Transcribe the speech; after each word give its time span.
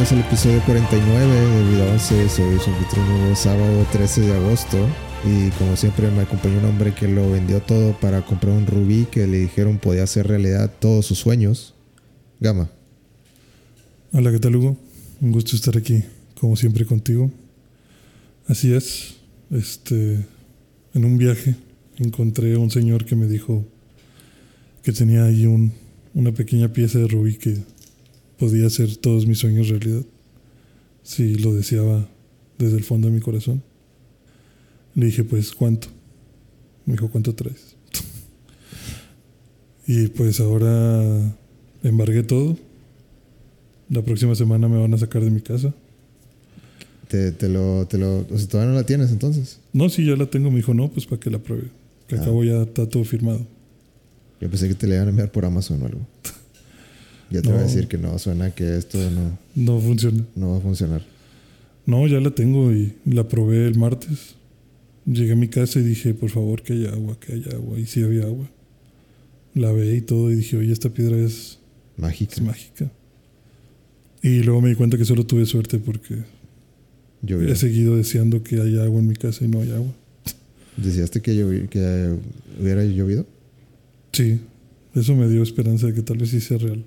Bienvenidos 0.00 0.24
al 0.24 0.32
episodio 0.32 0.62
49 0.64 1.26
de 1.26 1.70
Vida 1.72 1.92
11. 1.92 2.28
Soy 2.30 2.58
su 2.58 2.70
anfitrión 2.70 3.36
sábado 3.36 3.86
13 3.92 4.22
de 4.22 4.32
agosto. 4.32 4.78
Y 5.26 5.50
como 5.58 5.76
siempre 5.76 6.10
me 6.10 6.22
acompañó 6.22 6.58
un 6.58 6.64
hombre 6.64 6.94
que 6.94 7.06
lo 7.06 7.30
vendió 7.30 7.60
todo 7.60 7.92
para 8.00 8.24
comprar 8.24 8.56
un 8.56 8.66
rubí 8.66 9.04
que 9.10 9.26
le 9.26 9.40
dijeron 9.40 9.76
podía 9.76 10.04
hacer 10.04 10.26
realidad 10.26 10.72
todos 10.80 11.04
sus 11.04 11.18
sueños. 11.18 11.74
Gama. 12.40 12.70
Hola, 14.12 14.32
¿qué 14.32 14.38
tal 14.38 14.56
Hugo? 14.56 14.78
Un 15.20 15.32
gusto 15.32 15.54
estar 15.54 15.76
aquí, 15.76 16.02
como 16.40 16.56
siempre 16.56 16.86
contigo. 16.86 17.30
Así 18.48 18.72
es, 18.72 19.16
este, 19.50 20.24
en 20.94 21.04
un 21.04 21.18
viaje 21.18 21.56
encontré 21.98 22.54
a 22.54 22.58
un 22.58 22.70
señor 22.70 23.04
que 23.04 23.16
me 23.16 23.26
dijo 23.26 23.66
que 24.82 24.92
tenía 24.92 25.24
ahí 25.24 25.44
un, 25.44 25.74
una 26.14 26.32
pequeña 26.32 26.72
pieza 26.72 26.98
de 26.98 27.06
rubí 27.06 27.36
que 27.36 27.58
podía 28.40 28.66
hacer 28.66 28.96
todos 28.96 29.26
mis 29.26 29.38
sueños 29.38 29.68
realidad, 29.68 30.02
si 31.04 31.34
lo 31.36 31.54
deseaba 31.54 32.08
desde 32.58 32.76
el 32.78 32.82
fondo 32.84 33.06
de 33.08 33.14
mi 33.14 33.20
corazón. 33.20 33.62
Le 34.96 35.06
dije, 35.06 35.22
pues, 35.22 35.52
¿cuánto? 35.52 35.88
Me 36.86 36.94
dijo, 36.94 37.08
¿cuánto 37.10 37.34
traes? 37.34 37.76
y 39.86 40.08
pues 40.08 40.40
ahora 40.40 41.36
embargué 41.84 42.22
todo. 42.24 42.56
La 43.88 44.02
próxima 44.02 44.34
semana 44.34 44.68
me 44.68 44.78
van 44.78 44.94
a 44.94 44.98
sacar 44.98 45.22
de 45.22 45.30
mi 45.30 45.40
casa. 45.40 45.74
Te, 47.08 47.32
te 47.32 47.48
lo, 47.48 47.86
te 47.88 47.98
lo, 47.98 48.20
o 48.30 48.38
sea, 48.38 48.46
todavía 48.48 48.72
no 48.72 48.78
la 48.78 48.86
tienes 48.86 49.10
entonces. 49.10 49.58
No, 49.72 49.88
sí, 49.88 50.06
ya 50.06 50.14
la 50.16 50.26
tengo. 50.26 50.50
Me 50.50 50.56
dijo, 50.58 50.74
no, 50.74 50.88
pues 50.90 51.06
para 51.06 51.18
que 51.20 51.28
la 51.30 51.38
pruebe. 51.40 51.64
Que 52.06 52.16
Ah. 52.16 52.22
acabo 52.22 52.42
ya 52.44 52.62
está 52.62 52.88
todo 52.88 53.04
firmado. 53.04 53.44
Yo 54.40 54.48
pensé 54.48 54.68
que 54.68 54.74
te 54.74 54.86
le 54.86 54.94
iban 54.94 55.08
a 55.08 55.10
enviar 55.10 55.30
por 55.32 55.44
Amazon 55.44 55.82
o 55.82 55.86
algo. 55.86 56.00
Ya 57.30 57.42
te 57.42 57.48
No. 57.48 57.54
voy 57.54 57.62
a 57.64 57.66
decir 57.66 57.86
que 57.88 57.96
no, 57.98 58.18
suena 58.18 58.50
que 58.54 58.76
esto 58.76 58.98
no, 59.10 59.38
No 59.54 59.80
funciona. 59.80 60.24
no 60.34 60.50
va 60.52 60.56
a 60.58 60.60
funcionar. 60.60 61.02
No, 61.86 62.06
ya 62.06 62.20
la 62.20 62.30
tengo 62.34 62.72
y 62.72 62.92
la 63.04 63.28
probé 63.28 63.66
el 63.66 63.76
martes. 63.78 64.34
Llegué 65.06 65.32
a 65.32 65.36
mi 65.36 65.48
casa 65.48 65.80
y 65.80 65.82
dije, 65.82 66.12
por 66.14 66.30
favor, 66.30 66.62
que 66.62 66.74
haya 66.74 66.90
agua, 66.90 67.18
que 67.18 67.32
haya 67.32 67.52
agua. 67.52 67.78
Y 67.78 67.86
sí 67.86 68.02
había 68.02 68.24
agua. 68.24 68.48
La 69.54 69.72
ve 69.72 69.96
y 69.96 70.00
todo 70.00 70.30
y 70.30 70.36
dije, 70.36 70.56
oye, 70.56 70.72
esta 70.72 70.90
piedra 70.90 71.16
es, 71.16 71.58
Mágica. 71.96 72.34
es 72.34 72.42
mágica. 72.42 72.90
Y 74.22 74.42
luego 74.42 74.60
me 74.60 74.68
di 74.68 74.74
cuenta 74.74 74.98
que 74.98 75.04
solo 75.04 75.24
tuve 75.24 75.46
suerte 75.46 75.78
porque 75.78 76.16
Llovió. 77.22 77.48
he 77.48 77.56
seguido 77.56 77.96
deseando 77.96 78.42
que 78.42 78.60
haya 78.60 78.84
agua 78.84 79.00
en 79.00 79.06
mi 79.08 79.14
casa 79.16 79.44
y 79.44 79.48
no 79.48 79.60
hay 79.62 79.70
agua. 79.72 79.92
¿Decíaste 80.76 81.20
que, 81.22 81.32
llovi- 81.34 81.68
que 81.68 82.14
hubiera 82.60 82.84
llovido? 82.84 83.26
Sí, 84.12 84.40
eso 84.94 85.14
me 85.16 85.28
dio 85.28 85.42
esperanza 85.42 85.86
de 85.86 85.94
que 85.94 86.02
tal 86.02 86.18
vez 86.18 86.30
sí 86.30 86.40
sea 86.40 86.58
real. 86.58 86.84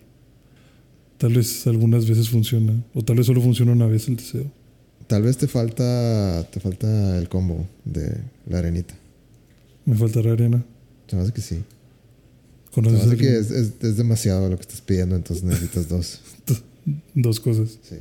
Tal 1.24 1.34
vez 1.34 1.66
algunas 1.68 2.06
veces 2.06 2.28
funciona. 2.30 2.74
O 2.94 3.02
tal 3.02 3.16
vez 3.16 3.26
solo 3.28 3.40
funciona 3.42 3.72
una 3.72 3.88
vez 3.88 4.10
el 4.10 4.18
deseo. 4.18 4.52
Tal 5.08 5.22
vez 5.22 5.38
te 5.38 5.48
falta, 5.48 6.46
te 6.52 6.60
falta 6.60 7.18
el 7.18 7.30
combo 7.30 7.66
de 7.86 8.18
la 8.46 8.58
arenita. 8.60 8.94
Me 9.86 9.96
faltará 9.96 10.34
arena. 10.34 10.66
Se 11.08 11.16
me 11.16 11.22
hace 11.22 11.32
que 11.32 11.40
sí. 11.42 11.56
Se 11.56 12.82
me 12.82 12.88
¿Conoces 12.90 13.08
hace 13.08 13.16
que 13.16 13.28
alguien? 13.30 13.42
es, 13.42 13.52
es- 13.52 13.74
es 13.82 13.96
demasiado 13.96 14.50
lo 14.50 14.58
que 14.58 14.64
estás 14.64 14.82
pidiendo, 14.82 15.16
entonces 15.16 15.46
necesitas 15.46 15.88
dos. 15.88 16.20
Dos 17.16 17.40
cosas. 17.40 17.80
Sí. 17.84 17.96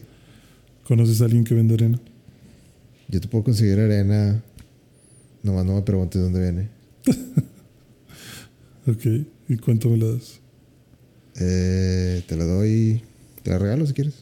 ¿Conoces 0.88 1.20
a 1.20 1.26
alguien 1.26 1.44
que 1.44 1.54
vende 1.54 1.74
arena? 1.74 2.00
Yo 3.08 3.20
te 3.20 3.28
puedo 3.28 3.44
conseguir 3.44 3.78
arena. 3.78 4.42
Nomás 5.44 5.64
no 5.64 5.76
me 5.76 5.82
preguntes 5.82 6.20
dónde 6.20 6.40
viene. 6.40 6.68
Ok. 8.84 9.04
¿Y 9.48 9.56
cuánto 9.58 9.88
me 9.90 9.96
la 9.96 10.06
das? 10.06 10.40
Eh, 11.40 12.22
te 12.26 12.36
la 12.36 12.44
doy. 12.44 13.00
Te 13.42 13.50
la 13.50 13.58
regalo 13.58 13.86
si 13.86 13.92
quieres. 13.92 14.14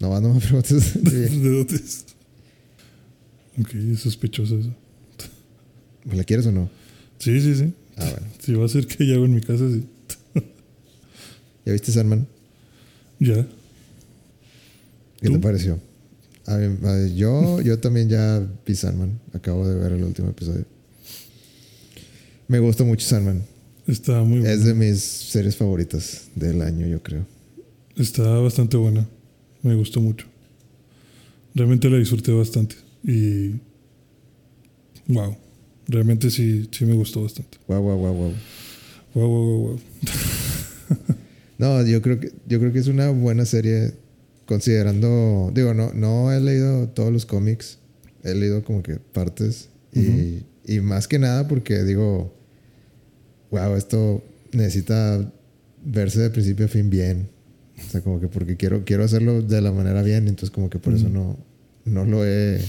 Nomás 0.00 0.22
no 0.22 0.34
me 0.34 0.40
preguntes. 0.40 1.02
¿De 1.02 1.28
dónde 1.28 1.76
es? 1.76 2.04
Ok, 3.60 3.74
es 3.74 4.00
sospechoso 4.00 4.58
eso. 4.58 4.74
¿Me 6.04 6.14
la 6.16 6.24
quieres 6.24 6.46
o 6.46 6.52
no? 6.52 6.68
Sí, 7.18 7.40
sí, 7.40 7.54
sí. 7.54 7.72
Ah, 7.96 8.08
bueno. 8.10 8.26
Si 8.40 8.52
va 8.54 8.64
a 8.66 8.68
ser 8.68 8.86
que 8.86 9.12
agua 9.14 9.26
en 9.26 9.34
mi 9.34 9.40
casa, 9.40 9.64
sí. 9.70 9.84
¿Ya 11.64 11.72
viste 11.72 11.90
Sandman? 11.90 12.26
Ya. 13.18 13.46
¿Qué 15.20 15.30
te 15.30 15.38
pareció? 15.38 15.80
A 16.46 16.56
mí- 16.58 16.78
a- 16.86 17.06
yo, 17.08 17.60
yo 17.62 17.78
también 17.80 18.08
ya 18.08 18.46
vi 18.64 18.74
Sandman. 18.76 19.18
Acabo 19.32 19.66
de 19.66 19.74
ver 19.74 19.92
el 19.92 20.04
último 20.04 20.28
episodio. 20.28 20.64
Me 22.46 22.60
gusta 22.60 22.84
mucho 22.84 23.04
Sandman. 23.06 23.42
Está 23.88 24.22
muy 24.22 24.40
buena. 24.40 24.52
Es 24.54 24.62
de 24.64 24.74
mis 24.74 25.00
series 25.00 25.56
favoritas 25.56 26.28
del 26.36 26.62
año, 26.62 26.86
yo 26.86 27.02
creo. 27.02 27.26
Está 27.96 28.22
bastante 28.38 28.76
buena. 28.76 29.08
Me 29.62 29.74
gustó 29.74 30.00
mucho. 30.00 30.26
Realmente 31.54 31.88
la 31.88 31.96
disfruté 31.96 32.32
bastante. 32.32 32.76
Y. 33.02 33.54
Wow. 35.08 35.36
Realmente 35.88 36.30
sí, 36.30 36.68
sí 36.70 36.84
me 36.84 36.94
gustó 36.94 37.22
bastante. 37.22 37.58
Guau, 37.66 37.82
guau, 37.82 37.98
guau, 37.98 38.14
guau. 38.14 38.32
Wow, 39.14 39.28
wow, 39.28 39.44
wow, 39.44 39.68
wow. 39.68 39.80
No, 41.58 41.82
yo 41.86 42.02
creo 42.02 42.20
que 42.20 42.32
yo 42.46 42.58
creo 42.58 42.72
que 42.72 42.80
es 42.80 42.86
una 42.86 43.10
buena 43.10 43.46
serie 43.46 43.94
considerando, 44.44 45.50
digo, 45.54 45.72
no 45.72 45.92
no 45.94 46.30
he 46.30 46.40
leído 46.40 46.88
todos 46.88 47.10
los 47.10 47.24
cómics, 47.24 47.78
he 48.22 48.34
leído 48.34 48.62
como 48.62 48.82
que 48.82 48.96
partes 48.96 49.70
y, 49.92 50.42
y 50.66 50.80
más 50.80 51.08
que 51.08 51.18
nada 51.18 51.48
porque 51.48 51.82
digo, 51.82 52.34
wow, 53.50 53.74
esto 53.74 54.22
necesita 54.52 55.32
verse 55.82 56.20
de 56.20 56.30
principio 56.30 56.66
a 56.66 56.68
fin 56.68 56.90
bien. 56.90 57.28
O 57.78 57.90
sea, 57.90 58.00
como 58.00 58.20
que 58.20 58.28
porque 58.28 58.56
quiero 58.56 58.84
quiero 58.84 59.04
hacerlo 59.04 59.42
de 59.42 59.60
la 59.60 59.72
manera 59.72 60.02
bien, 60.02 60.28
entonces 60.28 60.50
como 60.50 60.70
que 60.70 60.78
por 60.78 60.94
eso 60.94 61.06
Ujú. 61.06 61.14
no 61.14 61.36
no 61.84 62.04
lo 62.04 62.24
he 62.26 62.60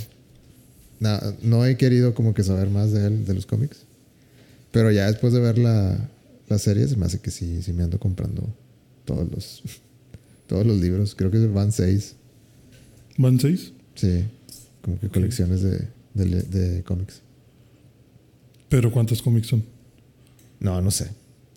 na- 1.00 1.22
no 1.42 1.66
he 1.66 1.78
querido 1.78 2.14
como 2.14 2.34
que 2.34 2.44
saber 2.44 2.70
más 2.70 2.92
de 2.92 3.08
él, 3.08 3.26
de 3.26 3.34
los 3.34 3.46
cómics. 3.46 3.80
Pero 4.72 4.92
ya 4.92 5.08
después 5.08 5.34
de 5.34 5.40
ver 5.40 5.58
la, 5.58 6.10
la 6.50 6.58
serie, 6.60 6.88
se 6.88 6.98
me 6.98 7.06
hace 7.06 7.20
que 7.20 7.32
sí, 7.32 7.62
sí 7.64 7.74
me 7.74 7.84
ando 7.84 8.00
comprando 8.00 8.44
todos 9.06 9.32
los, 9.32 9.64
todos 10.48 10.66
los 10.66 10.78
libros. 10.78 11.16
Creo 11.16 11.32
que 11.32 11.46
van 11.48 11.72
seis. 11.72 12.16
¿Van 13.18 13.40
seis? 13.40 13.72
Sí, 13.96 14.24
como 14.82 15.00
que 15.00 15.08
colecciones 15.10 15.62
de, 15.62 15.88
de, 16.14 16.42
de 16.44 16.84
cómics. 16.84 17.22
Pero 18.70 18.92
¿cuántos 18.92 19.22
cómics 19.22 19.48
son? 19.48 19.64
No, 20.60 20.82
no 20.82 20.92
sé. 20.92 21.08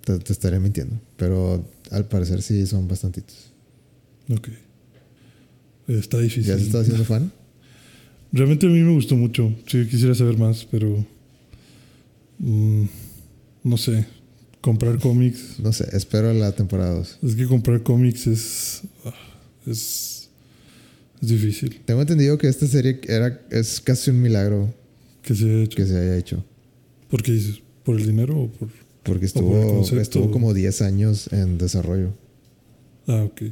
Te, 0.05 0.19
te 0.19 0.33
estaré 0.33 0.61
mintiendo. 0.61 0.97
Pero 1.17 1.65
al 1.91 2.07
parecer 2.09 2.43
sí 2.43 2.67
son 2.67 2.89
bastantitos. 2.89 3.53
Ok. 4.29 4.49
Está 5.89 6.19
difícil. 6.19 6.45
¿Ya 6.53 6.57
se 6.59 6.65
está 6.65 6.81
haciendo 6.81 7.05
fan? 7.05 7.33
Realmente 8.33 8.67
a 8.67 8.69
mí 8.71 8.79
me 8.81 8.93
gustó 8.93 9.17
mucho. 9.17 9.53
Sí, 9.67 9.87
quisiera 9.87 10.15
saber 10.15 10.39
más, 10.39 10.65
pero. 10.71 11.05
mm, 12.39 12.85
no 13.65 13.77
sé. 13.77 14.07
Comprar 14.61 14.99
cómics. 14.99 15.57
No 15.63 15.73
sé, 15.73 15.89
espero 15.93 16.33
la 16.33 16.53
temporada 16.53 16.95
2. 16.95 17.19
Es 17.23 17.35
que 17.35 17.47
comprar 17.47 17.83
cómics 17.83 18.27
es. 18.27 18.83
ah, 19.05 19.15
Es. 19.67 20.29
Es 21.23 21.29
difícil. 21.29 21.81
Tengo 21.85 22.01
entendido 22.01 22.39
que 22.39 22.49
esta 22.49 22.67
serie 22.67 22.99
era, 23.07 23.43
es 23.51 23.79
casi 23.81 24.11
un 24.11 24.23
milagro 24.23 24.73
Que 25.23 25.35
se 25.35 25.45
haya 25.45 25.63
hecho. 25.65 25.77
que 25.77 25.85
se 25.87 25.97
haya 25.99 26.17
hecho. 26.17 26.45
¿Por 27.11 27.23
qué 27.23 27.33
dices? 27.33 27.61
¿Por 27.85 28.01
el 28.01 28.07
dinero 28.07 28.39
o 28.39 28.49
por.? 28.51 28.69
Porque 29.03 29.27
estuvo, 29.27 29.83
estuvo 30.01 30.31
como 30.31 30.53
10 30.55 30.83
años 30.83 31.33
en 31.33 31.57
desarrollo. 31.59 32.11
Ah, 33.07 33.23
ok. 33.25 33.43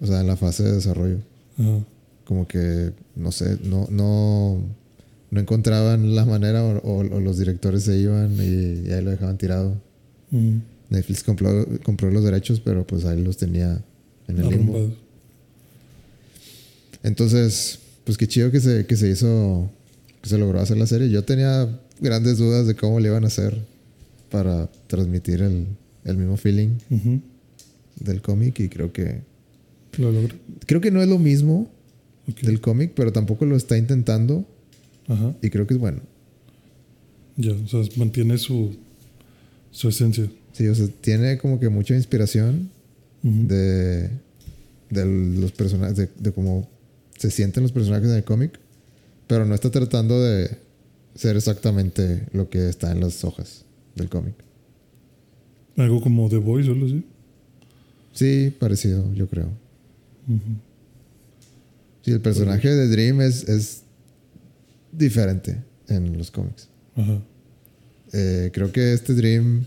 O 0.00 0.06
sea, 0.06 0.20
en 0.20 0.26
la 0.26 0.36
fase 0.36 0.62
de 0.62 0.72
desarrollo. 0.72 1.18
Ajá. 1.58 1.84
como 2.24 2.46
que 2.48 2.92
no 3.14 3.30
sé, 3.30 3.58
no, 3.64 3.86
no, 3.90 4.58
no 5.30 5.40
encontraban 5.40 6.14
la 6.14 6.24
manera 6.24 6.64
o, 6.64 6.78
o- 6.78 6.98
o 7.16 7.20
los 7.20 7.38
directores 7.38 7.82
se 7.84 7.98
iban 7.98 8.32
y, 8.36 8.88
y 8.88 8.92
ahí 8.92 9.02
lo 9.04 9.10
dejaban 9.10 9.36
tirado. 9.38 9.74
Mm, 10.30 10.58
Netflix 10.90 11.22
compró, 11.22 11.66
compró 11.84 12.10
los 12.10 12.24
derechos, 12.24 12.60
pero 12.60 12.86
pues 12.86 13.04
ahí 13.04 13.22
los 13.22 13.36
tenía 13.36 13.82
en 14.28 14.38
el 14.38 14.48
limbo. 14.48 14.72
arrumbados. 14.76 14.92
Entonces, 17.02 17.78
pues 18.04 18.16
qué 18.18 18.26
chido 18.28 18.50
que 18.50 18.60
se, 18.60 18.86
que 18.86 18.96
se 18.96 19.10
hizo, 19.10 19.68
que 20.22 20.28
se 20.28 20.38
logró 20.38 20.60
hacer 20.60 20.76
la 20.76 20.86
serie. 20.86 21.10
Yo 21.10 21.24
tenía 21.24 21.68
grandes 22.00 22.38
dudas 22.38 22.66
de 22.66 22.74
cómo 22.76 23.00
le 23.00 23.08
iban 23.08 23.24
a 23.24 23.28
hacer 23.28 23.58
para 24.32 24.68
transmitir 24.88 25.42
el, 25.42 25.66
el 26.04 26.16
mismo 26.16 26.36
feeling 26.38 26.70
del 28.00 28.22
cómic 28.22 28.58
y 28.60 28.68
creo 28.68 28.92
que, 28.92 29.20
Lo 29.98 30.10
logra. 30.10 30.34
creo 30.66 30.80
que 30.80 30.90
no 30.90 31.02
es 31.02 31.08
lo 31.08 31.18
mismo 31.18 31.70
del 32.42 32.60
cómic, 32.60 32.92
pero 32.96 33.12
tampoco 33.12 33.44
lo 33.44 33.54
está 33.56 33.76
intentando 33.76 34.44
Ajá. 35.06 35.36
y 35.42 35.50
creo 35.50 35.66
que 35.66 35.74
es 35.74 35.80
bueno. 35.80 36.00
Ya, 37.36 37.52
o 37.52 37.68
sea, 37.68 37.80
mantiene 37.96 38.38
su. 38.38 38.74
Su 39.70 39.88
esencia. 39.88 40.28
Sí, 40.52 40.66
o 40.68 40.74
sea, 40.74 40.86
tiene 41.00 41.38
como 41.38 41.58
que 41.60 41.68
mucha 41.70 41.94
inspiración 41.96 42.70
de, 43.22 44.10
de 44.90 45.04
los 45.40 45.52
personajes, 45.52 45.96
de, 45.96 46.08
de 46.18 46.32
cómo 46.32 46.68
se 47.16 47.30
sienten 47.30 47.62
los 47.62 47.72
personajes 47.72 48.08
en 48.10 48.16
el 48.16 48.24
cómic, 48.24 48.58
pero 49.26 49.46
no 49.46 49.54
está 49.54 49.70
tratando 49.70 50.20
de 50.22 50.58
ser 51.14 51.36
exactamente 51.36 52.26
lo 52.32 52.50
que 52.50 52.68
está 52.68 52.92
en 52.92 53.00
las 53.00 53.24
hojas 53.24 53.64
del 53.94 54.08
cómic. 54.08 54.34
Algo 55.76 56.00
como 56.00 56.28
The 56.28 56.36
Voice 56.36 56.68
o 56.68 56.72
algo 56.72 56.86
así. 56.86 57.04
Sí, 58.12 58.52
parecido, 58.58 59.12
yo 59.14 59.28
creo. 59.28 59.48
Sí, 62.02 62.10
el 62.10 62.20
personaje 62.20 62.68
de 62.68 62.88
Dream 62.88 63.20
es, 63.22 63.48
es 63.48 63.82
diferente 64.92 65.62
en 65.88 66.16
los 66.18 66.30
cómics. 66.30 66.68
Ajá. 66.96 67.20
Eh, 68.12 68.50
creo 68.52 68.70
que 68.70 68.92
este 68.92 69.14
Dream 69.14 69.64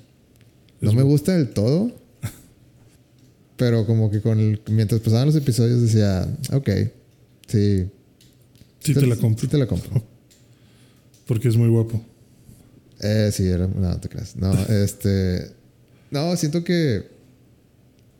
no 0.81 0.89
Es 0.89 0.95
me 0.95 1.03
gusta 1.03 1.35
del 1.35 1.49
todo. 1.49 1.91
Pero 3.57 3.85
como 3.85 4.11
que 4.11 4.21
con 4.21 4.39
el, 4.39 4.61
mientras 4.69 5.01
pasaban 5.01 5.27
los 5.27 5.35
episodios 5.35 5.81
decía, 5.81 6.27
ok, 6.53 6.69
sí. 7.47 7.87
Sí 8.79 8.93
te 8.93 9.07
la 9.07 9.15
compro. 9.15 9.41
Sí 9.41 9.47
te 9.47 9.57
la 9.57 9.65
compro. 9.65 10.03
Porque 11.25 11.47
es 11.47 11.57
muy 11.57 11.69
guapo. 11.69 12.01
Eh, 13.01 13.29
sí, 13.33 13.47
era, 13.47 13.67
no, 13.67 13.79
no 13.81 13.99
te 13.99 14.09
creas. 14.09 14.35
No, 14.35 14.51
este, 14.69 15.51
no, 16.11 16.35
siento 16.37 16.63
que, 16.63 17.03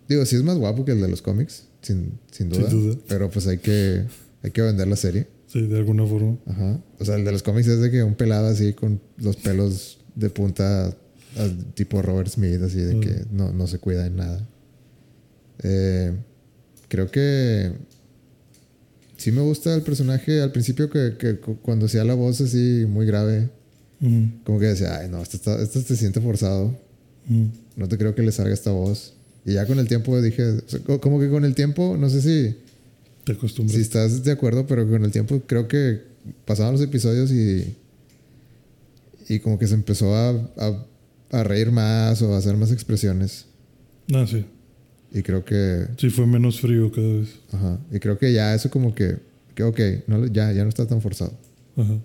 digo, 0.08 0.26
sí 0.26 0.36
es 0.36 0.44
más 0.44 0.58
guapo 0.58 0.86
que 0.86 0.92
el 0.92 1.02
de 1.02 1.08
los 1.08 1.22
cómics, 1.22 1.64
sin, 1.82 2.20
sin 2.32 2.50
duda. 2.50 2.70
Sin 2.70 2.82
duda. 2.82 2.98
Pero 3.08 3.30
pues 3.30 3.48
hay 3.48 3.58
que, 3.60 4.06
hay 4.44 4.52
que 4.52 4.62
vender 4.62 4.88
la 4.88 4.96
serie. 4.96 5.28
Sí, 5.48 5.62
de 5.68 5.78
alguna 5.78 6.06
forma. 6.06 6.38
Ajá. 6.48 6.82
O 7.00 7.06
sea, 7.06 7.16
el 7.16 7.24
de 7.24 7.32
los 7.32 7.42
cómics 7.44 7.68
es 7.68 7.80
de 7.80 7.90
que 7.92 8.04
un 8.04 8.16
pelado 8.16 8.48
así 8.48 8.74
con 8.74 9.00
los 9.18 9.38
pelos 9.38 10.00
de 10.16 10.30
punta, 10.30 10.94
tipo 11.76 12.02
Robert 12.02 12.30
Smith, 12.30 12.62
así 12.62 12.80
de 12.80 13.00
que 13.00 13.26
no, 13.32 13.54
no 13.54 13.68
se 13.68 13.80
cuida 13.80 14.06
en 14.06 14.16
nada. 14.18 14.48
Eh, 15.64 16.12
creo 16.90 17.10
que 17.10 17.72
sí 19.18 19.32
me 19.32 19.42
gusta 19.42 19.74
el 19.74 19.82
personaje 19.82 20.42
al 20.42 20.52
principio 20.52 20.90
que, 20.90 21.16
que 21.18 21.40
cu- 21.40 21.58
cuando 21.62 21.86
hacía 21.86 22.04
la 22.04 22.14
voz 22.14 22.42
así 22.42 22.86
muy 22.88 23.06
grave, 23.06 23.50
Ujú, 24.02 24.28
como 24.44 24.60
que 24.60 24.66
decía, 24.66 24.98
ay 25.00 25.10
no, 25.10 25.22
esto, 25.22 25.38
está- 25.38 25.62
esto 25.62 25.80
se 25.82 25.96
siente 25.96 26.20
forzado, 26.22 26.66
ujú. 27.30 27.48
no 27.78 27.88
te 27.88 27.98
creo 27.98 28.14
que 28.16 28.22
le 28.24 28.32
salga 28.32 28.54
esta 28.54 28.72
voz. 28.72 29.14
Y 29.46 29.54
ya 29.54 29.66
con 29.68 29.78
el 29.80 29.88
tiempo 29.88 30.20
dije, 30.22 30.44
o 30.44 30.62
sea, 30.68 30.80
co- 30.80 31.00
como 31.00 31.20
que 31.20 31.30
con 31.30 31.46
el 31.46 31.54
tiempo, 31.56 31.96
no 32.00 32.10
sé 32.10 32.22
si... 32.22 32.58
Te 33.26 33.32
acostumbras. 33.34 33.76
Si 33.76 33.82
estás 33.82 34.24
de 34.24 34.32
acuerdo, 34.32 34.66
pero 34.68 34.88
con 34.88 35.04
el 35.04 35.12
tiempo 35.12 35.42
creo 35.48 35.68
que 35.68 36.02
pasaban 36.46 36.74
los 36.74 36.82
episodios 36.82 37.32
y. 37.32 37.76
Y 39.28 39.40
como 39.40 39.58
que 39.58 39.66
se 39.68 39.74
empezó 39.74 40.14
a, 40.16 40.30
a, 40.30 40.86
a 41.32 41.44
reír 41.44 41.72
más 41.72 42.22
o 42.22 42.34
a 42.36 42.38
hacer 42.38 42.56
más 42.56 42.72
expresiones. 42.72 43.46
Ah, 44.14 44.26
sí. 44.30 44.46
Y 45.12 45.24
creo 45.24 45.44
que. 45.44 45.88
Sí, 45.98 46.12
fue 46.12 46.28
menos 46.28 46.60
frío 46.60 46.92
cada 46.92 47.08
vez. 47.08 47.30
Ajá. 47.52 47.80
Y 47.92 47.98
creo 48.00 48.20
que 48.20 48.32
ya 48.32 48.54
eso 48.54 48.70
como 48.70 48.94
que. 48.94 49.18
Que 49.56 49.64
ok, 49.64 49.80
no, 50.06 50.28
ya, 50.28 50.52
ya 50.52 50.62
no 50.64 50.70
está 50.70 50.86
tan 50.86 51.02
forzado. 51.02 51.34
Ajá. 51.78 51.98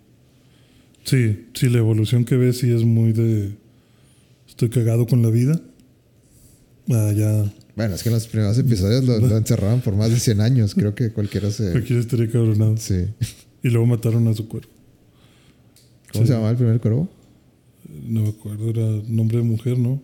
Sí, 1.04 1.46
sí, 1.54 1.68
la 1.68 1.78
evolución 1.78 2.24
que 2.24 2.36
ves 2.36 2.58
sí 2.58 2.70
es 2.70 2.84
muy 2.84 3.12
de. 3.12 3.56
Estoy 4.48 4.68
cagado 4.70 5.06
con 5.06 5.22
la 5.22 5.30
vida. 5.30 5.60
Ah, 6.90 7.12
ya. 7.16 7.52
Bueno, 7.76 7.94
es 7.94 8.02
que 8.02 8.08
en 8.10 8.14
los 8.16 8.26
primeros 8.26 8.58
episodios 8.58 9.04
lo, 9.04 9.18
lo 9.18 9.36
encerraban 9.36 9.80
por 9.80 9.96
más 9.96 10.10
de 10.10 10.18
100 10.18 10.40
años. 10.40 10.74
Creo 10.74 10.94
que 10.94 11.10
cualquiera 11.12 11.50
se. 11.50 11.72
Aquí 11.76 11.94
estaría 11.96 12.30
cabronado. 12.30 12.76
Sí. 12.76 13.06
Y 13.62 13.68
luego 13.70 13.86
mataron 13.86 14.26
a 14.28 14.34
su 14.34 14.48
cuerpo. 14.48 14.72
¿Cómo 16.12 16.24
Sí. 16.24 16.28
se 16.28 16.32
llamaba 16.34 16.50
el 16.50 16.56
primer 16.56 16.80
cuervo? 16.80 17.08
No 18.06 18.22
me 18.22 18.28
acuerdo, 18.28 18.68
era 18.70 18.86
nombre 19.08 19.38
de 19.38 19.44
mujer, 19.44 19.78
¿no? 19.78 20.00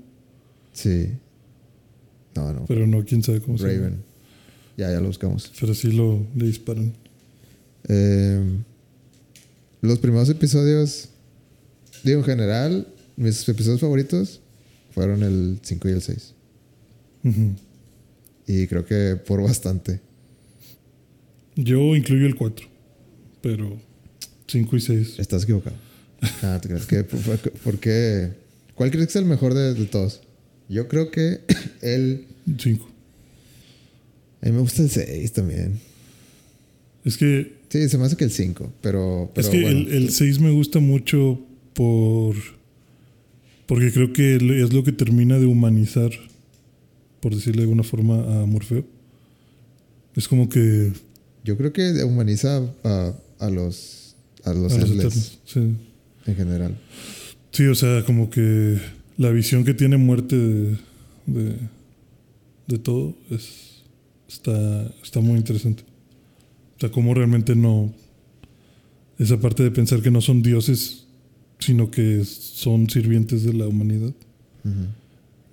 Sí. 0.72 1.08
No, 2.34 2.52
no. 2.52 2.64
Pero 2.66 2.86
no, 2.86 3.04
quién 3.04 3.22
sabe 3.22 3.40
cómo 3.40 3.58
se 3.58 3.64
llama. 3.68 3.78
Raven. 3.78 4.02
Ya, 4.76 4.90
ya 4.92 5.00
lo 5.00 5.06
buscamos. 5.08 5.52
Pero 5.58 5.74
sí 5.74 5.90
lo 5.92 6.26
le 6.34 6.46
disparan. 6.46 6.92
Eh, 7.88 8.42
los 9.86 9.98
primeros 9.98 10.28
episodios, 10.28 11.08
digo 12.04 12.18
en 12.20 12.24
general, 12.24 12.88
mis 13.16 13.48
episodios 13.48 13.80
favoritos 13.80 14.40
fueron 14.92 15.22
el 15.22 15.58
5 15.62 15.88
y 15.88 15.92
el 15.92 16.02
6. 16.02 16.34
Ujú. 17.24 17.54
Y 18.46 18.66
creo 18.66 18.84
que 18.84 19.16
por 19.16 19.42
bastante. 19.42 20.00
Yo 21.56 21.96
incluyo 21.96 22.26
el 22.26 22.34
4. 22.36 22.66
Pero 23.42 23.80
5 24.46 24.76
y 24.76 24.80
6. 24.80 25.18
Estás 25.18 25.44
equivocado. 25.44 25.76
Ah, 26.42 26.58
¿te 26.62 26.68
crees 26.68 26.86
que 26.86 27.04
por, 27.04 27.20
por- 27.20 27.52
por 27.52 27.78
qué? 27.78 28.32
¿Cuál 28.74 28.90
crees 28.90 29.06
que 29.06 29.10
es 29.10 29.16
el 29.16 29.24
mejor 29.24 29.54
de, 29.54 29.74
de 29.74 29.84
todos? 29.86 30.20
Yo 30.68 30.88
creo 30.88 31.10
que 31.10 31.40
el... 31.82 32.26
5. 32.58 32.88
A 34.42 34.46
mí 34.46 34.52
me 34.52 34.60
gusta 34.60 34.82
el 34.82 34.90
6 34.90 35.32
también. 35.32 35.80
Es 37.04 37.16
que, 37.16 37.55
Sí, 37.68 37.88
se 37.88 37.98
me 37.98 38.04
hace 38.04 38.16
que 38.16 38.24
el 38.24 38.30
5, 38.30 38.72
pero, 38.80 39.30
pero 39.34 39.46
es 39.46 39.52
que 39.52 39.60
bueno. 39.62 39.78
el, 39.78 39.92
el 39.92 40.10
6 40.10 40.40
me 40.40 40.50
gusta 40.50 40.78
mucho 40.78 41.40
por. 41.74 42.36
Porque 43.66 43.92
creo 43.92 44.12
que 44.12 44.36
es 44.36 44.72
lo 44.72 44.84
que 44.84 44.92
termina 44.92 45.38
de 45.38 45.46
humanizar, 45.46 46.10
por 47.20 47.34
decirle 47.34 47.62
de 47.62 47.64
alguna 47.64 47.82
forma, 47.82 48.42
a 48.42 48.46
Morfeo. 48.46 48.84
Es 50.14 50.28
como 50.28 50.48
que. 50.48 50.92
Yo 51.44 51.56
creo 51.56 51.72
que 51.72 52.02
humaniza 52.04 52.62
a, 52.84 53.12
a 53.38 53.50
los, 53.50 54.16
a 54.44 54.52
los, 54.52 54.72
a 54.72 54.86
los 54.86 55.38
sí. 55.44 55.74
en 56.26 56.36
general. 56.36 56.78
Sí, 57.50 57.66
o 57.66 57.74
sea, 57.74 58.04
como 58.04 58.30
que 58.30 58.78
la 59.16 59.30
visión 59.30 59.64
que 59.64 59.74
tiene 59.74 59.96
muerte 59.96 60.36
de, 60.36 60.76
de, 61.26 61.56
de 62.66 62.78
todo 62.78 63.16
es, 63.30 63.82
está, 64.28 64.92
está 65.02 65.20
muy 65.20 65.38
interesante. 65.38 65.84
O 66.76 66.80
sea, 66.80 66.90
como 66.90 67.14
realmente 67.14 67.54
no. 67.54 67.92
Esa 69.18 69.40
parte 69.40 69.62
de 69.62 69.70
pensar 69.70 70.02
que 70.02 70.10
no 70.10 70.20
son 70.20 70.42
dioses, 70.42 71.06
sino 71.58 71.90
que 71.90 72.22
son 72.24 72.90
sirvientes 72.90 73.44
de 73.44 73.54
la 73.54 73.66
humanidad 73.66 74.12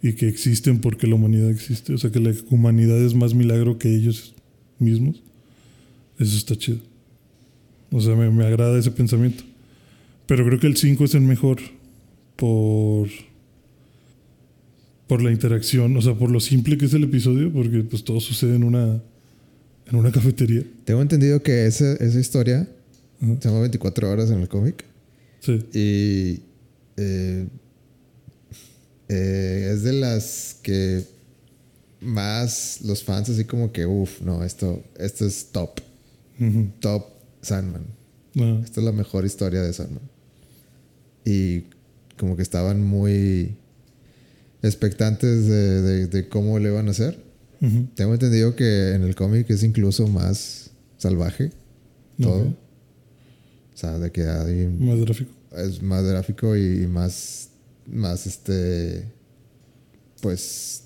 y 0.02 0.14
que 0.14 0.28
existen 0.28 0.80
porque 0.80 1.08
la 1.08 1.16
humanidad 1.16 1.50
existe. 1.50 1.94
O 1.94 1.98
sea, 1.98 2.12
que 2.12 2.20
la 2.20 2.34
humanidad 2.50 3.00
es 3.02 3.14
más 3.14 3.34
milagro 3.34 3.78
que 3.78 3.96
ellos 3.96 4.34
mismos. 4.80 5.22
Eso 6.20 6.36
está 6.36 6.58
chido. 6.58 6.80
O 7.92 8.02
sea, 8.02 8.16
me, 8.16 8.30
me 8.30 8.46
agrada 8.46 8.78
ese 8.78 8.92
pensamiento. 8.92 9.44
Pero 10.26 10.46
creo 10.46 10.60
que 10.60 10.68
el 10.68 10.76
5 10.76 11.06
es 11.06 11.16
el 11.16 11.22
mejor 11.22 11.60
por 12.36 13.08
por 15.08 15.22
la 15.22 15.32
interacción, 15.32 15.96
o 15.96 16.02
sea, 16.02 16.16
por 16.16 16.32
lo 16.32 16.40
simple 16.40 16.78
que 16.78 16.86
es 16.86 16.94
el 16.94 17.04
episodio, 17.04 17.52
porque 17.52 17.84
pues 17.84 18.04
todo 18.04 18.20
sucede 18.20 18.56
en 18.56 18.64
una 18.64 19.02
en 19.88 19.96
una 19.96 20.12
cafetería. 20.12 20.64
Tengo 20.86 21.02
entendido 21.02 21.42
que 21.44 21.66
esa, 21.66 21.94
esa 21.94 22.20
historia 22.20 22.68
se 23.20 23.48
llama 23.50 23.62
24 23.62 24.10
horas 24.12 24.30
en 24.32 24.40
el 24.42 24.48
cómic. 24.48 24.84
Sí. 25.40 25.54
Y 25.74 26.42
eh, 26.98 27.48
eh, 29.10 29.72
es 29.74 29.84
de 29.84 29.94
las 29.94 30.58
que 30.62 31.04
más 32.02 32.80
los 32.84 33.04
fans 33.04 33.30
así 33.30 33.46
como 33.46 33.72
que, 33.72 33.86
uff, 33.86 34.22
no, 34.22 34.44
esto, 34.44 34.84
esto 34.98 35.26
es 35.26 35.48
top, 35.52 35.80
top 36.80 37.06
Sandman. 37.42 37.86
Esta 38.64 38.80
es 38.82 38.86
la 38.86 38.92
mejor 38.92 39.26
historia 39.26 39.62
de 39.62 39.72
Sandman. 39.74 40.02
Y 41.26 41.64
como 42.18 42.36
que 42.36 42.42
estaban 42.42 42.82
muy 42.84 43.56
expectantes 44.62 45.46
de, 45.48 45.82
de- 45.82 46.08
de 46.08 46.28
cómo 46.30 46.60
le 46.60 46.70
van 46.72 46.88
a 46.88 46.92
hacer. 46.92 47.18
Tengo 47.96 48.14
entendido 48.14 48.56
que 48.58 48.92
en 48.94 49.04
el 49.04 49.16
cómic 49.16 49.50
es 49.50 49.64
incluso 49.64 50.06
más 50.08 50.72
salvaje 50.98 51.52
todo. 52.22 52.42
O 52.48 53.78
sea, 53.78 53.98
de 54.00 54.12
que 54.12 54.24
hay 54.28 54.68
Más 54.68 55.00
gráfico. 55.00 55.32
es 55.58 55.82
más 55.82 56.04
gráfico 56.04 56.56
y 56.58 56.88
más 56.88 57.50
más 57.88 58.28
este 58.28 59.06
pues 60.22 60.84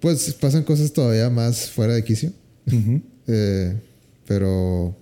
pues 0.00 0.32
pasan 0.34 0.62
cosas 0.64 0.92
todavía 0.92 1.28
más 1.30 1.70
fuera 1.70 1.94
de 1.94 2.04
quicio. 2.04 2.32
Eh, 3.32 3.76
pero 4.26 4.96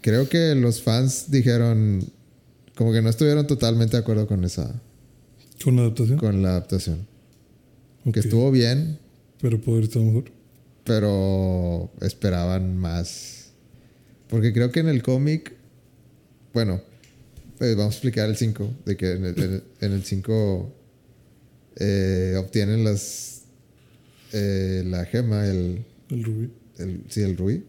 creo 0.00 0.26
que 0.28 0.54
los 0.54 0.80
fans 0.80 1.26
dijeron 1.30 2.02
como 2.76 2.92
que 2.92 3.02
no 3.02 3.10
estuvieron 3.10 3.46
totalmente 3.46 3.96
de 3.96 4.00
acuerdo 4.02 4.26
con 4.26 4.42
esa 4.44 4.80
Con 5.62 5.76
la 5.76 5.82
adaptación. 5.82 6.18
con 6.18 6.42
la 6.42 6.48
adaptación 6.50 7.06
Ok. 8.06 8.14
que 8.14 8.20
estuvo 8.20 8.50
bien 8.50 8.98
Pero 9.40 9.60
poder 9.60 9.84
estar 9.84 10.02
mejor. 10.02 10.24
pero 10.84 11.90
esperaban 12.00 12.76
más. 12.76 13.50
Porque 14.28 14.52
creo 14.52 14.70
que 14.70 14.80
en 14.80 14.88
el 14.88 15.02
cómic, 15.02 15.52
bueno, 16.54 16.80
pues 17.58 17.76
vamos 17.76 17.94
a 17.94 17.96
explicar 17.96 18.28
el 18.28 18.36
5, 18.36 18.70
de 18.84 18.96
que 18.96 19.12
en 19.12 19.24
el, 19.24 19.38
en 19.42 19.52
el- 19.54 19.62
en 19.80 19.92
el 19.92 20.02
5 20.04 20.72
eh, 21.76 22.34
obtienen 22.38 22.84
las 22.84 23.42
eh, 24.32 24.82
la 24.86 25.04
gema, 25.06 25.46
el, 25.46 25.84
El 26.10 26.24
rubí. 26.24 26.50
el 26.78 27.02
sí, 27.08 27.22
el 27.22 27.36
rubí, 27.36 27.64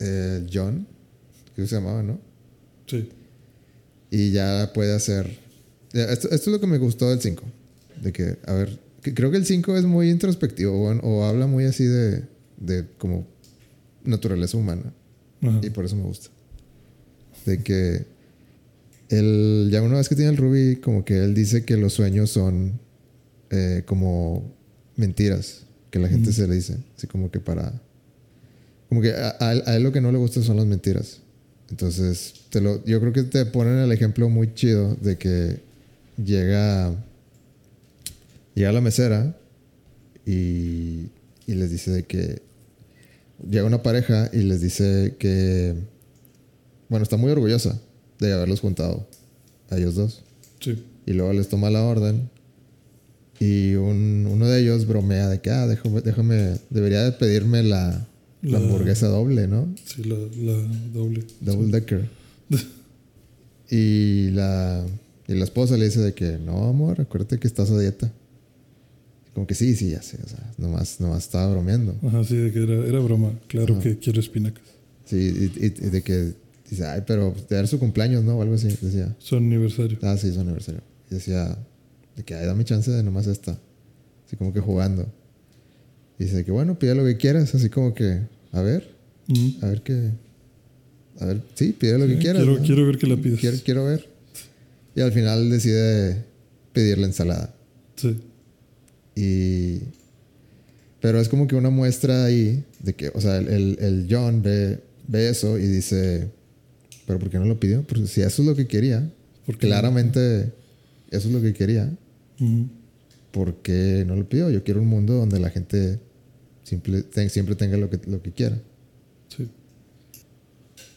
el 0.00 0.48
John, 0.52 0.86
que 1.54 1.66
se 1.66 1.74
llamaba, 1.76 2.02
¿no? 2.02 2.20
Sí. 2.86 3.08
Y 4.10 4.30
ya 4.32 4.70
puede 4.74 4.94
hacer. 4.94 5.38
Esto, 5.92 6.28
esto 6.30 6.34
es 6.34 6.46
lo 6.48 6.60
que 6.60 6.66
me 6.66 6.78
gustó 6.78 7.10
del 7.10 7.20
5. 7.20 7.42
De 8.02 8.12
que, 8.12 8.36
a 8.46 8.52
ver, 8.54 8.78
que 9.02 9.14
creo 9.14 9.30
que 9.30 9.36
el 9.36 9.46
5 9.46 9.76
es 9.76 9.84
muy 9.84 10.10
introspectivo 10.10 10.72
o, 10.72 10.92
o 11.00 11.24
habla 11.24 11.46
muy 11.46 11.64
así 11.64 11.84
de, 11.84 12.22
de 12.58 12.86
como 12.98 13.26
naturaleza 14.04 14.56
humana. 14.56 14.92
Ajá. 15.42 15.60
Y 15.62 15.70
por 15.70 15.84
eso 15.84 15.96
me 15.96 16.04
gusta. 16.04 16.30
De 17.44 17.62
que 17.62 18.06
él, 19.08 19.68
ya 19.70 19.82
una 19.82 19.96
vez 19.96 20.08
que 20.08 20.16
tiene 20.16 20.30
el 20.30 20.36
Ruby, 20.36 20.76
como 20.76 21.04
que 21.04 21.18
él 21.18 21.34
dice 21.34 21.64
que 21.64 21.76
los 21.76 21.92
sueños 21.92 22.30
son 22.30 22.80
eh, 23.50 23.82
como 23.84 24.50
mentiras 24.96 25.64
que 25.90 25.98
la 25.98 26.08
gente 26.08 26.32
se 26.32 26.48
le 26.48 26.54
dice. 26.54 26.78
Así 26.96 27.06
como 27.06 27.30
que 27.30 27.40
para. 27.40 27.80
como 28.88 29.02
que 29.02 29.12
a, 29.12 29.36
a 29.40 29.52
él, 29.52 29.62
a 29.66 29.76
él 29.76 29.82
lo 29.82 29.92
que 29.92 30.00
no 30.00 30.12
le 30.12 30.18
gusta 30.18 30.42
son 30.42 30.56
las 30.56 30.66
mentiras. 30.66 31.20
Entonces, 31.70 32.34
te 32.50 32.60
lo, 32.60 32.84
yo 32.84 33.00
creo 33.00 33.12
que 33.12 33.22
te 33.22 33.46
ponen 33.46 33.78
el 33.78 33.92
ejemplo 33.92 34.28
muy 34.28 34.52
chido 34.54 34.94
de 34.96 35.16
que 35.16 35.60
llega, 36.22 36.94
llega 38.54 38.72
la 38.72 38.80
mesera 38.80 39.36
y, 40.26 41.06
y 41.46 41.54
les 41.54 41.70
dice 41.70 41.90
de 41.90 42.04
que 42.04 42.42
llega 43.48 43.64
una 43.64 43.82
pareja 43.82 44.30
y 44.32 44.38
les 44.38 44.60
dice 44.60 45.16
que, 45.18 45.74
bueno, 46.88 47.02
está 47.02 47.16
muy 47.16 47.30
orgullosa 47.32 47.80
de 48.18 48.32
haberlos 48.32 48.60
juntado 48.60 49.06
a 49.70 49.76
ellos 49.78 49.94
dos. 49.94 50.22
Sí. 50.60 50.84
Y 51.06 51.12
luego 51.12 51.32
les 51.32 51.48
toma 51.48 51.70
la 51.70 51.82
orden. 51.84 52.30
Y 53.40 53.74
un- 53.74 54.28
uno 54.30 54.46
de 54.46 54.60
ellos 54.60 54.86
bromea 54.86 55.28
de 55.28 55.40
que, 55.40 55.50
ah, 55.50 55.66
déjame, 55.66 56.00
déjame 56.02 56.58
debería 56.70 57.02
de 57.02 57.10
pedirme 57.12 57.64
la, 57.64 58.06
la 58.42 58.50
La- 58.52 58.58
hamburguesa 58.58 59.08
doble, 59.08 59.48
¿no? 59.48 59.74
Sí, 59.84 60.04
la, 60.04 60.14
la 60.16 60.52
doble. 60.92 61.24
Double 61.40 61.68
decker. 61.72 62.08
y, 63.70 64.30
la, 64.30 64.84
y 65.26 65.34
la 65.34 65.44
esposa 65.44 65.76
le 65.76 65.86
dice 65.86 66.00
de 66.00 66.12
que, 66.14 66.38
no, 66.38 66.68
amor, 66.68 67.00
acuérdate 67.00 67.38
que 67.38 67.48
estás 67.48 67.70
a 67.72 67.78
dieta. 67.80 68.12
Como 69.34 69.46
que 69.46 69.54
sí, 69.54 69.74
sí, 69.76 69.90
ya 69.90 70.02
sé. 70.02 70.18
O 70.24 70.28
sea, 70.28 70.52
nomás, 70.58 71.00
nomás 71.00 71.24
estaba 71.24 71.50
bromeando. 71.52 71.94
Ajá, 72.06 72.22
sí, 72.24 72.36
de 72.36 72.52
que 72.52 72.62
era, 72.62 72.86
era 72.86 72.98
broma. 73.00 73.32
Claro 73.48 73.78
que 73.78 73.98
quiero 73.98 74.20
espinacas. 74.20 74.62
Sí, 75.06 75.16
y, 75.16 75.64
y- 75.66 75.86
y 75.86 75.90
de 75.90 76.02
que 76.02 76.34
dice, 76.68 76.86
ay, 76.86 77.02
pero 77.06 77.34
de 77.48 77.56
dar 77.56 77.66
su 77.66 77.78
cumpleaños, 77.78 78.24
¿no? 78.24 78.36
O 78.36 78.42
algo 78.42 78.54
así. 78.54 78.68
Decía, 78.68 79.14
Su 79.18 79.36
aniversario. 79.36 79.98
ah, 80.02 80.16
sí, 80.18 80.32
su 80.32 80.40
aniversario. 80.40 80.82
Y 81.10 81.14
decía, 81.14 81.56
de 82.16 82.22
que, 82.24 82.34
ay, 82.34 82.46
dame 82.46 82.64
chance 82.64 82.90
de 82.90 83.02
nomás 83.02 83.26
esta. 83.26 83.58
Así 84.26 84.36
como 84.36 84.52
que 84.52 84.60
jugando. 84.60 85.06
Y 86.18 86.24
dice 86.24 86.44
que, 86.44 86.52
bueno, 86.52 86.78
pide 86.78 86.94
lo 86.94 87.04
que 87.04 87.16
quieras. 87.16 87.54
Así 87.54 87.68
como 87.70 87.94
que, 87.94 88.20
a 88.52 88.60
ver, 88.60 88.94
a 89.62 89.66
ver 89.66 89.82
qué. 89.82 90.10
A 91.20 91.24
ver, 91.26 91.42
sí, 91.54 91.72
pide 91.78 91.98
lo 91.98 92.06
que 92.06 92.18
quieras. 92.18 92.42
quiero, 92.42 92.58
¿no? 92.58 92.64
quiero 92.64 92.86
ver 92.86 92.98
que 92.98 93.06
la 93.06 93.16
pides. 93.16 93.40
quiero, 93.40 93.56
quiero 93.64 93.84
ver. 93.86 94.08
Y 94.94 95.00
al 95.00 95.12
final 95.12 95.48
decide 95.50 96.24
pedir 96.72 96.98
la 96.98 97.06
ensalada. 97.06 97.54
Sí. 97.96 98.16
Y. 99.16 99.80
Pero 101.00 101.20
es 101.20 101.28
como 101.28 101.46
que 101.48 101.56
una 101.56 101.70
muestra 101.70 102.24
ahí 102.24 102.64
de 102.80 102.94
que, 102.94 103.08
o 103.14 103.20
sea, 103.20 103.38
el, 103.38 103.76
el- 103.80 104.06
John 104.08 104.40
ve, 104.42 104.78
ve 105.08 105.28
eso 105.28 105.58
y 105.58 105.66
dice, 105.66 106.28
¿pero 107.06 107.18
por 107.18 107.28
qué 107.28 107.38
no 107.38 107.44
lo 107.44 107.58
pidió? 107.58 107.82
Porque 107.82 108.06
si 108.06 108.20
eso 108.20 108.42
es 108.42 108.48
lo 108.48 108.54
que 108.54 108.66
quería, 108.68 109.10
Porque 109.44 109.66
claramente 109.66 110.52
eso 111.10 111.26
es 111.28 111.34
lo 111.34 111.42
que 111.42 111.54
quería, 111.54 111.92
Ujú. 112.38 112.68
¿por 113.32 113.56
qué 113.62 114.04
no 114.06 114.14
lo 114.14 114.28
pidió? 114.28 114.48
Yo 114.50 114.62
quiero 114.62 114.80
un 114.80 114.86
mundo 114.86 115.14
donde 115.14 115.40
la 115.40 115.50
gente 115.50 115.98
simple- 116.64 117.02
ten- 117.02 117.30
siempre 117.30 117.56
tenga 117.56 117.76
lo 117.76 117.90
que, 117.90 117.98
lo 118.08 118.22
que 118.22 118.30
quiera. 118.30 118.60
Sí. 119.28 119.48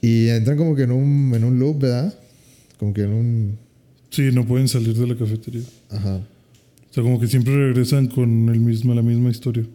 Y 0.02 0.28
entran 0.30 0.56
como 0.56 0.76
que 0.76 0.84
en 0.84 0.92
un, 0.92 1.34
en 1.34 1.44
un 1.44 1.58
loop, 1.58 1.80
¿verdad? 1.80 2.14
Como 2.78 2.94
que 2.94 3.02
en 3.02 3.10
un... 3.12 3.58
Sí, 4.12 4.30
no 4.32 4.46
pueden 4.46 4.68
salir 4.68 4.96
de 4.96 5.08
la 5.08 5.18
cafetería. 5.18 5.64
Ajá. 5.90 6.22
O 6.96 6.98
sea, 6.98 7.04
como 7.04 7.20
que 7.20 7.28
siempre 7.28 7.54
regresan 7.54 8.08
con 8.08 8.48
el 8.48 8.62
mismo, 8.62 8.94
la 8.94 9.02
misma 9.02 9.30
historia. 9.30 9.68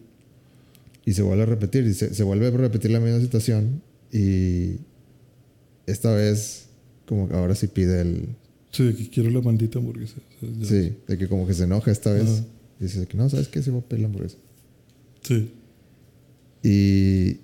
Y 1.05 1.13
se 1.13 1.21
vuelve 1.21 1.43
a 1.43 1.45
repetir, 1.45 1.85
y 1.85 1.93
se, 1.93 2.15
se 2.15 2.23
vuelve 2.23 2.47
a 2.47 2.49
repetir 2.49 2.89
la 2.89 2.99
misma 2.99 3.21
situación. 3.21 3.83
Y 4.11 4.77
esta 5.85 6.11
vez, 6.15 6.65
como 7.05 7.29
que 7.29 7.35
ahora 7.35 7.53
sí 7.53 7.67
pide 7.67 8.01
el... 8.01 8.29
Sí, 8.71 8.85
de 8.85 8.95
que 8.95 9.07
quiero 9.11 9.29
la 9.29 9.39
maldita 9.39 9.77
hamburguesa. 9.77 10.15
O 10.17 10.39
sea, 10.39 10.65
Sí, 10.65 10.95
de 11.07 11.17
que 11.19 11.27
como 11.27 11.45
que 11.45 11.53
se 11.53 11.65
enoja 11.65 11.91
esta 11.91 12.11
vez. 12.11 12.27
Ajá. 12.27 12.43
Y 12.79 12.85
dice 12.85 13.05
que 13.05 13.15
no, 13.15 13.29
¿sabes 13.29 13.49
qué? 13.49 13.61
Sí 13.61 13.69
voy 13.69 13.81
a 13.81 13.85
pedir 13.87 14.01
la 14.01 14.07
hamburguesa. 14.07 14.37
Sí. 15.21 15.51
Y 16.63 17.37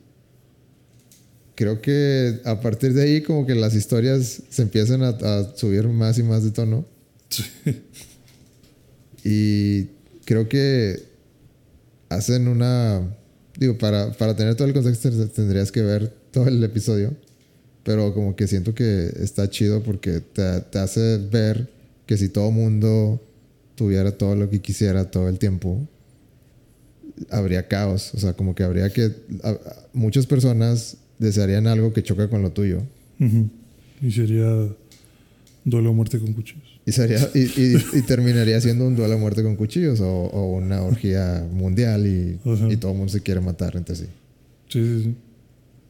creo 1.54 1.84
que 1.84 2.40
a 2.46 2.62
partir 2.62 2.94
de 2.94 3.04
ahí 3.04 3.22
como 3.22 3.46
que 3.46 3.54
las 3.54 3.76
historias 3.76 4.42
se 4.50 4.64
empiezan 4.64 5.04
a, 5.04 5.10
a 5.10 5.56
subir 5.56 5.88
más 5.88 6.18
y 6.18 6.24
más 6.24 6.44
de 6.44 6.50
tono. 6.50 6.84
Sí. 7.30 7.44
Y 9.24 9.86
creo 10.26 10.48
que 10.48 11.04
hacen 12.10 12.48
una... 12.48 13.16
Digo, 13.58 13.78
para, 13.78 14.12
para 14.14 14.36
tener 14.36 14.56
todo 14.56 14.68
el 14.68 14.74
contexto 14.74 15.10
tendrías 15.30 15.72
que 15.72 15.82
ver 15.82 16.14
todo 16.32 16.48
el 16.48 16.64
episodio. 16.64 17.16
Pero 17.84 18.14
como 18.14 18.36
que 18.36 18.48
siento 18.48 18.76
que 18.76 19.12
está 19.20 19.50
chido 19.50 19.82
porque 19.82 20.20
te, 20.20 20.62
te 20.62 20.80
hace 20.80 21.18
ver 21.18 21.70
que 22.06 22.18
si 22.18 22.30
todo 22.30 22.52
mundo 22.52 23.22
tuviera 23.76 24.12
todo 24.12 24.36
lo 24.36 24.50
que 24.50 24.60
quisiera 24.60 25.10
todo 25.10 25.30
el 25.30 25.40
tiempo, 25.40 25.88
habría 27.30 27.68
caos. 27.68 28.14
O 28.14 28.20
sea, 28.20 28.34
como 28.34 28.56
que 28.56 28.64
habría 28.64 28.92
que... 28.92 29.12
muchas 29.94 30.26
personas 30.26 30.98
desearían 31.20 31.68
algo 31.68 31.94
que 31.94 32.04
choca 32.04 32.30
con 32.30 32.42
lo 32.42 32.52
tuyo. 32.52 32.82
Y 34.02 34.12
sería 34.12 34.48
duelo 35.64 35.90
a 35.90 35.94
muerte 35.94 36.20
con 36.20 36.34
cuchillos. 36.34 36.67
Y, 36.88 36.92
sería, 36.94 37.20
y, 37.36 37.40
y- 37.42 37.86
y 38.00 38.02
terminaría 38.04 38.60
siendo 38.62 38.88
un 38.88 38.96
duelo 38.96 39.14
a 39.16 39.18
muerte 39.18 39.44
con 39.44 39.56
cuchillos 39.58 40.00
o, 40.00 40.08
o 40.10 40.56
una 40.58 40.82
orgía 40.82 41.46
mundial 41.52 42.08
y, 42.08 42.40
y 42.72 42.78
todo 42.78 42.92
el 42.94 42.98
mundo 42.98 43.12
se 43.12 43.22
quiere 43.22 43.42
matar 43.42 43.76
entre 43.76 43.96
sí. 43.96 44.06
Sí, 44.70 44.80
sí, 44.82 45.04
sí. 45.04 45.16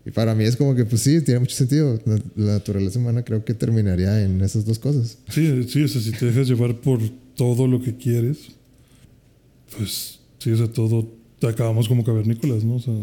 Y 0.08 0.12
para 0.12 0.34
mí 0.34 0.44
es 0.46 0.56
como 0.56 0.74
que, 0.74 0.86
pues 0.86 1.02
sí, 1.04 1.22
tiene 1.22 1.40
mucho 1.42 1.56
sentido. 1.56 2.00
La, 2.06 2.16
la 2.36 2.52
naturaleza 2.54 2.98
humana 2.98 3.24
creo 3.24 3.46
que 3.46 3.54
terminaría 3.54 4.24
en 4.24 4.42
esas 4.42 4.66
dos 4.66 4.80
cosas. 4.80 5.18
Sí, 5.30 5.64
sí, 5.70 5.84
o 5.84 5.88
sea, 5.88 6.02
si 6.02 6.12
te 6.14 6.26
dejas 6.26 6.48
llevar 6.48 6.76
por 6.82 7.00
todo 7.36 7.68
lo 7.68 7.80
que 7.82 7.96
quieres, 7.96 8.38
pues 9.78 10.20
sí, 10.40 10.52
o 10.52 10.58
sea, 10.58 10.68
todo, 10.72 11.12
acabamos 11.44 11.88
como 11.88 12.04
cavernícolas, 12.04 12.64
¿no? 12.64 12.76
O 12.76 12.80
sea, 12.82 12.94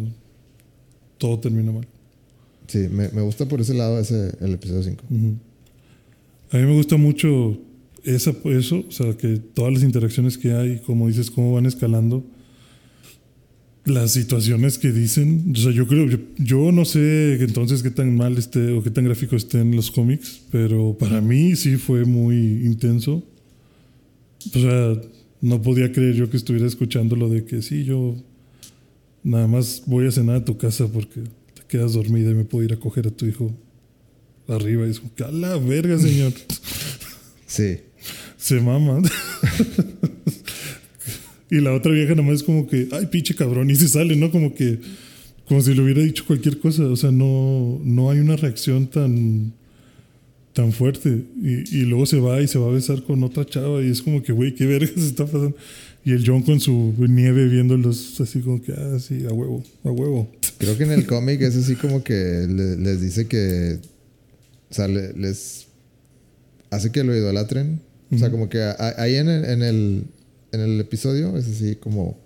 todo 1.18 1.38
termina 1.38 1.72
mal. 1.72 1.86
Sí, 2.66 2.88
me, 2.90 3.08
me 3.10 3.22
gusta 3.22 3.46
por 3.46 3.60
ese 3.60 3.74
lado 3.74 4.00
ese, 4.00 4.32
el 4.40 4.54
episodio 4.54 4.82
5. 4.82 5.04
Ujú. 5.10 5.34
A 6.52 6.56
mí 6.56 6.62
me 6.64 6.74
gusta 6.74 6.96
mucho 6.96 7.58
esa, 8.04 8.34
eso, 8.44 8.84
o 8.86 8.92
sea, 8.92 9.16
que 9.16 9.38
todas 9.38 9.72
las 9.72 9.82
interacciones 9.82 10.38
que 10.38 10.52
hay, 10.52 10.78
como 10.80 11.08
dices, 11.08 11.30
cómo 11.30 11.52
van 11.52 11.66
escalando, 11.66 12.24
las 13.84 14.12
situaciones 14.12 14.78
que 14.78 14.92
dicen, 14.92 15.52
o 15.54 15.56
sea, 15.56 15.70
yo 15.72 15.86
creo, 15.86 16.06
yo, 16.38 16.72
no 16.72 16.84
sé 16.84 17.34
entonces 17.42 17.82
qué 17.82 17.90
tan 17.90 18.16
mal 18.16 18.38
esté 18.38 18.72
o 18.72 18.82
qué 18.82 18.90
tan 18.90 19.04
gráfico 19.04 19.36
estén 19.36 19.76
los 19.76 19.90
cómics, 19.90 20.40
pero 20.50 20.96
para 20.98 21.20
mí 21.20 21.54
sí 21.56 21.76
fue 21.76 22.04
muy 22.04 22.36
intenso. 22.64 23.22
O 24.54 24.58
sea, 24.58 25.00
no 25.40 25.60
podía 25.60 25.92
creer 25.92 26.14
yo 26.14 26.30
que 26.30 26.38
estuviera 26.38 26.66
escuchando 26.66 27.16
lo 27.16 27.28
de 27.28 27.44
que 27.44 27.60
sí, 27.60 27.84
yo 27.84 28.16
nada 29.22 29.46
más 29.46 29.82
voy 29.86 30.06
a 30.06 30.10
cenar 30.10 30.36
a 30.36 30.44
tu 30.44 30.56
casa 30.56 30.88
porque 30.88 31.20
te 31.54 31.62
quedas 31.68 31.92
dormida 31.92 32.30
y 32.30 32.34
me 32.34 32.44
puedo 32.44 32.64
ir 32.64 32.72
a 32.72 32.76
coger 32.76 33.08
a 33.08 33.10
tu 33.10 33.26
hijo 33.26 33.54
arriba. 34.48 34.86
Y 34.86 34.90
es 34.90 35.00
como 35.00 35.12
a 35.26 35.30
la 35.30 35.56
verga, 35.58 35.98
señor. 35.98 36.32
Sí. 37.46 37.78
Se 38.44 38.60
mama. 38.60 39.00
y 41.50 41.60
la 41.60 41.72
otra 41.72 41.92
vieja 41.92 42.10
nada 42.14 42.22
más 42.28 42.36
es 42.36 42.42
como 42.42 42.66
que, 42.66 42.88
ay, 42.92 43.06
pinche 43.06 43.34
cabrón, 43.34 43.70
y 43.70 43.76
se 43.76 43.88
sale, 43.88 44.16
¿no? 44.16 44.30
Como 44.30 44.54
que, 44.54 44.80
como 45.48 45.62
si 45.62 45.72
le 45.74 45.80
hubiera 45.82 46.02
dicho 46.02 46.24
cualquier 46.26 46.58
cosa. 46.58 46.84
O 46.84 46.96
sea, 46.96 47.10
no, 47.10 47.80
no 47.84 48.10
hay 48.10 48.18
una 48.18 48.36
reacción 48.36 48.86
tan, 48.88 49.54
tan 50.52 50.72
fuerte. 50.72 51.22
Y, 51.42 51.74
y 51.78 51.82
luego 51.86 52.04
se 52.04 52.18
va 52.20 52.42
y 52.42 52.48
se 52.48 52.58
va 52.58 52.66
a 52.66 52.72
besar 52.74 53.02
con 53.04 53.22
otra 53.24 53.46
chava 53.46 53.82
y 53.82 53.88
es 53.90 54.02
como 54.02 54.22
que, 54.22 54.32
güey, 54.32 54.54
qué 54.54 54.66
verga 54.66 54.92
se 54.94 55.06
está 55.06 55.24
pasando. 55.24 55.56
Y 56.04 56.12
el 56.12 56.22
John 56.26 56.42
con 56.42 56.60
su 56.60 56.94
nieve 56.98 57.48
viéndolos 57.48 58.20
así 58.20 58.40
como 58.40 58.60
que, 58.60 58.72
ah, 58.72 58.98
sí, 58.98 59.24
a 59.26 59.32
huevo, 59.32 59.64
a 59.84 59.90
huevo. 59.90 60.30
Creo 60.58 60.76
que 60.76 60.84
en 60.84 60.90
el 60.92 61.06
cómic 61.06 61.40
es 61.40 61.56
así 61.56 61.76
como 61.76 62.04
que 62.04 62.12
le- 62.46 62.76
les 62.76 63.00
dice 63.00 63.26
que. 63.26 63.78
O 64.70 64.74
sea, 64.74 64.86
le- 64.86 65.14
les 65.14 65.66
hace 66.70 66.92
que 66.92 67.04
lo 67.04 67.16
idolatren. 67.16 67.80
O 68.14 68.18
sea, 68.18 68.30
como 68.30 68.48
que 68.48 68.62
a- 68.62 68.94
ahí 68.98 69.14
en 69.16 69.28
el, 69.28 69.44
en 69.44 69.62
el, 69.62 70.04
en 70.52 70.60
el 70.60 70.80
episodio 70.80 71.36
es 71.36 71.46
así 71.48 71.76
como. 71.76 72.16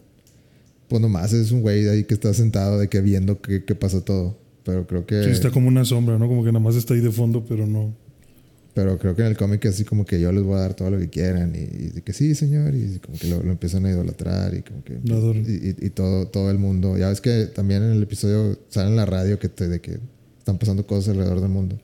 Pues 0.89 1.03
nomás 1.03 1.33
es 1.35 1.53
un 1.53 1.61
güey 1.61 1.87
ahí 1.89 2.05
que 2.05 2.15
está 2.15 2.33
sentado 2.33 2.79
de 2.79 2.89
que 2.89 3.01
viendo 3.03 3.41
que, 3.43 3.63
que 3.65 3.75
pasó 3.75 4.03
todo. 4.03 4.39
Pero 4.65 4.87
creo 4.87 5.05
que. 5.07 5.23
Sí, 5.25 5.31
está 5.31 5.51
como 5.51 5.69
una 5.69 5.85
sombra, 5.85 6.19
¿no? 6.19 6.29
Como 6.29 6.43
que 6.45 6.51
nada 6.53 6.61
más 6.65 6.77
está 6.77 6.95
ahí 6.95 7.01
de 7.01 7.11
fondo, 7.13 7.45
pero 7.47 7.67
no. 7.67 7.95
Pero 8.75 8.97
creo 8.99 9.15
que 9.17 9.23
en 9.23 9.29
el 9.29 9.37
cómic 9.37 9.65
es 9.65 9.75
así 9.75 9.85
como 9.85 10.07
que 10.07 10.21
yo 10.21 10.31
les 10.33 10.43
voy 10.45 10.55
a 10.57 10.61
dar 10.61 10.75
todo 10.75 10.91
lo 10.91 10.99
que 10.99 11.09
quieran. 11.09 11.53
Y, 11.55 11.59
y 11.59 11.89
de 11.89 12.03
que 12.03 12.13
sí, 12.13 12.35
señor. 12.35 12.75
Y 12.75 13.01
como 13.05 13.19
que 13.19 13.27
lo, 13.29 13.43
lo 13.43 13.51
empiezan 13.51 13.85
a 13.87 13.91
idolatrar. 13.91 14.55
Y 14.55 14.63
como 14.63 14.83
que. 14.85 14.99
Y, 15.47 15.87
y- 15.87 15.91
todo, 15.91 16.29
todo 16.29 16.51
el 16.51 16.59
mundo. 16.59 16.97
Ya 16.97 17.09
ves 17.09 17.21
que 17.21 17.47
también 17.47 17.83
en 17.83 17.91
el 17.91 18.03
episodio 18.03 18.59
sale 18.69 18.89
en 18.91 18.97
la 18.97 19.05
radio 19.05 19.39
que 19.39 19.49
te, 19.49 19.69
de 19.69 19.81
que 19.81 19.99
están 20.39 20.59
pasando 20.59 20.87
cosas 20.87 21.11
alrededor 21.11 21.41
del 21.41 21.51
mundo. 21.51 21.79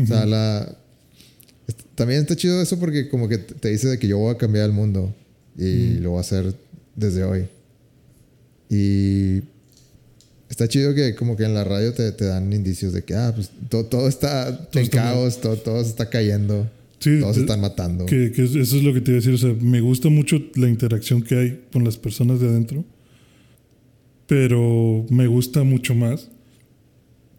O 0.00 0.06
sea, 0.06 0.26
la. 0.26 0.76
También 1.96 2.20
está 2.20 2.36
chido 2.36 2.62
eso 2.62 2.78
porque 2.78 3.08
como 3.08 3.28
que 3.28 3.38
te 3.38 3.70
dice 3.70 3.88
de 3.88 3.98
que 3.98 4.06
yo 4.06 4.18
voy 4.18 4.32
a 4.32 4.38
cambiar 4.38 4.66
el 4.66 4.72
mundo. 4.72 5.12
Y 5.58 5.94
lo 6.00 6.10
voy 6.10 6.18
a 6.18 6.20
hacer 6.20 6.54
desde 6.94 7.24
hoy. 7.24 7.46
Y. 8.70 9.42
Está 10.48 10.68
chido 10.68 10.94
que 10.94 11.16
como 11.16 11.36
que 11.36 11.42
en 11.44 11.54
la 11.54 11.64
radio 11.64 11.92
te, 11.92 12.12
te 12.12 12.24
dan 12.24 12.52
indicios 12.52 12.92
de 12.92 13.02
que, 13.02 13.14
ah, 13.14 13.32
pues 13.34 13.50
to- 13.68 13.86
todo 13.86 14.06
está 14.08 14.56
Todo 14.68 14.78
en 14.80 14.84
está 14.84 14.96
caos, 15.02 15.40
todo, 15.40 15.56
todo 15.56 15.82
se 15.82 15.90
está 15.90 16.08
cayendo. 16.08 16.70
Sí, 17.00 17.18
Todos 17.20 17.34
se 17.34 17.40
están 17.42 17.60
matando. 17.60 18.06
Que, 18.06 18.30
que 18.32 18.44
eso 18.44 18.58
es 18.60 18.82
lo 18.84 18.94
que 18.94 19.00
te 19.00 19.10
iba 19.10 19.18
a 19.18 19.20
decir. 19.20 19.34
O 19.34 19.38
sea, 19.38 19.52
me 19.60 19.80
gusta 19.80 20.08
mucho 20.08 20.40
la 20.54 20.68
interacción 20.68 21.22
que 21.22 21.34
hay 21.36 21.64
con 21.72 21.82
las 21.84 21.96
personas 21.96 22.38
de 22.40 22.48
adentro. 22.48 22.84
Pero 24.26 25.06
me 25.10 25.26
gusta 25.26 25.62
mucho 25.62 25.94
más 25.94 26.28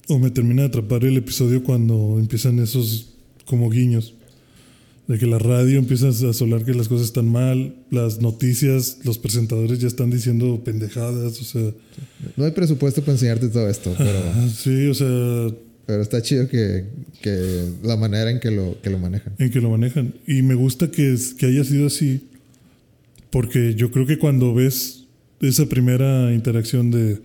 o 0.07 0.19
me 0.19 0.29
termina 0.31 0.61
de 0.63 0.67
atrapar 0.69 1.03
el 1.03 1.17
episodio 1.17 1.63
cuando 1.63 2.17
empiezan 2.19 2.59
esos 2.59 3.13
como 3.45 3.69
guiños. 3.69 4.13
De 5.07 5.17
que 5.17 5.25
la 5.25 5.39
radio 5.39 5.79
empieza 5.79 6.09
a 6.09 6.33
solar 6.33 6.65
que 6.65 6.73
las 6.73 6.89
cosas 6.89 7.07
están 7.07 7.31
mal, 7.31 7.75
las 7.91 8.21
noticias, 8.21 8.99
los 9.05 9.17
presentadores 9.17 9.79
ya 9.79 9.87
están 9.87 10.09
diciendo 10.09 10.61
pendejadas, 10.65 11.39
o 11.39 11.43
sea... 11.45 11.71
No 12.35 12.43
hay 12.43 12.51
presupuesto 12.51 13.01
para 13.01 13.13
enseñarte 13.13 13.47
todo 13.47 13.69
esto, 13.69 13.95
pero... 13.97 14.49
sí, 14.49 14.87
o 14.87 14.93
sea... 14.93 15.55
Pero 15.85 16.01
está 16.01 16.21
chido 16.21 16.49
que, 16.49 16.83
que, 17.21 17.69
la 17.81 17.95
manera 17.95 18.29
en 18.29 18.41
que 18.41 18.51
lo, 18.51 18.81
que 18.81 18.89
lo 18.89 18.99
manejan. 18.99 19.33
En 19.39 19.49
que 19.49 19.61
lo 19.61 19.69
manejan. 19.69 20.13
Y 20.27 20.41
me 20.41 20.53
gusta 20.53 20.91
que, 20.91 21.15
que 21.37 21.45
haya 21.45 21.63
sido 21.63 21.87
así, 21.87 22.27
porque 23.29 23.73
yo 23.75 23.89
creo 23.91 24.05
que 24.05 24.17
cuando 24.17 24.53
ves 24.53 25.05
esa 25.39 25.67
primera 25.67 26.33
interacción 26.33 26.91
de 26.91 27.19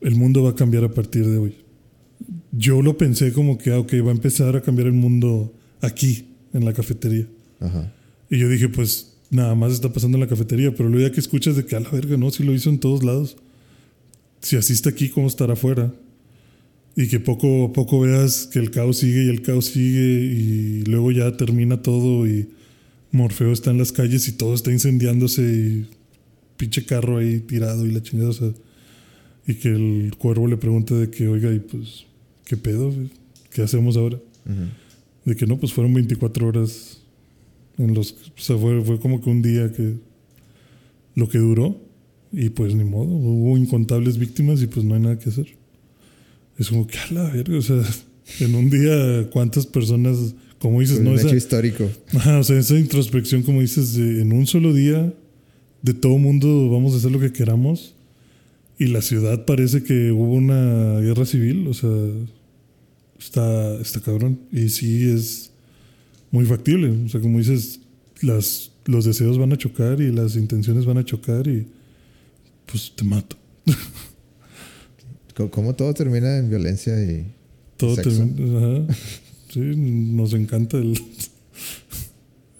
el 0.00 0.14
mundo 0.14 0.44
va 0.44 0.50
a 0.50 0.54
cambiar 0.54 0.84
a 0.84 0.88
partir 0.88 1.26
de 1.26 1.38
hoy. 1.38 1.54
Yo 2.52 2.82
lo 2.82 2.96
pensé 2.96 3.32
como 3.32 3.58
que, 3.58 3.70
ah, 3.72 3.78
ok, 3.78 3.92
va 4.04 4.10
a 4.10 4.14
empezar 4.14 4.56
a 4.56 4.62
cambiar 4.62 4.86
el 4.86 4.94
mundo 4.94 5.52
aquí, 5.80 6.27
en 6.52 6.64
la 6.64 6.72
cafetería. 6.72 7.26
Ajá. 7.60 7.92
Y 8.30 8.38
yo 8.38 8.48
dije, 8.48 8.68
pues 8.68 9.14
nada 9.30 9.54
más 9.54 9.72
está 9.72 9.92
pasando 9.92 10.16
en 10.16 10.20
la 10.20 10.28
cafetería, 10.28 10.74
pero 10.74 10.88
luego 10.88 11.06
ya 11.08 11.12
que 11.12 11.20
escuchas 11.20 11.56
de 11.56 11.64
que 11.64 11.76
a 11.76 11.80
la 11.80 11.90
verga, 11.90 12.16
no, 12.16 12.30
si 12.30 12.44
lo 12.44 12.54
hizo 12.54 12.70
en 12.70 12.78
todos 12.78 13.02
lados. 13.02 13.36
Si 14.40 14.56
asiste 14.56 14.88
aquí, 14.88 15.08
¿cómo 15.08 15.26
estará 15.26 15.54
afuera? 15.54 15.92
Y 16.96 17.08
que 17.08 17.20
poco 17.20 17.66
a 17.66 17.72
poco 17.72 18.00
veas 18.00 18.46
que 18.46 18.58
el 18.58 18.70
caos 18.70 18.98
sigue 18.98 19.24
y 19.24 19.28
el 19.28 19.42
caos 19.42 19.66
sigue 19.66 20.24
y 20.24 20.82
luego 20.84 21.10
ya 21.12 21.36
termina 21.36 21.82
todo 21.82 22.26
y 22.26 22.48
Morfeo 23.10 23.52
está 23.52 23.70
en 23.70 23.78
las 23.78 23.92
calles 23.92 24.28
y 24.28 24.32
todo 24.32 24.54
está 24.54 24.72
incendiándose 24.72 25.42
y 25.42 25.86
pinche 26.56 26.84
carro 26.84 27.18
ahí 27.18 27.40
tirado 27.40 27.86
y 27.86 27.92
la 27.92 28.02
chingada, 28.02 28.30
o 28.30 28.32
sea, 28.32 28.50
y 29.46 29.54
que 29.54 29.68
el 29.68 30.14
cuervo 30.18 30.46
le 30.46 30.56
pregunte 30.56 30.94
de 30.94 31.08
que, 31.08 31.28
oiga, 31.28 31.52
y 31.52 31.60
pues, 31.60 32.04
¿qué 32.44 32.56
pedo? 32.56 32.92
¿Qué 33.50 33.62
hacemos 33.62 33.96
ahora? 33.96 34.18
De 35.28 35.36
que 35.36 35.46
no, 35.46 35.58
pues 35.58 35.72
fueron 35.74 35.92
24 35.92 36.46
horas 36.46 37.02
en 37.76 37.92
los... 37.92 38.12
O 38.12 38.40
sea, 38.40 38.56
fue, 38.56 38.82
fue 38.82 38.98
como 38.98 39.20
que 39.20 39.28
un 39.28 39.42
día 39.42 39.70
que... 39.72 39.94
Lo 41.14 41.28
que 41.28 41.38
duró 41.38 41.88
y 42.32 42.50
pues 42.50 42.74
ni 42.74 42.84
modo, 42.84 43.10
hubo 43.10 43.56
incontables 43.56 44.18
víctimas 44.18 44.62
y 44.62 44.66
pues 44.66 44.84
no 44.84 44.94
hay 44.94 45.00
nada 45.00 45.18
que 45.18 45.30
hacer. 45.30 45.48
Es 46.58 46.68
como 46.68 46.86
que 46.86 46.98
a 46.98 47.12
la 47.12 47.30
verga, 47.30 47.58
o 47.58 47.62
sea, 47.62 47.82
en 48.40 48.54
un 48.54 48.70
día 48.70 49.28
cuántas 49.30 49.66
personas, 49.66 50.34
como 50.58 50.80
dices, 50.80 50.96
pues 50.96 51.04
no 51.04 51.12
un 51.12 51.18
hecho 51.18 51.36
histórico. 51.36 51.88
O 52.38 52.44
sea, 52.44 52.58
esa 52.58 52.78
introspección, 52.78 53.42
como 53.42 53.60
dices, 53.60 53.94
de, 53.94 54.22
en 54.22 54.32
un 54.32 54.46
solo 54.46 54.72
día, 54.72 55.12
de 55.82 55.94
todo 55.94 56.18
mundo 56.18 56.70
vamos 56.70 56.94
a 56.94 56.96
hacer 56.98 57.10
lo 57.10 57.20
que 57.20 57.32
queramos 57.32 57.94
y 58.78 58.86
la 58.86 59.02
ciudad 59.02 59.44
parece 59.44 59.82
que 59.82 60.12
hubo 60.12 60.34
una 60.34 61.00
guerra 61.00 61.24
civil, 61.24 61.66
o 61.68 61.74
sea, 61.74 61.90
está, 63.18 63.80
está 63.80 64.00
cabrón. 64.00 64.40
Y 64.52 64.68
sí 64.68 65.10
es 65.10 65.50
muy 66.30 66.44
factible. 66.44 66.90
O 67.04 67.08
sea, 67.08 67.20
como 67.20 67.38
dices, 67.38 67.80
las, 68.22 68.70
los 68.84 69.04
deseos 69.04 69.38
van 69.38 69.52
a 69.52 69.56
chocar 69.56 70.00
y 70.00 70.12
las 70.12 70.36
intenciones 70.36 70.84
van 70.86 70.98
a 70.98 71.04
chocar 71.04 71.46
y 71.46 71.66
pues 72.66 72.92
te 72.94 73.04
mato. 73.04 73.36
Como 75.50 75.72
todo 75.74 75.94
termina 75.94 76.38
en 76.38 76.50
violencia 76.50 77.00
y. 77.00 77.32
Todo 77.76 77.94
termina. 77.94 78.86
Sí, 79.52 79.60
nos 79.60 80.34
encanta 80.34 80.78
el, 80.78 81.00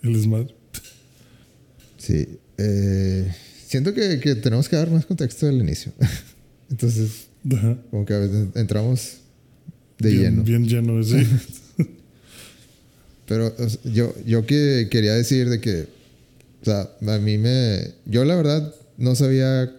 el 0.03 0.23
smart. 0.23 0.51
Sí. 1.97 2.39
Eh, 2.57 3.35
siento 3.67 3.93
que, 3.93 4.17
tenemos 4.37 4.69
que 4.69 4.77
dar 4.77 4.91
más 4.91 5.05
contexto 5.07 5.47
del 5.47 5.59
inicio. 5.59 5.93
Entonces, 6.71 7.29
como 7.91 8.05
que 8.05 8.15
a 8.15 8.19
veces 8.19 8.49
entramos 8.55 9.19
de 9.99 10.13
lleno. 10.13 10.43
Bien 10.43 10.67
lleno, 10.67 11.03
sí. 11.03 11.27
Pero 13.27 13.55
yo, 13.85 14.15
yo 14.25 14.47
que 14.47 14.89
quería 14.91 15.15
decir 15.15 15.49
de 15.51 15.61
que, 15.61 15.87
o 16.63 16.65
sea, 16.65 16.91
a 17.07 17.19
mí 17.19 17.37
me, 17.37 17.93
yo 18.07 18.25
la 18.25 18.37
verdad 18.37 18.75
no 18.97 19.15
sabía 19.15 19.71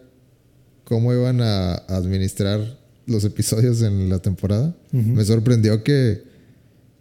cómo 0.84 1.14
iban 1.14 1.42
a 1.42 1.74
administrar 1.88 2.78
los 3.08 3.24
episodios 3.24 3.82
en 3.82 4.10
la 4.10 4.20
temporada. 4.20 4.76
Me 4.92 5.26
sorprendió 5.26 5.84
que 5.84 6.22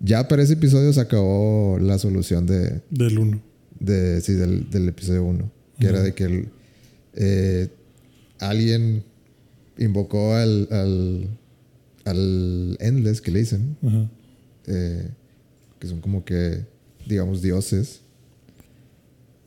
ya 0.01 0.27
para 0.27 0.43
ese 0.43 0.55
episodio 0.55 0.93
se 0.93 1.01
acabó 1.01 1.79
la 1.79 1.99
solución 1.99 2.47
de... 2.47 2.81
Del 2.91 3.19
1. 3.19 3.43
De, 3.81 4.21
sí, 4.21 4.33
del, 4.33 4.71
del 4.71 4.89
episodio 4.89 5.25
1. 5.25 5.51
Que 5.79 5.87
era 5.87 6.03
de 6.03 6.15
que 6.15 6.47
eh, 7.15 7.69
alguien 8.41 9.05
invocó 9.77 10.35
al, 10.35 10.69
al 10.71 11.29
al 12.09 12.77
Endless 12.81 13.21
que 13.21 13.31
le 13.31 13.41
dicen, 13.41 13.77
eh, 14.67 15.11
que 15.79 15.87
son 15.87 16.01
como 16.01 16.25
que, 16.25 16.65
digamos, 17.07 17.43
dioses. 17.43 18.01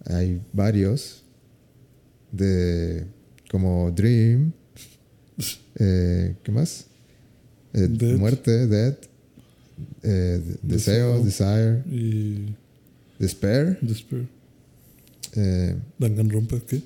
Hay 0.06 0.41
varios 0.54 1.24
de 2.32 3.06
como 3.50 3.91
Dream, 3.91 4.54
eh, 5.80 6.36
¿qué 6.43 6.52
más? 6.52 6.88
Eh, 7.74 7.88
muerte, 8.17 8.67
Dead, 8.67 8.97
Deseo, 10.62 11.24
Desire, 11.24 11.84
y 11.89 12.56
Despair. 13.19 13.78
Despair. 13.82 14.28
Danganronpa, 15.97 16.60
¿qué? 16.67 16.82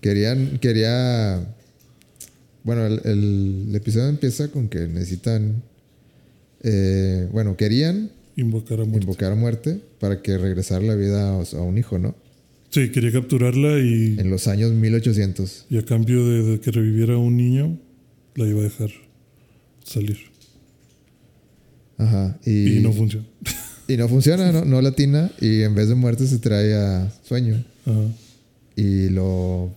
Querían, 0.00 0.58
quería 0.58 1.46
bueno, 2.64 2.86
el, 2.86 3.70
episodio 3.74 4.08
empieza 4.08 4.50
con 4.50 4.68
que 4.68 4.88
necesitan. 4.88 5.62
Eh, 6.62 7.28
bueno, 7.30 7.56
querían. 7.56 8.10
Invocar 8.36 8.80
a 8.80 8.84
muerte. 8.84 9.04
Invocar 9.04 9.32
a 9.32 9.34
muerte 9.34 9.80
para 10.00 10.22
que 10.22 10.38
regresara 10.38 10.82
la 10.82 10.94
vida 10.94 11.28
a, 11.30 11.60
un 11.60 11.76
hijo, 11.76 11.98
¿no? 11.98 12.16
Sí, 12.70 12.90
quería 12.90 13.12
capturarla 13.12 13.78
y. 13.78 14.16
En 14.18 14.30
los 14.30 14.48
años 14.48 14.72
1800. 14.72 15.66
Y 15.68 15.76
a 15.76 15.84
cambio 15.84 16.26
de, 16.26 16.58
que 16.58 16.70
reviviera 16.70 17.18
un 17.18 17.36
niño, 17.36 17.78
la 18.34 18.48
iba 18.48 18.60
a 18.60 18.64
dejar 18.64 18.90
salir. 19.84 20.16
Ajá. 21.98 22.40
Y, 22.46 22.80
no 22.80 22.92
funciona. 22.92 23.26
Y 23.86 23.98
no 23.98 24.08
funciona, 24.08 24.50
¿no? 24.50 24.64
No 24.64 24.80
latina. 24.80 25.30
Y 25.42 25.60
en 25.60 25.74
vez 25.74 25.90
de 25.90 25.94
muerte 25.94 26.26
se 26.26 26.38
trae 26.38 26.72
a 26.72 27.12
sueño. 27.22 27.62
Ajá. 27.84 28.08
Y 28.74 29.10
lo 29.10 29.70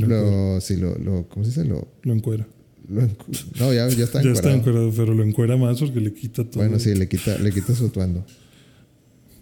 lo, 0.00 0.60
sí, 0.60 0.76
lo, 0.76 0.96
lo, 0.98 1.28
¿cómo 1.28 1.44
se 1.44 1.50
dice? 1.50 1.64
Lo, 1.64 1.88
lo 2.02 2.12
encuera. 2.12 2.46
no, 2.88 3.72
ya, 3.72 3.88
ya 3.88 4.04
está 4.04 4.20
encuerado. 4.20 4.22
ya 4.22 4.32
está 4.32 4.52
encuerado, 4.52 4.92
pero 4.94 5.14
lo 5.14 5.22
encuera 5.24 5.56
más 5.56 5.80
porque 5.80 6.00
le 6.00 6.12
quita 6.12 6.44
todo. 6.44 6.62
Bueno, 6.62 6.78
sí, 6.78 6.94
le 6.94 7.08
quita, 7.08 7.38
le 7.38 7.52
quita 7.52 7.74
su 7.74 7.86
atuendo. 7.86 8.24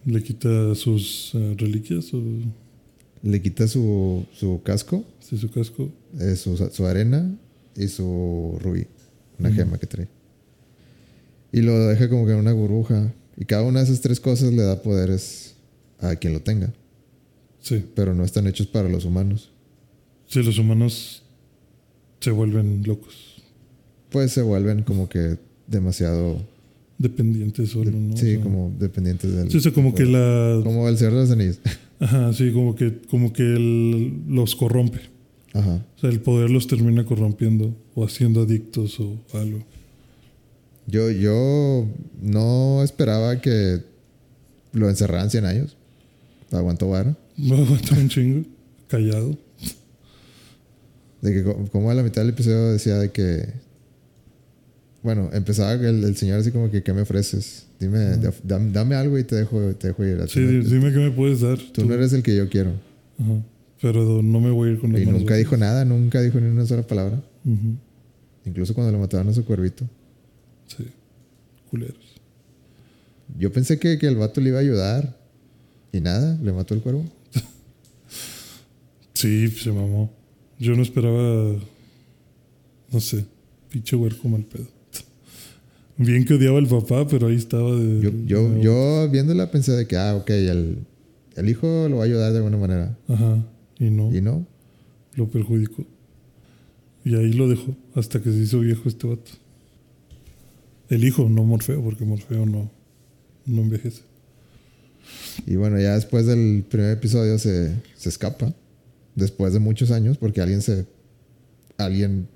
¿Le 0.04 0.22
quita 0.22 0.74
sus 0.74 1.34
uh, 1.34 1.54
reliquias? 1.56 2.12
O... 2.12 2.22
Le 3.22 3.40
quita 3.40 3.68
su, 3.68 4.26
su 4.32 4.60
casco. 4.64 5.04
Sí, 5.20 5.38
su 5.38 5.50
casco. 5.50 5.90
Eh, 6.18 6.34
su, 6.34 6.56
su, 6.56 6.86
arena 6.86 7.36
y 7.76 7.86
su 7.86 8.58
rubí. 8.60 8.86
Una 9.38 9.52
gema 9.52 9.78
que 9.78 9.86
trae. 9.86 10.08
Y 11.52 11.60
lo 11.60 11.78
deja 11.86 12.08
como 12.08 12.26
que 12.26 12.32
en 12.32 12.38
una 12.38 12.52
burbuja. 12.52 13.12
Y 13.36 13.44
cada 13.44 13.62
una 13.62 13.80
de 13.80 13.84
esas 13.84 14.00
tres 14.00 14.18
cosas 14.18 14.52
le 14.52 14.62
da 14.62 14.82
poderes 14.82 15.54
a 16.00 16.16
quien 16.16 16.32
lo 16.32 16.40
tenga. 16.40 16.72
Sí. 17.60 17.84
Pero 17.94 18.14
no 18.14 18.24
están 18.24 18.46
hechos 18.48 18.66
para 18.66 18.88
los 18.88 19.04
humanos. 19.04 19.51
Si 20.32 20.42
los 20.42 20.58
humanos 20.58 21.22
se 22.20 22.30
vuelven 22.30 22.82
locos. 22.86 23.42
Pues 24.08 24.32
se 24.32 24.40
vuelven 24.40 24.82
como 24.82 25.06
que 25.06 25.36
demasiado 25.66 26.40
dependientes 26.96 27.68
solo, 27.68 27.90
¿no? 27.90 28.16
Sí, 28.16 28.38
como 28.38 28.72
dependientes 28.78 29.30
del. 29.30 29.50
Sí, 29.50 29.68
o 29.68 29.74
como 29.74 29.94
que 29.94 30.06
la. 30.06 30.58
Como 30.64 30.88
el 30.88 30.96
Señor 30.96 31.12
de 31.12 31.20
los 31.20 31.30
Anillos. 31.30 31.58
Ajá, 32.00 32.32
sí, 32.32 32.50
como 32.50 32.74
que, 32.74 33.02
como 33.10 33.34
que 33.34 33.42
los 34.26 34.56
corrompe. 34.56 35.00
Ajá. 35.52 35.84
O 35.96 36.00
sea, 36.00 36.08
el 36.08 36.20
poder 36.20 36.48
los 36.48 36.66
termina 36.66 37.04
corrompiendo 37.04 37.76
o 37.94 38.02
haciendo 38.02 38.40
adictos 38.40 38.98
o 39.00 39.18
algo. 39.34 39.58
Yo, 40.86 41.10
yo 41.10 41.86
no 42.22 42.82
esperaba 42.82 43.42
que 43.42 43.82
lo 44.72 44.88
encerraran 44.88 45.28
100 45.28 45.44
años. 45.44 45.76
Aguantó 46.50 46.88
vara. 46.88 47.18
No 47.36 47.56
aguantó 47.58 47.96
un 47.96 48.08
chingo. 48.08 48.46
Callado. 48.88 49.36
De 51.22 51.32
que 51.32 51.42
como 51.70 51.90
a 51.90 51.94
la 51.94 52.02
mitad 52.02 52.20
del 52.20 52.30
episodio 52.30 52.72
decía 52.72 52.98
de 52.98 53.10
que... 53.10 53.48
Bueno, 55.02 55.30
empezaba 55.32 55.72
el, 55.72 56.04
el 56.04 56.16
señor 56.16 56.38
así 56.38 56.52
como 56.52 56.70
que, 56.70 56.82
¿qué 56.82 56.92
me 56.92 57.02
ofreces? 57.02 57.66
Dime, 57.80 58.16
dame, 58.44 58.94
algo 58.94 59.18
y 59.18 59.24
te 59.24 59.34
dejo, 59.34 59.74
te 59.74 59.88
dejo 59.88 60.04
ir. 60.04 60.22
Sí, 60.28 60.40
dime 60.40 60.92
qué 60.92 60.98
me 60.98 61.10
puedes 61.10 61.40
dar. 61.40 61.58
Tú, 61.72 61.84
no 61.84 61.94
eres 61.94 62.12
el 62.12 62.22
que 62.22 62.36
yo 62.36 62.48
quiero. 62.48 62.70
Ajá. 63.18 63.42
Pero 63.80 64.22
no 64.22 64.40
me 64.40 64.52
voy 64.52 64.68
a 64.68 64.72
ir 64.74 64.78
con 64.78 64.96
Y 64.96 65.04
nunca 65.04 65.34
dijo 65.34 65.56
nada, 65.56 65.84
nunca 65.84 66.20
dijo 66.20 66.38
ni 66.38 66.46
una 66.46 66.64
sola 66.64 66.82
palabra. 66.82 67.20
Incluso 68.44 68.74
cuando 68.74 68.92
le 68.92 68.98
mataban 68.98 69.28
a 69.28 69.32
su 69.32 69.44
cuervito. 69.44 69.84
Sí, 70.68 70.86
culeros. 71.68 71.96
Yo 73.36 73.52
pensé 73.52 73.80
que, 73.80 73.98
que 73.98 74.06
el 74.06 74.16
vato 74.16 74.40
le 74.40 74.50
iba 74.50 74.58
a 74.58 74.60
ayudar. 74.60 75.16
Y 75.92 76.00
nada, 76.00 76.38
le 76.40 76.52
mató 76.52 76.74
el 76.74 76.80
cuervo. 76.80 77.04
sí, 79.14 79.48
se 79.48 79.72
mamó. 79.72 80.10
Yo 80.58 80.74
no 80.76 80.82
esperaba, 80.82 81.56
no 82.92 83.00
sé, 83.00 83.24
pinche 83.70 83.96
huerco 83.96 84.28
mal 84.28 84.44
pedo. 84.44 84.66
Bien 85.96 86.24
que 86.24 86.34
odiaba 86.34 86.58
al 86.58 86.66
papá, 86.66 87.06
pero 87.06 87.26
ahí 87.28 87.36
estaba 87.36 87.74
de... 87.74 88.00
Yo, 88.00 88.10
yo, 88.26 88.60
yo 88.60 89.08
viéndola 89.10 89.50
pensé 89.50 89.72
de 89.72 89.86
que, 89.86 89.96
ah, 89.96 90.14
ok, 90.16 90.30
el, 90.30 90.78
el 91.36 91.48
hijo 91.48 91.88
lo 91.88 91.96
va 91.96 92.02
a 92.02 92.06
ayudar 92.06 92.32
de 92.32 92.38
alguna 92.38 92.56
manera. 92.58 92.96
Ajá, 93.08 93.44
y 93.78 93.90
no, 93.90 94.14
Y 94.14 94.20
no. 94.20 94.46
lo 95.14 95.28
perjudicó. 95.28 95.84
Y 97.04 97.16
ahí 97.16 97.32
lo 97.32 97.48
dejó 97.48 97.74
hasta 97.94 98.22
que 98.22 98.30
se 98.30 98.38
hizo 98.38 98.60
viejo 98.60 98.88
este 98.88 99.06
vato. 99.08 99.32
El 100.88 101.04
hijo, 101.04 101.28
no 101.28 101.42
Morfeo, 101.42 101.82
porque 101.82 102.04
Morfeo 102.04 102.46
no, 102.46 102.70
no 103.46 103.62
envejece. 103.62 104.02
Y 105.46 105.56
bueno, 105.56 105.80
ya 105.80 105.94
después 105.94 106.26
del 106.26 106.64
primer 106.68 106.92
episodio 106.92 107.38
se, 107.38 107.74
se 107.96 108.08
escapa. 108.08 108.54
Después 109.14 109.52
de 109.52 109.58
muchos 109.58 109.90
años, 109.90 110.16
porque 110.18 110.40
alguien 110.40 110.62
se. 110.62 110.86
Alguien 111.76 112.28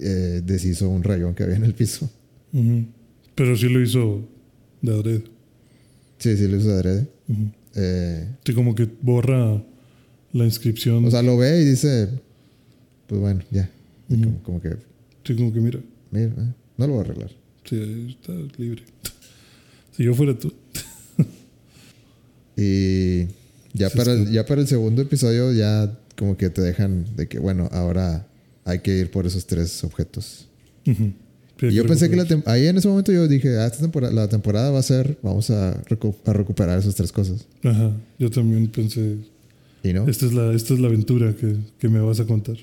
eh, 0.00 0.40
deshizo 0.44 0.88
un 0.88 1.02
rayón 1.02 1.34
que 1.34 1.42
había 1.44 1.56
en 1.56 1.64
el 1.64 1.74
piso. 1.74 2.10
Pero 3.34 3.56
sí 3.56 3.68
lo 3.68 3.80
hizo 3.82 4.26
de 4.82 4.92
adrede. 4.92 5.24
Sí, 6.18 6.36
sí, 6.36 6.48
lo 6.48 6.56
hizo 6.56 6.68
de 6.68 6.74
adrede. 6.74 7.08
Eh, 7.74 8.28
Sí, 8.44 8.54
como 8.54 8.74
que 8.74 8.88
borra 9.02 9.62
la 10.32 10.44
inscripción. 10.44 11.04
o 11.04 11.10
sea, 11.10 11.22
lo 11.22 11.36
ve 11.36 11.60
y 11.60 11.64
dice. 11.64 12.08
Pues 13.06 13.20
bueno, 13.20 13.42
ya. 13.50 13.70
Como, 14.08 14.42
como 14.42 14.60
que. 14.60 14.70
sí, 15.24 15.34
como 15.36 15.52
que 15.52 15.60
mira, 15.60 15.80
Mira, 16.10 16.26
eh, 16.26 16.52
no 16.76 16.86
lo 16.86 16.94
voy 16.94 16.98
a 16.98 17.04
arreglar. 17.04 17.30
sí, 17.64 18.16
está 18.18 18.32
libre. 18.56 18.82
si 19.96 20.04
yo 20.04 20.14
fuera 20.14 20.36
tú. 20.38 20.52
Y 22.56 23.26
ya 23.78 23.90
para, 23.90 24.12
el, 24.12 24.30
ya 24.30 24.44
para 24.46 24.60
el 24.60 24.66
segundo 24.66 25.02
episodio, 25.02 25.52
ya 25.52 25.96
como 26.16 26.36
que 26.36 26.50
te 26.50 26.60
dejan 26.62 27.04
de 27.16 27.28
que, 27.28 27.38
bueno, 27.38 27.68
ahora 27.72 28.26
hay 28.64 28.80
que 28.80 28.96
ir 28.98 29.10
por 29.10 29.26
esos 29.26 29.46
tres 29.46 29.82
objetos. 29.84 30.46
Sí, 30.84 30.96
Y 31.60 31.72
yo 31.72 31.86
pensé 31.86 32.08
que 32.10 32.16
la 32.16 32.26
ahí 32.46 32.66
en 32.66 32.76
ese 32.76 32.88
momento 32.88 33.12
yo 33.12 33.26
dije, 33.28 33.56
ah, 33.58 33.66
esta 33.66 33.78
temporada, 33.78 34.12
la 34.12 34.28
temporada 34.28 34.70
va 34.70 34.78
a 34.78 34.82
ser, 34.82 35.18
vamos 35.22 35.50
a, 35.50 35.82
recu- 35.84 36.14
a 36.24 36.32
recuperar 36.32 36.78
esas 36.78 36.94
tres 36.94 37.10
cosas. 37.12 37.46
Ajá, 37.64 37.92
yo 38.18 38.30
también 38.30 38.68
pensé, 38.68 39.16
Y 39.82 39.92
no, 39.92 40.06
esta 40.08 40.26
es 40.26 40.32
la, 40.34 40.52
esta 40.52 40.74
es 40.74 40.80
la 40.80 40.88
aventura 40.88 41.34
que, 41.34 41.56
que 41.78 41.88
me 41.88 42.00
vas 42.00 42.20
a 42.20 42.24
contar. 42.26 42.56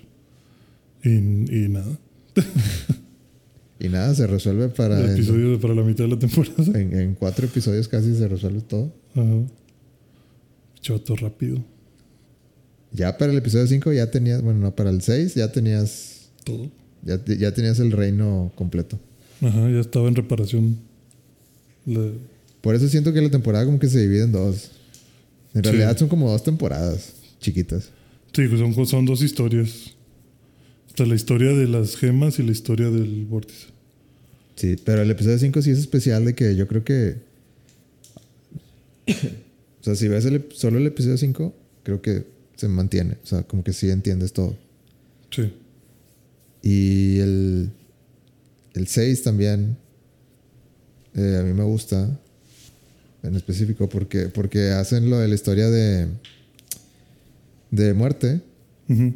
Y, 1.03 1.09
y 1.09 1.67
nada. 1.69 1.97
y 3.79 3.89
nada, 3.89 4.15
se 4.15 4.25
resuelve 4.27 4.69
para... 4.69 4.99
el 4.99 5.11
episodio 5.11 5.59
para 5.59 5.75
la 5.75 5.83
mitad 5.83 6.05
de 6.05 6.09
la 6.11 6.19
temporada. 6.19 6.55
en- 6.79 6.97
en 6.97 7.15
cuatro 7.15 7.45
episodios 7.45 7.87
casi 7.87 8.15
se 8.15 8.27
resuelve 8.27 8.61
todo. 8.61 8.91
Ajá. 9.13 9.41
Chato 10.85 11.15
rápido. 11.15 11.63
Ya 12.91 13.17
para 13.17 13.31
el 13.31 13.37
episodio 13.39 13.65
5 13.65 13.91
ya 13.91 14.11
tenías, 14.11 14.43
bueno, 14.43 14.59
no, 14.59 14.75
para 14.75 14.91
el 14.91 15.01
6 15.01 15.33
ya 15.33 15.51
tenías, 15.51 16.29
Todo. 16.43 16.69
ya, 17.03 17.19
ya 17.25 17.51
tenías 17.55 17.79
el 17.79 17.91
reino 17.91 18.51
completo. 18.53 18.99
Ajá, 19.41 19.67
ya 19.71 19.79
estaba 19.79 20.07
en 20.07 20.15
reparación. 20.15 20.77
La- 21.87 22.11
Por 22.61 22.75
eso 22.75 22.87
siento 22.87 23.11
que 23.13 23.21
la 23.21 23.31
temporada 23.31 23.65
como 23.65 23.79
que 23.79 23.89
se 23.89 23.99
divide 23.99 24.25
en 24.25 24.31
dos. 24.31 24.69
En 25.55 25.63
Sí. 25.63 25.69
realidad 25.71 25.97
son 25.97 26.07
como 26.07 26.29
dos 26.31 26.43
temporadas 26.43 27.13
chiquitas. 27.41 27.89
Sí, 28.33 28.47
son, 28.47 28.85
son 28.85 29.05
dos 29.07 29.23
historias. 29.23 29.95
Está 30.87 31.03
la 31.07 31.15
historia 31.15 31.51
de 31.53 31.67
las 31.67 31.95
gemas 31.97 32.37
y 32.37 32.43
la 32.43 32.51
historia 32.51 32.91
del 32.91 33.25
vórtice. 33.25 33.67
Sí, 34.55 34.75
pero 34.85 35.01
el 35.01 35.09
episodio 35.09 35.39
5 35.39 35.63
sí 35.63 35.71
es 35.71 35.79
especial 35.79 36.25
de 36.25 36.35
que 36.35 36.55
yo 36.55 36.67
creo 36.67 36.83
que... 36.83 37.15
o 39.85 39.89
sea, 39.89 39.95
si 39.95 40.07
ves 40.07 40.25
el 40.25 40.45
solo 40.51 40.79
el 40.79 40.87
episodio 40.87 41.15
5, 41.15 41.53
creo 41.83 42.01
que 42.01 42.25
se 42.55 42.67
mantiene. 42.67 43.17
O 43.23 43.25
sea, 43.27 43.43
como 43.43 43.63
que 43.63 43.71
sí 43.71 43.89
entiendes 43.91 44.33
todo. 44.33 44.57
Sí. 45.29 45.53
Y 46.63 47.19
el, 47.19 47.69
el 48.73 48.87
6 48.87 49.21
también 49.21 49.77
eh, 51.13 51.37
a 51.39 51.43
mí 51.43 51.53
me 51.53 51.63
gusta 51.63 52.19
en 53.21 53.35
específico 53.35 53.87
porque, 53.87 54.27
porque 54.29 54.71
hacen 54.71 55.07
lo 55.11 55.19
de 55.19 55.27
la 55.27 55.35
historia 55.35 55.69
de, 55.69 56.07
de 57.69 57.93
muerte. 57.93 58.41
Ujú. 58.89 59.13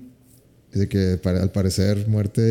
De 0.74 0.88
que 0.88 1.18
para- 1.18 1.42
al 1.42 1.52
parecer 1.52 2.08
muerte 2.08 2.42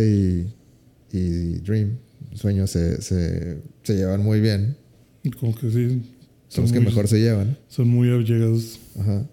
y, 1.13 1.17
y 1.17 1.29
Dream, 1.61 1.99
sueño, 2.35 2.67
se, 2.67 3.01
se, 3.01 3.59
se 3.85 3.95
llevan 3.95 4.25
muy 4.25 4.41
bien. 4.41 4.77
Como 5.39 5.55
que 5.55 5.71
sí. 5.71 6.03
Son 6.49 6.65
los 6.65 6.73
que 6.73 6.81
muy- 6.81 6.87
mejor 6.89 7.09
se 7.09 7.19
llevan. 7.21 7.57
Son 7.69 7.89
muy 7.89 8.11
allegados. 8.11 8.79
Ajá. 8.99 9.27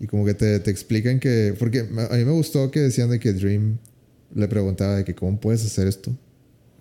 Y 0.00 0.06
como 0.06 0.24
que 0.24 0.34
te, 0.34 0.58
te 0.60 0.70
explican 0.70 1.20
que... 1.20 1.54
Porque 1.58 1.80
a 1.80 2.16
mí 2.16 2.24
me 2.24 2.32
gustó 2.32 2.70
que 2.70 2.80
decían 2.80 3.08
de 3.10 3.20
que 3.20 3.32
Dream 3.32 3.78
le 4.34 4.48
preguntaba 4.48 4.96
de 4.96 5.04
que 5.04 5.14
cómo 5.14 5.38
puedes 5.40 5.64
hacer 5.64 5.86
esto. 5.86 6.14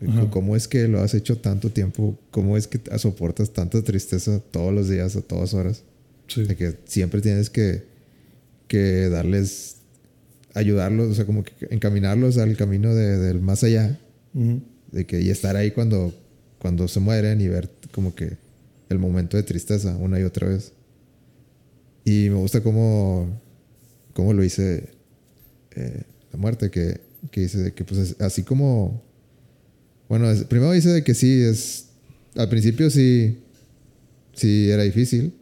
Ajá. 0.07 0.29
¿Cómo 0.31 0.55
es 0.55 0.67
que 0.67 0.87
lo 0.87 0.99
has 1.01 1.13
hecho 1.13 1.37
tanto 1.37 1.69
tiempo? 1.69 2.17
¿Cómo 2.31 2.57
es 2.57 2.67
que 2.67 2.79
soportas 2.97 3.53
tanta 3.53 3.81
tristeza 3.83 4.39
todos 4.51 4.73
los 4.73 4.89
días, 4.89 5.15
a 5.15 5.21
todas 5.21 5.53
horas? 5.53 5.83
Sí. 6.27 6.43
De 6.43 6.55
que 6.55 6.77
siempre 6.85 7.21
tienes 7.21 7.49
que, 7.49 7.83
que 8.67 9.09
darles... 9.09 9.77
Ayudarlos, 10.53 11.11
o 11.11 11.13
sea, 11.15 11.25
como 11.25 11.43
que 11.45 11.53
encaminarlos 11.69 12.37
al 12.37 12.57
camino 12.57 12.93
de- 12.93 13.17
del 13.17 13.39
más 13.39 13.63
allá. 13.63 13.97
Ujú. 14.33 14.61
De 14.91 15.05
que, 15.05 15.21
y 15.21 15.29
estar 15.29 15.55
ahí 15.55 15.71
cuando, 15.71 16.13
cuando 16.59 16.89
se 16.89 16.99
mueren 16.99 17.39
y 17.39 17.47
ver 17.47 17.69
como 17.93 18.13
que 18.15 18.35
el 18.91 18.99
momento 18.99 19.37
de 19.37 19.43
tristeza 19.43 19.95
una 19.97 20.19
y 20.19 20.23
otra 20.23 20.47
vez. 20.49 20.73
Y 22.05 22.29
me 22.29 22.35
gusta 22.35 22.61
cómo, 22.61 23.39
cómo 24.13 24.33
lo 24.33 24.43
hice 24.43 24.89
eh, 25.75 26.03
la 26.31 26.39
muerte, 26.39 26.69
que, 26.71 26.99
que 27.31 27.41
dice 27.41 27.59
de 27.59 27.73
que 27.73 27.83
pues 27.85 27.99
es- 27.99 28.21
así 28.21 28.43
como... 28.43 29.01
Bueno, 30.09 30.29
es- 30.29 30.43
primero 30.45 30.71
dice 30.71 30.89
de 30.89 31.03
que 31.03 31.13
sí, 31.13 31.41
es... 31.41 31.87
Al 32.35 32.49
principio 32.49 32.89
sí, 32.89 33.39
sí 34.33 34.69
era 34.69 34.83
difícil, 34.83 35.33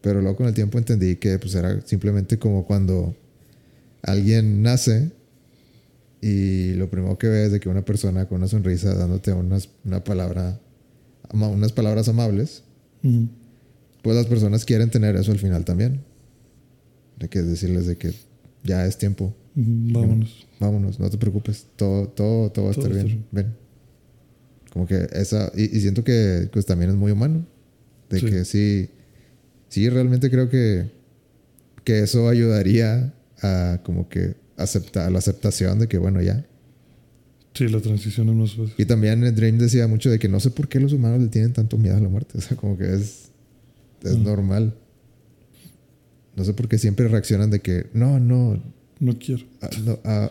pero 0.00 0.22
luego 0.22 0.36
con 0.38 0.46
el 0.46 0.54
tiempo 0.54 0.78
entendí 0.78 1.16
que 1.16 1.38
pues 1.38 1.54
era 1.54 1.80
simplemente 1.86 2.38
como 2.38 2.64
cuando 2.66 3.14
alguien 4.02 4.62
nace 4.62 5.10
y 6.22 6.72
lo 6.74 6.88
primero 6.90 7.18
que 7.18 7.28
ves 7.28 7.46
es 7.46 7.52
de 7.52 7.60
que 7.60 7.68
una 7.68 7.84
persona 7.84 8.26
con 8.26 8.38
una 8.38 8.48
sonrisa 8.48 8.94
dándote 8.94 9.32
unas, 9.34 9.68
una 9.84 10.02
palabra, 10.02 10.58
unas 11.32 11.72
palabras 11.72 12.08
amables, 12.08 12.62
Ujú. 13.02 13.28
pues 14.02 14.16
las 14.16 14.26
personas 14.26 14.64
quieren 14.64 14.90
tener 14.90 15.16
eso 15.16 15.32
al 15.32 15.38
final 15.38 15.64
también. 15.64 16.00
De 17.18 17.28
que 17.28 17.42
decirles 17.42 17.86
de 17.86 17.96
que 17.96 18.12
ya 18.64 18.86
es 18.86 18.96
tiempo, 18.98 19.34
Ujú. 19.56 19.92
Vámonos. 19.92 20.46
vámonos, 20.60 21.00
no 21.00 21.10
te 21.10 21.18
preocupes, 21.18 21.66
todo, 21.76 22.08
todo, 22.08 22.50
todo 22.50 22.66
va 22.66 22.70
a 22.70 22.74
Todo 22.74 22.86
estar 22.86 23.00
a 23.00 23.04
bien, 23.04 23.24
ven. 23.32 23.54
Como 24.72 24.86
que 24.86 25.08
esa, 25.12 25.50
y, 25.56 25.64
y 25.76 25.80
siento 25.80 26.04
que 26.04 26.48
pues 26.52 26.64
también 26.66 26.90
es 26.90 26.96
muy 26.96 27.10
humano, 27.12 27.44
de 28.10 28.20
Sí. 28.20 28.26
que 28.26 28.44
sí, 28.44 28.90
sí, 29.68 29.88
realmente 29.88 30.30
creo 30.30 30.48
que, 30.48 30.90
que 31.84 32.00
eso 32.00 32.28
ayudaría 32.28 33.12
a 33.42 33.80
como 33.82 34.08
que 34.08 34.34
aceptar, 34.56 35.10
la 35.10 35.18
aceptación 35.18 35.78
de 35.80 35.88
que 35.88 35.98
bueno, 35.98 36.20
ya. 36.22 36.44
Sí, 37.54 37.68
la 37.68 37.80
transición 37.80 38.28
es 38.28 38.34
más 38.36 38.50
fácil. 38.54 38.74
Y 38.78 38.84
también 38.84 39.20
Dream 39.34 39.58
decía 39.58 39.88
mucho 39.88 40.10
de 40.10 40.18
que 40.18 40.28
no 40.28 40.38
sé 40.40 40.50
por 40.50 40.68
qué 40.68 40.78
los 40.80 40.92
humanos 40.92 41.20
le 41.22 41.28
tienen 41.28 41.52
tanto 41.52 41.76
miedo 41.76 41.96
a 41.96 42.00
la 42.00 42.08
muerte, 42.08 42.38
o 42.38 42.40
sea, 42.40 42.56
como 42.56 42.76
que 42.78 42.94
es, 42.94 43.30
es 44.04 44.16
Mm. 44.16 44.22
normal. 44.24 44.74
No 46.36 46.44
sé 46.44 46.52
por 46.54 46.68
qué 46.68 46.78
siempre 46.78 47.08
reaccionan 47.08 47.50
de 47.50 47.60
que 47.60 47.86
no, 47.94 48.20
no, 48.20 48.62
No 49.00 49.18
quiero. 49.18 49.44
ah, 49.60 49.70
no, 49.84 49.98
ah, 50.04 50.30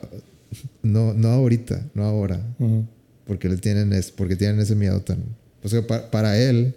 no, 0.84 1.14
no 1.14 1.28
ahorita, 1.30 1.86
no 1.94 2.04
ahora. 2.04 2.36
Ajá. 2.60 2.84
Porque 3.26 3.50
le 3.50 3.58
tienen 3.58 3.92
es, 3.92 4.12
porque 4.12 4.38
tienen 4.38 4.60
ese 4.62 4.76
miedo 4.76 5.02
tan. 5.02 5.22
O 5.64 5.68
sea, 5.68 5.86
pa- 5.86 6.10
para 6.10 6.40
él, 6.40 6.76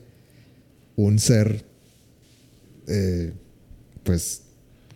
un 0.96 1.20
ser 1.20 1.64
eh, 2.88 3.32
pues 4.02 4.42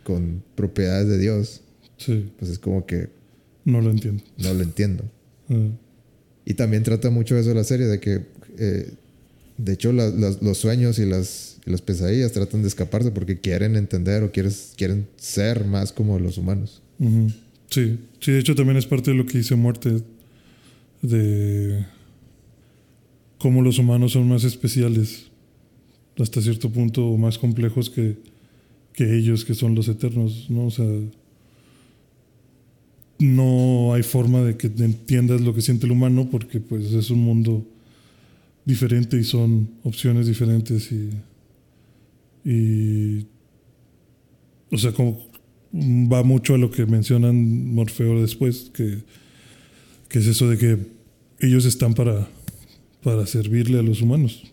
con 0.02 0.42
propiedades 0.56 1.06
de 1.08 1.18
Dios, 1.18 1.60
Sí, 1.96 2.32
pues 2.38 2.50
es 2.50 2.58
como 2.58 2.84
que 2.86 3.08
no 3.64 3.80
lo 3.80 3.90
entiendo. 3.90 4.24
no 4.38 4.52
lo 4.52 4.62
entiendo. 4.64 5.04
Ah, 5.50 5.68
Y 6.46 6.54
también 6.54 6.82
trata 6.82 7.10
mucho 7.10 7.36
eso 7.38 7.52
la 7.54 7.64
serie, 7.64 7.86
de 7.86 8.00
que 8.00 8.20
eh, 8.58 8.92
de 9.56 9.72
hecho 9.72 9.92
la- 9.92 10.10
los 10.10 10.58
sueños 10.58 10.98
y 10.98 11.06
las, 11.06 11.58
y 11.66 11.70
las 11.70 11.80
pesadillas 11.82 12.32
tratan 12.32 12.62
de 12.62 12.68
escaparse 12.68 13.10
porque 13.10 13.38
quieren 13.40 13.76
entender 13.76 14.22
o 14.22 14.30
quieres, 14.32 14.72
quieren 14.76 15.06
ser 15.16 15.64
más 15.64 15.92
como 15.92 16.18
los 16.18 16.36
humanos. 16.38 16.82
Sí, 17.70 17.98
sí, 18.20 18.32
de 18.32 18.38
hecho 18.40 18.54
también 18.54 18.76
es 18.76 18.86
parte 18.86 19.10
de 19.10 19.16
lo 19.16 19.26
que 19.26 19.38
dice 19.38 19.54
Muerte, 19.56 20.02
de 21.02 21.84
cómo 23.38 23.62
los 23.62 23.78
humanos 23.78 24.12
son 24.12 24.28
más 24.28 24.44
especiales, 24.44 25.26
hasta 26.18 26.40
cierto 26.40 26.70
punto, 26.70 27.06
o 27.06 27.16
más 27.18 27.38
complejos 27.38 27.90
que, 27.90 28.16
que 28.92 29.16
ellos, 29.16 29.44
que 29.44 29.54
son 29.54 29.74
los 29.74 29.88
eternos, 29.88 30.46
¿no? 30.50 30.66
O 30.66 30.70
sea, 30.70 30.86
no 33.18 33.92
hay 33.94 34.02
forma 34.02 34.42
de 34.42 34.56
que 34.56 34.66
entiendas 34.66 35.40
lo 35.40 35.54
que 35.54 35.60
siente 35.60 35.86
el 35.86 35.92
humano 35.92 36.28
porque 36.30 36.60
pues 36.60 36.92
es 36.92 37.10
un 37.10 37.20
mundo 37.20 37.66
diferente 38.64 39.18
y 39.18 39.24
son 39.24 39.68
opciones 39.82 40.26
diferentes 40.26 40.90
y, 40.92 41.10
y 42.48 43.26
o 44.70 44.78
sea, 44.78 44.92
como 44.92 45.26
va 45.74 46.22
mucho 46.22 46.54
a 46.54 46.58
lo 46.58 46.70
que 46.70 46.86
mencionan 46.86 47.72
Morfeo 47.74 48.20
después, 48.20 48.70
que 48.72 49.02
Que 50.08 50.20
es 50.20 50.26
eso 50.26 50.48
de 50.48 50.58
que 50.58 50.78
ellos 51.40 51.64
están 51.64 51.94
para, 51.94 52.28
para 53.02 53.26
servirle 53.26 53.78
a 53.78 53.82
los 53.82 54.00
humanos, 54.00 54.52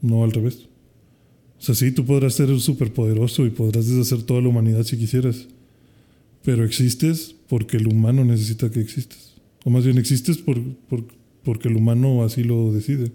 no 0.00 0.24
al 0.24 0.32
revés. 0.32 0.68
O 1.58 1.62
sea, 1.62 1.74
sí, 1.74 1.92
tú 1.92 2.04
podrás 2.04 2.34
ser 2.34 2.58
súper 2.60 2.92
poderoso 2.92 3.44
y 3.44 3.50
podrás 3.50 3.86
deshacer 3.86 4.22
toda 4.22 4.40
la 4.40 4.48
humanidad 4.48 4.84
si 4.84 4.96
quisieras, 4.96 5.48
pero 6.44 6.64
existes 6.64 7.34
porque 7.48 7.76
el 7.76 7.86
humano 7.86 8.24
necesita 8.24 8.70
que 8.70 8.80
existes. 8.80 9.34
O 9.64 9.70
más 9.70 9.84
bien 9.84 9.98
existes 9.98 10.38
por, 10.38 10.60
porque 11.44 11.68
el 11.68 11.76
humano 11.76 12.24
así 12.24 12.42
lo 12.42 12.72
decide. 12.72 13.12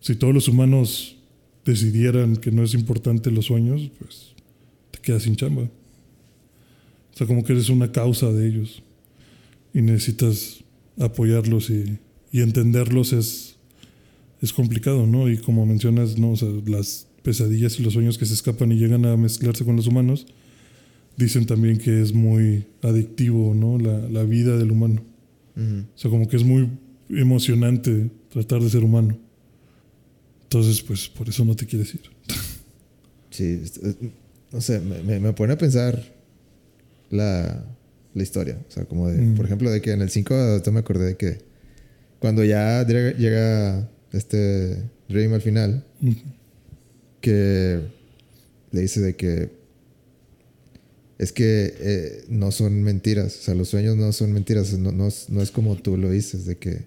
Si 0.00 0.14
todos 0.14 0.32
los 0.32 0.48
humanos 0.48 1.16
decidieran 1.64 2.36
que 2.36 2.52
no 2.52 2.62
es 2.62 2.74
importante 2.74 3.30
los 3.30 3.46
sueños, 3.46 3.90
pues 3.98 4.32
te 4.92 5.00
quedas 5.00 5.24
sin 5.24 5.36
chamba. 5.36 5.62
O 5.62 7.16
sea, 7.16 7.26
como 7.26 7.44
que 7.44 7.52
eres 7.52 7.68
una 7.68 7.92
causa 7.92 8.32
de 8.32 8.46
ellos 8.46 8.82
y 9.74 9.82
necesitas 9.82 10.64
apoyarlos 10.98 11.70
y, 11.70 11.98
entenderlos 12.32 13.14
es, 13.14 13.56
es 14.42 14.52
complicado, 14.52 15.06
¿no? 15.06 15.30
Y 15.30 15.38
como 15.38 15.64
mencionas, 15.64 16.18
¿no? 16.18 16.34
las 16.66 17.06
pesadillas 17.22 17.80
y 17.80 17.82
los 17.82 17.94
sueños 17.94 18.18
que 18.18 18.26
se 18.26 18.34
escapan 18.34 18.72
y 18.72 18.76
llegan 18.76 19.06
a 19.06 19.16
mezclarse 19.16 19.64
con 19.64 19.74
los 19.74 19.86
humanos, 19.86 20.26
dicen 21.16 21.46
también 21.46 21.78
que 21.78 22.02
es 22.02 22.12
muy 22.12 22.66
adictivo, 22.82 23.54
¿no? 23.54 23.78
La, 23.78 24.22
vida 24.24 24.56
del 24.56 24.70
humano. 24.70 25.02
O 25.56 25.98
sea, 25.98 26.10
como 26.10 26.28
que 26.28 26.36
es 26.36 26.44
muy 26.44 26.68
emocionante 27.08 28.10
tratar 28.28 28.60
de 28.62 28.70
ser 28.70 28.84
humano. 28.84 29.18
Entonces, 30.42 30.82
pues 30.82 31.08
por 31.08 31.28
eso 31.28 31.44
no 31.44 31.56
te 31.56 31.66
quieres 31.66 31.94
ir. 31.94 32.02
Sí, 33.30 33.62
no 34.52 34.60
sé, 34.60 34.80
me, 34.80 35.20
me 35.20 35.32
pone 35.32 35.54
a 35.54 35.58
pensar 35.58 36.02
la, 37.10 37.64
la, 38.14 38.22
historia. 38.22 38.58
O 38.68 38.70
sea, 38.70 38.84
como 38.84 39.08
de, 39.08 39.34
por 39.34 39.44
ejemplo, 39.44 39.70
de 39.70 39.80
que 39.80 39.92
en 39.92 40.02
el 40.02 40.10
5 40.10 40.62
me 40.72 40.78
acordé 40.78 41.06
de 41.06 41.16
que 41.16 41.38
cuando 42.18 42.44
ya 42.44 42.86
llega, 42.86 43.88
este 44.12 44.82
Dream 45.08 45.34
al 45.34 45.42
final, 45.42 45.84
que 47.20 47.80
le 48.70 48.80
dice 48.80 49.00
de 49.00 49.16
que 49.16 49.50
es 51.18 51.32
que 51.32 51.74
eh, 51.78 52.24
no 52.28 52.50
son 52.52 52.82
mentiras, 52.82 53.36
o 53.38 53.42
sea, 53.42 53.54
los 53.54 53.68
sueños 53.68 53.96
no 53.96 54.12
son 54.12 54.32
mentiras, 54.32 54.72
no, 54.74 54.92
no, 54.92 55.08
no 55.28 55.42
es 55.42 55.50
como 55.50 55.76
tú 55.76 55.96
lo 55.96 56.10
dices, 56.10 56.44
de 56.44 56.56
que... 56.56 56.84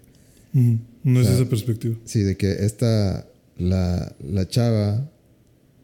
No 0.52 1.20
es 1.20 1.28
esa 1.28 1.48
perspectiva. 1.48 1.96
Sí, 2.04 2.20
de 2.20 2.36
que 2.36 2.64
esta, 2.64 3.26
la, 3.58 4.14
la 4.20 4.48
chava, 4.48 5.10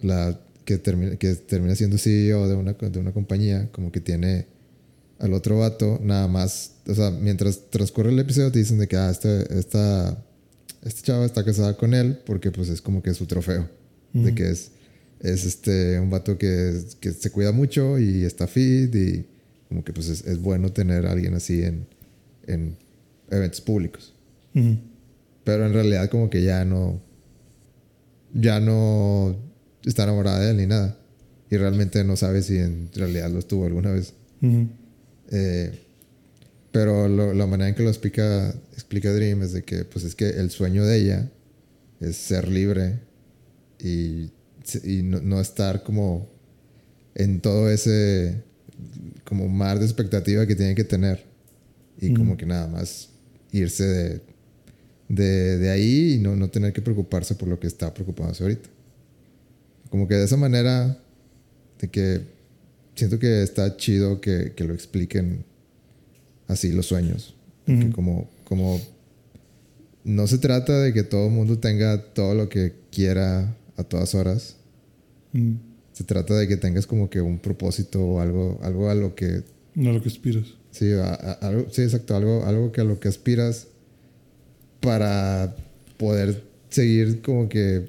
la 0.02 0.40
que 0.64 0.78
termina, 0.78 1.16
que 1.16 1.34
termina 1.34 1.74
siendo 1.74 1.98
CEO 1.98 2.48
de 2.48 2.54
una, 2.54 2.72
de 2.72 2.98
una 2.98 3.12
compañía, 3.12 3.70
como 3.72 3.90
que 3.90 4.00
tiene 4.00 4.46
al 5.18 5.32
otro 5.32 5.58
vato, 5.58 5.98
nada 6.02 6.28
más, 6.28 6.72
o 6.86 6.94
sea, 6.94 7.10
mientras 7.10 7.70
transcurre 7.70 8.10
el 8.10 8.18
episodio 8.18 8.52
te 8.52 8.58
dicen 8.58 8.78
de 8.78 8.86
que, 8.86 8.96
ah, 8.96 9.10
este, 9.10 9.58
esta, 9.58 10.22
esta 10.82 11.02
chava 11.02 11.24
está 11.24 11.44
casada 11.44 11.76
con 11.76 11.94
él 11.94 12.18
porque 12.26 12.50
pues 12.50 12.68
es 12.68 12.82
como 12.82 13.02
que 13.02 13.10
es 13.10 13.16
su 13.16 13.26
trofeo, 13.26 13.68
de 14.12 14.34
que 14.34 14.50
es 14.50 14.70
es 15.20 15.44
este, 15.44 15.98
un 15.98 16.10
vato 16.10 16.38
que, 16.38 16.80
que, 17.00 17.12
se 17.12 17.30
cuida 17.30 17.52
mucho 17.52 17.98
y 17.98 18.24
está 18.24 18.46
fit 18.46 18.94
y 18.94 19.26
como 19.68 19.84
que 19.84 19.92
pues 19.92 20.08
es, 20.08 20.40
bueno 20.40 20.72
tener 20.72 21.06
a 21.06 21.12
alguien 21.12 21.34
así 21.34 21.62
en, 21.62 21.86
en 22.46 22.76
eventos 23.30 23.60
públicos. 23.60 24.14
Pero 25.44 25.66
en 25.66 25.72
realidad 25.72 26.08
como 26.10 26.30
que 26.30 26.42
ya 26.42 26.64
no, 26.64 27.00
ya 28.32 28.58
no 28.60 29.36
está 29.84 30.04
enamorada 30.04 30.40
de 30.40 30.50
él 30.50 30.56
ni 30.56 30.66
nada. 30.66 30.98
Y 31.50 31.56
realmente 31.56 32.02
no 32.04 32.16
sabe 32.16 32.42
si 32.42 32.58
en 32.58 32.90
realidad 32.94 33.30
lo 33.30 33.38
estuvo 33.38 33.66
alguna 33.66 33.92
vez. 33.92 34.14
Eh, 35.30 35.78
pero 36.72 37.08
la 37.08 37.46
manera 37.46 37.68
en 37.68 37.74
que 37.74 37.82
lo 37.82 37.88
explica, 37.88 38.50
explica 38.72 39.12
Dream 39.12 39.42
es 39.42 39.52
de 39.52 39.62
que 39.62 39.84
pues 39.84 40.04
es 40.04 40.14
que 40.14 40.28
el 40.28 40.50
sueño 40.50 40.84
de 40.84 40.96
ella 40.98 41.30
es 42.00 42.16
ser 42.16 42.48
libre 42.48 43.00
y 43.78 44.30
y 44.74 45.02
no, 45.02 45.40
estar 45.40 45.82
como 45.82 46.28
en 47.14 47.40
todo 47.40 47.70
ese 47.70 48.42
como 49.24 49.48
mar 49.48 49.78
de 49.78 49.84
expectativa 49.84 50.46
que 50.46 50.54
tiene 50.54 50.74
que 50.74 50.84
tener 50.84 51.24
y 52.00 52.12
como 52.12 52.36
que 52.36 52.44
nada 52.44 52.66
más 52.66 53.08
irse 53.52 54.20
de, 55.08 55.56
de, 55.58 55.70
ahí 55.70 56.14
y 56.14 56.18
no, 56.18 56.36
no, 56.36 56.48
tener 56.48 56.72
que 56.72 56.82
preocuparse 56.82 57.34
por 57.34 57.48
lo 57.48 57.58
que 57.58 57.66
está 57.66 57.92
preocupándose 57.94 58.42
ahorita. 58.42 58.68
Como 59.88 60.06
que 60.06 60.14
de 60.14 60.24
esa 60.24 60.36
manera, 60.36 60.98
de 61.80 61.88
que 61.88 62.20
siento 62.94 63.18
que 63.18 63.42
está 63.42 63.76
chido 63.76 64.20
que, 64.20 64.52
que 64.54 64.64
lo 64.64 64.74
expliquen 64.74 65.44
así 66.48 66.72
los 66.72 66.86
sueños. 66.86 67.34
como, 67.94 68.28
como 68.44 68.80
no 70.04 70.26
se 70.28 70.38
trata 70.38 70.80
de 70.80 70.92
que 70.92 71.02
todo 71.02 71.26
el 71.26 71.32
mundo 71.32 71.58
tenga 71.58 72.00
todo 72.12 72.34
lo 72.34 72.48
que 72.48 72.74
quiera 72.92 73.56
a 73.76 73.84
todas 73.84 74.14
horas. 74.14 74.56
Mm. 75.32 75.54
Se 75.92 76.04
trata 76.04 76.34
de 76.34 76.46
que 76.46 76.56
tengas 76.56 76.86
como 76.86 77.08
que 77.08 77.20
un 77.20 77.38
propósito 77.38 78.02
o 78.02 78.20
algo, 78.20 78.58
algo 78.62 78.90
a 78.90 78.94
lo 78.94 79.14
que... 79.14 79.42
No 79.74 79.90
a 79.90 79.92
lo 79.92 80.02
que 80.02 80.08
aspiras. 80.08 80.44
Sí, 80.70 80.90
algo, 81.40 81.66
sí, 81.70 81.82
exacto. 81.82 82.14
Algo, 82.14 82.44
algo 82.44 82.70
que 82.72 82.82
a 82.82 82.84
lo 82.84 83.00
que 83.00 83.08
aspiras 83.08 83.68
para 84.80 85.56
poder 85.96 86.44
seguir 86.68 87.22
como 87.22 87.48
que 87.48 87.88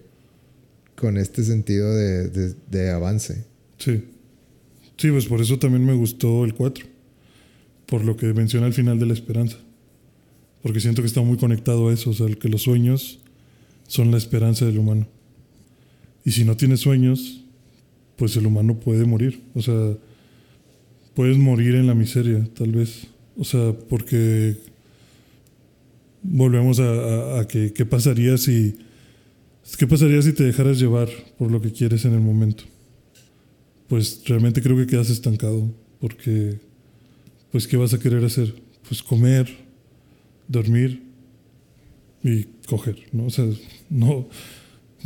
con 0.95 1.17
este 1.17 1.43
sentido 1.43 1.93
de, 1.93 2.53
de, 2.71 2.89
avance. 2.91 3.45
Sí. 3.77 4.05
Sí, 4.97 5.11
pues 5.11 5.25
por 5.25 5.41
eso 5.41 5.59
también 5.59 5.85
me 5.85 5.93
gustó 5.93 6.43
el 6.43 6.55
4. 6.55 6.85
Por 7.85 8.03
lo 8.03 8.17
que 8.17 8.33
menciona 8.33 8.65
al 8.65 8.73
final 8.73 8.99
de 8.99 9.05
la 9.05 9.13
esperanza. 9.13 9.57
Porque 10.63 10.79
siento 10.79 11.01
que 11.01 11.07
está 11.07 11.21
muy 11.21 11.37
conectado 11.37 11.89
a 11.89 11.93
eso. 11.93 12.09
O 12.09 12.13
sea, 12.13 12.27
que 12.35 12.49
los 12.49 12.63
sueños 12.63 13.19
son 13.87 14.11
la 14.11 14.17
esperanza 14.17 14.65
del 14.65 14.79
humano. 14.79 15.07
Y 16.27 16.31
si 16.33 16.43
no 16.43 16.57
tienes 16.57 16.81
sueños, 16.81 17.39
pues 18.17 18.35
el 18.35 18.45
humano 18.45 18.77
puede 18.81 19.05
morir. 19.05 19.43
O 19.55 19.61
sea, 19.61 19.95
puedes 21.13 21.37
morir 21.37 21.73
en 21.75 21.87
la 21.87 21.95
miseria, 21.95 22.45
tal 22.53 22.73
vez. 22.73 23.07
O 23.37 23.45
sea, 23.45 23.71
porque 23.87 24.57
volvemos 26.21 26.81
a, 26.81 27.47
que 27.47 27.71
qué 27.71 27.85
pasaría 27.85 28.37
si 28.37 28.75
qué 29.79 29.87
pasaría 29.87 30.21
si 30.21 30.33
te 30.33 30.43
dejaras 30.43 30.79
llevar 30.79 31.07
por 31.37 31.49
lo 31.49 31.61
que 31.61 31.71
quieres 31.71 32.03
en 32.03 32.13
el 32.13 32.19
momento. 32.19 32.65
Pues 33.87 34.21
realmente 34.25 34.61
creo 34.61 34.75
que 34.75 34.85
quedas 34.85 35.09
estancado, 35.09 35.71
porque 36.01 36.59
pues 37.53 37.69
qué 37.69 37.77
vas 37.77 37.93
a 37.93 37.99
querer 37.99 38.25
hacer? 38.25 38.53
Pues 38.85 39.01
comer, 39.01 39.47
dormir 40.49 41.03
y 42.21 42.43
coger, 42.67 42.97
¿no? 43.13 43.27
O 43.27 43.29
sea, 43.29 43.45
no 43.89 44.27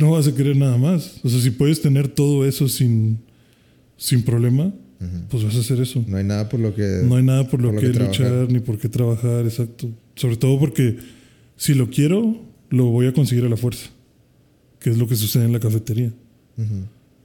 no 0.02 0.10
vas 0.10 0.26
a 0.26 0.34
querer 0.34 0.56
nada 0.56 0.76
más. 0.76 1.20
O 1.22 1.28
sea, 1.28 1.40
si 1.40 1.50
puedes 1.50 1.80
tener 1.80 2.08
todo 2.08 2.44
eso 2.44 2.68
sin, 2.68 3.20
sin 3.96 4.22
problema, 4.22 4.74
pues 5.30 5.44
vas 5.44 5.54
a 5.54 5.60
hacer 5.60 5.80
eso. 5.80 6.04
No 6.08 6.16
hay 6.16 6.24
nada 6.24 6.48
por 6.48 6.58
lo 6.58 6.74
que... 6.74 7.02
No 7.04 7.16
hay 7.16 7.22
nada 7.22 7.48
por 7.48 7.62
lo, 7.62 7.74
que, 7.74 7.88
luchar 7.88 8.50
ni 8.50 8.58
por 8.58 8.78
qué 8.78 8.88
trabajar, 8.88 9.44
exacto. 9.44 9.88
Sobre 10.16 10.36
todo 10.36 10.58
porque 10.58 10.96
si 11.56 11.74
lo 11.74 11.88
quiero, 11.88 12.36
lo 12.70 12.86
voy 12.86 13.06
a 13.06 13.12
conseguir 13.12 13.44
a 13.44 13.48
la 13.48 13.56
fuerza, 13.56 13.90
que 14.80 14.90
es 14.90 14.98
lo 14.98 15.06
que 15.06 15.14
sucede 15.14 15.44
en 15.44 15.52
la 15.52 15.60
cafetería. 15.60 16.12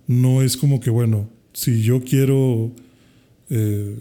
No 0.05 0.43
es 0.43 0.55
como 0.55 0.79
que, 0.79 0.91
bueno, 0.91 1.29
si 1.53 1.81
yo 1.81 2.01
quiero, 2.03 2.71
eh, 3.49 3.97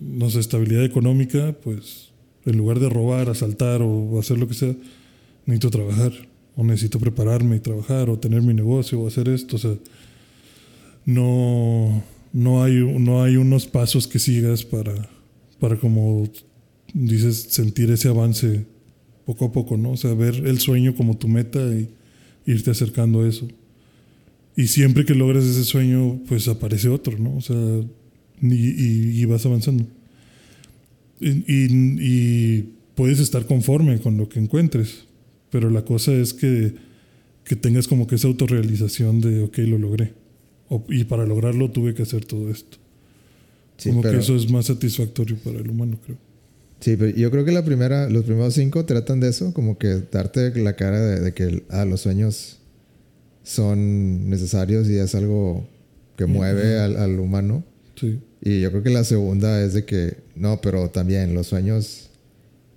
no 0.00 0.30
sé, 0.30 0.38
estabilidad 0.38 0.84
económica, 0.84 1.56
pues 1.62 2.10
en 2.46 2.56
lugar 2.56 2.78
de 2.78 2.88
robar, 2.88 3.28
asaltar 3.28 3.82
o 3.82 4.18
hacer 4.20 4.38
lo 4.38 4.46
que 4.46 4.54
sea, 4.54 4.74
necesito 5.46 5.70
trabajar 5.70 6.29
o 6.56 6.64
necesito 6.64 6.98
prepararme 6.98 7.56
y 7.56 7.60
trabajar, 7.60 8.10
o 8.10 8.18
tener 8.18 8.42
mi 8.42 8.54
negocio, 8.54 9.00
o 9.00 9.06
hacer 9.06 9.28
esto. 9.28 9.56
O 9.56 9.58
sea, 9.58 9.74
no, 11.06 12.02
no, 12.32 12.62
hay, 12.62 12.74
no 12.74 13.22
hay 13.22 13.36
unos 13.36 13.66
pasos 13.66 14.06
que 14.06 14.18
sigas 14.18 14.64
para, 14.64 15.08
para, 15.58 15.76
como 15.76 16.28
dices, 16.94 17.46
sentir 17.50 17.90
ese 17.90 18.08
avance 18.08 18.66
poco 19.24 19.46
a 19.46 19.52
poco, 19.52 19.76
¿no? 19.76 19.92
O 19.92 19.96
sea, 19.96 20.14
ver 20.14 20.34
el 20.46 20.58
sueño 20.58 20.94
como 20.94 21.16
tu 21.16 21.28
meta 21.28 21.60
y 21.74 21.88
irte 22.46 22.70
acercando 22.70 23.22
a 23.22 23.28
eso. 23.28 23.48
Y 24.56 24.66
siempre 24.66 25.04
que 25.04 25.14
logres 25.14 25.44
ese 25.44 25.64
sueño, 25.64 26.20
pues 26.28 26.48
aparece 26.48 26.88
otro, 26.88 27.18
¿no? 27.18 27.36
O 27.36 27.40
sea, 27.40 27.56
y, 28.42 29.24
vas 29.24 29.46
avanzando. 29.46 29.86
Y, 31.20 32.62
puedes 32.94 33.20
estar 33.20 33.46
conforme 33.46 33.98
con 34.00 34.16
lo 34.18 34.28
que 34.28 34.40
encuentres, 34.40 35.04
pero 35.50 35.70
la 35.70 35.84
cosa 35.84 36.12
es 36.12 36.32
que, 36.32 36.74
que 37.44 37.56
tengas 37.56 37.88
como 37.88 38.06
que 38.06 38.14
esa 38.14 38.28
autorrealización 38.28 39.20
de, 39.20 39.42
ok, 39.42 39.58
lo 39.58 39.78
logré. 39.78 40.12
y 40.88 41.04
para 41.04 41.26
lograrlo 41.26 41.70
tuve 41.70 41.94
que 41.94 42.02
hacer 42.02 42.24
todo 42.24 42.50
esto. 42.50 42.78
como 43.84 44.02
que 44.02 44.16
eso 44.16 44.36
es 44.36 44.50
más 44.50 44.66
satisfactorio 44.66 45.36
para 45.44 45.58
el 45.58 45.68
humano, 45.68 45.98
creo. 46.04 46.16
Sí, 46.80 46.96
pero 46.96 47.14
yo 47.14 47.30
creo 47.30 47.44
que 47.44 47.52
la 47.52 47.64
primera, 47.64 48.08
los 48.08 48.24
primeros 48.24 48.54
cinco 48.54 48.86
tratan 48.86 49.20
de 49.20 49.28
eso, 49.28 49.52
como 49.52 49.76
que 49.76 50.02
darte 50.10 50.58
la 50.58 50.76
cara 50.76 50.98
de, 50.98 51.34
que 51.34 51.62
ah, 51.68 51.84
los 51.84 52.00
sueños 52.00 52.58
son 53.42 54.30
necesarios 54.30 54.88
y 54.88 54.96
es 54.96 55.14
algo 55.14 55.68
que 56.16 56.24
mueve 56.24 56.78
al, 56.78 56.96
al, 56.96 57.18
humano. 57.18 57.64
Sí. 57.96 58.18
Y 58.40 58.62
yo 58.62 58.70
creo 58.70 58.82
que 58.82 58.90
la 58.90 59.04
segunda 59.04 59.62
es 59.62 59.74
de 59.74 59.84
que, 59.84 60.18
no, 60.34 60.62
pero 60.62 60.88
también 60.88 61.34
los 61.34 61.48
sueños 61.48 62.08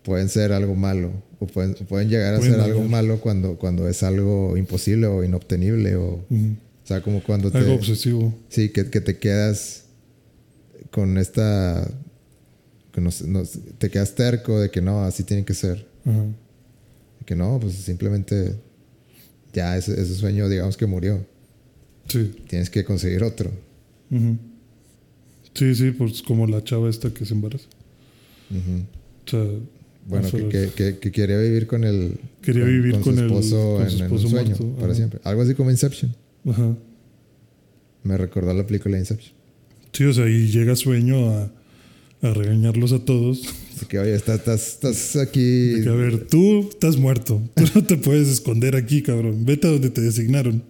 pueden 0.03 0.27
ser 0.27 0.51
algo 0.51 0.75
malo. 0.75 1.11
O 1.43 1.47
pueden, 1.47 1.73
pueden 1.73 2.09
llegar 2.09 2.35
a 2.35 2.37
Pueden 2.37 2.53
ser 2.53 2.61
algo 2.61 2.83
malo 2.83 3.19
cuando, 3.19 3.57
cuando 3.57 3.87
es 3.89 4.01
algo 4.03 4.55
imposible 4.55 5.07
o 5.07 5.23
inobtenible. 5.23 5.95
O, 5.95 6.25
o 6.29 6.85
sea, 6.85 7.01
como 7.01 7.21
cuando 7.21 7.51
te... 7.51 7.57
Algo 7.57 7.73
obsesivo. 7.73 8.33
Sí, 8.49 8.69
que, 8.69 8.89
que 8.89 9.01
te 9.01 9.17
quedas 9.17 9.85
con 10.91 11.17
esta... 11.17 11.89
Que 12.91 13.01
no 13.01 13.11
sé, 13.11 13.27
no 13.27 13.43
sé, 13.43 13.59
te 13.77 13.89
quedas 13.89 14.13
terco 14.15 14.59
de 14.59 14.69
que 14.69 14.79
no, 14.81 15.03
así 15.03 15.23
tiene 15.23 15.43
que 15.43 15.53
ser. 15.53 15.87
Que 17.25 17.35
no, 17.35 17.59
pues 17.59 17.73
simplemente 17.73 18.55
ya 19.51 19.75
ese, 19.75 19.93
ese 19.93 20.13
sueño, 20.15 20.47
digamos 20.47 20.77
que 20.77 20.85
murió. 20.85 21.25
Sí. 22.07 22.35
Tienes 22.47 22.69
que 22.69 22.83
conseguir 22.85 23.23
otro. 23.23 23.49
Sí, 25.55 25.75
sí, 25.75 25.91
pues 25.91 26.21
como 26.21 26.45
la 26.45 26.63
chava 26.63 26.89
esta 26.89 27.11
que 27.11 27.25
se 27.25 27.33
embaraza. 27.33 27.67
O 28.51 29.29
sea, 29.29 29.43
Bueno, 30.05 30.29
que, 30.29 30.47
que, 30.49 30.69
que- 30.75 30.97
que 30.99 31.11
quería 31.11 31.37
vivir 31.39 31.65
con 31.67 31.83
el... 31.83 32.17
Quería 32.41 32.65
vivir 32.65 32.99
con 32.99 33.03
su 33.03 33.09
el- 33.11 33.25
esposo 33.25 33.75
con 33.77 33.87
en, 33.87 34.01
esposo 34.03 34.25
un 34.25 34.31
sueño, 34.31 34.47
muerto, 34.49 34.73
para 34.75 34.87
ajá. 34.87 34.95
siempre. 34.95 35.19
Algo 35.23 35.41
así 35.43 35.53
como 35.53 35.71
Inception. 35.71 36.15
Ajá. 36.47 36.75
Me 38.03 38.17
recordó 38.17 38.53
la 38.53 38.65
película 38.67 38.97
Inception. 38.99 39.33
Sí, 39.93 40.03
o 40.05 40.13
sea, 40.13 40.27
y 40.27 40.47
llega 40.47 40.75
sueño 40.75 41.29
a, 41.29 41.51
a 42.21 42.33
regañarlos 42.33 42.91
a 42.91 42.99
todos. 43.05 43.43
Así 43.75 43.85
que, 43.85 43.97
oye, 43.99 44.13
estás, 44.13 44.39
estás, 44.39 44.67
estás 44.73 45.15
aquí... 45.21 45.81
Que, 45.83 45.89
a 45.89 45.93
ver, 45.93 46.27
tú 46.27 46.67
estás 46.69 46.97
muerto. 46.97 47.41
Tú 47.55 47.63
no 47.75 47.83
te 47.85 47.95
puedes 47.97 48.27
esconder 48.27 48.75
aquí, 48.75 49.01
cabrón. 49.03 49.45
Vete 49.45 49.67
a 49.67 49.71
donde 49.71 49.89
te 49.89 50.01
designaron. 50.01 50.63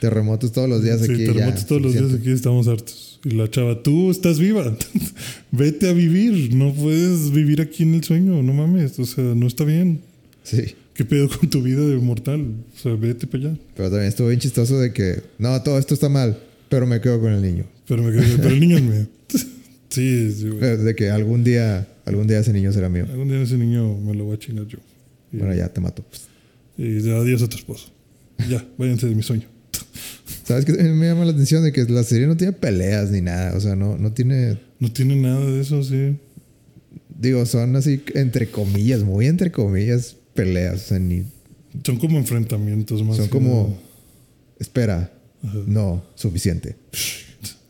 Terremotos 0.00 0.50
todos 0.52 0.68
los 0.68 0.82
días 0.82 1.00
Sí, 1.00 1.12
aquí. 1.12 1.24
terremotos 1.26 1.60
ya, 1.62 1.66
todos 1.68 1.82
los 1.82 1.92
días 1.94 2.12
aquí 2.12 2.30
estamos 2.30 2.66
hartos. 2.68 3.13
Y 3.24 3.30
la 3.30 3.50
chava, 3.50 3.82
tú 3.82 4.10
estás 4.10 4.38
viva. 4.38 4.76
Vete 5.50 5.88
a 5.88 5.92
vivir. 5.92 6.54
No 6.54 6.72
puedes 6.74 7.30
vivir 7.30 7.60
aquí 7.60 7.82
en 7.84 7.94
el 7.94 8.04
sueño. 8.04 8.42
No 8.42 8.52
mames. 8.52 8.98
O 8.98 9.06
sea, 9.06 9.24
no 9.24 9.46
está 9.46 9.64
bien. 9.64 10.00
Sí. 10.42 10.74
¿Qué 10.94 11.04
pedo 11.04 11.28
con 11.28 11.48
tu 11.50 11.62
vida 11.62 11.84
de 11.84 11.96
mortal? 11.96 12.46
O 12.74 12.78
sea, 12.78 12.94
vete 12.94 13.26
para 13.26 13.48
allá. 13.48 13.58
Pero 13.74 13.88
también 13.90 14.08
estuvo 14.08 14.28
bien 14.28 14.38
chistoso 14.38 14.78
de 14.78 14.92
que... 14.92 15.22
No, 15.38 15.60
todo 15.62 15.76
esto 15.78 15.92
está 15.94 16.08
mal, 16.08 16.38
pero 16.68 16.86
me 16.86 17.00
quedo 17.00 17.20
con 17.20 17.32
el 17.32 17.42
niño. 17.42 17.64
Pero, 17.88 18.02
me 18.04 18.12
quedé, 18.12 18.36
pero 18.36 18.50
el 18.50 18.60
niño 18.60 18.76
es 18.76 18.82
mío. 18.82 19.06
Sí, 19.90 20.32
sí, 20.32 20.48
güey. 20.48 20.58
Pero 20.60 20.82
De 20.84 20.94
que 20.96 21.10
algún 21.10 21.44
día... 21.44 21.86
Algún 22.04 22.26
día 22.26 22.40
ese 22.40 22.52
niño 22.52 22.72
será 22.72 22.88
mío. 22.88 23.06
Algún 23.10 23.28
día 23.28 23.40
ese 23.40 23.56
niño 23.56 23.96
me 23.96 24.12
lo 24.14 24.24
voy 24.24 24.34
a 24.34 24.38
chingar 24.38 24.66
yo. 24.66 24.78
Y, 25.32 25.36
Bueno, 25.38 25.54
ya 25.54 25.68
te 25.68 25.80
mato. 25.80 26.04
y 26.76 26.84
de 26.94 27.16
adiós 27.16 27.42
a 27.42 27.48
tu 27.48 27.56
esposo. 27.56 27.90
Ya, 28.50 28.64
váyanse 28.76 29.08
de 29.08 29.14
mi 29.14 29.22
sueño. 29.22 29.46
¿Sabes 30.44 30.66
qué? 30.66 30.72
Me 30.72 31.06
llama 31.06 31.24
la 31.24 31.32
atención 31.32 31.64
de 31.64 31.72
que 31.72 31.84
la 31.84 32.04
serie 32.04 32.26
no 32.26 32.36
tiene 32.36 32.52
peleas 32.52 33.10
ni 33.10 33.20
nada. 33.20 33.56
O 33.56 33.60
sea, 33.60 33.74
no, 33.74 33.96
no 33.96 34.12
tiene... 34.12 34.58
No 34.78 34.92
tiene 34.92 35.16
nada 35.16 35.44
de 35.44 35.60
eso, 35.60 35.82
sí. 35.82 36.16
Digo, 37.18 37.44
son 37.46 37.74
así, 37.76 38.02
entre 38.14 38.50
comillas, 38.50 39.02
muy 39.02 39.26
entre 39.26 39.50
comillas, 39.50 40.16
peleas. 40.34 40.74
O 40.74 40.88
sea, 40.88 40.98
ni... 40.98 41.24
Son 41.82 41.96
como 41.96 42.18
enfrentamientos 42.18 43.02
más. 43.02 43.16
Son 43.16 43.28
como... 43.28 43.78
Espera. 44.58 45.12
Ajá. 45.42 45.58
No, 45.66 46.04
suficiente. 46.14 46.76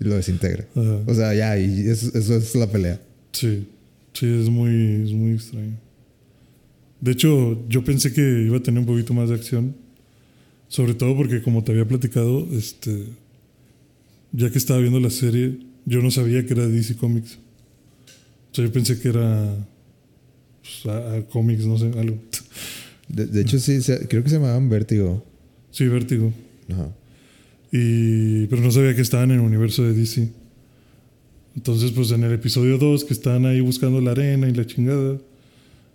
Y 0.00 0.04
lo 0.04 0.16
desintegra. 0.16 0.66
Ajá. 0.74 1.00
O 1.06 1.14
sea, 1.14 1.32
ya, 1.32 1.56
y 1.58 1.88
eso, 1.88 2.10
eso 2.18 2.36
es 2.36 2.54
la 2.56 2.66
pelea. 2.66 3.00
Sí, 3.32 3.68
sí, 4.12 4.26
es 4.26 4.48
muy, 4.48 5.04
es 5.04 5.12
muy 5.12 5.34
extraño. 5.34 5.78
De 7.00 7.12
hecho, 7.12 7.68
yo 7.68 7.84
pensé 7.84 8.12
que 8.12 8.44
iba 8.46 8.56
a 8.56 8.62
tener 8.62 8.80
un 8.80 8.86
poquito 8.86 9.14
más 9.14 9.28
de 9.28 9.36
acción. 9.36 9.76
Sobre 10.74 10.94
todo 10.94 11.16
porque, 11.16 11.40
como 11.40 11.62
te 11.62 11.70
había 11.70 11.86
platicado, 11.86 12.48
este, 12.50 13.04
ya 14.32 14.50
que 14.50 14.58
estaba 14.58 14.80
viendo 14.80 14.98
la 14.98 15.10
serie, 15.10 15.56
yo 15.84 16.02
no 16.02 16.10
sabía 16.10 16.44
que 16.44 16.52
era 16.52 16.66
DC 16.66 16.96
Comics. 16.96 17.38
O 18.50 18.54
sea, 18.56 18.64
yo 18.64 18.72
pensé 18.72 18.98
que 18.98 19.10
era 19.10 19.54
pues, 20.62 20.92
a, 20.92 21.14
a 21.14 21.22
cómics, 21.26 21.64
no 21.64 21.78
sé, 21.78 21.92
algo. 21.96 22.18
De, 23.06 23.26
de 23.26 23.42
hecho, 23.42 23.60
sí, 23.60 23.78
creo 24.08 24.24
que 24.24 24.28
se 24.28 24.34
llamaban 24.34 24.68
Vértigo. 24.68 25.24
Sí, 25.70 25.86
Vértigo. 25.86 26.32
Ajá. 26.72 26.92
Y, 27.70 28.48
pero 28.48 28.60
no 28.60 28.72
sabía 28.72 28.96
que 28.96 29.02
estaban 29.02 29.30
en 29.30 29.38
el 29.38 29.46
universo 29.46 29.84
de 29.84 29.92
DC. 29.92 30.28
Entonces, 31.54 31.92
pues 31.92 32.10
en 32.10 32.24
el 32.24 32.32
episodio 32.32 32.78
2, 32.78 33.04
que 33.04 33.14
están 33.14 33.46
ahí 33.46 33.60
buscando 33.60 34.00
la 34.00 34.10
arena 34.10 34.48
y 34.48 34.52
la 34.52 34.66
chingada, 34.66 35.20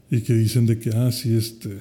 y 0.10 0.22
que 0.22 0.34
dicen 0.36 0.66
de 0.66 0.80
que, 0.80 0.92
ah, 0.92 1.12
sí, 1.12 1.36
este, 1.36 1.80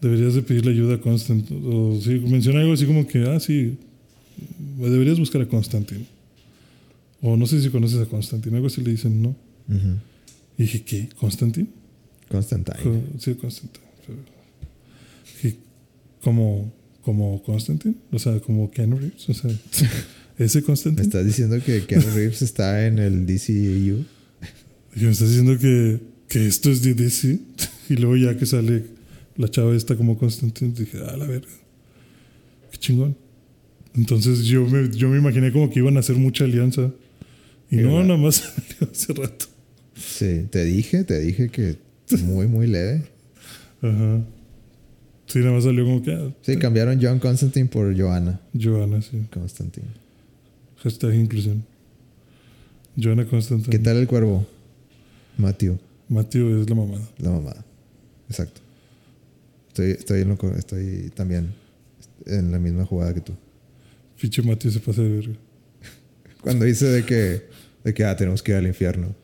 deberías 0.00 0.34
de 0.34 0.42
pedirle 0.42 0.72
ayuda 0.72 0.94
a 0.96 1.00
Constantine. 1.00 1.60
O 1.64 2.00
sí, 2.00 2.10
menciona 2.26 2.60
algo 2.60 2.72
así 2.74 2.86
como 2.86 3.06
que, 3.06 3.22
ah, 3.24 3.40
sí, 3.40 3.76
deberías 4.78 5.18
buscar 5.18 5.42
a 5.42 5.48
Constantine. 5.48 6.04
O 7.20 7.36
no 7.36 7.46
sé 7.46 7.60
si 7.60 7.68
conoces 7.70 7.98
a 8.00 8.06
Constantine, 8.06 8.54
algo 8.56 8.68
así 8.68 8.80
le 8.82 8.92
dicen, 8.92 9.20
¿no? 9.22 9.34
Y 10.56 10.62
dije, 10.62 10.82
¿qué? 10.82 11.08
¿Constantine? 11.18 11.66
Constantine. 12.28 12.78
Co- 12.82 13.02
Sí, 13.18 13.34
Constantine. 13.34 13.84
Pero- 14.06 14.18
dije, 15.42 15.56
¿Como, 16.22 16.72
como 17.02 17.42
Constantine? 17.42 17.94
O 18.12 18.18
sea, 18.18 18.38
como 18.40 18.70
Ken 18.70 18.90
Reeves. 18.96 19.28
O 19.28 19.34
sea, 19.34 19.50
ese 20.38 20.58
¿Me 20.60 20.64
Constantine. 20.64 21.02
estás 21.06 21.26
diciendo 21.26 21.58
que 21.64 21.84
Keanu 21.86 22.06
Reeves 22.14 22.42
está 22.42 22.86
en 22.86 22.98
el 22.98 23.26
DCU? 23.26 24.04
Y 24.96 25.04
me 25.04 25.10
estás 25.10 25.28
diciendo 25.28 25.56
que, 25.58 26.00
que 26.28 26.46
esto 26.46 26.70
es 26.70 26.82
de 26.82 26.94
DC. 26.94 27.38
Y 27.90 27.94
luego 27.96 28.16
ya 28.16 28.36
que 28.36 28.44
sale 28.46 28.84
la 29.38 29.48
chava 29.48 29.74
esta 29.74 29.96
como 29.96 30.18
Constantine, 30.18 30.72
dije, 30.76 30.98
ah, 31.08 31.16
la 31.16 31.24
verga. 31.24 31.48
Qué 32.70 32.76
chingón. 32.76 33.16
Entonces 33.94 34.44
yo 34.44 34.66
me, 34.66 34.90
yo 34.90 35.08
me 35.08 35.18
imaginé 35.18 35.52
como 35.52 35.70
que 35.70 35.78
iban 35.78 35.96
a 35.96 36.00
hacer 36.00 36.16
mucha 36.16 36.44
alianza. 36.44 36.92
Y 37.70 37.76
no, 37.76 38.02
nada 38.02 38.18
más 38.18 38.34
salió 38.78 38.92
hace 38.92 39.12
rato. 39.14 39.46
Sí, 39.94 40.46
te 40.50 40.64
dije, 40.64 41.04
te 41.04 41.18
dije 41.20 41.48
que 41.48 41.76
muy, 42.24 42.46
muy 42.46 42.66
leve. 42.66 43.02
Ajá. 43.80 44.20
Sí, 45.26 45.38
nada 45.40 45.52
más 45.52 45.64
salió 45.64 45.84
como 45.84 46.02
que, 46.02 46.12
ah, 46.12 46.32
Sí, 46.42 46.56
cambiaron 46.56 46.98
John 47.00 47.18
Constantine 47.18 47.66
por 47.66 47.96
Joanna 47.98 48.40
Joana, 48.58 49.00
sí. 49.02 49.22
Constantine. 49.30 49.86
Hashtag 50.82 51.14
inclusión. 51.14 51.64
Joana 53.00 53.26
Constantine. 53.26 53.70
¿Qué 53.70 53.78
tal 53.78 53.98
el 53.98 54.08
cuervo? 54.08 54.46
Matthew, 55.36 55.78
Mateo 56.08 56.60
es 56.60 56.68
la 56.68 56.74
mamada. 56.74 57.08
la 57.18 57.30
mamada. 57.30 57.64
Exacto. 58.28 58.60
Estoy, 59.78 59.92
estoy, 59.92 60.20
en 60.22 60.28
lo 60.30 60.36
co- 60.36 60.52
estoy 60.56 61.12
también 61.14 61.50
en 62.26 62.50
la 62.50 62.58
misma 62.58 62.84
jugada 62.84 63.14
que 63.14 63.20
tú. 63.20 63.32
Pinche 64.20 64.42
Mateo 64.42 64.72
se 64.72 64.80
pasa 64.80 65.02
de 65.02 65.08
verga. 65.08 65.34
Cuando 66.40 66.64
dice 66.64 66.86
de 66.86 67.04
que, 67.04 67.42
de 67.84 67.94
que 67.94 68.04
ah, 68.04 68.16
tenemos 68.16 68.42
que 68.42 68.50
ir 68.50 68.56
al 68.58 68.66
infierno. 68.66 69.14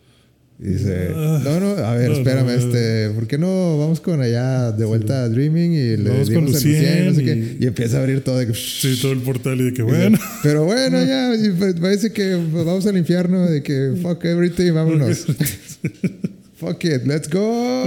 Y 0.61 0.69
dice, 0.69 1.09
Ah, 1.13 1.41
no, 1.43 1.59
no, 1.59 1.71
a 1.85 1.97
ver, 1.97 2.11
no, 2.11 2.17
espérame, 2.19 2.47
no, 2.47 2.53
este, 2.53 3.11
¿por 3.17 3.27
qué 3.27 3.37
no 3.37 3.79
vamos 3.79 4.01
con 4.01 4.21
allá 4.21 4.71
de 4.71 4.85
vuelta 4.85 5.25
a 5.25 5.29
Dreaming 5.29 5.73
y 5.73 5.97
le 5.97 6.11
Vamos 6.11 6.31
con 6.31 6.47
dimos 6.47 6.65
Lucien 6.65 7.03
y 7.03 7.07
no 7.09 7.15
sé 7.17 7.23
y- 7.23 7.25
qué? 7.25 7.57
Y 7.59 7.67
empieza 7.67 7.97
a 7.97 8.01
abrir 8.03 8.23
todo 8.23 8.39
de 8.39 8.47
que, 8.47 8.55
Sí, 8.55 8.97
todo 9.03 9.11
el 9.11 9.19
portal 9.23 9.61
y 9.61 9.65
de 9.65 9.73
que 9.73 9.83
bueno. 9.83 10.17
Pero 10.45 10.65
bueno, 10.65 11.03
ya, 11.05 11.35
y 11.35 11.51
parece 11.81 12.13
que 12.13 12.37
vamos 12.37 12.87
al 12.87 12.97
infierno, 12.97 13.45
de 13.51 13.61
que 13.65 13.95
fuck 14.01 14.25
everything, 14.25 14.73
vámonos. 14.73 15.27
fuck 16.55 16.85
it, 16.85 17.05
let's 17.07 17.29
go. 17.29 17.85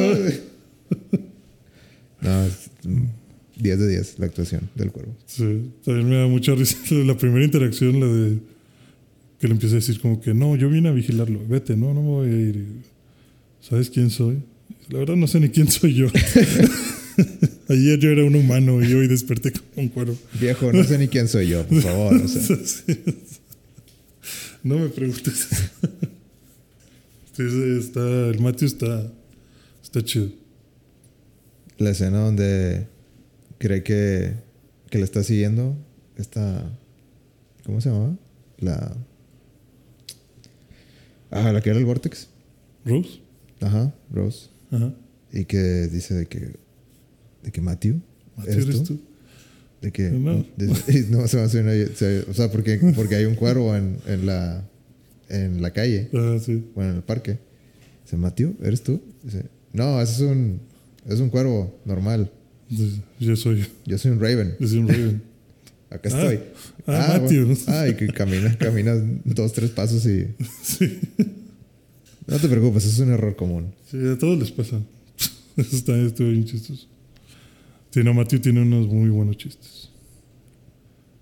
No, 2.22 2.45
es, 2.45 2.70
mm, 2.84 3.05
10 3.61 3.80
de 3.80 3.88
10 3.89 4.20
la 4.20 4.26
actuación 4.28 4.70
del 4.76 4.91
cuervo. 4.91 5.15
Sí, 5.26 5.72
también 5.84 6.09
me 6.09 6.18
da 6.18 6.28
mucha 6.28 6.53
risa 6.55 6.78
la 6.91 7.18
primera 7.18 7.43
interacción, 7.43 7.99
la 7.99 8.07
de 8.07 8.38
que 9.39 9.47
le 9.47 9.53
empieza 9.53 9.76
a 9.76 9.80
decir 9.80 9.99
como 9.99 10.20
que 10.20 10.34
no, 10.34 10.55
yo 10.55 10.70
vine 10.70 10.89
a 10.89 10.91
vigilarlo, 10.91 11.39
vete, 11.47 11.76
no, 11.76 11.93
no 11.93 12.01
me 12.01 12.07
voy 12.07 12.30
a 12.30 12.32
ir. 12.32 12.65
¿Sabes 13.61 13.89
quién 13.89 14.09
soy? 14.09 14.38
La 14.89 14.99
verdad 14.99 15.15
no 15.15 15.28
sé 15.28 15.39
ni 15.39 15.49
quién 15.49 15.70
soy 15.70 15.93
yo. 15.93 16.07
Ayer 17.70 17.99
yo 17.99 18.09
era 18.11 18.24
un 18.24 18.36
humano 18.36 18.82
y 18.84 18.93
hoy 18.93 19.07
desperté 19.07 19.51
como 19.51 19.63
un 19.76 19.89
cuervo. 19.89 20.18
Viejo, 20.39 20.72
no 20.72 20.84
sé 20.84 20.97
ni 20.97 21.07
quién 21.07 21.28
soy 21.28 21.49
yo, 21.49 21.65
por 21.68 21.82
favor. 21.82 22.15
o 22.15 22.28
sea. 22.28 22.57
Sí. 22.65 22.99
No 24.63 24.78
me 24.80 24.89
preguntes. 24.89 25.47
Está, 27.38 28.30
el 28.30 28.39
Matthew 28.39 28.68
está, 28.68 29.13
está 29.84 30.03
chido. 30.03 30.30
La 31.78 31.89
escena 31.91 32.19
donde 32.19 32.88
cree 33.57 33.84
que, 33.84 34.34
que 34.89 34.97
le 34.97 35.03
está 35.03 35.23
siguiendo 35.23 35.75
esta... 36.17 36.69
¿Cómo 37.65 37.82
se 37.82 37.89
llamaba? 37.89 38.15
La... 38.59 38.95
Ah, 41.32 41.51
la 41.51 41.61
que 41.61 41.69
era 41.69 41.80
el 41.80 41.86
Vortex. 41.86 42.28
¿Rose? 42.86 43.19
Ajá, 43.61 43.93
Rose. 44.11 44.49
Ajá. 44.71 44.93
Y 45.32 45.45
que 45.45 45.88
dice 45.88 46.13
de 46.13 46.25
que... 46.25 46.53
De 47.43 47.51
que 47.51 47.61
Matthew. 47.61 47.99
Matthew, 48.38 48.53
¿eres 48.61 48.84
tú? 48.84 48.99
De 49.82 49.91
que... 49.91 50.09
No. 50.09 50.45
de- 50.55 50.67
no, 51.09 51.28
se 51.28 51.38
va 51.38 51.43
a 51.43 51.45
hacer 51.47 51.63
una- 51.63 52.30
O 52.30 52.34
sea, 52.34 52.51
porque, 52.51 52.78
porque 52.95 53.15
hay 53.15 53.25
un 53.25 53.36
cuervo 53.36 53.75
en, 53.75 53.97
en, 54.07 54.25
la, 54.25 54.63
en 55.30 55.61
la 55.61 55.71
calle. 55.71 56.09
Ah, 56.13 56.38
sí. 56.43 56.65
Bueno, 56.75 56.91
en 56.91 56.97
el 56.97 57.03
parque. 57.03 57.38
Dice, 58.03 58.15
Matthew, 58.17 58.55
¿eres 58.63 58.82
tú? 58.84 59.01
Dice, 59.23 59.45
no, 59.73 60.01
ese 60.01 60.13
es 60.13 60.21
un... 60.21 60.61
Es 61.07 61.19
un 61.19 61.29
cuervo 61.29 61.79
normal. 61.85 62.31
Yo 63.19 63.35
soy, 63.35 63.65
Yo 63.85 63.97
soy 63.97 64.11
un 64.11 64.19
Raven. 64.19 64.55
yo 64.59 64.67
soy 64.67 64.79
un 64.79 64.87
Raven. 64.89 65.21
Acá 65.89 66.09
Ah, 66.11 66.19
estoy. 66.21 66.39
ah, 66.87 67.19
Matthew. 67.21 67.45
bueno. 67.45 67.61
Ah, 67.67 67.87
y 67.87 67.93
que 67.95 68.07
camina, 68.07 68.57
camina 68.57 68.93
dos, 69.23 69.53
tres 69.53 69.69
pasos 69.71 70.05
y. 70.05 70.27
Sí. 70.63 70.99
No 72.27 72.37
te 72.39 72.49
preocupes, 72.49 72.83
es 72.85 72.99
un 72.99 73.09
error 73.11 73.37
común. 73.37 73.73
Sí, 73.89 73.97
a 74.05 74.17
todos 74.17 74.37
les 74.37 74.51
pasa. 74.51 74.81
Eso 75.55 75.75
está 75.77 75.97
estuvo 75.97 76.27
bien 76.29 76.43
chistoso. 76.43 76.85
Sí, 77.91 78.03
no, 78.03 78.13
Matthew 78.13 78.39
tiene 78.41 78.61
unos 78.61 78.87
muy 78.87 79.09
buenos 79.09 79.37
chistes. 79.37 79.89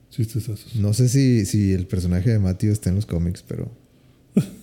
Chistesazos. 0.10 0.76
No 0.78 0.94
sé 0.94 1.10
si, 1.10 1.46
si 1.46 1.74
el 1.74 1.86
personaje 1.86 2.32
de 2.32 2.40
Matthew 2.40 2.72
está 2.72 2.90
en 2.90 2.96
los 2.96 3.06
cómics, 3.06 3.44
pero 3.48 3.70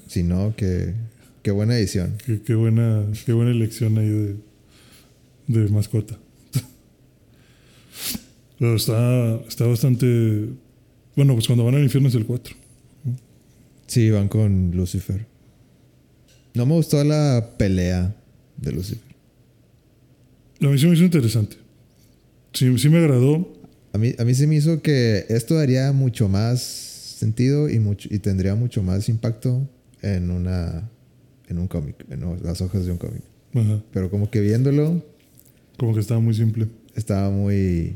si 0.09 0.23
no, 0.25 0.55
que 0.57 0.95
qué 1.43 1.51
buena 1.53 1.79
edición. 1.79 2.15
Qué, 2.27 2.41
qué 2.43 2.55
buena, 2.57 3.07
qué 3.25 3.33
buena 3.33 3.51
elección 3.53 3.97
ahí 3.99 4.09
de, 4.09 4.37
de 5.47 5.69
mascota. 5.69 6.19
Pero 8.59 8.77
está, 8.77 9.41
está 9.49 9.67
bastante. 9.67 10.49
Bueno, 11.17 11.35
pues 11.35 11.47
cuando 11.47 11.65
van 11.65 11.75
al 11.75 11.83
infierno 11.83 12.09
es 12.09 12.15
el 12.15 12.27
4. 12.27 12.55
Sí, 13.87 14.11
van 14.11 14.29
con 14.29 14.71
Lucifer. 14.75 15.27
No 16.55 16.67
me 16.67 16.75
gustó 16.75 17.03
la 17.03 17.55
pelea 17.59 18.15
de 18.57 18.73
Lucifer. 18.73 19.13
La 20.61 20.69
misión 20.69 20.91
me 20.91 20.97
hizo 20.97 21.05
interesante. 21.05 21.57
Sí, 22.53 22.79
sí 22.79 22.89
me 22.89 22.99
agradó. 22.99 23.53
A 23.93 23.99
mí, 23.99 24.15
a 24.19 24.25
mí 24.25 24.35
se 24.35 24.47
me 24.47 24.55
hizo 24.55 24.81
que 24.81 25.27
esto 25.29 25.55
daría 25.57 25.93
mucho 25.93 26.29
más 26.29 26.63
sentido 26.63 27.69
y, 27.69 27.79
mucho, 27.79 28.09
y 28.11 28.19
tendría 28.21 28.55
mucho 28.55 28.83
más 28.83 29.09
impacto 29.09 29.69
en 30.03 30.31
una 30.31 30.89
en 31.49 31.59
un 31.59 31.69
cómic, 31.69 32.05
en 32.11 32.43
las 32.43 32.61
hojas 32.61 32.85
de 32.87 32.93
un 32.93 32.99
cómic. 32.99 33.23
Pero 33.93 34.11
como 34.11 34.31
que 34.31 34.41
viéndolo, 34.41 35.05
Como 35.83 35.95
que 35.95 36.01
estaba 36.01 36.21
muy 36.21 36.33
simple. 36.33 36.69
estaba 36.95 37.29
muy... 37.29 37.95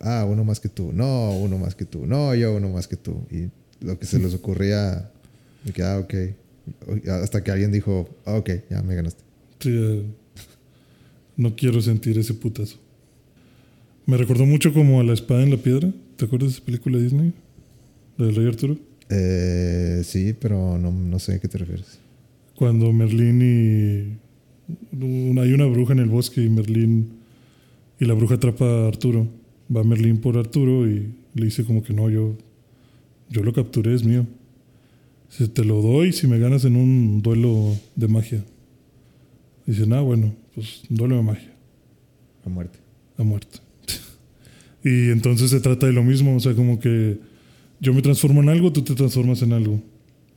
Ah, 0.00 0.24
uno 0.30 0.44
más 0.44 0.60
que 0.60 0.68
tú. 0.68 0.92
No, 0.92 1.36
uno 1.36 1.58
más 1.58 1.74
que 1.74 1.84
tú. 1.84 2.06
No, 2.06 2.36
yo 2.36 2.54
uno 2.54 2.68
más 2.68 2.86
que 2.86 2.94
tú. 2.94 3.16
Y 3.32 3.48
lo 3.84 3.98
que 3.98 4.06
se 4.06 4.20
les 4.20 4.32
ocurría, 4.32 5.10
me 5.64 5.72
quedaba, 5.72 5.98
ok. 5.98 6.14
Hasta 7.20 7.42
que 7.42 7.50
alguien 7.50 7.72
dijo, 7.72 8.08
ah, 8.26 8.36
ok, 8.36 8.50
ya 8.70 8.80
me 8.80 8.94
ganaste. 8.94 9.24
Sí, 9.58 9.70
eh, 9.72 10.04
no 11.36 11.56
quiero 11.56 11.82
sentir 11.82 12.16
ese 12.16 12.32
putazo. 12.32 12.76
Me 14.06 14.16
recordó 14.16 14.46
mucho 14.46 14.72
como 14.72 15.00
a 15.00 15.02
La 15.02 15.14
Espada 15.14 15.42
en 15.42 15.50
la 15.50 15.56
Piedra. 15.56 15.92
¿Te 16.14 16.26
acuerdas 16.26 16.50
de 16.50 16.54
esa 16.58 16.64
película 16.64 16.98
de 16.98 17.02
Disney? 17.02 17.32
La 18.18 18.26
del 18.26 18.36
Rey 18.36 18.46
Arturo. 18.46 18.76
Eh, 19.08 20.02
sí, 20.04 20.32
pero 20.38 20.78
no, 20.78 20.92
no 20.92 21.18
sé 21.18 21.34
a 21.34 21.38
qué 21.40 21.48
te 21.48 21.58
refieres. 21.58 21.98
Cuando 22.54 22.92
Merlín 22.92 23.42
y. 23.42 24.31
Hay 24.68 25.52
una 25.52 25.66
bruja 25.66 25.92
en 25.92 25.98
el 26.00 26.08
bosque 26.08 26.42
y 26.44 26.48
Merlín. 26.48 27.10
Y 28.00 28.04
la 28.04 28.14
bruja 28.14 28.34
atrapa 28.36 28.64
a 28.64 28.88
Arturo. 28.88 29.28
Va 29.74 29.84
Merlín 29.84 30.18
por 30.18 30.36
Arturo 30.36 30.88
y 30.88 31.12
le 31.34 31.44
dice 31.44 31.64
como 31.64 31.82
que 31.82 31.92
no, 31.92 32.10
yo. 32.10 32.36
Yo 33.30 33.42
lo 33.42 33.52
capturé, 33.52 33.94
es 33.94 34.04
mío. 34.04 34.26
Dice, 35.30 35.48
te 35.48 35.64
lo 35.64 35.80
doy 35.80 36.12
si 36.12 36.26
me 36.26 36.38
ganas 36.38 36.64
en 36.64 36.76
un 36.76 37.22
duelo 37.22 37.74
de 37.96 38.08
magia. 38.08 38.44
Dice, 39.66 39.84
ah, 39.92 40.00
bueno, 40.00 40.34
pues 40.54 40.82
duelo 40.90 41.16
de 41.16 41.22
magia. 41.22 41.52
A 42.44 42.48
muerte. 42.50 42.78
a 43.16 43.22
muerte. 43.22 43.58
y 44.84 45.10
entonces 45.10 45.50
se 45.50 45.60
trata 45.60 45.86
de 45.86 45.92
lo 45.92 46.02
mismo, 46.02 46.34
o 46.36 46.40
sea, 46.40 46.54
como 46.54 46.78
que 46.80 47.18
yo 47.80 47.94
me 47.94 48.02
transformo 48.02 48.42
en 48.42 48.48
algo, 48.50 48.72
tú 48.72 48.82
te 48.82 48.94
transformas 48.94 49.40
en 49.42 49.52
algo. 49.52 49.80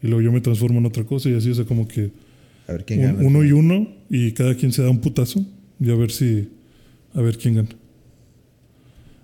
Y 0.01 0.07
luego 0.07 0.21
yo 0.21 0.31
me 0.31 0.39
transformo 0.41 0.79
en 0.79 0.85
otra 0.85 1.03
cosa 1.03 1.29
y 1.29 1.33
así, 1.33 1.49
o 1.49 1.55
sea, 1.55 1.65
como 1.65 1.87
que 1.87 2.11
A 2.67 2.73
ver 2.73 2.85
quién 2.85 2.99
un- 2.99 3.05
gana. 3.07 3.19
al 3.19 3.25
uno 3.25 3.43
y 3.43 3.51
uno 3.51 3.87
y 4.09 4.31
cada 4.33 4.55
quien 4.55 4.71
se 4.71 4.83
da 4.83 4.89
un 4.89 5.01
putazo 5.01 5.45
y 5.79 5.89
a 5.89 5.95
ver 5.95 6.11
si, 6.11 6.49
a 7.13 7.21
ver 7.21 7.37
quién 7.37 7.55
gana. 7.55 7.69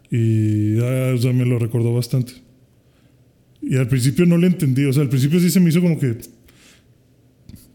Y 0.09 0.77
ah, 0.79 1.13
o 1.15 1.17
sea, 1.17 1.31
me 1.33 1.45
lo 1.45 1.57
recordó 1.59 1.93
bastante. 1.93 2.33
Y 3.61 3.77
al 3.77 3.87
principio 3.87 4.25
no 4.25 4.37
le 4.37 4.47
entendí, 4.47 4.85
o 4.85 4.93
sea, 4.93 5.03
al 5.03 5.09
principio 5.09 5.39
sí 5.39 5.49
se 5.49 5.59
me 5.59 5.69
hizo 5.69 5.81
como 5.81 5.99
que... 5.99 6.17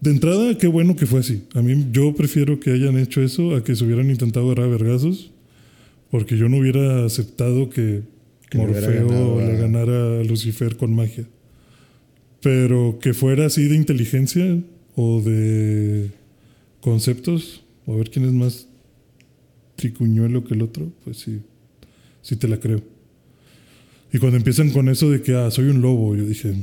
De 0.00 0.11
entrada, 0.11 0.57
qué 0.59 0.66
bueno 0.66 0.94
que 0.94 1.07
fue 1.07 1.20
así. 1.20 1.44
A 1.54 1.62
mí 1.62 1.86
yo 1.90 2.14
prefiero 2.14 2.61
que 2.61 2.70
hayan 2.70 2.98
hecho 2.98 3.22
eso 3.22 3.57
a 3.57 3.64
que 3.64 3.74
se 3.74 3.84
hubieran 3.84 4.11
intentado 4.11 4.46
agarrar 4.46 4.66
a 4.66 4.70
vergazos, 4.70 5.32
porque 6.11 6.36
yo 6.36 6.48
no 6.48 6.59
hubiera 6.59 7.04
aceptado 7.04 7.70
que, 7.70 8.02
Que 8.50 8.59
Morfeo 8.59 9.09
ganado 9.09 9.40
le 9.40 9.57
ganara 9.57 10.20
a 10.20 10.24
Lucifer 10.24 10.76
con 10.76 10.94
magia. 10.94 11.24
Pero 12.42 12.98
que 13.00 13.14
fuera 13.14 13.46
así 13.46 13.64
de 13.64 13.76
inteligencia 13.76 14.61
o 14.94 15.22
de 15.22 16.11
conceptos, 16.87 17.64
o 17.84 17.95
a 17.95 17.97
ver 17.97 18.11
quién 18.11 18.26
es 18.26 18.32
más 18.32 18.68
tricuñuelo 19.74 20.45
que 20.45 20.55
el 20.55 20.62
otro, 20.62 20.93
pues 21.03 21.16
sí, 21.18 21.41
sí 22.22 22.37
te 22.37 22.47
la 22.47 22.61
creo. 22.61 22.80
Y 24.12 24.18
cuando 24.18 24.37
empiezan 24.37 24.70
con 24.70 24.89
eso 24.89 25.11
de 25.11 25.20
que, 25.20 25.34
ah, 25.34 25.51
soy 25.51 25.64
un 25.64 25.82
lobo, 25.82 26.14
yo 26.14 26.24
dije, 26.24 26.55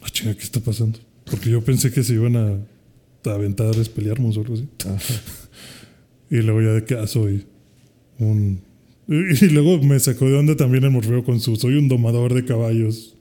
ah, 0.00 0.08
chinga, 0.10 0.34
¿qué 0.34 0.42
está 0.42 0.60
pasando? 0.60 0.98
Porque 1.26 1.50
yo 1.50 1.60
pensé 1.62 1.92
que 1.92 2.02
se 2.02 2.14
iban 2.14 2.34
a, 2.34 2.46
a 3.28 3.34
aventar 3.34 3.66
a 3.66 3.72
despelearnos 3.72 4.38
o 4.38 4.40
algo 4.40 4.54
así. 4.54 4.66
Y 6.30 6.36
luego 6.36 6.62
ya 6.62 6.72
de 6.72 6.84
que, 6.84 6.94
ah, 6.94 7.06
soy 7.06 7.44
un... 8.18 8.62
Y, 9.06 9.44
y 9.44 9.48
luego 9.50 9.82
me 9.82 10.00
sacó 10.00 10.30
de 10.30 10.34
onda 10.34 10.56
también 10.56 10.84
el 10.84 10.92
Morfeo 10.92 11.24
con 11.24 11.40
su, 11.40 11.56
soy 11.56 11.74
un 11.74 11.88
domador 11.88 12.32
de 12.32 12.46
caballos. 12.46 13.15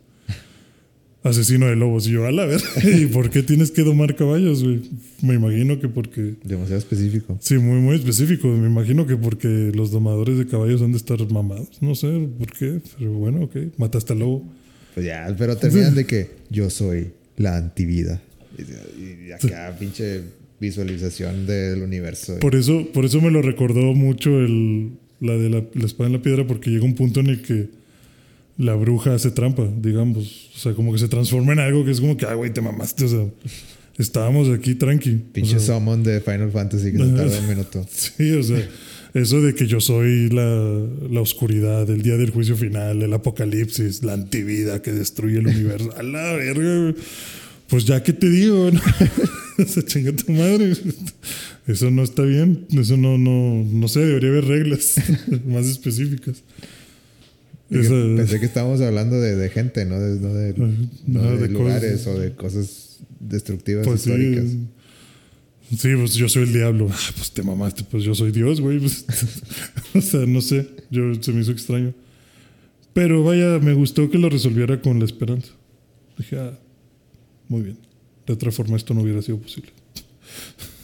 Asesino 1.26 1.65
de 1.65 1.76
lobos. 1.76 2.07
Y 2.07 2.11
yo, 2.11 2.26
a 2.26 2.32
la 2.32 2.45
ver, 2.45 2.61
¿y 2.84 3.07
por 3.07 3.32
qué 3.32 3.41
tienes 3.41 3.71
que 3.71 3.82
domar 3.82 4.15
caballos, 4.15 4.63
güey? 4.63 4.82
Me 5.23 5.34
imagino 5.34 5.80
que 5.80 5.89
porque... 5.89 6.36
Demasiado 6.43 6.78
específico. 6.78 7.36
Sí, 7.41 7.57
muy, 7.57 7.80
muy 7.80 7.95
específico. 7.95 8.47
Me 8.47 8.67
imagino 8.67 9.07
que 9.07 9.17
porque 9.17 9.71
los 9.73 9.89
domadores 9.89 10.38
de 10.38 10.45
caballos 10.45 10.84
han 10.84 10.91
de 10.91 10.97
estar 10.97 11.19
mamados. 11.32 11.82
No 11.82 11.95
sé 11.95 12.30
por 12.38 12.51
qué, 12.51 12.80
pero 12.99 13.13
bueno, 13.13 13.41
ok. 13.41 13.55
Mataste 13.78 14.13
al 14.13 14.19
lobo. 14.19 14.53
Pues 14.93 15.07
ya, 15.07 15.34
pero 15.36 15.57
terminan 15.57 15.95
de 15.95 16.05
que 16.05 16.30
yo 16.51 16.69
soy 16.69 17.11
la 17.38 17.57
antivida. 17.57 18.21
Y, 18.59 19.32
acá, 19.32 19.76
pinche 19.80 20.21
visualización 20.59 21.47
del 21.47 21.82
universo. 21.82 22.38
Por 22.39 22.55
eso, 22.55 22.88
por 22.93 23.03
eso 23.03 23.19
me 23.19 23.32
lo 23.32 23.41
recordó 23.41 23.95
mucho 23.95 24.39
el, 24.39 24.91
la 25.19 25.34
de 25.34 25.49
la, 25.49 25.63
la 25.73 25.86
espada 25.86 26.07
en 26.07 26.13
la 26.13 26.21
piedra, 26.21 26.45
porque 26.45 26.69
llega 26.69 26.86
un 26.86 26.93
punto 26.93 27.19
en 27.19 27.28
el 27.28 27.41
que 27.41 27.67
la 28.58 28.76
bruja 28.76 29.14
hace 29.14 29.32
trampa, 29.32 29.68
digamos. 29.78 30.49
O 30.56 30.60
sea, 30.60 30.74
como 30.74 30.93
que 30.93 30.99
se 30.99 31.08
transforma 31.08 31.53
en 31.53 31.60
algo 31.60 31.84
que 31.84 31.91
es 31.91 31.99
como 31.99 32.18
que, 32.18 32.26
ah, 32.26 32.34
güey, 32.34 32.53
te 32.53 32.62
mamaste. 32.62 33.06
O 33.06 33.08
sea, 33.08 33.26
estábamos 33.97 34.49
aquí 34.49 34.76
tranqui. 34.76 35.22
Pinche 35.34 35.58
O 35.58 35.60
sea, 35.60 35.76
summon 35.76 36.03
de 36.03 36.22
Final 36.22 36.51
Fantasy 36.51 36.91
que 36.91 36.97
se 36.97 37.12
tarda 37.12 37.39
un 37.39 37.47
minuto. 37.47 37.86
Sí, 37.91 38.32
o 38.32 38.43
sea, 38.43 38.68
eso 39.14 39.41
de 39.41 39.56
que 39.56 39.68
yo 39.68 39.82
soy 39.82 40.30
la, 40.30 40.88
la 41.10 41.22
oscuridad, 41.22 41.89
el 41.89 42.01
día 42.01 42.18
del 42.18 42.32
juicio 42.32 42.56
final, 42.56 43.01
el 43.01 43.14
apocalipsis, 43.14 44.03
la 44.03 44.14
antivida 44.14 44.82
que 44.82 44.91
destruye 44.91 45.39
el 45.39 45.47
universo. 45.47 45.93
A 45.97 46.03
la 46.03 46.34
verga. 46.34 46.93
Pues 47.68 47.86
ya 47.86 48.03
que 48.03 48.14
te 48.14 48.30
digo, 48.30 48.70
¿no? 48.72 48.80
o 49.64 49.68
sea, 49.68 49.84
chinga 49.84 50.12
tu 50.14 50.32
madre. 50.32 50.74
Eso 51.68 51.89
no 51.89 52.03
está 52.03 52.22
bien. 52.22 52.68
Eso 52.72 52.95
no, 52.95 53.18
no, 53.18 53.64
no 53.64 53.88
sé, 53.88 54.01
debería 54.01 54.30
haber 54.30 54.45
reglas 54.45 54.95
más 55.45 55.66
específicas. 55.66 56.43
Pensé 57.70 58.39
que 58.39 58.45
estábamos 58.45 58.80
hablando 58.82 59.20
de, 59.20 59.36
de 59.36 59.49
gente, 59.49 59.86
no 59.86 59.99
de, 59.99 60.20
no 60.20 60.34
de, 60.34 60.53
no 60.55 60.68
no, 61.07 61.32
de 61.32 61.38
de 61.38 61.49
lugares 61.49 61.91
cosas. 62.03 62.07
o 62.07 62.20
de 62.20 62.36
cosas 62.36 62.99
destructivas 63.20 63.88
Pues 63.88 64.01
históricas. 64.05 64.45
sí, 65.78 65.89
pues 65.95 66.13
yo 66.13 66.30
soy 66.30 66.43
el 66.43 66.53
diablo. 66.53 66.88
Ah, 66.91 66.97
pues 67.16 67.32
te 67.32 67.41
mamaste, 67.41 67.84
pues 67.89 68.03
yo 68.03 68.13
soy 68.13 68.32
Dios, 68.32 68.61
güey. 68.61 68.80
Pues, 68.80 69.05
o 69.95 70.01
sea, 70.01 70.26
no 70.28 70.41
sé, 70.41 70.68
yo 70.91 71.13
se 71.22 71.32
me 71.32 71.41
hizo 71.41 71.51
extraño. 71.51 71.93
Pero 72.93 73.24
vaya, 73.24 73.59
me 73.59 73.74
gustó 73.74 74.09
que 74.09 74.18
lo 74.20 74.30
resolviera 74.30 74.80
con 74.82 74.99
la 74.99 75.05
esperanza. 75.05 75.51
Dije, 76.18 76.38
ah, 76.39 76.57
muy 77.49 77.61
bien. 77.63 77.78
De 78.28 78.34
otra 78.34 78.51
forma 78.51 78.78
esto 78.78 78.93
no 78.93 79.01
hubiera 79.01 79.22
sido 79.22 79.38
posible. 79.39 79.72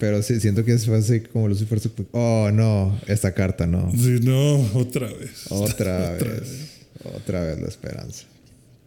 Pero 0.00 0.22
sí, 0.22 0.40
siento 0.40 0.64
que 0.64 0.76
fue 0.78 0.96
así 0.98 1.20
como 1.20 1.46
Lucifer. 1.46 1.78
Super- 1.78 2.06
Oh, 2.12 2.50
no, 2.52 2.98
esta 3.06 3.32
carta 3.34 3.66
no. 3.68 3.92
Sí, 3.92 4.18
no, 4.22 4.56
otra 4.74 5.06
vez. 5.06 5.44
Otra, 5.50 6.14
Otra 6.16 6.32
vez. 6.32 6.70
Otra 7.14 7.44
vez 7.44 7.60
la 7.60 7.68
esperanza. 7.68 8.24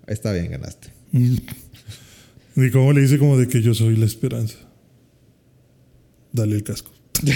Está 0.07 0.33
bien, 0.33 0.51
ganaste. 0.51 0.89
Mm. 1.11 1.35
Y 2.57 2.71
cómo 2.71 2.91
le 2.93 3.01
dice 3.01 3.17
como 3.17 3.37
de 3.37 3.47
que 3.47 3.61
yo 3.61 3.73
soy 3.73 3.95
la 3.95 4.05
esperanza. 4.05 4.57
Dale 6.33 6.55
el 6.55 6.63
casco. 6.63 6.91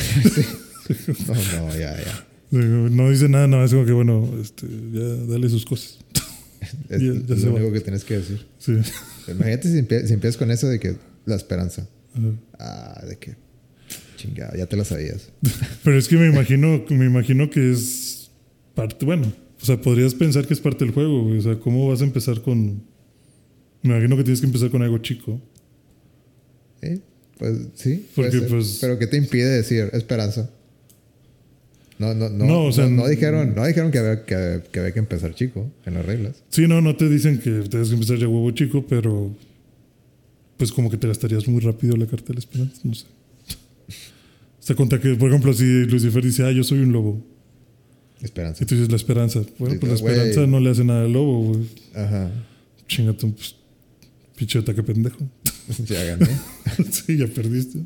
No, 1.28 1.34
no, 1.68 1.78
ya, 1.78 1.98
ya. 2.02 2.26
No 2.52 3.10
dice 3.10 3.28
nada, 3.28 3.46
nada, 3.46 3.66
es 3.66 3.72
como 3.72 3.86
que 3.86 3.92
bueno, 3.92 4.30
este, 4.42 4.66
ya 4.94 5.04
dale 5.28 5.50
sus 5.50 5.66
cosas. 5.66 5.98
Es, 6.90 7.02
Ya- 7.02 7.14
ya 7.14 7.36
lo 7.46 7.54
va. 7.54 7.60
único 7.60 7.74
que 7.74 7.82
tienes 7.82 8.04
que 8.06 8.18
decir. 8.20 8.46
Sí. 8.58 8.72
Imagínate 9.28 9.70
si, 9.70 9.78
empie- 9.80 10.06
si 10.08 10.14
empiezas 10.14 10.38
con 10.38 10.50
eso 10.50 10.68
de 10.70 10.80
que 10.80 10.96
la 11.26 11.36
esperanza. 11.36 11.88
Ajá. 12.16 12.32
Ah, 12.58 13.06
de 13.06 13.18
que 13.18 13.36
chingado, 14.18 14.58
ya 14.58 14.66
te 14.66 14.76
la 14.76 14.84
sabías. 14.84 15.32
Pero 15.84 15.98
es 15.98 16.08
que 16.10 16.18
me 16.18 16.28
imagino, 16.28 16.84
me 16.90 17.06
imagino 17.06 17.50
que 17.50 17.72
es 17.72 18.30
parte, 18.76 19.06
bueno, 19.06 19.32
o 19.62 19.66
sea, 19.66 19.80
podrías 19.82 20.14
pensar 20.14 20.46
que 20.46 20.54
es 20.54 20.60
parte 20.60 20.84
del 20.86 20.94
juego, 20.94 21.24
güey. 21.24 21.38
O 21.40 21.42
sea, 21.42 21.58
¿cómo 21.60 21.88
vas 21.88 22.02
a 22.02 22.04
empezar 22.04 22.42
con... 22.42 22.84
Me 23.82 23.94
imagino 23.94 24.18
que 24.18 24.24
tienes 24.24 24.42
que 24.42 24.48
empezar 24.48 24.70
con 24.70 24.82
algo 24.82 24.98
chico. 25.00 25.40
¿Eh? 26.82 27.00
Pues 27.38 27.58
sí. 27.76 28.06
Porque, 28.16 28.42
pues- 28.42 28.78
Pero 28.82 29.00
¿qué 29.00 29.08
te 29.08 29.18
impide 29.18 29.48
decir 29.50 29.90
esperanza? 29.94 30.50
No, 32.00 32.14
no, 32.14 32.30
no. 32.30 32.46
No, 32.46 32.64
o 32.66 32.72
sea, 32.72 32.88
no 32.88 33.08
dijeron, 33.08 33.56
no 33.56 33.66
dijeron 33.66 33.90
que, 33.92 33.98
había, 33.98 34.24
que, 34.24 34.62
que 34.72 34.80
había 34.80 34.94
que 34.94 35.00
empezar 35.00 35.34
chico 35.34 35.72
en 35.86 35.96
las 35.96 36.06
reglas. 36.06 36.44
Sí, 36.50 36.68
no, 36.68 36.80
no 36.82 36.96
te 36.96 37.10
dicen 37.10 37.40
que 37.40 37.50
tienes 37.68 37.88
que 37.90 37.96
empezar 37.96 38.18
ya 38.18 38.28
huevo 38.28 38.52
chico, 38.52 38.86
pero 38.88 39.32
pues 40.58 40.72
como 40.72 40.90
que 40.92 40.98
te 40.98 41.08
gastarías 41.08 41.48
muy 41.48 41.60
rápido 41.62 41.96
la 41.98 42.06
carta 42.06 42.28
de 42.28 42.34
la 42.36 42.40
esperanza, 42.40 42.82
no 42.84 42.94
sé. 42.94 43.06
Se 44.68 44.76
cuenta 44.76 45.00
que, 45.00 45.16
por 45.16 45.30
ejemplo, 45.30 45.54
si 45.54 45.86
Lucifer 45.86 46.22
dice, 46.22 46.44
ah, 46.44 46.52
yo 46.52 46.62
soy 46.62 46.80
un 46.80 46.92
lobo. 46.92 47.26
Esperanza. 48.22 48.62
Y 48.62 48.68
tú 48.68 48.76
dices 48.76 48.90
la 48.90 48.98
esperanza. 48.98 49.40
Bueno, 49.60 49.76
Sí, 49.76 49.80
pues 49.80 49.90
la 49.90 49.96
esperanza 49.96 50.46
no 50.46 50.60
le 50.60 50.70
hace 50.72 50.84
nada 50.84 51.06
al 51.06 51.14
lobo, 51.14 51.54
güey. 51.54 51.70
Ajá. 51.96 52.30
Chingate 52.86 53.28
un 53.28 53.32
pues, 53.32 53.56
pinche 54.36 54.60
ataque 54.60 54.84
pendejo. 54.84 55.20
Ya 55.86 56.04
gané. 56.04 56.28
sí, 56.92 57.16
ya 57.18 57.28
perdiste. 57.28 57.80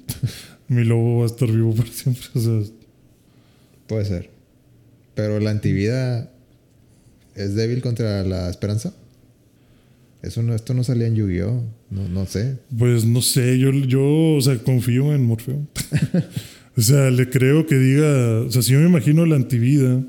Mi 0.70 0.84
lobo 0.84 1.20
va 1.20 1.26
a 1.26 1.28
estar 1.28 1.52
vivo 1.52 1.72
para 1.76 1.92
siempre. 1.92 2.24
O 2.34 2.40
sea, 2.40 2.62
Puede 3.86 4.06
ser. 4.06 4.32
Pero 5.14 5.40
la 5.40 5.52
antivida 5.52 6.32
es 7.36 7.54
débil 7.54 7.84
contra 7.84 8.24
la 8.24 8.50
esperanza. 8.50 8.92
Eso 10.24 10.42
no, 10.42 10.56
esto 10.56 10.74
no 10.74 10.84
salía 10.84 11.06
en 11.06 11.16
Yu-Gi-Oh! 11.16 11.64
No, 11.92 12.08
no 12.08 12.26
sé. 12.26 12.58
pues 12.76 13.06
no 13.06 13.22
sé, 13.22 13.60
yo, 13.60 13.70
yo 13.72 14.34
o 14.36 14.42
sea, 14.42 14.58
confío 14.58 15.14
en 15.14 15.24
Morfeo. 15.26 15.68
o 16.82 16.84
sea, 16.84 17.12
le 17.12 17.30
creo 17.30 17.68
que 17.68 17.78
diga, 17.78 18.42
o 18.42 18.52
sea, 18.52 18.64
si 18.64 18.72
yo 18.72 18.80
me 18.80 18.88
imagino 18.88 19.24
la 19.28 19.36
antivida, 19.36 20.04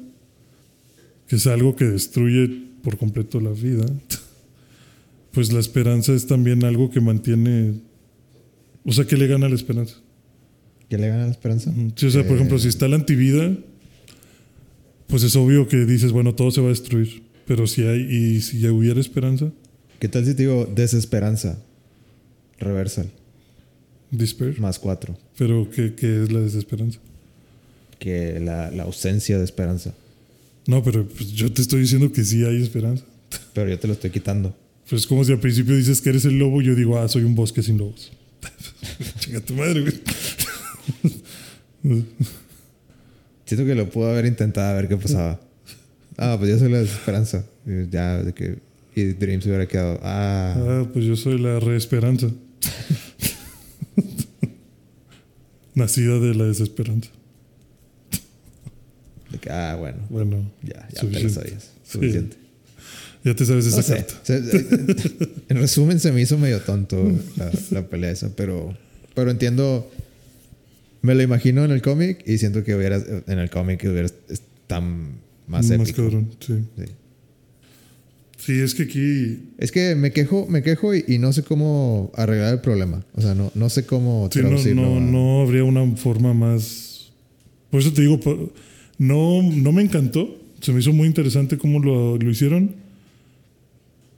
que 1.27 1.37
es 1.37 1.47
algo 1.47 1.77
que 1.77 1.85
destruye 1.85 2.49
por 2.83 2.97
completo 2.97 3.41
la 3.41 3.51
vida, 3.51 3.85
pues 5.33 5.53
la 5.53 5.61
esperanza 5.61 6.15
es 6.15 6.27
también 6.27 6.65
algo 6.65 6.91
que 6.91 7.03
mantiene, 7.03 7.75
o 8.87 8.93
sea, 8.93 9.05
que 9.05 9.19
le 9.19 9.27
gana 9.27 9.51
la 9.51 9.55
esperanza. 9.55 9.97
¿Qué 10.89 10.97
le 10.97 11.09
gana 11.09 11.27
la 11.27 11.33
esperanza? 11.33 11.73
Sí, 11.95 12.07
o 12.07 12.11
sea, 12.11 12.23
por 12.23 12.33
Eh, 12.33 12.37
ejemplo, 12.37 12.59
si 12.59 12.69
está 12.69 12.89
la 12.89 12.97
antivida, 12.97 13.55
pues 15.09 15.23
es 15.25 15.37
obvio 15.37 15.69
que 15.69 15.85
dices, 15.85 16.11
bueno, 16.13 16.35
todo 16.35 16.51
se 16.51 16.61
va 16.63 16.69
a 16.69 16.71
destruir. 16.71 17.23
Pero 17.47 17.67
si 17.67 17.83
hay, 17.83 18.01
y 18.01 18.41
si 18.41 18.61
ya 18.61 18.73
hubiera 18.73 18.99
esperanza, 18.99 19.53
¿Qué 20.01 20.09
tal 20.09 20.25
si 20.25 20.35
te 20.35 20.43
digo 20.43 20.67
desesperanza? 20.67 21.63
Reversal. 22.59 23.09
despair. 24.11 24.59
Más 24.59 24.79
cuatro. 24.81 25.17
Pero 25.43 25.69
¿qué, 25.69 25.93
qué 25.97 26.23
es 26.23 26.31
la 26.31 26.39
desesperanza? 26.39 27.01
Que 27.99 28.39
la, 28.39 28.71
la 28.71 28.85
ausencia 28.85 29.39
de 29.39 29.45
esperanza. 29.45 29.93
No, 30.69 30.85
pero 30.85 31.05
pues, 31.05 31.33
yo 31.33 31.53
te 31.53 31.63
estoy 31.63 31.81
diciendo 31.81 32.13
que 32.13 32.23
sí 32.23 32.45
hay 32.45 32.63
esperanza. 32.63 33.05
Pero 33.53 33.69
yo 33.69 33.77
te 33.77 33.89
lo 33.89 33.95
estoy 33.95 34.11
quitando. 34.11 34.55
Pues 34.89 35.03
es 35.03 35.07
como 35.09 35.25
si 35.25 35.33
al 35.33 35.41
principio 35.41 35.75
dices 35.77 36.01
que 36.01 36.11
eres 36.11 36.25
el 36.27 36.39
lobo 36.39 36.63
yo 36.63 36.77
digo, 36.77 36.97
ah, 36.97 37.09
soy 37.09 37.25
un 37.25 37.35
bosque 37.35 37.61
sin 37.61 37.77
lobos. 37.77 38.13
Chinga 39.19 39.41
tu 39.41 39.55
madre, 39.55 39.81
güey. 39.81 39.95
Siento 43.45 43.67
que 43.67 43.75
lo 43.75 43.91
pudo 43.91 44.11
haber 44.11 44.27
intentado 44.27 44.69
a 44.69 44.75
ver 44.75 44.87
qué 44.87 44.97
pasaba. 44.97 45.41
Ah, 46.19 46.37
pues 46.39 46.51
yo 46.51 46.59
soy 46.61 46.71
la 46.71 46.79
desesperanza. 46.79 47.45
Ya, 47.91 48.23
de 48.23 48.33
que. 48.33 48.59
Y 48.95 49.05
Dream 49.15 49.41
se 49.43 49.49
hubiera 49.49 49.67
quedado. 49.67 49.99
Ah, 50.05 50.55
Ah, 50.57 50.89
pues 50.93 51.05
yo 51.05 51.17
soy 51.17 51.39
la 51.41 51.59
reesperanza. 51.59 52.29
Nacida 55.75 56.19
de 56.19 56.35
la 56.35 56.45
desesperanza. 56.45 57.11
de 59.31 59.39
que, 59.39 59.51
ah, 59.51 59.77
bueno. 59.79 59.99
Bueno, 60.11 60.51
Ya, 60.63 60.87
ya 60.93 61.01
te 61.01 61.07
lo 61.07 61.13
Suficiente. 61.13 61.35
sabías. 61.35 61.71
Suficiente. 61.85 62.37
ya 63.25 63.35
te 63.35 63.47
sabes 63.47 63.67
esa 63.67 63.77
No 63.79 63.83
sé. 63.83 63.95
carta. 63.97 64.15
En 65.49 65.57
resumen, 65.59 66.01
se 66.01 66.13
me 66.13 66.21
hizo 66.21 66.37
medio 66.39 66.61
tonto 66.61 67.13
la, 67.37 67.51
la 67.71 67.87
pelea 67.87 68.11
esa, 68.11 68.35
pero, 68.37 68.77
pero 69.15 69.31
entiendo. 69.31 69.91
Me 71.03 71.15
lo 71.17 71.23
imagino 71.23 71.65
en 71.65 71.73
el 71.73 71.83
cómic 71.83 72.23
y 72.29 72.39
siento 72.39 72.63
que 72.63 72.77
hubiera 72.77 72.97
en 73.27 73.39
el 73.39 73.51
cómic 73.51 73.83
hubiera 73.91 74.09
tan 74.69 75.17
más 75.49 75.69
épico. 75.71 76.03
cabrón, 76.03 76.31
sí. 76.39 76.55
Sí. 76.79 76.85
Sí, 78.45 78.59
es 78.61 78.75
que 78.75 78.83
aquí. 78.85 79.51
Es 79.59 79.71
que 79.71 79.95
me 79.95 80.11
quejo, 80.11 80.47
me 80.49 80.63
quejo 80.65 80.95
y, 80.97 81.05
y 81.07 81.19
no 81.19 81.33
sé 81.33 81.45
cómo 81.45 82.11
arreglar 82.17 82.55
el 82.55 82.61
problema. 82.61 83.05
O 83.15 83.21
sea, 83.21 83.35
no, 83.37 83.53
no 83.55 83.69
sé 83.69 83.87
cómo 83.87 84.29
Sí, 84.33 84.41
no, 84.41 84.49
traducirlo. 84.49 84.83
no, 84.83 84.97
a- 84.97 85.01
no 85.01 85.41
habría 85.43 85.63
una 85.63 85.87
forma 85.97 86.35
más. 86.35 87.13
Por 87.71 87.81
eso 87.81 87.93
te 87.93 88.03
digo, 88.03 88.19
no, 88.99 89.43
no 89.43 89.71
me 89.73 89.83
encantó. 89.83 90.39
Se 90.61 90.73
me 90.73 90.81
hizo 90.81 90.93
muy 90.93 91.07
interesante 91.07 91.57
cómo 91.57 91.79
lo, 91.79 92.19
lo 92.19 92.31
hicieron. 92.31 92.75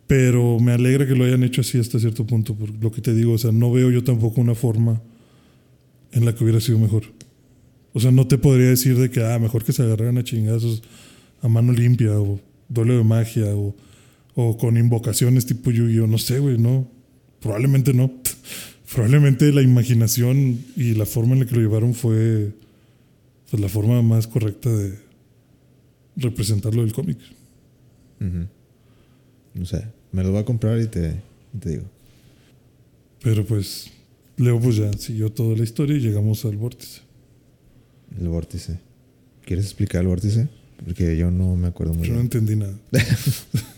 Pero 0.07 0.59
me 0.59 0.73
alegra 0.73 1.07
que 1.07 1.15
lo 1.15 1.25
hayan 1.25 1.43
hecho 1.45 1.61
así 1.63 1.79
hasta 1.79 1.99
cierto 1.99 2.27
punto. 2.27 2.55
Por 2.55 2.71
lo 2.83 2.91
que 2.93 3.01
te 3.01 3.15
digo, 3.15 3.33
o 3.33 3.39
sea, 3.39 3.53
no 3.53 3.73
veo 3.73 3.91
yo 3.91 4.05
tampoco 4.05 4.41
una 4.41 4.55
forma 4.55 5.01
en 6.13 6.25
la 6.25 6.35
que 6.35 6.45
hubiera 6.45 6.61
sido 6.61 6.79
mejor. 6.79 7.05
O 7.93 8.01
sea, 8.01 8.11
no 8.11 8.27
te 8.27 8.39
podría 8.39 8.69
decir 8.69 8.99
de 8.99 9.11
que, 9.11 9.25
ah, 9.25 9.39
mejor 9.39 9.65
que 9.65 9.73
se 9.73 9.83
agarraran 9.83 10.19
a 10.19 10.25
chingazos 10.25 10.83
a 11.43 11.49
mano 11.49 11.73
limpia 11.73 12.19
o 12.21 12.41
duelo 12.69 12.97
de 12.99 13.05
magia 13.05 13.47
o, 13.55 13.75
o 14.35 14.57
con 14.59 14.77
invocaciones 14.77 15.47
tipo 15.47 15.71
Yu-Gi-Oh! 15.71 16.07
No 16.07 16.19
sé, 16.19 16.39
güey, 16.39 16.59
no. 16.59 16.89
Probablemente 17.41 17.93
no. 17.95 18.11
Probablemente 18.93 19.53
la 19.53 19.63
imaginación 19.63 20.65
y 20.77 20.95
la 20.95 21.07
forma 21.07 21.33
en 21.35 21.41
la 21.41 21.47
que 21.47 21.55
lo 21.55 21.61
llevaron 21.61 21.95
fue 21.95 22.53
pues, 23.51 23.61
la 23.61 23.69
forma 23.69 24.03
más 24.03 24.27
correcta 24.27 24.71
de 24.71 24.99
representarlo 26.17 26.83
del 26.83 26.93
cómic. 26.93 27.19
No 28.21 29.67
sé. 29.67 29.85
Me 30.13 30.23
lo 30.23 30.31
voy 30.31 30.41
a 30.41 30.45
comprar 30.45 30.81
y 30.81 30.87
te, 30.87 31.15
y 31.55 31.59
te 31.59 31.71
digo. 31.71 31.85
Pero 33.23 33.45
pues, 33.45 33.91
Leo 34.37 34.61
pues 34.61 34.77
ya 34.77 34.93
siguió 34.95 35.31
toda 35.33 35.57
la 35.57 35.65
historia 35.65 35.97
y 35.97 36.01
llegamos 36.01 36.45
al 36.45 36.57
vórtice. 36.57 37.01
El 38.21 38.29
vórtice. 38.29 38.79
¿Quieres 39.45 39.65
explicar 39.67 40.03
el 40.03 40.09
vórtice? 40.09 40.49
Porque 40.85 41.17
yo 41.17 41.31
no 41.31 41.57
me 41.57 41.69
acuerdo 41.69 41.95
muy 41.95 42.07
Yo 42.07 42.15
no 42.15 42.21
bien. 42.21 42.27
entendí 42.27 42.57
nada. 42.57 42.75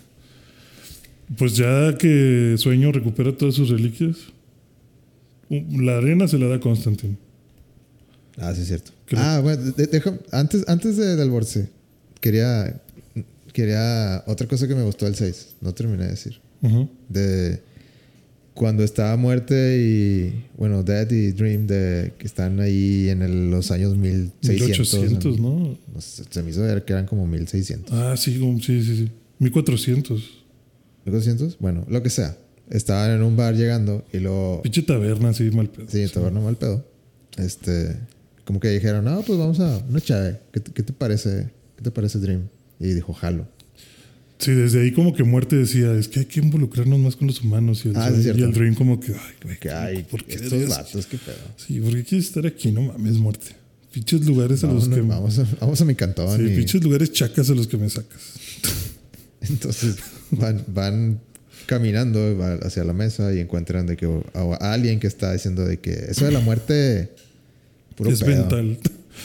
pues 1.37 1.57
ya 1.57 1.97
que 1.99 2.55
Sueño 2.59 2.93
recupera 2.93 3.37
todas 3.37 3.55
sus 3.55 3.69
reliquias, 3.71 4.17
la 5.49 5.99
arena 5.99 6.29
se 6.29 6.39
la 6.39 6.47
da 6.47 6.57
a 6.57 6.61
Constantine. 6.61 7.17
Ah, 8.39 8.55
sí, 8.55 8.63
es 8.63 8.69
cierto. 8.69 8.93
Creo- 9.07 9.21
Ah, 9.23 9.41
bueno, 9.41 9.63
de- 9.73 9.87
deja- 9.87 10.19
antes, 10.33 10.65
antes 10.69 10.97
de- 10.97 11.17
del 11.17 11.31
vórtice, 11.31 11.69
quería, 12.21 12.81
quería 13.53 14.23
otra 14.27 14.47
cosa 14.47 14.69
que 14.69 14.75
me 14.75 14.83
gustó 14.83 15.05
del 15.07 15.15
6. 15.15 15.57
No 15.61 15.73
terminé 15.75 16.05
de 16.05 16.11
decir. 16.11 16.39
De 17.09 17.61
cuando 18.55 18.83
estaba 18.83 19.17
muerte 19.17 19.79
y, 19.79 20.45
bueno, 20.57 20.83
Dead 20.83 21.11
y 21.11 21.33
Dream, 21.33 21.67
de 21.67 22.15
que 22.19 22.27
están 22.27 22.59
ahí 22.61 23.09
en 23.09 23.23
el- 23.23 23.51
los 23.51 23.71
años 23.71 23.97
1600. 23.97 25.01
1800, 25.01 25.39
¿no? 25.41 25.79
No 25.95 26.01
se 26.01 26.43
me 26.43 26.51
hizo 26.51 26.63
ver 26.63 26.85
que 26.85 26.93
eran 26.95 27.07
como 27.07 27.27
1600. 27.27 27.93
Ah, 27.93 28.17
sí, 28.17 28.33
sí, 28.63 28.83
sí, 28.83 28.97
sí. 28.97 29.11
1400. 29.39 30.45
1200, 31.07 31.59
bueno, 31.59 31.85
lo 31.89 32.03
que 32.03 32.11
sea. 32.11 32.37
Estaban 32.69 33.13
en 33.13 33.23
un 33.23 33.37
bar 33.37 33.55
llegando 33.55 34.05
y 34.13 34.19
luego. 34.19 34.61
Pinche 34.63 34.83
taberna 34.83 35.29
así 35.31 35.45
mal 35.53 35.71
pedo. 35.71 35.87
Sí, 35.89 36.05
taberna 36.13 36.41
mal 36.41 36.57
pedo. 36.57 36.85
Este. 37.39 37.97
Como 38.45 38.59
que 38.61 38.69
dijeron, 38.71 39.05
no, 39.05 39.23
pues 39.23 39.39
vamos 39.39 39.61
a 39.61 39.79
una 39.89 40.01
chave. 40.01 40.41
¿Qué, 40.53 40.61
te- 40.61 40.73
qué 40.73 40.83
te 40.83 40.93
parece? 40.93 41.49
¿Qué 41.77 41.83
te 41.83 41.91
parece 41.91 42.19
Dream? 42.19 42.43
Y 42.81 42.89
dijo, 42.89 43.13
jalo. 43.13 43.47
Sí, 44.39 44.51
desde 44.53 44.83
ahí 44.83 44.93
como 44.93 45.15
que 45.15 45.23
muerte 45.25 45.57
decía, 45.57 45.93
es 45.95 46.09
que 46.09 46.21
hay 46.21 46.27
que 46.27 46.41
involucrarnos 46.41 46.99
más 46.99 47.17
con 47.17 47.27
los 47.29 47.41
humanos. 47.41 47.85
Y 47.85 47.89
el, 47.91 47.97
Ah, 47.97 48.11
sí, 48.15 48.27
y 48.27 48.43
el 48.43 48.53
Dream 48.53 48.75
como 48.75 49.01
que, 49.01 49.13
ay, 49.13 49.35
güey, 49.43 49.59
Que 49.59 50.05
¿por 50.11 50.25
qué 50.25 50.35
estos 50.35 50.53
harías- 50.53 50.69
vatos, 50.69 51.07
qué 51.07 51.19
pedo. 51.19 51.37
Sí, 51.57 51.81
¿por 51.81 51.93
qué 51.95 52.05
quieres 52.05 52.27
estar 52.27 52.45
aquí? 52.47 52.71
No 52.73 52.83
mames, 52.83 53.15
muerte. 53.15 53.47
Pinches 53.93 54.27
lugares 54.27 54.63
a 54.63 54.67
Vamos, 54.67 54.89
los 54.89 54.95
que... 54.95 55.01
vamos, 55.03 55.39
a, 55.39 55.47
vamos 55.61 55.81
a 55.81 55.85
mi 55.85 55.95
cantón. 55.95 56.37
sí, 56.37 56.45
y- 56.53 56.57
pinches 56.57 56.83
lugares 56.85 57.13
chacas 57.13 57.49
a 57.49 57.55
los 57.55 57.67
que 57.67 57.77
me 57.79 57.89
sacas. 57.89 58.21
Entonces 59.49 59.97
van, 60.31 60.65
van 60.69 61.21
caminando 61.67 62.39
hacia 62.63 62.85
la 62.85 62.93
mesa 62.93 63.33
y 63.35 63.41
encuentran 63.41 63.87
de 63.87 63.97
que 63.97 64.07
a, 64.35 64.73
alguien 64.73 65.01
que 65.01 65.07
está 65.07 65.33
diciendo 65.33 65.65
de 65.65 65.79
que 65.79 65.93
eso 66.09 66.25
de 66.25 66.33
la 66.33 66.41
muerte 66.41 67.11
puro 67.97 68.11
es 68.11 68.21
pedo. 68.23 68.41
mental. 68.43 68.79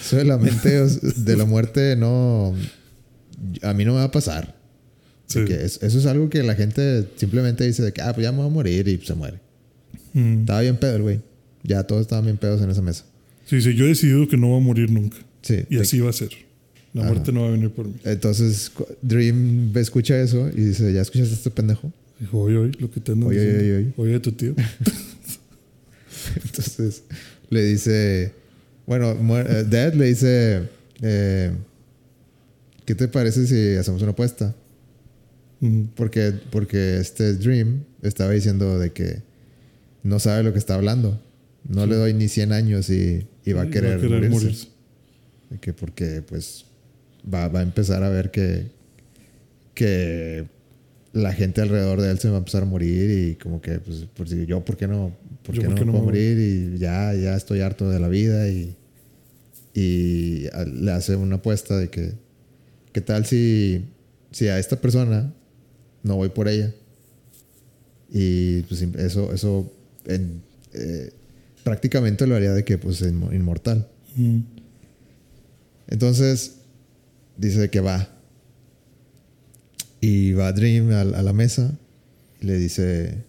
Eso 0.04 0.18
de 0.18 0.26
la 0.26 0.38
mente 0.38 0.70
de 0.70 1.36
la 1.38 1.46
muerte 1.46 1.96
no 1.98 2.56
a 3.62 3.74
mí 3.74 3.86
no 3.86 3.92
me 3.94 3.98
va 4.00 4.06
a 4.06 4.12
pasar. 4.12 4.56
Sí. 5.28 5.46
que 5.46 5.64
es- 5.64 5.82
eso 5.82 5.98
es 6.00 6.06
algo 6.08 6.30
que 6.30 6.44
la 6.44 6.56
gente 6.56 7.08
simplemente 7.16 7.66
dice 7.66 7.82
de 7.84 7.94
que 7.94 8.02
ah, 8.02 8.12
pues 8.14 8.24
ya 8.26 8.32
me 8.34 8.40
voy 8.40 8.48
a 8.48 8.50
morir 8.50 8.88
y 8.90 8.98
se 9.06 9.14
muere. 9.14 9.40
Mm. 10.14 10.42
Estaba 10.42 10.60
bien 10.62 10.76
pedo 10.78 10.96
el 10.98 11.02
güey. 11.04 11.20
Ya 11.64 11.84
todos 11.84 12.02
estaban 12.02 12.26
bien 12.26 12.38
pedos 12.38 12.62
en 12.62 12.70
esa 12.70 12.82
mesa. 12.82 13.06
Sí, 13.46 13.62
sí, 13.62 13.74
yo 13.76 13.86
he 13.86 13.90
decidido 13.90 14.28
que 14.28 14.36
no 14.36 14.52
va 14.52 14.58
a 14.58 14.60
morir 14.60 14.92
nunca. 14.92 15.18
Sí. 15.42 15.60
Y 15.70 15.78
así 15.80 16.00
va 16.00 16.10
a 16.10 16.14
ser. 16.14 16.30
La 16.94 17.02
Ajá. 17.04 17.12
muerte 17.12 17.32
no 17.32 17.42
va 17.42 17.48
a 17.48 17.52
venir 17.52 17.70
por 17.72 17.88
mí. 17.88 17.96
Entonces 18.04 18.72
Dream 19.02 19.72
escucha 19.78 20.20
eso 20.20 20.50
y 20.50 20.62
dice, 20.62 20.92
¿ya 20.94 21.02
escuchaste 21.02 21.34
a 21.34 21.38
este 21.38 21.52
pendejo? 21.52 21.92
Dijo, 22.20 22.40
oye, 22.40 22.58
oye, 22.58 22.72
lo 22.80 22.92
que 22.92 23.00
te 23.00 23.14
andan 23.14 23.30
Oye, 23.30 23.40
oye, 23.58 23.76
oye, 23.78 23.94
Oye, 23.98 24.20
tu 24.20 24.32
tío. 24.34 24.54
Entonces 26.46 27.04
le 27.50 27.64
dice, 27.64 28.34
bueno, 28.86 29.12
eh, 29.40 29.66
Dad 29.70 29.94
le 29.94 30.06
dice, 30.06 30.70
eh, 31.02 31.52
¿qué 32.86 32.96
te 32.96 33.08
parece 33.08 33.48
si 33.48 33.76
hacemos 33.78 34.02
una 34.02 34.12
apuesta? 34.12 34.54
Porque, 35.96 36.34
porque 36.50 36.98
este 36.98 37.34
Dream 37.36 37.84
estaba 38.02 38.32
diciendo 38.32 38.80
de 38.80 38.92
que 38.92 39.22
no 40.04 40.20
sabe 40.20 40.44
lo 40.44 40.54
que 40.54 40.60
está 40.60 40.76
hablando. 40.76 41.22
No 41.68 41.86
le 41.86 41.96
doy 41.96 42.14
ni 42.16 42.28
100 42.28 42.52
años 42.52 42.90
y, 42.90 43.28
y 43.46 43.54
va 43.54 43.62
a 43.62 43.66
Y 43.66 43.70
querer, 43.70 44.00
morirse. 44.30 44.68
De 45.52 45.60
que 45.60 45.74
porque 45.74 46.24
pues 46.28 46.66
va, 47.32 47.48
va 47.48 47.60
a 47.60 47.64
empezar 47.64 48.04
a 48.04 48.10
ver 48.10 48.32
que, 48.32 48.68
que 49.74 50.46
la 51.14 51.34
gente 51.34 51.62
alrededor 51.62 52.00
de 52.02 52.12
él 52.12 52.20
se 52.20 52.30
va 52.30 52.36
a 52.36 52.40
empezar 52.40 52.64
a 52.64 52.66
morir 52.66 53.10
y 53.30 53.36
como 53.36 53.62
que, 53.62 53.80
pues, 53.80 54.06
por 54.16 54.28
si 54.30 54.46
yo, 54.46 54.64
¿por 54.64 54.78
qué 54.78 54.88
no, 54.88 55.12
por 55.44 55.56
Yo, 55.56 55.62
qué 55.62 55.68
¿por 55.68 55.74
no, 55.76 55.80
qué 55.80 55.86
no 55.86 55.92
puedo 55.92 56.04
me 56.06 56.12
morir? 56.12 56.38
Y 56.40 56.78
ya, 56.80 57.14
ya 57.14 57.36
estoy 57.36 57.60
harto 57.62 57.90
de 57.90 58.00
la 58.00 58.08
vida 58.08 58.48
y, 58.50 58.76
y 59.74 60.48
a- 60.54 60.64
le 60.66 60.92
hace 60.92 61.16
una 61.16 61.36
apuesta 61.38 61.78
de 61.78 61.90
que, 61.90 62.14
¿qué 62.94 63.02
tal 63.02 63.26
si, 63.26 63.86
si 64.32 64.48
a 64.48 64.58
esta 64.60 64.80
persona 64.80 65.34
no 66.04 66.16
voy 66.16 66.30
por 66.30 66.48
ella? 66.48 66.74
Y 68.10 68.62
pues 68.64 68.82
eso, 68.82 69.34
eso 69.34 69.72
en- 70.06 70.42
eh, 70.74 71.12
prácticamente 71.64 72.26
lo 72.28 72.36
haría 72.36 72.54
de 72.54 72.64
que, 72.64 72.78
pues, 72.78 73.02
inmo- 73.02 73.34
inmortal. 73.34 73.88
Mm. 74.16 74.40
Entonces, 75.88 76.56
dice 77.42 77.70
que 77.70 77.80
va. 77.80 78.08
Y 80.00 80.34
va 80.34 80.52
Dream 80.52 80.92
a, 80.92 81.02
a 81.02 81.22
la 81.22 81.34
mesa 81.34 81.78
y 82.40 82.46
le 82.46 82.58
dice 82.58 83.24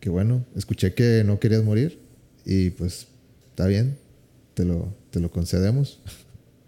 que 0.00 0.10
bueno, 0.10 0.44
escuché 0.54 0.94
que 0.94 1.22
no 1.24 1.40
querías 1.40 1.64
morir 1.64 1.98
y 2.44 2.70
pues 2.70 3.08
está 3.50 3.66
bien, 3.66 3.96
te 4.54 4.64
lo, 4.64 4.94
te 5.10 5.20
lo 5.20 5.30
concedemos. 5.30 6.00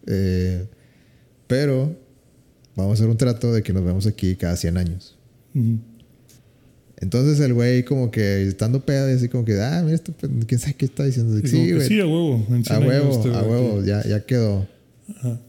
Eh, 0.09 0.65
pero 1.49 1.93
vamos 2.77 2.93
a 2.93 2.95
hacer 2.95 3.11
un 3.11 3.17
trato 3.17 3.53
de 3.53 3.65
que 3.65 3.73
nos 3.73 3.85
vemos 3.85 4.07
aquí 4.07 4.37
cada 4.37 4.55
100 4.55 4.77
años. 4.77 5.17
Entonces 6.99 7.41
el 7.41 7.55
güey 7.55 7.85
como 7.85 8.13
que 8.13 8.47
estando 8.47 8.87
pedo 8.87 9.11
y 9.11 9.15
así 9.15 9.29
como 9.29 9.45
que, 9.45 9.61
ah, 9.61 9.83
mira 9.83 9.97
esto, 9.97 10.13
pues, 10.13 10.31
quién 10.47 10.61
sabe 10.61 10.75
qué 10.75 10.85
está 10.85 11.03
diciendo. 11.03 11.37
Sí, 11.45 11.73
güey. 11.73 11.89
sí, 11.89 12.01
a 12.01 12.07
huevo. 12.07 12.47
en 12.51 12.65
100 12.65 12.77
A 12.77 12.87
huevo, 12.87 13.35
a 13.35 13.43
huevo, 13.43 13.85
ya, 13.85 14.07
ya 14.07 14.25
quedó. 14.25 14.69
Ajá. 15.17 15.41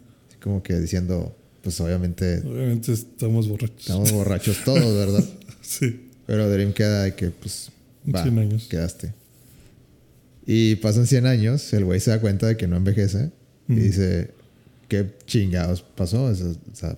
Como 0.48 0.64
que 0.64 0.80
diciendo, 0.80 1.36
pues 1.62 1.78
obviamente 1.82 2.38
Obviamente 2.39 2.93
estamos 2.93 3.50
borrachos. 3.50 3.80
estamos 3.82 4.12
borrachos 4.14 4.64
todos, 4.64 4.93
¿verdad? 4.95 5.26
Sí. 5.62 6.08
Pero 6.26 6.50
Dream 6.50 6.72
queda 6.72 7.04
de 7.04 7.16
que, 7.16 7.32
pues, 7.32 7.70
va, 8.16 8.24
100 8.24 8.39
años. 8.39 8.68
quedaste. 8.70 9.14
Y 10.45 10.76
pasan 10.78 11.06
100 11.06 11.26
años, 11.26 11.74
el 11.74 11.84
güey 11.84 12.00
se 12.00 12.12
da 12.12 12.22
cuenta 12.22 12.48
de 12.48 12.56
que 12.56 12.66
no 12.68 12.78
envejece 12.78 13.32
y 13.68 13.76
dice, 13.76 14.32
¿qué 14.88 15.12
chingados 15.26 15.82
pasó? 15.82 16.24
O 16.24 16.36
sea, 16.74 16.98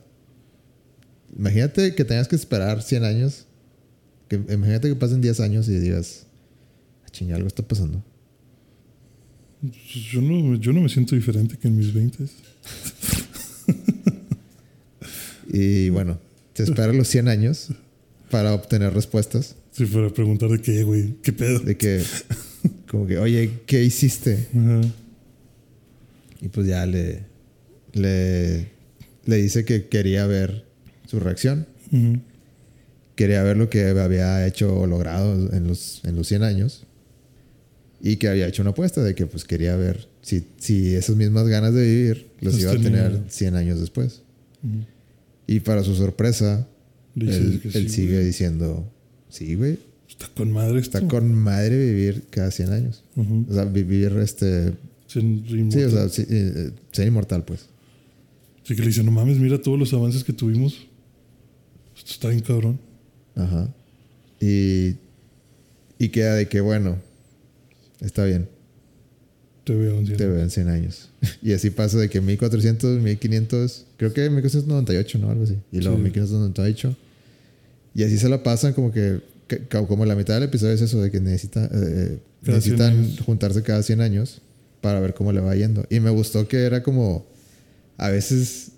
imagínate 1.36 1.96
que 1.96 2.06
tengas 2.06 2.28
que 2.28 2.36
esperar 2.36 2.84
100 2.84 3.04
años. 3.04 3.46
Que, 4.28 4.36
imagínate 4.36 4.88
que 4.90 4.96
pasen 4.96 5.20
10 5.22 5.40
años 5.40 5.68
y 5.68 5.80
digas, 5.80 6.28
"Ah, 7.04 7.10
chinga, 7.10 7.36
algo 7.38 7.48
está 7.48 7.64
pasando. 7.68 8.04
Pues 9.62 9.74
Yo 10.12 10.22
no, 10.22 10.56
yo 10.58 10.72
no 10.74 10.82
me 10.82 10.90
siento 10.90 11.16
diferente 11.16 11.58
que 11.58 11.68
en 11.68 11.78
mis 11.78 11.92
20. 11.92 12.24
Y 15.52 15.90
bueno, 15.90 16.20
se 16.54 16.64
espera 16.64 16.94
los 16.94 17.08
100 17.08 17.28
años 17.28 17.70
para 18.30 18.54
obtener 18.54 18.94
respuestas. 18.94 19.56
Si 19.72 19.86
fuera 19.86 20.08
a 20.08 20.14
preguntar 20.14 20.50
de 20.50 20.62
qué, 20.62 20.84
güey, 20.84 21.16
qué 21.24 21.34
pedo. 21.34 21.60
De 21.60 21.76
que, 21.76 22.04
como 22.90 23.08
que, 23.08 23.18
oye, 23.18 23.62
¿qué 23.66 23.84
hiciste? 23.84 24.48
Ajá. 24.56 24.82
Y 26.42 26.48
pues 26.50 26.68
ya 26.68 26.86
le, 26.86 27.24
le, 27.94 28.68
le 29.26 29.36
dice 29.38 29.66
que 29.66 29.88
quería 29.88 30.26
ver 30.26 30.66
su 31.08 31.20
reacción. 31.20 31.66
Quería 33.16 33.44
ver 33.44 33.58
lo 33.58 33.70
que 33.70 33.86
había 33.88 34.46
hecho 34.48 34.74
o 34.80 34.88
logrado 34.88 35.54
en 35.54 35.68
los, 35.68 36.02
en 36.06 36.16
los 36.16 36.28
100 36.28 36.44
años. 36.44 36.86
Y 38.02 38.16
que 38.16 38.30
había 38.30 38.48
hecho 38.48 38.62
una 38.62 38.72
apuesta 38.72 39.04
de 39.04 39.14
que 39.16 39.26
pues 39.26 39.44
quería 39.44 39.76
ver 39.76 40.08
si, 40.22 40.46
si 40.58 40.96
esas 40.96 41.18
mismas 41.18 41.48
ganas 41.50 41.74
de 41.74 41.86
vivir 41.86 42.28
Las 42.40 42.58
iba 42.58 42.72
a 42.72 42.78
tener 42.78 43.24
100 43.28 43.56
años 43.56 43.80
después. 43.80 44.22
Ujú. 44.64 44.86
Y 45.52 45.62
para 45.62 45.84
su 45.84 45.96
sorpresa, 45.96 46.68
él, 47.16 47.60
sí, 47.74 47.90
sigue 47.90 48.14
güey. 48.14 48.26
diciendo, 48.26 48.88
sí, 49.30 49.56
güey, 49.56 49.80
Está 50.08 50.28
con 50.36 50.52
madre 50.52 50.80
esto. 50.80 50.98
está 51.00 51.08
con 51.08 51.34
madre 51.34 51.76
vivir 51.76 52.26
cada 52.30 52.52
100 52.52 52.72
años. 52.72 53.04
Ujú. 53.16 53.46
O 53.50 53.54
sea, 53.54 53.66
vivir 53.66 54.12
este... 54.22 54.74
Sin. 55.08 55.44
Sí, 55.72 55.82
o 55.84 55.90
sea, 55.90 56.08
sí, 56.10 56.22
eh, 56.22 56.54
eh, 56.56 56.72
ser 56.92 57.08
inmortal, 57.08 57.44
pues. 57.46 57.66
Así 58.64 58.76
que 58.76 58.82
le 58.82 58.88
dice, 58.90 59.04
no 59.04 59.10
mames, 59.10 59.40
mira 59.40 59.60
todos 59.60 59.80
los 59.80 59.92
avances 59.94 60.24
que 60.24 60.34
tuvimos. 60.34 60.86
Esto 61.98 62.12
está 62.12 62.30
bien 62.30 62.42
cabrón. 62.42 62.80
Ajá. 63.36 63.74
Y, 64.40 64.98
y 65.98 66.10
queda 66.10 66.36
de 66.36 66.48
que, 66.48 66.62
bueno, 66.62 66.98
está 68.02 68.24
bien, 68.26 68.48
Te 69.74 69.76
veo 69.76 69.98
un 70.00 70.06
día. 70.06 70.18
te 70.18 70.26
veo 70.26 70.42
en 70.42 70.50
100 70.50 70.68
años. 70.68 71.10
y 71.44 71.54
así 71.54 71.70
pasa 71.70 71.98
de 72.00 72.10
que 72.10 72.22
1400, 72.22 73.00
1500, 73.02 73.86
creo 73.98 74.14
que 74.14 74.30
1498, 74.30 75.20
¿no? 75.20 75.30
Algo 75.30 75.44
así. 75.44 75.58
Y 75.72 75.82
luego 75.82 75.98
Sí. 75.98 76.04
1598. 76.04 76.96
Y 77.94 78.04
así 78.04 78.18
se 78.18 78.30
la 78.30 78.42
pasan 78.42 78.74
como 78.74 78.92
que, 78.92 79.20
que- 79.48 79.60
como 79.68 80.06
la 80.06 80.16
mitad 80.16 80.34
del 80.36 80.44
episodio 80.44 80.74
es 80.74 80.82
eso, 80.82 81.02
de 81.02 81.12
que 81.12 81.20
necesita, 81.20 81.66
eh, 81.72 82.18
100 82.44 82.56
necesitan 82.56 83.16
juntarse 83.26 83.62
cada 83.62 83.84
100 83.84 84.02
años 84.02 84.42
para 84.82 85.00
ver 85.00 85.14
cómo 85.14 85.32
le 85.32 85.40
va 85.42 85.56
yendo. 85.56 85.86
Y 85.90 86.00
me 86.00 86.10
gustó 86.10 86.48
que 86.48 86.64
era 86.64 86.82
como, 86.84 87.26
a 87.98 88.10
veces... 88.10 88.72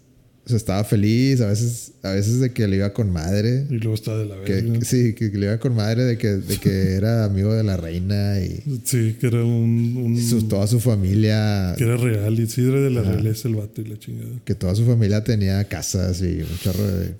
Sea, 0.51 0.57
estaba 0.57 0.83
feliz, 0.83 1.41
a 1.41 1.47
veces, 1.47 1.91
a 2.03 2.11
veces 2.11 2.39
de 2.39 2.51
que 2.51 2.67
le 2.67 2.77
iba 2.77 2.93
con 2.93 3.09
madre. 3.11 3.65
Y 3.69 3.75
luego 3.75 3.95
está 3.95 4.17
de 4.17 4.25
la 4.25 4.35
verga. 4.35 4.79
que 4.79 4.85
sí, 4.85 5.13
que 5.13 5.29
le 5.29 5.45
iba 5.47 5.57
con 5.59 5.75
madre 5.75 6.03
de 6.03 6.17
que, 6.17 6.27
de 6.27 6.57
que 6.57 6.69
era 6.95 7.25
amigo 7.25 7.53
de 7.53 7.63
la 7.63 7.77
reina 7.77 8.39
y 8.39 8.61
Sí, 8.83 9.15
que 9.19 9.27
era 9.27 9.43
un. 9.43 9.97
un- 9.97 10.21
su- 10.21 10.47
toda 10.47 10.67
su 10.67 10.79
familia, 10.79 11.73
que 11.77 11.83
era 11.83 11.97
real. 11.97 12.39
Y 12.39 12.47
sí, 12.47 12.61
era 12.67 12.79
de 12.81 12.89
la 12.91 13.01
realeza 13.01 13.47
el 13.47 13.55
vato 13.55 13.81
y 13.81 13.85
la 13.85 13.97
chingada. 13.97 14.29
que 14.45 14.55
toda 14.55 14.75
su 14.75 14.85
familia 14.85 15.23
tenía 15.23 15.63
casas 15.65 16.21
y 16.21 16.41
un 16.41 16.57
chorro 16.61 16.85
de, 16.87 17.13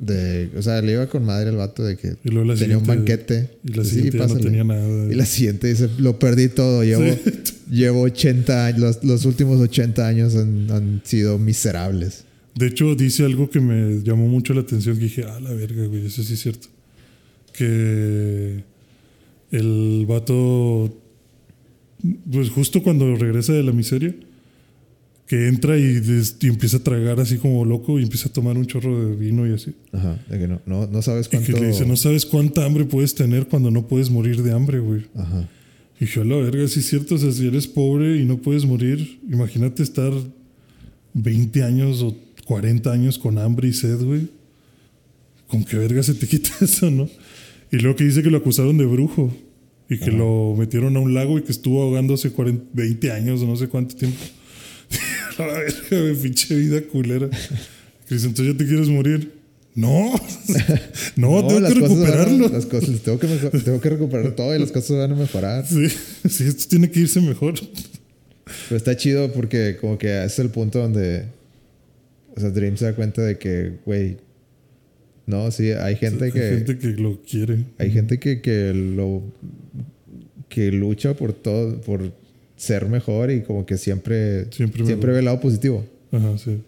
de- 0.00 0.50
o 0.56 0.62
sea, 0.62 0.80
le 0.80 0.92
iba 0.92 1.06
con 1.08 1.24
madre 1.24 1.50
el 1.50 1.56
vato 1.56 1.84
de 1.84 1.96
que 1.96 2.14
tenía 2.58 2.78
un 2.78 2.86
banquete. 2.86 3.50
Y 3.64 3.72
la 3.72 3.84
siguiente 3.84 4.18
no 4.18 4.36
tenía 4.36 4.64
nada. 4.64 5.12
Y 5.12 5.14
la 5.14 5.26
siguiente 5.26 5.66
dice, 5.68 5.88
lo 5.98 6.18
perdí 6.18 6.48
todo, 6.48 6.84
llevo, 6.84 7.02
Sí. 7.02 7.32
llevo 7.70 8.02
80 8.02 8.66
años, 8.66 8.80
los, 8.80 9.04
los 9.04 9.24
últimos 9.24 9.60
80 9.60 10.06
años 10.06 10.34
han, 10.36 10.70
han 10.70 11.02
sido 11.04 11.38
miserables. 11.38 12.24
De 12.58 12.66
hecho, 12.66 12.94
dice 12.96 13.24
algo 13.24 13.48
que 13.50 13.60
me 13.60 14.02
llamó 14.02 14.26
mucho 14.26 14.52
la 14.54 14.62
atención. 14.62 14.96
Que 14.96 15.04
dije, 15.04 15.24
ah, 15.24 15.38
la 15.40 15.52
verga, 15.52 15.86
güey, 15.86 16.06
eso 16.06 16.22
sí 16.22 16.34
es 16.34 16.40
cierto. 16.40 16.68
Que 17.52 18.64
el 19.50 20.04
vato, 20.06 20.94
pues 22.30 22.50
justo 22.50 22.82
cuando 22.82 23.14
regresa 23.16 23.52
de 23.52 23.62
la 23.62 23.72
miseria, 23.72 24.14
que 25.26 25.46
entra 25.48 25.76
y, 25.76 26.00
des- 26.00 26.36
y 26.40 26.46
empieza 26.46 26.78
a 26.78 26.80
tragar 26.82 27.20
así 27.20 27.36
como 27.36 27.64
loco 27.64 27.98
y 27.98 28.02
empieza 28.02 28.28
a 28.28 28.32
tomar 28.32 28.56
un 28.56 28.66
chorro 28.66 29.08
de 29.08 29.14
vino 29.14 29.46
y 29.46 29.52
así. 29.52 29.74
Ajá, 29.92 30.18
de 30.28 30.38
que 30.38 30.48
no, 30.48 30.60
no, 30.66 30.86
no 30.86 31.02
sabes 31.02 31.26
Y 31.26 31.30
cuánto... 31.30 31.52
que 31.54 31.60
le 31.60 31.66
dice, 31.68 31.84
no 31.86 31.96
sabes 31.96 32.24
cuánta 32.24 32.64
hambre 32.64 32.84
puedes 32.86 33.14
tener 33.14 33.46
cuando 33.46 33.70
no 33.70 33.86
puedes 33.86 34.10
morir 34.10 34.42
de 34.42 34.52
hambre, 34.52 34.78
güey. 34.78 35.02
Ajá. 35.14 35.48
Y 36.00 36.04
dije, 36.06 36.20
a 36.20 36.24
la 36.24 36.36
verga, 36.36 36.66
sí 36.68 36.80
es 36.80 36.86
cierto, 36.88 37.16
o 37.16 37.18
sea, 37.18 37.30
si 37.32 37.46
eres 37.46 37.66
pobre 37.66 38.16
y 38.16 38.24
no 38.24 38.38
puedes 38.38 38.64
morir, 38.64 39.18
imagínate 39.30 39.82
estar 39.82 40.12
20 41.14 41.62
años 41.62 42.00
o 42.02 42.16
40 42.48 42.90
años 42.90 43.18
con 43.18 43.36
hambre 43.38 43.68
y 43.68 43.74
sed, 43.74 44.00
güey. 44.02 44.28
¿Con 45.48 45.64
qué 45.64 45.76
verga 45.76 46.02
se 46.02 46.14
te 46.14 46.26
quita 46.26 46.50
eso, 46.62 46.90
no? 46.90 47.08
Y 47.70 47.76
luego 47.76 47.96
que 47.96 48.04
dice 48.04 48.22
que 48.22 48.30
lo 48.30 48.38
acusaron 48.38 48.78
de 48.78 48.86
brujo 48.86 49.30
y 49.90 49.98
que 49.98 50.10
lo 50.10 50.54
metieron 50.56 50.96
a 50.96 51.00
un 51.00 51.12
lago 51.12 51.38
y 51.38 51.42
que 51.42 51.52
estuvo 51.52 51.82
ahogándose 51.82 52.30
40, 52.30 52.64
20 52.72 53.12
años 53.12 53.42
o 53.42 53.46
no 53.46 53.54
sé 53.56 53.68
cuánto 53.68 53.94
tiempo. 53.96 54.18
la 55.38 55.46
verga, 55.46 55.76
güey, 55.90 56.14
pinche 56.16 56.54
vida 56.56 56.80
culera. 56.90 57.28
Dice, 58.08 58.26
entonces 58.26 58.54
ya 58.54 58.58
te 58.58 58.66
quieres 58.66 58.88
morir. 58.88 59.30
No, 59.74 60.12
no, 61.16 61.46
tengo 61.46 61.60
las 61.60 61.72
que 61.74 61.80
van 61.80 61.90
a- 61.90 61.94
recuperarlo. 61.94 62.48
las 62.48 62.64
cosas, 62.66 62.98
tengo, 63.00 63.18
que 63.18 63.26
mejor- 63.26 63.62
tengo 63.62 63.80
que 63.80 63.90
recuperar 63.90 64.32
todo 64.32 64.56
y 64.56 64.58
las 64.58 64.72
cosas 64.72 64.96
van 64.96 65.12
a 65.12 65.14
mejorar. 65.16 65.66
Sí, 65.66 65.86
sí, 66.28 66.44
esto 66.44 66.64
tiene 66.68 66.90
que 66.90 67.00
irse 67.00 67.20
mejor. 67.20 67.54
Pero 68.68 68.76
está 68.78 68.96
chido 68.96 69.30
porque 69.34 69.76
como 69.78 69.98
que 69.98 70.24
es 70.24 70.38
el 70.38 70.48
punto 70.48 70.78
donde... 70.78 71.26
O 72.38 72.40
sea, 72.40 72.50
Dream 72.50 72.76
se 72.76 72.84
da 72.84 72.94
cuenta 72.94 73.20
de 73.20 73.36
que, 73.36 73.72
güey... 73.84 74.16
No, 75.26 75.50
sí, 75.50 75.72
hay 75.72 75.96
gente 75.96 76.30
que... 76.30 76.40
Hay 76.40 76.56
gente 76.58 76.78
que 76.78 76.86
lo 76.90 77.20
quiere. 77.20 77.64
Hay 77.78 77.90
gente 77.90 78.20
que, 78.20 78.40
que 78.40 78.72
lo... 78.72 79.24
Que 80.48 80.70
lucha 80.70 81.14
por 81.14 81.32
todo, 81.32 81.80
por 81.80 82.12
ser 82.54 82.88
mejor 82.88 83.32
y 83.32 83.40
como 83.42 83.66
que 83.66 83.76
siempre... 83.76 84.46
Siempre 84.52 85.12
ve 85.12 85.18
el 85.18 85.24
lado 85.24 85.40
positivo. 85.40 85.84
Ajá, 86.12 86.38
sí. 86.38 86.60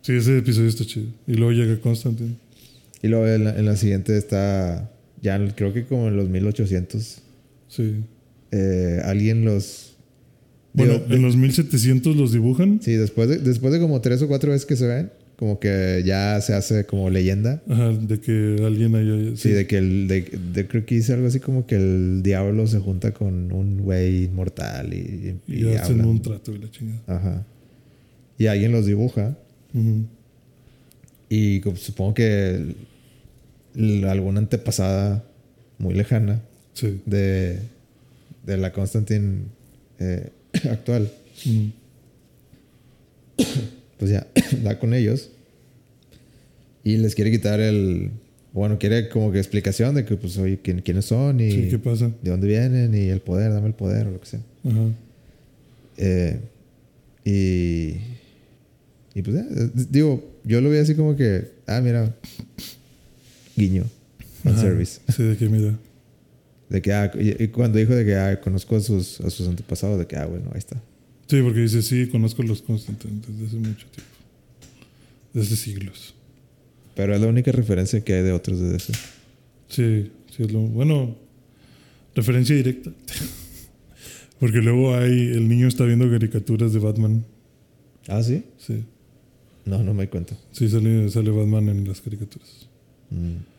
Sí, 0.00 0.14
ese 0.14 0.38
episodio 0.38 0.70
está 0.70 0.86
chido. 0.86 1.08
Y 1.26 1.34
luego 1.34 1.52
llega 1.52 1.78
Constantine. 1.78 2.36
Y 3.02 3.08
luego 3.08 3.28
en 3.28 3.44
la, 3.44 3.58
en 3.58 3.66
la 3.66 3.76
siguiente 3.76 4.16
está... 4.16 4.90
Ya 5.20 5.38
creo 5.54 5.74
que 5.74 5.84
como 5.84 6.08
en 6.08 6.16
los 6.16 6.30
1800... 6.30 7.18
Sí. 7.68 7.96
eh, 8.50 9.02
alguien 9.04 9.44
los... 9.44 9.91
Bueno, 10.74 10.94
digo, 10.94 11.14
en 11.14 11.22
los 11.22 11.36
1700 11.36 12.16
los 12.16 12.32
dibujan. 12.32 12.80
Sí, 12.82 12.92
después 12.92 13.28
de, 13.28 13.38
después 13.38 13.72
de 13.72 13.80
como 13.80 14.00
tres 14.00 14.22
o 14.22 14.28
cuatro 14.28 14.52
veces 14.52 14.64
que 14.66 14.76
se 14.76 14.86
ven, 14.86 15.10
como 15.36 15.58
que 15.60 16.02
ya 16.06 16.40
se 16.40 16.54
hace 16.54 16.86
como 16.86 17.10
leyenda. 17.10 17.62
Ajá, 17.68 17.90
de 17.90 18.20
que 18.20 18.56
alguien 18.64 18.94
haya. 18.94 19.36
Sí, 19.36 19.50
de 19.50 19.66
que 19.66 19.78
el, 19.78 20.08
de, 20.08 20.22
de- 20.52 20.66
creo 20.68 20.86
que 20.86 20.94
dice 20.94 21.12
algo 21.12 21.26
así 21.26 21.40
como 21.40 21.66
que 21.66 21.74
el 21.76 22.22
diablo 22.22 22.66
se 22.66 22.78
junta 22.78 23.12
con 23.12 23.52
un 23.52 23.82
güey 23.82 24.24
inmortal 24.24 24.94
y, 24.94 25.36
y, 25.46 25.54
Y 25.66 25.74
hacen 25.74 25.92
hablan. 26.00 26.06
un 26.08 26.22
trato 26.22 26.52
y 26.54 26.58
la 26.58 26.70
chingada. 26.70 27.02
Ajá. 27.06 27.46
Y 28.38 28.46
alguien 28.46 28.72
los 28.72 28.86
dibuja 28.86 29.36
Ujú. 29.74 30.06
y 31.28 31.60
supongo 31.76 32.14
que 32.14 32.74
alguna 34.08 34.38
antepasada 34.40 35.24
muy 35.78 35.94
lejana 35.94 36.40
Sí. 36.74 37.00
de, 37.06 37.58
de 38.46 38.56
la 38.56 38.72
Constantine 38.72 39.42
eh, 39.98 40.30
actual. 40.70 41.10
Pues 43.98 44.10
ya, 44.10 44.26
da 44.64 44.80
con 44.80 44.94
ellos. 44.94 45.30
Y 46.82 46.96
les 46.96 47.14
quiere 47.14 47.30
quitar 47.30 47.60
el. 47.60 48.10
Bueno, 48.52 48.76
quiere 48.76 49.08
como 49.08 49.30
que 49.30 49.38
explicación 49.38 49.94
de 49.94 50.04
que, 50.04 50.16
pues, 50.16 50.36
oye, 50.38 50.58
¿quién, 50.60 50.80
quiénes 50.80 51.04
son 51.04 51.38
y 51.40 51.52
Sí, 51.52 51.68
¿qué 51.70 51.78
pasa? 51.78 52.10
de 52.20 52.30
dónde 52.30 52.48
vienen 52.48 52.94
y 52.94 53.08
el 53.08 53.20
poder, 53.20 53.52
dame 53.52 53.68
el 53.68 53.74
poder 53.74 54.08
o 54.08 54.10
lo 54.10 54.20
que 54.20 54.26
sea. 54.26 54.40
Ajá. 54.64 54.88
Eh, 55.98 56.40
y. 57.24 58.12
Y 59.14 59.22
pues 59.22 59.36
ya, 59.36 59.42
eh, 59.42 59.70
digo, 59.90 60.32
yo 60.42 60.60
lo 60.60 60.68
vi 60.70 60.78
así 60.78 60.94
como 60.96 61.14
que, 61.14 61.50
ah, 61.66 61.80
mira, 61.80 62.12
guiño, 63.56 63.84
fan 64.42 64.58
service. 64.58 65.00
Sí, 65.14 65.22
de 65.22 65.36
qué 65.36 65.48
mira. 65.48 65.78
De 66.72 66.80
que, 66.80 66.90
ah, 66.94 67.12
y, 67.20 67.44
y 67.44 67.48
cuando 67.48 67.78
dijo 67.78 67.94
de 67.94 68.02
que, 68.06 68.14
ah, 68.16 68.40
conozco 68.40 68.76
a 68.76 68.80
sus, 68.80 69.20
a 69.20 69.28
sus 69.28 69.46
antepasados, 69.46 69.98
de 69.98 70.06
que, 70.06 70.16
ah, 70.16 70.24
bueno, 70.24 70.48
ahí 70.52 70.58
está. 70.58 70.80
Sí, 71.28 71.40
porque 71.42 71.60
dice, 71.60 71.82
sí, 71.82 72.06
conozco 72.08 72.42
los 72.42 72.62
Constantine 72.62 73.20
desde 73.28 73.46
hace 73.46 73.56
mucho 73.56 73.86
tiempo. 73.88 74.12
Desde 75.34 75.56
siglos. 75.56 76.14
Pero 76.94 77.14
es 77.14 77.20
la 77.20 77.26
única 77.26 77.52
referencia 77.52 78.02
que 78.02 78.14
hay 78.14 78.22
de 78.22 78.32
otros 78.32 78.58
de. 78.58 78.78
Sí, 78.78 78.94
sí, 79.68 80.42
es 80.42 80.50
lo. 80.50 80.60
Bueno, 80.60 81.14
referencia 82.14 82.56
directa. 82.56 82.90
porque 84.40 84.58
luego 84.58 84.94
hay. 84.94 85.28
El 85.28 85.48
niño 85.48 85.68
está 85.68 85.84
viendo 85.84 86.08
caricaturas 86.10 86.72
de 86.72 86.78
Batman. 86.78 87.24
Ah, 88.08 88.22
sí. 88.22 88.44
Sí, 88.58 88.82
No, 89.66 89.82
no 89.82 89.92
me 89.94 90.04
di 90.04 90.08
cuenta. 90.08 90.36
sí, 90.52 90.68
sale, 90.70 91.08
sale 91.10 91.30
Batman 91.30 91.68
en 91.68 91.86
las 91.88 92.00
caricaturas. 92.00 92.66
Mm. 93.10 93.51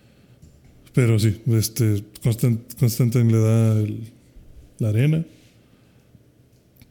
Pero 0.93 1.17
sí, 1.19 1.41
este, 1.47 2.03
Constant, 2.21 2.73
Constantine 2.79 3.31
le 3.31 3.39
da 3.39 3.79
el- 3.79 4.11
la 4.79 4.89
arena, 4.89 5.25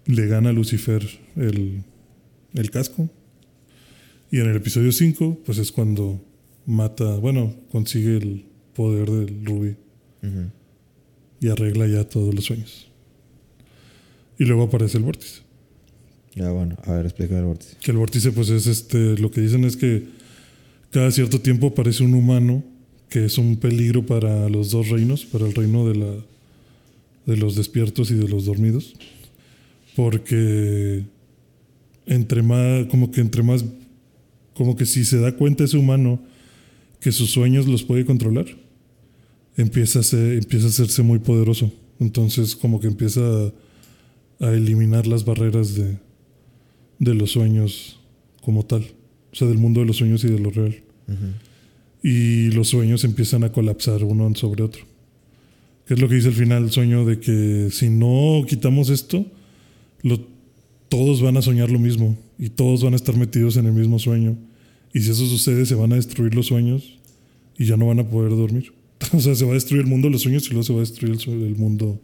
le 0.07 0.27
gana 0.27 0.51
a 0.51 0.53
Lucifer 0.53 1.07
el, 1.37 1.83
el 2.55 2.71
casco, 2.71 3.09
y 4.31 4.41
en 4.41 4.49
el 4.49 4.57
episodio 4.57 4.91
5, 4.93 5.41
pues 5.45 5.59
es 5.59 5.71
cuando 5.71 6.21
mata, 6.67 7.17
bueno, 7.17 7.55
consigue 7.71 8.17
el 8.17 8.45
poder 8.75 9.11
del 9.11 9.45
rubí 9.45 9.77
y 11.41 11.49
arregla 11.49 11.87
ya 11.87 12.05
todos 12.09 12.35
los 12.35 12.45
sueños. 12.45 12.89
Y 14.39 14.45
luego 14.45 14.63
aparece 14.65 14.97
el 14.99 15.05
vórtice. 15.05 15.43
Ya, 16.35 16.51
bueno, 16.51 16.77
a 16.85 16.93
ver, 16.93 17.05
explícame 17.07 17.41
el 17.41 17.47
vórtice. 17.47 17.77
Que 17.81 17.91
el 17.91 17.99
vórtice, 17.99 18.33
pues 18.33 18.49
es 18.49 18.67
este, 18.67 19.19
lo 19.19 19.31
que 19.31 19.41
dicen 19.43 19.65
es 19.65 19.77
que 19.77 20.05
cada 20.91 21.11
cierto 21.11 21.41
tiempo 21.41 21.67
aparece 21.69 22.03
un 22.03 22.15
humano 22.15 22.65
que 23.13 23.27
es 23.27 23.37
un 23.37 23.59
peligro 23.59 24.07
para 24.07 24.49
los 24.49 24.71
dos 24.71 24.89
reinos, 24.89 25.27
para 25.27 25.47
el 25.47 25.53
reino 25.55 25.87
de, 25.87 25.97
la, 25.97 26.15
de 27.27 27.37
los 27.37 27.57
despiertos 27.57 28.11
y 28.11 28.15
de 28.15 28.27
los 28.27 28.47
dormidos. 28.47 28.95
Porque 29.95 31.05
entre 32.07 32.43
más, 32.43 32.87
como 32.87 33.11
que 33.11 33.21
entre 33.21 33.43
más, 33.43 33.67
como 34.55 34.77
que 34.77 34.87
si 34.87 35.05
se 35.05 35.21
da 35.21 35.37
cuenta 35.37 35.65
ese 35.65 35.77
humano 35.77 36.23
que 37.01 37.13
sus 37.13 37.31
sueños 37.31 37.67
los 37.67 37.83
puede 37.83 38.07
controlar, 38.07 38.47
empieza 39.59 39.99
a, 39.99 40.19
empieza 40.33 40.67
a 40.69 40.71
hacerse 40.71 41.03
muy 41.03 41.19
poderoso. 41.19 41.71
Entonces 42.01 42.57
como 42.57 42.81
que 42.81 42.87
empieza 42.87 43.21
a, 44.41 44.53
eliminar 44.55 45.07
las 45.07 45.27
barreras 45.27 45.75
de, 45.75 45.99
de 46.99 47.15
los 47.15 47.33
sueños 47.33 48.01
como 48.41 48.65
tal. 48.65 48.87
O 49.33 49.37
sea, 49.37 49.49
del 49.49 49.59
mundo 49.59 49.81
de 49.81 49.87
los 49.87 49.99
sueños 49.99 50.25
y 50.25 50.29
de 50.29 50.39
lo 50.39 50.51
real. 50.51 50.83
Y 52.03 52.51
los 52.51 52.69
sueños 52.69 53.05
empiezan 53.05 53.45
a 53.45 53.53
colapsar 53.53 54.03
uno 54.05 54.35
sobre 54.35 54.63
otro. 54.65 54.83
Que 55.87 55.95
es 55.95 56.01
lo 56.01 56.09
que 56.09 56.17
dice 56.17 56.29
al 56.29 56.35
final 56.35 56.65
el 56.65 56.71
sueño 56.71 57.05
de 57.05 57.21
que 57.21 57.69
si 57.71 57.91
no 57.91 58.45
quitamos 58.49 58.89
esto, 58.91 59.25
lo- 60.03 60.27
todos 60.89 61.23
van 61.23 61.37
a 61.37 61.43
soñar 61.43 61.71
lo 61.71 61.79
mismo 61.79 62.19
y 62.39 62.51
todos 62.51 62.83
van 62.85 62.93
a 62.93 62.97
estar 62.97 63.17
metidos 63.17 63.57
en 63.57 63.67
el 63.67 63.73
mismo 63.73 63.99
sueño. 63.99 64.37
Y 64.93 65.01
si 65.01 65.11
eso 65.11 65.27
sucede, 65.27 65.65
se 65.65 65.75
van 65.75 65.93
a 65.93 65.97
destruir 65.97 66.35
los 66.35 66.47
sueños 66.47 66.99
y 67.59 67.65
ya 67.67 67.77
no 67.77 67.87
van 67.87 68.01
a 68.01 68.09
poder 68.09 68.31
dormir. 68.31 68.73
O 69.13 69.21
sea, 69.21 69.35
se 69.35 69.45
va 69.45 69.51
a 69.51 69.55
destruir 69.55 69.83
el 69.83 69.89
mundo 69.89 70.07
de 70.09 70.13
los 70.13 70.23
sueños 70.23 70.47
y 70.47 70.51
luego 70.51 70.63
se 70.63 70.73
va 70.73 70.79
a 70.79 70.83
destruir 70.87 71.17
el, 71.27 71.43
el 71.43 71.57
mundo, 71.57 72.01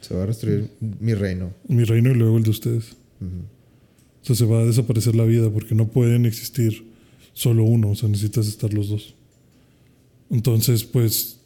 Se 0.00 0.14
va 0.14 0.22
a 0.22 0.26
destruir 0.26 0.70
mi 1.00 1.12
reino. 1.14 1.52
mi 1.66 1.82
reino 1.82 2.10
y 2.12 2.14
luego 2.14 2.36
el 2.38 2.44
de 2.44 2.50
ustedes. 2.50 2.96
Ujú. 3.20 3.26
O 4.22 4.24
sea, 4.26 4.36
se 4.36 4.44
va 4.44 4.60
a 4.60 4.64
desaparecer 4.64 5.16
la 5.16 5.24
vida 5.24 5.50
porque 5.50 5.74
no 5.74 5.88
pueden 5.88 6.24
existir 6.24 6.84
solo 7.32 7.64
uno, 7.64 7.90
o 7.90 7.94
sea, 7.96 8.08
necesitas 8.08 8.46
estar 8.46 8.72
los 8.72 8.88
dos. 8.90 9.15
Entonces, 10.30 10.84
pues, 10.84 11.38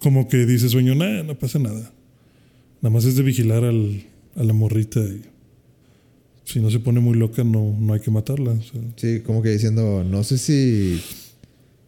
como 0.00 0.28
que 0.28 0.46
dice 0.46 0.68
sueño, 0.68 0.94
nada, 0.94 1.22
no 1.22 1.38
pasa 1.38 1.58
nada. 1.58 1.92
Nada 2.80 2.92
más 2.94 3.04
es 3.04 3.16
de 3.16 3.22
vigilar 3.22 3.64
al, 3.64 4.04
a 4.36 4.44
la 4.44 4.52
morrita 4.52 5.00
y 5.00 5.22
si 6.44 6.60
no 6.60 6.70
se 6.70 6.78
pone 6.78 7.00
muy 7.00 7.16
loca, 7.18 7.44
no, 7.44 7.76
no 7.78 7.92
hay 7.94 8.00
que 8.00 8.10
matarla. 8.10 8.52
o 8.52 8.62
sea, 8.62 8.80
Sí, 8.96 9.20
como 9.20 9.42
que 9.42 9.50
diciendo, 9.50 10.04
no 10.04 10.22
sé 10.24 10.38
si, 10.38 11.00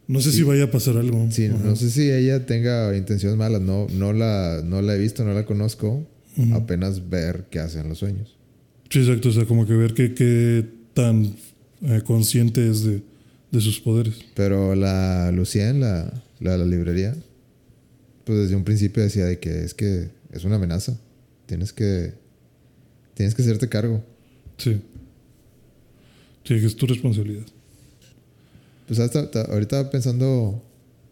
no 0.08 0.20
sé 0.20 0.32
Sí. 0.32 0.38
si 0.38 0.42
vaya 0.42 0.64
a 0.64 0.70
pasar 0.70 0.96
algo. 0.96 1.28
sí, 1.30 1.46
Ajá. 1.46 1.58
no 1.64 1.76
sé 1.76 1.90
si 1.90 2.10
ella 2.10 2.44
tenga 2.46 2.94
intenciones 2.96 3.38
malas. 3.38 3.62
No, 3.62 3.86
no 3.94 4.12
la, 4.12 4.60
no 4.64 4.82
la 4.82 4.96
he 4.96 4.98
visto, 4.98 5.24
no 5.24 5.32
la 5.32 5.46
conozco. 5.46 6.04
Ujú. 6.36 6.54
Apenas 6.54 7.08
ver 7.08 7.46
qué 7.50 7.58
hacen 7.60 7.88
los 7.88 7.98
sueños. 7.98 8.36
Sí, 8.90 8.98
exacto. 9.00 9.28
O 9.28 9.32
sea, 9.32 9.44
como 9.46 9.66
que 9.66 9.72
ver 9.74 9.94
qué, 9.94 10.12
qué 10.14 10.66
tan 10.94 11.34
eh, 11.82 12.02
consciente 12.04 12.68
es 12.68 12.82
de, 12.84 13.02
de 13.52 13.60
sus 13.60 13.80
poderes. 13.80 14.14
Pero 14.34 14.74
la 14.74 15.30
Lucien, 15.32 15.80
la, 15.80 16.12
la, 16.40 16.56
la 16.56 16.64
librería, 16.64 17.14
pues 18.24 18.38
desde 18.38 18.56
un 18.56 18.64
principio 18.64 19.02
decía 19.02 19.26
de 19.26 19.38
que 19.38 19.64
es 19.64 19.74
que 19.74 20.08
es 20.32 20.44
una 20.44 20.56
amenaza. 20.56 20.98
Tienes 21.46 21.72
que, 21.72 22.12
tienes 23.14 23.34
que 23.34 23.42
hacerte 23.42 23.68
cargo. 23.68 24.02
Sí. 24.58 24.80
Sí, 26.44 26.60
que 26.60 26.66
es 26.66 26.76
tu 26.76 26.86
responsabilidad. 26.86 27.46
Pues 28.86 28.98
hasta, 28.98 29.20
hasta- 29.20 29.42
ahorita 29.42 29.90
pensando 29.90 30.62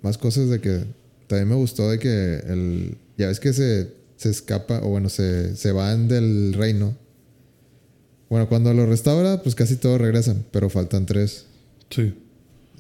más 0.03 0.17
cosas 0.19 0.49
de 0.49 0.61
que 0.61 0.85
también 1.27 1.49
me 1.49 1.55
gustó 1.55 1.91
de 1.91 1.99
que 1.99 2.37
el 2.47 2.97
ya 3.17 3.27
ves 3.29 3.41
que 3.41 3.53
se, 3.53 3.89
se 4.17 4.31
escapa 4.31 4.81
o 4.83 4.89
bueno 4.89 5.09
se, 5.09 5.55
se 5.57 5.73
van 5.73 6.09
del 6.09 6.55
reino. 6.55 6.97
Bueno, 8.31 8.49
cuando 8.49 8.73
lo 8.75 8.87
restaura, 8.87 9.43
pues 9.43 9.55
casi 9.55 9.77
todos 9.77 10.01
regresan, 10.01 10.45
pero 10.53 10.69
faltan 10.71 11.07
tres. 11.07 11.47
Sí. 11.91 12.15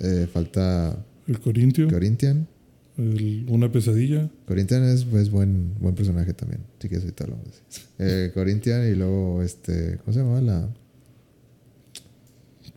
Eh, 0.00 0.28
falta 0.32 1.04
El 1.28 1.38
Corintio, 1.40 1.88
Corinthian. 1.88 2.48
el- 2.96 3.46
una 3.48 3.70
pesadilla. 3.70 4.28
Corinthian 4.46 4.82
es, 4.84 5.06
es 5.12 5.30
buen, 5.30 5.74
buen 5.78 5.94
personaje 5.94 6.34
también. 6.34 6.62
Ahorita 6.82 7.24
hablamos 7.24 7.44
de 7.46 7.50
eso. 7.50 7.80
Eh, 8.00 8.30
Corinthian 8.34 8.90
y 8.90 8.94
luego 8.96 9.42
este. 9.42 9.98
¿Cómo 10.04 10.12
se 10.12 10.18
llama 10.20 10.40
la? 10.40 10.68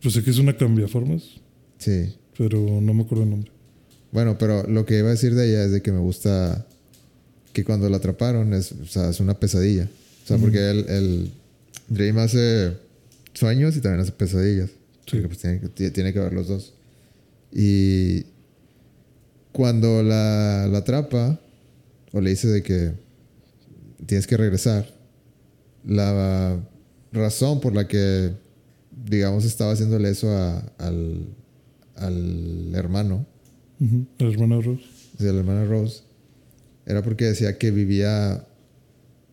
Pues 0.02 0.14
sé 0.14 0.22
que 0.24 0.30
es 0.30 0.38
una 0.38 0.56
cambiaformas, 0.56 1.22
Sí. 1.78 2.14
pero 2.36 2.80
no 2.80 2.92
me 2.94 3.02
acuerdo 3.02 3.24
el 3.24 3.30
nombre. 3.30 3.50
Bueno, 4.10 4.36
pero 4.36 4.64
lo 4.68 4.84
que 4.84 4.98
iba 4.98 5.08
a 5.08 5.12
decir 5.12 5.34
de 5.34 5.48
ella 5.48 5.64
es 5.64 5.70
de 5.72 5.80
que 5.80 5.92
me 5.92 6.00
gusta 6.00 6.66
que 7.52 7.64
cuando 7.64 7.88
la 7.88 7.98
atraparon 7.98 8.52
es, 8.52 8.72
o 8.72 8.84
sea, 8.86 9.10
es 9.10 9.20
una 9.20 9.38
pesadilla. 9.38 9.88
O 10.24 10.26
sea, 10.26 10.38
porque 10.38 10.58
el, 10.70 10.88
el 10.88 11.30
Dream 11.88 12.18
hace 12.18 12.76
sueños 13.32 13.76
y 13.76 13.80
también 13.80 14.00
hace 14.00 14.12
pesadillas. 14.12 14.70
Sí. 15.06 15.18
Porque 15.18 15.28
pues 15.28 15.38
tiene, 15.38 15.60
que- 15.60 15.68
tie- 15.68 15.92
tiene 15.92 16.12
que 16.12 16.18
ver 16.18 16.32
los 16.32 16.48
dos. 16.48 16.74
Y 17.52 18.24
cuando 19.52 20.02
la, 20.02 20.66
la 20.70 20.78
atrapa 20.78 21.38
o 22.12 22.20
le 22.20 22.30
dice 22.30 22.48
de 22.48 22.62
que 22.62 22.92
tienes 24.06 24.26
que 24.26 24.36
regresar, 24.36 24.86
la 25.84 26.58
razón 27.12 27.60
por 27.60 27.74
la 27.74 27.86
que, 27.88 28.32
digamos, 29.06 29.44
estaba 29.44 29.72
haciéndole 29.72 30.10
eso 30.10 30.30
a- 30.30 30.58
al, 30.78 31.26
al 31.96 32.74
hermano, 32.74 33.26
El 34.18 34.32
hermano 34.32 34.60
Rose. 34.62 34.82
de 35.18 35.32
la 35.32 35.38
hermana 35.40 35.64
Rose, 35.64 36.02
era 36.86 37.02
porque 37.02 37.24
decía 37.26 37.58
que 37.58 37.70
vivía, 37.70 38.44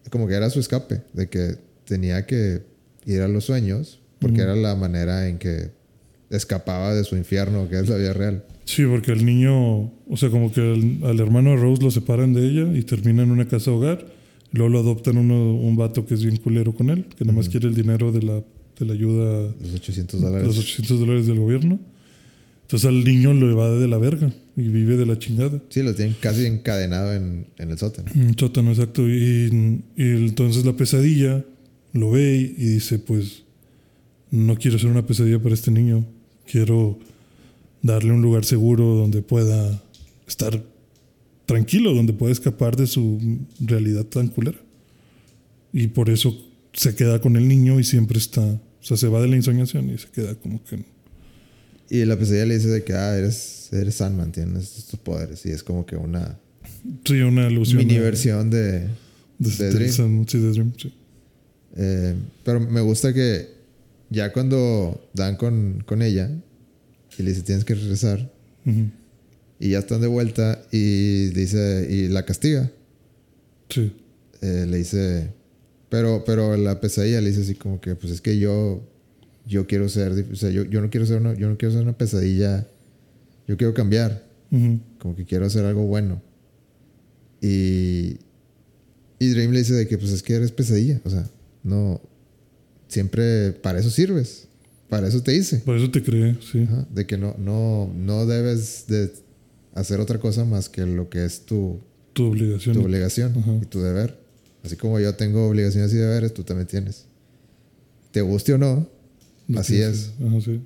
como 0.10 0.28
que 0.28 0.34
era 0.34 0.50
su 0.50 0.60
escape, 0.60 1.02
de 1.14 1.30
que 1.30 1.58
tenía 1.86 2.26
que 2.26 2.64
ir 3.06 3.22
a 3.22 3.28
los 3.28 3.46
sueños, 3.46 4.02
porque 4.20 4.42
era 4.42 4.56
la 4.56 4.76
manera 4.76 5.28
en 5.28 5.38
que 5.38 5.72
escapaba 6.30 6.94
de 6.94 7.04
su 7.04 7.16
infierno, 7.16 7.70
que 7.70 7.80
es 7.80 7.88
la 7.90 7.96
vida 7.96 8.14
real. 8.14 8.44
Sí, 8.70 8.84
porque 8.86 9.12
el 9.14 9.26
niño, 9.26 9.86
o 10.08 10.16
sea, 10.16 10.30
como 10.30 10.52
que 10.52 10.62
al, 10.62 11.10
al 11.10 11.20
hermano 11.20 11.50
de 11.50 11.56
Rose 11.56 11.82
lo 11.82 11.90
separan 11.90 12.34
de 12.34 12.48
ella 12.48 12.78
y 12.78 12.84
termina 12.84 13.24
en 13.24 13.32
una 13.32 13.48
casa 13.48 13.72
hogar. 13.72 14.06
Luego 14.52 14.70
lo 14.70 14.80
adoptan 14.82 15.18
uno, 15.18 15.56
un 15.56 15.76
vato 15.76 16.06
que 16.06 16.14
es 16.14 16.24
bien 16.24 16.38
culero 16.38 16.72
con 16.76 16.92
él, 16.92 17.06
que 17.18 17.26
nada 17.26 17.36
más 17.36 17.50
quiere 17.50 17.68
el 17.68 17.74
dinero 17.74 18.12
de 18.12 18.22
la, 18.22 18.44
de 18.80 18.86
la 18.86 18.94
ayuda, 18.94 19.52
Los 19.60 19.74
800 19.74 20.20
de 20.22 20.26
dólares. 20.28 20.48
los 20.48 20.60
800 20.60 21.00
dólares 21.00 21.26
del 21.26 21.40
gobierno. 21.40 21.80
Entonces 22.62 22.88
al 22.88 23.04
niño 23.04 23.34
lo 23.34 23.50
evade 23.50 23.80
de 23.80 23.88
la 23.88 23.98
verga 23.98 24.32
y 24.56 24.62
vive 24.68 24.98
de 24.98 25.08
la 25.08 25.18
chingada. 25.18 25.60
Sí, 25.70 25.82
lo 25.82 25.96
tienen 25.96 26.16
casi 26.20 26.46
encadenado 26.46 27.12
en, 27.16 27.48
en 27.58 27.72
el 27.72 27.78
sótano. 27.80 28.12
Un 28.16 28.38
sótano, 28.38 28.70
exacto. 28.70 29.10
Y, 29.10 29.82
y 29.98 30.04
entonces 30.04 30.64
la 30.64 30.74
pesadilla 30.78 31.44
lo 31.94 32.12
ve 32.12 32.54
y 32.56 32.66
dice, 32.66 33.00
pues, 33.00 33.44
no 34.30 34.56
quiero 34.58 34.78
ser 34.78 34.92
una 34.92 35.08
pesadilla 35.08 35.42
para 35.42 35.56
este 35.56 35.72
niño. 35.72 36.06
Quiero 36.46 37.00
darle 37.82 38.12
un 38.12 38.22
lugar 38.22 38.46
seguro 38.46 38.86
donde 38.96 39.22
pueda 39.22 39.82
estar 40.28 40.64
tranquilo, 41.46 41.94
donde 41.94 42.14
puede 42.14 42.34
escapar 42.34 42.76
de 42.76 42.88
su 42.88 43.40
realidad 43.60 44.06
tan 44.06 44.28
culera. 44.28 44.58
Y 45.74 45.88
por 45.88 46.10
eso 46.10 46.36
se 46.74 46.96
queda 46.96 47.20
con 47.22 47.36
el 47.36 47.48
niño 47.48 47.80
y 47.80 47.84
siempre 47.84 48.18
está, 48.18 48.42
o 48.42 48.60
sea, 48.82 48.98
se 48.98 49.08
va 49.08 49.22
de 49.22 49.28
la 49.28 49.36
insomniación 49.36 49.90
y 49.90 49.98
se 49.98 50.08
queda 50.10 50.36
como 50.36 50.64
que... 50.64 50.84
Y 51.92 52.06
la 52.06 52.18
pesadilla 52.20 52.46
le 52.46 52.56
dice 52.56 52.68
de 52.70 52.84
que, 52.84 52.94
ah, 52.94 53.18
eres, 53.18 53.70
eres 53.74 53.96
Sandman, 53.96 54.32
tienes 54.32 54.78
estos 54.78 55.00
poderes. 55.00 55.44
Y 55.48 55.50
es 55.50 55.64
como 55.64 55.86
que 55.88 55.96
una 55.96 56.38
Sí, 57.04 57.20
una 57.22 57.48
alusión. 57.48 57.78
mini 57.80 57.96
a- 57.98 58.02
versión 58.02 58.50
de, 58.52 58.82
de, 58.82 58.90
de 59.40 59.66
de 59.66 59.72
Dream. 59.72 60.26
Sí, 60.28 60.38
de 60.38 60.52
Dream, 60.52 60.74
sí. 60.78 60.94
Eh, 61.76 62.16
pero 62.44 62.60
me 62.60 62.82
gusta 62.82 63.12
que 63.14 63.48
ya 64.12 64.32
cuando 64.32 65.10
dan 65.16 65.36
con, 65.36 65.84
con 65.86 66.02
ella 66.04 66.30
y 67.20 67.24
le 67.24 67.32
dice 67.32 67.44
tienes 67.44 67.66
que 67.66 67.76
regresar 67.76 68.32
y 69.60 69.72
ya 69.72 69.80
están 69.80 70.00
de 70.00 70.08
vuelta 70.08 70.62
y 70.72 71.28
dice 71.30 71.88
y 71.90 72.08
la 72.08 72.24
castiga. 72.24 72.72
Sí. 73.70 73.92
Eh, 74.42 74.66
le 74.68 74.78
dice 74.78 75.32
pero 75.90 76.24
pero 76.26 76.56
la 76.56 76.80
pesadilla 76.80 77.20
le 77.20 77.30
dice 77.30 77.42
así 77.42 77.56
como 77.56 77.82
que 77.82 77.96
pues 77.96 78.14
es 78.14 78.22
que 78.22 78.40
yo 78.40 78.82
yo 79.46 79.68
quiero 79.68 79.90
ser 79.90 80.14
o 80.32 80.36
sea 80.36 80.50
yo, 80.50 80.64
yo 80.64 80.82
no 80.82 80.90
quiero 80.90 81.06
ser 81.06 81.20
una, 81.20 81.34
yo 81.34 81.50
no 81.50 81.58
quiero 81.58 81.74
ser 81.74 81.84
una 81.84 81.98
pesadilla 81.98 82.68
yo 83.48 83.58
quiero 83.58 83.74
cambiar. 83.74 84.28
Como 84.98 85.16
que 85.16 85.26
quiero 85.26 85.46
hacer 85.46 85.66
algo 85.66 85.84
bueno 85.84 86.22
y 87.42 88.18
y 89.20 89.28
Dream 89.28 89.52
le 89.52 89.60
dice 89.60 89.74
de 89.74 89.88
que 89.88 89.98
pues 89.98 90.12
es 90.12 90.24
que 90.24 90.34
eres 90.34 90.52
pesadilla 90.52 91.02
o 91.04 91.10
sea 91.10 91.30
no 91.64 92.02
siempre 92.88 93.52
para 93.52 93.80
eso 93.80 93.90
sirves 93.92 94.49
para 94.90 95.08
eso 95.08 95.22
te 95.22 95.36
hice 95.36 95.58
Por 95.60 95.78
eso 95.78 95.90
te 95.92 96.02
cree, 96.04 96.36
sí. 96.52 96.64
Ajá, 96.64 96.88
de 96.94 97.06
que 97.06 97.18
no 97.18 97.36
no 97.38 97.92
no 97.96 98.26
debes 98.26 98.86
de 98.88 99.12
hacer 99.76 100.00
otra 100.00 100.20
cosa 100.20 100.46
más 100.46 100.68
que 100.70 100.86
lo 100.86 101.10
que 101.10 101.24
es 101.26 101.46
tu, 101.46 101.80
Tu 102.14 102.26
obligación. 102.26 102.76
tu 102.76 102.82
obligación 102.84 103.38
Ajá. 103.38 103.60
y 103.62 103.66
tu 103.66 103.80
deber 103.82 104.18
así 104.64 104.76
como 104.76 105.00
yo 105.00 105.14
tengo 105.16 105.48
obligaciones 105.48 105.94
y 105.94 105.98
deberes 105.98 106.34
tú 106.34 106.44
también 106.44 106.68
tienes 106.68 107.06
te 108.12 108.22
guste 108.22 108.54
o 108.54 108.58
no 108.58 108.90
así 109.56 109.82
es 109.82 110.12
Ajá, 110.26 110.42
sí. 110.42 110.62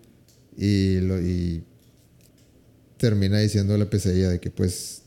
y 0.58 1.00
lo 1.02 1.22
y 1.22 1.64
termina 2.98 3.40
diciendo 3.40 3.78
la 3.78 3.90
pesadilla 3.90 4.30
de 4.30 4.40
que 4.40 4.50
pues 4.50 5.02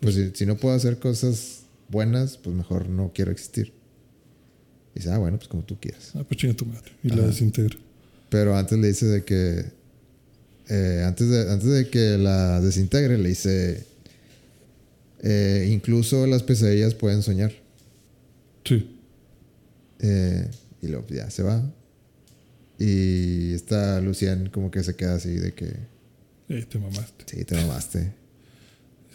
pues 0.00 0.14
si, 0.16 0.30
si 0.34 0.46
no 0.46 0.56
puedo 0.56 0.74
hacer 0.74 0.98
cosas 0.98 1.62
buenas 1.88 2.36
pues 2.36 2.54
mejor 2.54 2.88
no 2.88 3.12
quiero 3.14 3.30
existir 3.32 3.72
y 4.94 4.98
dice 4.98 5.10
ah 5.10 5.18
bueno 5.18 5.38
pues 5.38 5.48
como 5.48 5.64
tú 5.64 5.78
quieras 5.80 6.12
Ah, 6.14 6.22
pues 6.28 6.38
chinga 6.38 6.54
tu 6.54 6.66
madre. 6.66 6.92
Y 7.02 7.08
la 7.08 7.26
desintegra. 7.26 7.78
Pero 8.34 8.56
antes 8.56 8.76
le 8.76 8.88
dice 8.88 9.06
de 9.06 9.22
que 9.24 9.64
eh, 10.68 11.04
antes 11.06 11.28
de 11.28 11.52
antes 11.52 11.68
de 11.68 11.88
que 11.88 12.18
la 12.18 12.60
desintegre 12.60 13.16
le 13.16 13.28
dice 13.28 13.84
eh, 15.22 15.68
incluso 15.70 16.26
las 16.26 16.42
pesadillas 16.42 16.94
pueden 16.96 17.22
soñar 17.22 17.52
Sí. 18.64 18.90
Eh, 20.00 20.50
y 20.82 20.88
luego 20.88 21.06
ya 21.10 21.30
se 21.30 21.44
va 21.44 21.62
y 22.76 23.52
está 23.54 24.00
Lucian 24.00 24.48
como 24.48 24.72
que 24.72 24.82
se 24.82 24.96
queda 24.96 25.14
así 25.14 25.34
de 25.36 25.54
que 25.54 25.66
Eh, 26.48 26.66
te 26.68 26.80
mamaste. 26.80 27.24
sí 27.26 27.44
te 27.44 27.54
mamaste 27.54 28.12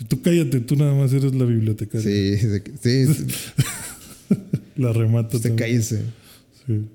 Tú 0.07 0.21
cállate, 0.21 0.61
tú 0.61 0.77
nada 0.77 0.93
más 0.93 1.11
eres 1.11 1.35
la 1.35 1.43
bibliotecaria. 1.43 2.01
Sí, 2.01 2.61
que- 2.63 2.71
sí, 2.81 3.25
La 4.77 4.93
remata. 4.93 5.35
usted 5.35 5.49
también. 5.49 5.71
cállese. 5.73 6.03
Sí. 6.65 6.87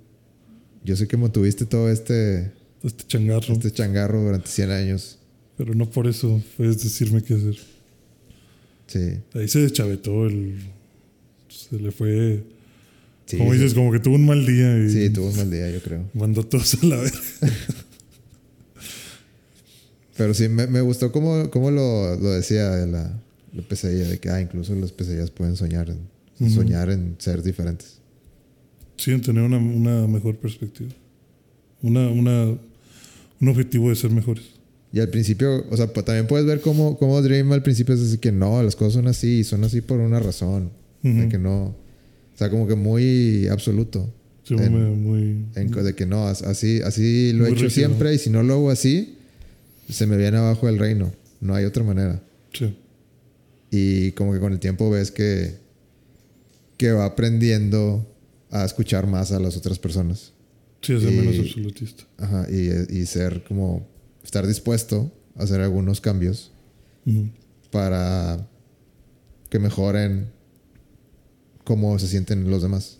Yo 0.84 0.96
sé 0.96 1.08
que 1.08 1.16
mantuviste 1.16 1.64
todo 1.66 1.90
este, 1.90 2.52
Este 2.82 3.04
changarro. 3.06 3.54
este 3.54 3.70
changarro 3.70 4.22
durante 4.22 4.48
100 4.48 4.70
años. 4.70 5.18
Pero 5.56 5.74
no 5.74 5.88
por 5.90 6.06
eso 6.06 6.42
puedes 6.56 6.82
decirme 6.82 7.22
qué 7.22 7.34
hacer. 7.34 7.56
Sí. 8.86 9.18
Ahí 9.34 9.48
se 9.48 9.60
deschavetó 9.60 10.26
el. 10.26 10.58
Se 11.48 11.78
le 11.78 11.90
fue. 11.90 12.42
Sí, 13.26 13.38
como 13.38 13.52
sí. 13.52 13.58
dices, 13.58 13.72
como 13.74 13.90
que 13.90 14.00
tuvo 14.00 14.16
un 14.16 14.26
mal 14.26 14.44
día 14.44 14.76
y 14.78 14.90
Sí, 14.90 15.08
tuvo 15.10 15.28
un 15.28 15.36
mal 15.36 15.50
día, 15.50 15.70
yo 15.70 15.80
creo. 15.80 16.04
mandó 16.12 16.44
todos 16.44 16.74
a 16.82 16.86
la 16.86 16.96
verga. 16.96 17.18
Pero 20.16 20.32
sí, 20.34 20.48
me, 20.48 20.66
me 20.66 20.80
gustó 20.80 21.10
cómo, 21.10 21.50
cómo 21.50 21.70
lo, 21.70 22.16
lo 22.16 22.30
decía 22.30 22.70
de 22.70 22.86
la, 22.86 23.20
la 23.52 23.62
pesadilla, 23.62 24.06
de 24.08 24.18
que 24.18 24.28
ah, 24.30 24.40
incluso 24.40 24.74
las 24.74 24.92
pesadillas 24.92 25.30
pueden 25.30 25.56
soñar 25.56 25.88
en, 25.90 26.50
soñar 26.50 26.90
en 26.90 27.16
ser 27.18 27.42
diferentes. 27.42 27.98
Sí, 28.96 29.10
en 29.10 29.20
tener 29.20 29.42
una, 29.42 29.58
una 29.58 30.06
mejor 30.06 30.36
perspectiva. 30.36 30.90
Una, 31.82 32.08
una, 32.08 32.56
un 33.40 33.48
objetivo 33.48 33.90
de 33.90 33.96
ser 33.96 34.10
mejores. 34.10 34.44
Y 34.92 35.00
al 35.00 35.08
principio, 35.08 35.64
o 35.70 35.76
sea, 35.76 35.92
pues, 35.92 36.04
también 36.06 36.26
puedes 36.26 36.46
ver 36.46 36.60
cómo, 36.60 36.96
cómo 36.98 37.20
Dream 37.20 37.50
al 37.52 37.62
principio 37.62 37.94
es 37.94 38.00
así 38.00 38.18
que 38.18 38.30
no, 38.32 38.62
las 38.62 38.76
cosas 38.76 38.94
son 38.94 39.08
así, 39.08 39.42
son 39.44 39.64
así 39.64 39.80
por 39.80 39.98
una 39.98 40.20
razón. 40.20 40.70
Ujú. 41.02 41.14
De 41.18 41.28
que 41.28 41.38
no. 41.38 41.64
O 41.64 42.36
sea, 42.36 42.48
como 42.50 42.66
que 42.68 42.74
muy 42.76 43.48
absoluto. 43.48 44.12
Sí, 44.44 44.54
En- 44.54 44.72
muy, 44.72 44.96
muy- 44.96 45.44
En 45.56 45.70
de 45.70 45.94
que 45.94 46.06
no, 46.06 46.26
as- 46.28 46.42
así, 46.42 46.80
así 46.82 47.32
lo 47.32 47.44
he 47.46 47.48
hecho 47.48 47.64
rígido. 47.64 47.70
siempre 47.70 48.14
y 48.14 48.18
si 48.18 48.30
no 48.30 48.42
lo 48.42 48.54
hago 48.54 48.70
así, 48.70 49.16
se 49.88 50.06
me 50.06 50.16
viene 50.16 50.36
abajo 50.36 50.68
el 50.68 50.78
reino. 50.78 51.12
No 51.40 51.54
hay 51.54 51.64
otra 51.64 51.82
manera. 51.84 52.22
sí. 52.52 52.76
Y 53.76 54.12
como 54.12 54.32
que 54.32 54.38
con 54.38 54.52
el 54.52 54.60
tiempo 54.60 54.88
ves 54.88 55.10
que, 55.10 55.56
que 56.76 56.92
va 56.92 57.06
aprendiendo 57.06 58.06
a 58.54 58.64
escuchar 58.64 59.06
más 59.06 59.32
a 59.32 59.40
las 59.40 59.56
otras 59.56 59.78
personas. 59.78 60.32
Sí, 60.80 60.92
Y- 60.94 60.96
menos 61.06 61.38
absolutista. 61.38 62.04
Ajá, 62.18 62.46
y, 62.50 62.98
y 63.00 63.06
ser 63.06 63.42
como, 63.44 63.86
estar 64.22 64.46
dispuesto 64.46 65.10
a 65.36 65.42
hacer 65.42 65.60
algunos 65.60 66.00
cambios 66.00 66.52
para 67.70 68.46
que 69.50 69.58
mejoren 69.58 70.28
cómo 71.64 71.98
se 71.98 72.06
sienten 72.06 72.50
los 72.50 72.62
demás. 72.62 72.98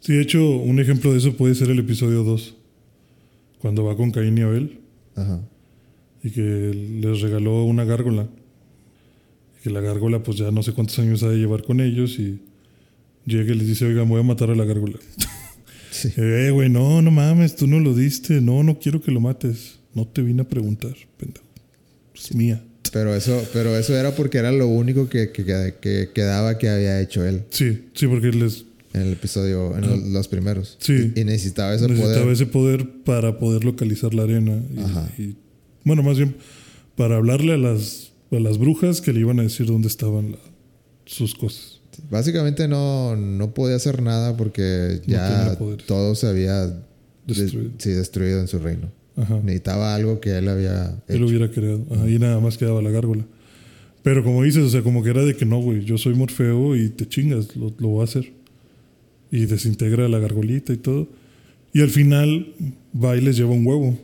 Sí, 0.00 0.14
de 0.14 0.22
hecho, 0.22 0.48
un 0.56 0.78
ejemplo 0.80 1.12
de 1.12 1.18
eso 1.18 1.36
puede 1.36 1.54
ser 1.54 1.70
el 1.70 1.78
episodio 1.78 2.22
2. 2.24 2.54
Cuando 3.60 3.84
va 3.84 3.96
con 3.96 4.10
Caín 4.10 4.38
y 4.38 4.42
Abel 4.42 4.80
Ajá. 5.16 5.40
y 6.22 6.30
que 6.30 6.40
les 6.42 7.20
regaló 7.20 7.64
una 7.64 7.84
gárgola. 7.84 8.28
Y 9.58 9.62
que 9.64 9.70
la 9.70 9.80
gárgola, 9.80 10.22
pues 10.22 10.38
ya 10.38 10.50
no 10.50 10.62
sé 10.62 10.72
cuántos 10.72 10.98
años 10.98 11.22
ha 11.22 11.28
de 11.28 11.36
llevar 11.36 11.62
con 11.64 11.80
ellos 11.80 12.18
y 12.18 12.40
llega 13.26 13.52
y 13.52 13.56
les 13.58 13.66
dice, 13.66 13.84
oiga, 13.86 14.04
me 14.04 14.10
voy 14.10 14.20
a 14.20 14.24
matar 14.24 14.50
a 14.50 14.54
la 14.54 14.64
gárgola. 14.64 14.98
Sí. 15.92 16.08
Eh, 16.16 16.50
güey, 16.52 16.70
no, 16.70 17.02
no 17.02 17.10
mames, 17.10 17.56
tú 17.56 17.66
no 17.66 17.78
lo 17.80 17.94
diste. 17.94 18.40
No, 18.40 18.62
no 18.62 18.78
quiero 18.78 19.02
que 19.02 19.10
lo 19.10 19.20
mates. 19.20 19.80
No 19.92 20.06
te 20.06 20.22
vine 20.22 20.42
a 20.42 20.48
preguntar, 20.48 20.94
pendejo. 21.18 21.44
Es 22.14 22.32
mía. 22.34 22.64
Pero 22.92 23.14
eso, 23.14 23.44
pero 23.52 23.76
eso 23.76 23.94
era 23.98 24.14
porque 24.14 24.38
era 24.38 24.50
lo 24.52 24.68
único 24.68 25.08
que, 25.10 25.30
que, 25.32 25.44
que 25.80 26.08
quedaba 26.14 26.56
que 26.58 26.68
había 26.68 27.00
hecho 27.00 27.24
él 27.26 27.42
Sí, 27.50 27.86
sí, 27.92 28.06
porque 28.06 28.28
les 28.30 28.64
en 28.94 29.02
el 29.02 29.12
episodio, 29.12 29.76
en 29.76 29.82
los, 29.82 29.98
los 30.04 30.28
primeros. 30.28 30.76
Sí. 30.80 31.12
Y, 31.14 31.20
y 31.20 31.24
necesitaba 31.24 31.74
ese 31.74 31.86
necesitaba 31.88 32.14
poder. 32.22 32.32
ese 32.32 32.46
poder 32.46 32.88
para 33.04 33.38
poder 33.38 33.64
localizar 33.64 34.14
la 34.14 34.22
arena. 34.22 34.62
Y, 34.74 34.80
Ajá. 34.80 35.12
y- 35.18 35.36
bueno, 35.84 36.02
más 36.02 36.16
bien 36.16 36.36
para 36.96 37.16
hablarle 37.16 37.54
a 37.54 37.58
las, 37.58 38.12
a 38.30 38.36
las 38.38 38.58
brujas 38.58 39.00
que 39.00 39.12
le 39.12 39.20
iban 39.20 39.38
a 39.40 39.42
decir 39.42 39.66
dónde 39.66 39.88
estaban 39.88 40.32
la- 40.32 40.38
sus 41.04 41.34
cosas. 41.34 41.79
Básicamente 42.10 42.68
no, 42.68 43.16
no 43.16 43.52
podía 43.54 43.76
hacer 43.76 44.02
nada 44.02 44.36
porque 44.36 45.00
No 45.06 45.12
ya 45.12 45.58
todo 45.86 46.14
se 46.14 46.26
había 46.28 46.66
de- 46.66 46.80
Destruido. 47.26 47.70
sí, 47.78 47.90
destruido 47.90 48.40
en 48.40 48.48
su 48.48 48.58
reino. 48.58 48.90
Ajá. 49.16 49.40
Necesitaba 49.42 49.94
algo 49.94 50.20
que 50.20 50.36
él 50.38 50.48
había 50.48 51.00
Él 51.08 51.16
hecho. 51.16 51.26
hubiera 51.26 51.50
creado. 51.50 51.84
Ahí 52.02 52.18
nada 52.18 52.40
más 52.40 52.56
quedaba 52.58 52.80
la 52.82 52.90
gárgola. 52.90 53.24
Pero 54.02 54.24
como 54.24 54.42
dices, 54.42 54.64
o 54.64 54.70
sea, 54.70 54.82
como 54.82 55.02
que 55.02 55.10
era 55.10 55.22
de 55.24 55.36
que 55.36 55.44
no, 55.44 55.60
güey, 55.60 55.84
yo 55.84 55.98
soy 55.98 56.14
Morfeo 56.14 56.74
y 56.74 56.88
te 56.88 57.06
chingas, 57.06 57.54
lo, 57.56 57.74
lo 57.78 57.88
voy 57.88 58.00
a 58.00 58.04
hacer. 58.04 58.32
Y 59.30 59.44
desintegra 59.46 60.08
la 60.08 60.18
gargolita 60.18 60.72
y 60.72 60.78
todo. 60.78 61.08
Y 61.72 61.82
al 61.82 61.90
final 61.90 62.54
va 62.94 63.16
y 63.16 63.20
les 63.20 63.36
lleva 63.36 63.50
un 63.50 63.66
huevo. 63.66 63.98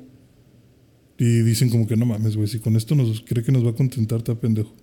Y 1.18 1.41
dicen 1.41 1.70
como 1.70 1.87
que 1.87 1.97
no 1.97 2.05
mames, 2.05 2.37
güey, 2.37 2.47
si 2.47 2.59
con 2.59 2.76
esto 2.76 2.95
nos 2.95 3.22
cree 3.22 3.43
que 3.43 3.51
nos 3.53 3.64
va 3.64 3.70
a 3.70 3.74
contentar, 3.74 4.18
está 4.18 4.34
pendejo. 4.34 4.74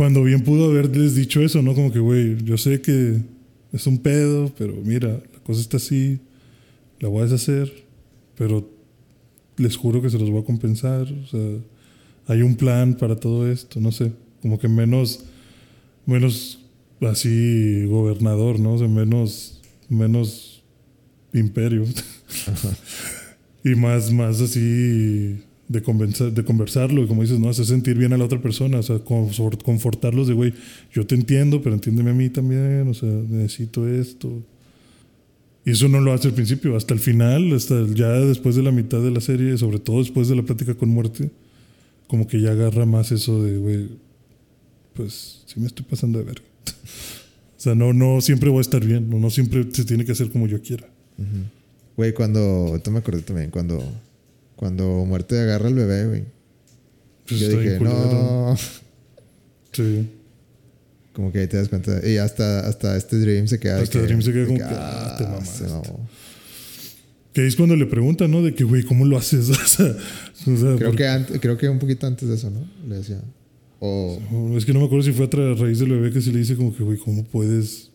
Cuando 0.00 0.24
bien 0.24 0.40
pudo 0.40 0.70
haberles 0.70 1.14
dicho 1.14 1.42
eso, 1.42 1.60
¿no? 1.60 1.74
Como 1.74 1.92
que, 1.92 1.98
güey, 1.98 2.42
yo 2.42 2.56
sé 2.56 2.80
que 2.80 3.20
es 3.70 3.86
un 3.86 3.98
pedo, 3.98 4.50
pero 4.56 4.74
mira, 4.82 5.08
la 5.08 5.40
cosa 5.44 5.60
está 5.60 5.76
así, 5.76 6.18
la 7.00 7.10
voy 7.10 7.20
a 7.20 7.24
deshacer, 7.24 7.70
pero 8.34 8.66
les 9.58 9.76
juro 9.76 10.00
que 10.00 10.08
se 10.08 10.18
los 10.18 10.30
voy 10.30 10.40
a 10.40 10.44
compensar. 10.46 11.02
O 11.02 11.26
sea, 11.26 11.46
hay 12.28 12.40
un 12.40 12.56
plan 12.56 12.94
para 12.94 13.16
todo 13.16 13.46
esto, 13.46 13.78
no 13.78 13.92
sé, 13.92 14.10
como 14.40 14.58
que 14.58 14.68
menos, 14.68 15.22
menos 16.06 16.60
así 17.02 17.84
gobernador, 17.84 18.58
¿no? 18.58 18.72
O 18.72 18.78
sea, 18.78 18.88
menos, 18.88 19.60
menos 19.90 20.62
imperio. 21.34 21.84
y 23.64 23.74
más, 23.74 24.10
más 24.10 24.40
así 24.40 25.42
de, 25.70 25.82
conversarlo, 25.82 27.04
y 27.04 27.06
como 27.06 27.22
dices, 27.22 27.38
¿no? 27.38 27.48
Hacer 27.48 27.64
sentir 27.64 27.96
bien 27.96 28.12
a 28.12 28.18
la 28.18 28.24
otra 28.24 28.42
persona, 28.42 28.80
o 28.80 28.82
sea, 28.82 28.96
confort- 29.04 29.62
confortarlos 29.62 30.26
de, 30.26 30.34
güey, 30.34 30.52
yo 30.92 31.06
te 31.06 31.14
entiendo, 31.14 31.62
pero 31.62 31.76
entiéndeme 31.76 32.10
a 32.10 32.14
mí 32.14 32.28
también, 32.28 32.88
o 32.88 32.94
sea, 32.94 33.08
necesito 33.08 33.88
esto. 33.88 34.42
Y 35.64 35.70
eso 35.70 35.86
no 35.88 36.00
lo 36.00 36.12
hace 36.12 36.26
al 36.26 36.34
principio, 36.34 36.74
hasta 36.74 36.92
el 36.92 36.98
final, 36.98 37.52
hasta 37.54 37.86
ya 37.94 38.08
después 38.10 38.56
de 38.56 38.62
la 38.64 38.72
mitad 38.72 39.00
de 39.00 39.12
la 39.12 39.20
serie, 39.20 39.56
sobre 39.58 39.78
todo 39.78 40.00
después 40.00 40.26
de 40.28 40.34
la 40.34 40.42
plática 40.42 40.74
con 40.74 40.88
muerte, 40.88 41.30
como 42.08 42.26
que 42.26 42.40
ya 42.40 42.50
agarra 42.50 42.84
más 42.84 43.12
eso 43.12 43.40
de, 43.44 43.56
güey, 43.58 43.88
pues 44.94 45.44
sí 45.46 45.60
me 45.60 45.68
estoy 45.68 45.86
pasando 45.88 46.18
de 46.18 46.24
verga. 46.24 46.42
o 46.66 47.60
sea, 47.60 47.76
no, 47.76 47.92
no 47.92 48.20
siempre 48.20 48.50
voy 48.50 48.58
a 48.58 48.62
estar 48.62 48.84
bien, 48.84 49.08
no, 49.08 49.20
no 49.20 49.30
siempre 49.30 49.64
se 49.70 49.84
tiene 49.84 50.04
que 50.04 50.10
hacer 50.12 50.30
como 50.30 50.48
yo 50.48 50.60
quiera. 50.60 50.88
Güey, 51.96 52.12
cuando. 52.12 52.74
Esto 52.74 52.90
me 52.90 52.98
acordé 52.98 53.20
también. 53.20 53.50
Cuando. 53.50 53.78
Cuando 54.60 55.06
muerte 55.06 55.40
agarra 55.40 55.68
al 55.68 55.74
bebé, 55.74 56.06
güey. 56.06 56.24
Pues 57.26 57.40
Yo 57.40 57.48
dije, 57.48 57.80
no. 57.80 58.54
Sí. 59.72 60.06
Como 61.14 61.32
que 61.32 61.38
ahí 61.38 61.46
te 61.46 61.56
das 61.56 61.68
cuenta. 61.70 62.06
Y 62.06 62.18
hasta, 62.18 62.66
hasta 62.68 62.94
este 62.96 63.18
Dream 63.18 63.46
se 63.48 63.58
queda. 63.58 63.76
de 63.76 63.82
Hasta 63.84 64.00
que- 64.00 64.04
Dream 64.04 64.20
se 64.20 64.32
queda 64.32 64.40
de 64.42 64.46
como 64.48 64.58
que, 64.58 64.64
ah, 64.66 65.14
te 65.16 65.24
mamaste. 65.24 65.64
se 65.64 65.70
mamó. 65.70 66.08
Que 67.32 67.46
es 67.46 67.56
cuando 67.56 67.74
le 67.76 67.86
preguntan, 67.86 68.30
¿no? 68.30 68.42
De 68.42 68.52
que, 68.54 68.64
güey, 68.64 68.82
¿cómo 68.82 69.06
lo 69.06 69.16
haces? 69.16 69.48
o 69.50 69.54
sea, 69.54 69.96
Creo 70.44 70.76
porque- 70.78 70.96
que, 70.96 71.06
antes, 71.08 71.40
creo 71.40 71.56
que 71.56 71.68
un 71.70 71.78
poquito 71.78 72.06
antes 72.06 72.28
de 72.28 72.34
eso, 72.34 72.50
¿no? 72.50 72.68
Le 72.86 72.96
decía. 72.96 73.22
O. 73.78 74.20
No, 74.30 74.58
Es 74.58 74.66
que 74.66 74.74
no 74.74 74.80
me 74.80 74.84
acuerdo 74.86 75.04
si 75.04 75.12
fue 75.12 75.24
a 75.24 75.30
tra- 75.30 75.56
raíz 75.56 75.78
del 75.78 75.90
bebé 75.92 76.10
que 76.12 76.20
se 76.20 76.32
le 76.32 76.38
dice 76.40 76.54
como 76.56 76.76
que, 76.76 76.82
güey, 76.82 76.98
¿cómo 76.98 77.24
puedes 77.24 77.90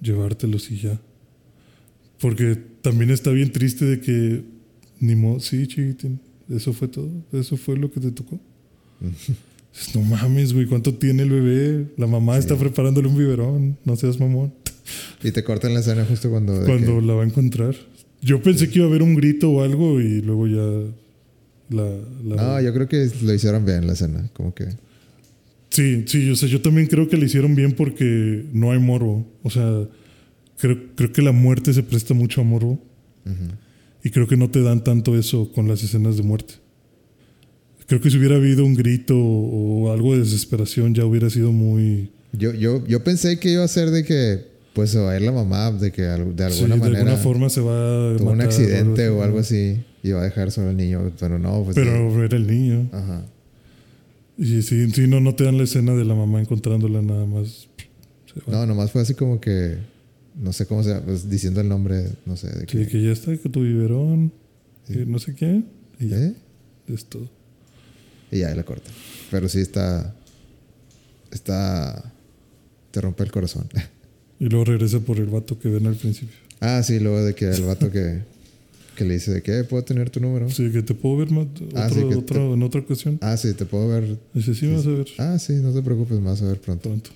llevártelos 0.00 0.70
y 0.72 0.78
ya? 0.78 0.98
Porque 2.20 2.56
también 2.82 3.10
está 3.10 3.30
bien 3.30 3.52
triste 3.52 3.84
de 3.84 4.00
que, 4.00 4.42
ni 5.00 5.14
modo, 5.16 5.40
sí, 5.40 5.66
chiquitín, 5.66 6.20
eso 6.48 6.72
fue 6.72 6.88
todo, 6.88 7.08
eso 7.32 7.56
fue 7.56 7.76
lo 7.76 7.90
que 7.90 8.00
te 8.00 8.10
tocó. 8.12 8.38
No 9.94 10.00
mames, 10.02 10.54
güey, 10.54 10.66
¿cuánto 10.66 10.94
tiene 10.94 11.22
el 11.22 11.30
bebé? 11.30 11.86
La 11.98 12.08
mamá 12.08 12.36
está 12.36 12.56
preparándole 12.56 13.06
un 13.06 13.16
biberón, 13.16 13.76
no 13.84 13.94
seas 13.94 14.18
mamón. 14.18 14.52
Y 15.22 15.30
te 15.30 15.44
cortan 15.44 15.72
la 15.74 15.80
escena 15.80 16.04
justo 16.04 16.30
cuando. 16.30 16.64
Cuando 16.64 16.98
que- 16.98 17.06
la 17.06 17.12
va 17.14 17.22
a 17.22 17.26
encontrar. 17.26 17.76
Yo 18.20 18.42
pensé 18.42 18.68
que 18.68 18.78
iba 18.80 18.86
a 18.86 18.88
haber 18.88 19.02
un 19.04 19.14
grito 19.14 19.50
o 19.52 19.62
algo 19.62 20.00
y 20.00 20.20
luego 20.22 20.48
ya 20.48 20.90
la... 21.76 21.84
la- 22.24 22.36
No, 22.42 22.60
yo 22.60 22.74
creo 22.74 22.88
que 22.88 23.08
lo 23.22 23.32
hicieron 23.34 23.64
bien 23.64 23.86
la 23.86 23.92
escena. 23.92 24.28
Como 24.32 24.52
que. 24.52 24.64
Sí, 25.70 26.02
sí, 26.06 26.28
o 26.30 26.34
sea, 26.34 26.48
yo 26.48 26.60
también 26.60 26.88
creo 26.88 27.06
que 27.08 27.16
le 27.16 27.26
hicieron 27.26 27.54
bien 27.54 27.72
porque 27.72 28.46
no 28.52 28.72
hay 28.72 28.80
morbo. 28.80 29.30
O 29.44 29.50
sea, 29.50 29.86
creo, 30.58 30.76
creo 30.96 31.12
que 31.12 31.22
la 31.22 31.30
muerte 31.32 31.72
se 31.72 31.84
presta 31.84 32.14
mucho 32.14 32.40
a 32.40 32.44
morbo. 32.44 32.82
Ujú. 33.26 33.52
Y 34.08 34.10
creo 34.10 34.26
que 34.26 34.38
no 34.38 34.48
te 34.50 34.62
dan 34.62 34.82
tanto 34.82 35.18
eso 35.18 35.52
con 35.52 35.68
las 35.68 35.82
escenas 35.82 36.16
de 36.16 36.22
muerte. 36.22 36.54
Creo 37.86 38.00
que 38.00 38.10
si 38.10 38.16
hubiera 38.16 38.36
habido 38.36 38.64
un 38.64 38.74
grito 38.74 39.14
o 39.14 39.92
algo 39.92 40.14
de 40.14 40.20
desesperación 40.20 40.94
ya 40.94 41.04
hubiera 41.04 41.28
sido 41.28 41.52
muy... 41.52 42.10
Yo, 42.32 42.54
yo, 42.54 42.86
yo 42.86 43.04
pensé 43.04 43.38
que 43.38 43.50
iba 43.52 43.62
a 43.62 43.68
ser 43.68 43.90
de 43.90 44.04
que. 44.04 44.46
Pues 44.72 44.92
se 44.92 44.98
va 44.98 45.12
a 45.12 45.16
ir 45.16 45.20
la 45.20 45.32
mamá, 45.32 45.72
de 45.72 45.92
que 45.92 46.00
de 46.00 46.16
sí, 46.16 46.22
alguna 46.42 46.76
de 46.76 46.80
manera. 46.80 46.98
alguna 47.00 47.16
forma 47.16 47.50
se 47.50 47.60
va 47.60 47.74
a 47.74 48.16
tuvo 48.16 48.30
un 48.30 48.38
matar 48.38 48.46
accidente 48.46 49.10
o 49.10 49.22
algo 49.22 49.40
así. 49.40 49.76
Y 50.02 50.12
va 50.12 50.22
a 50.22 50.24
dejar 50.24 50.52
solo 50.52 50.70
al 50.70 50.78
niño. 50.78 51.12
Pero 51.20 51.38
no, 51.38 51.64
pues. 51.64 51.76
sí. 51.76 51.82
Pero 51.84 52.24
era 52.24 52.36
el 52.38 52.46
niño. 52.46 52.88
Ajá. 52.92 53.26
Y 54.38 54.62
sí, 54.62 54.90
sí, 54.90 55.06
no, 55.06 55.20
no 55.20 55.34
te 55.34 55.44
dan 55.44 55.58
la 55.58 55.64
escena 55.64 55.94
de 55.94 56.06
la 56.06 56.14
mamá 56.14 56.40
encontrándola 56.40 57.02
nada 57.02 57.26
más. 57.26 57.68
No, 58.46 58.64
nomás 58.64 58.90
fue 58.90 59.02
así 59.02 59.12
como 59.12 59.38
que. 59.38 59.76
No 60.40 60.52
sé 60.52 60.66
cómo 60.66 60.82
se 60.82 60.90
llama. 60.90 61.02
Pues 61.06 61.28
diciendo 61.28 61.60
el 61.60 61.68
nombre, 61.68 62.10
no 62.26 62.36
sé. 62.36 62.48
De 62.48 62.66
Que, 62.66 62.78
que, 62.80 62.86
que 62.88 63.02
ya 63.02 63.10
está, 63.12 63.36
que 63.36 63.48
tu 63.48 63.62
biberón, 63.62 64.32
que 64.86 65.04
no 65.04 65.18
sé 65.18 65.34
qué. 65.34 65.62
Y 65.98 66.08
ya, 66.08 66.16
¿Eh? 66.16 66.34
es 66.88 67.04
todo. 67.06 67.28
Y 68.30 68.38
ya, 68.40 68.54
la 68.54 68.62
corta. 68.64 68.90
Pero 69.30 69.48
sí 69.48 69.60
está. 69.60 70.14
Está. 71.30 72.12
Te 72.90 73.00
rompe 73.00 73.22
el 73.24 73.30
corazón. 73.32 73.68
Y 74.40 74.46
luego 74.48 74.64
regresa 74.66 75.00
por 75.00 75.18
el 75.18 75.26
vato 75.26 75.58
que 75.58 75.68
ven 75.68 75.86
al 75.86 75.96
principio. 75.96 76.36
ah, 76.60 76.82
sí, 76.82 77.00
luego 77.00 77.22
de 77.24 77.34
que 77.34 77.46
el 77.50 77.62
vato 77.62 77.90
que. 77.90 78.22
Que 78.96 79.04
le 79.04 79.14
dice 79.14 79.32
de 79.32 79.42
que 79.42 79.62
puedo 79.62 79.84
tener 79.84 80.10
tu 80.10 80.18
número. 80.20 80.48
Sí, 80.50 80.70
que 80.72 80.82
te 80.82 80.92
puedo 80.94 81.16
ver 81.18 81.30
más, 81.30 81.46
Ah, 81.76 81.86
otro- 81.86 81.94
sí, 82.02 82.08
que 82.08 82.14
otro- 82.16 82.54
en 82.54 82.62
otra 82.64 82.80
ocasión. 82.80 83.18
Ah, 83.20 83.36
sí, 83.36 83.52
te 83.54 83.64
puedo 83.64 83.88
ver. 83.88 84.18
Dice, 84.34 84.54
sí, 84.56 84.66
vas 84.72 84.84
a 84.86 84.90
ver 84.90 85.06
Ah, 85.18 85.38
sí, 85.38 85.52
no 85.54 85.72
te 85.72 85.82
preocupes, 85.82 86.18
me 86.18 86.24
vas 86.26 86.42
a 86.42 86.46
ver 86.46 86.60
pronto. 86.60 86.88
pronto. 86.88 87.10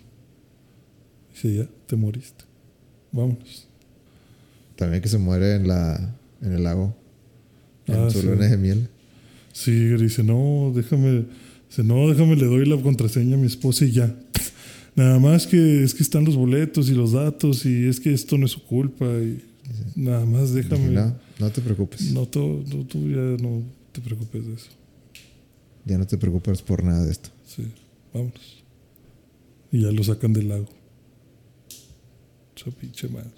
Dice, 1.34 1.56
ya, 1.56 1.68
te 1.86 1.96
moriste. 1.96 2.44
Vámonos. 3.12 3.66
También 4.76 5.02
que 5.02 5.08
se 5.08 5.18
muere 5.18 5.56
en 5.56 5.68
la. 5.68 6.14
En 6.40 6.52
el 6.52 6.64
lago. 6.64 6.94
En 7.86 7.94
Ah, 7.96 8.10
su 8.10 8.20
sí. 8.20 8.26
luna 8.26 8.46
de 8.48 8.56
miel. 8.56 8.88
Sí, 9.52 9.70
dice, 9.70 10.22
no, 10.24 10.72
déjame. 10.74 11.26
Dice, 11.68 11.84
no, 11.84 12.08
déjame, 12.08 12.36
le 12.36 12.46
doy 12.46 12.66
la 12.66 12.80
contraseña 12.80 13.36
a 13.36 13.38
mi 13.38 13.46
esposa 13.46 13.84
y 13.84 13.92
ya. 13.92 14.14
Nada 14.96 15.18
más 15.18 15.46
que 15.46 15.82
es 15.84 15.94
que 15.94 16.02
están 16.02 16.24
los 16.24 16.36
boletos 16.36 16.88
y 16.90 16.94
los 16.94 17.12
datos 17.12 17.64
y 17.64 17.86
es 17.86 17.98
que 18.00 18.12
esto 18.12 18.36
no 18.38 18.46
es 18.46 18.52
su 18.52 18.62
culpa 18.64 19.06
y 19.06 19.42
nada 19.96 20.26
más 20.26 20.52
déjame. 20.52 20.88
no, 20.90 21.16
no 21.38 21.50
te 21.50 21.62
preocupes. 21.62 22.12
No, 22.12 22.26
tú, 22.28 22.62
tú, 22.68 22.84
tú 22.84 23.08
ya 23.08 23.42
no 23.42 23.62
te 23.92 24.00
preocupes 24.02 24.46
de 24.46 24.52
eso. 24.54 24.68
Ya 25.86 25.96
no 25.96 26.06
te 26.06 26.18
preocupes 26.18 26.60
por 26.60 26.84
nada 26.84 27.04
de 27.04 27.12
esto. 27.12 27.30
Sí, 27.46 27.64
vámonos. 28.12 28.62
Y 29.70 29.80
ya 29.82 29.90
lo 29.92 30.04
sacan 30.04 30.32
del 30.34 30.48
lago. 30.48 30.68
Esa 32.66 32.70
pinche 32.76 33.08
madre. 33.08 33.30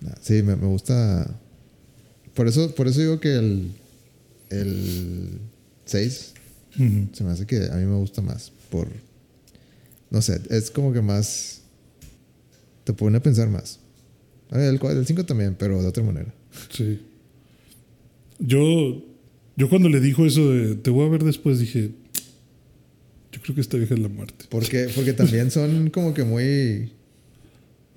Nah, 0.00 0.14
Sí, 0.20 0.42
me, 0.42 0.56
me 0.56 0.66
gusta. 0.66 1.38
Por 2.34 2.48
eso, 2.48 2.74
por 2.74 2.88
eso 2.88 3.00
digo 3.00 3.20
que 3.20 3.34
el. 3.36 3.70
El 4.50 5.38
6 5.86 6.34
Ujú. 6.78 7.08
se 7.14 7.24
me 7.24 7.30
hace 7.30 7.46
que 7.46 7.56
a 7.70 7.76
mí 7.76 7.86
me 7.86 7.96
gusta 7.96 8.20
más. 8.20 8.52
Por. 8.70 8.88
No 10.10 10.20
sé, 10.20 10.40
es 10.50 10.70
como 10.70 10.92
que 10.92 11.00
más. 11.00 11.60
Te 12.84 12.92
pone 12.92 13.16
a 13.18 13.22
pensar 13.22 13.48
más. 13.48 13.78
El, 14.50 14.78
el 14.82 15.06
5 15.06 15.24
también, 15.24 15.54
pero 15.58 15.80
de 15.80 15.88
otra 15.88 16.02
manera. 16.02 16.34
Sí. 16.70 17.00
Yo, 18.38 19.02
yo 19.56 19.68
cuando 19.70 19.88
le 19.88 20.00
dijo 20.00 20.26
eso 20.26 20.50
de 20.50 20.74
te 20.74 20.90
voy 20.90 21.06
a 21.06 21.10
ver 21.10 21.24
después, 21.24 21.58
dije, 21.60 21.92
yo 23.30 23.40
creo 23.40 23.54
que 23.54 23.60
esta 23.60 23.76
vieja 23.78 23.94
es 23.94 24.00
la 24.00 24.08
muerte. 24.08 24.44
Porque, 24.50 24.90
porque 24.94 25.12
también 25.14 25.50
son 25.50 25.88
como 25.90 26.12
que 26.12 26.24
muy. 26.24 26.92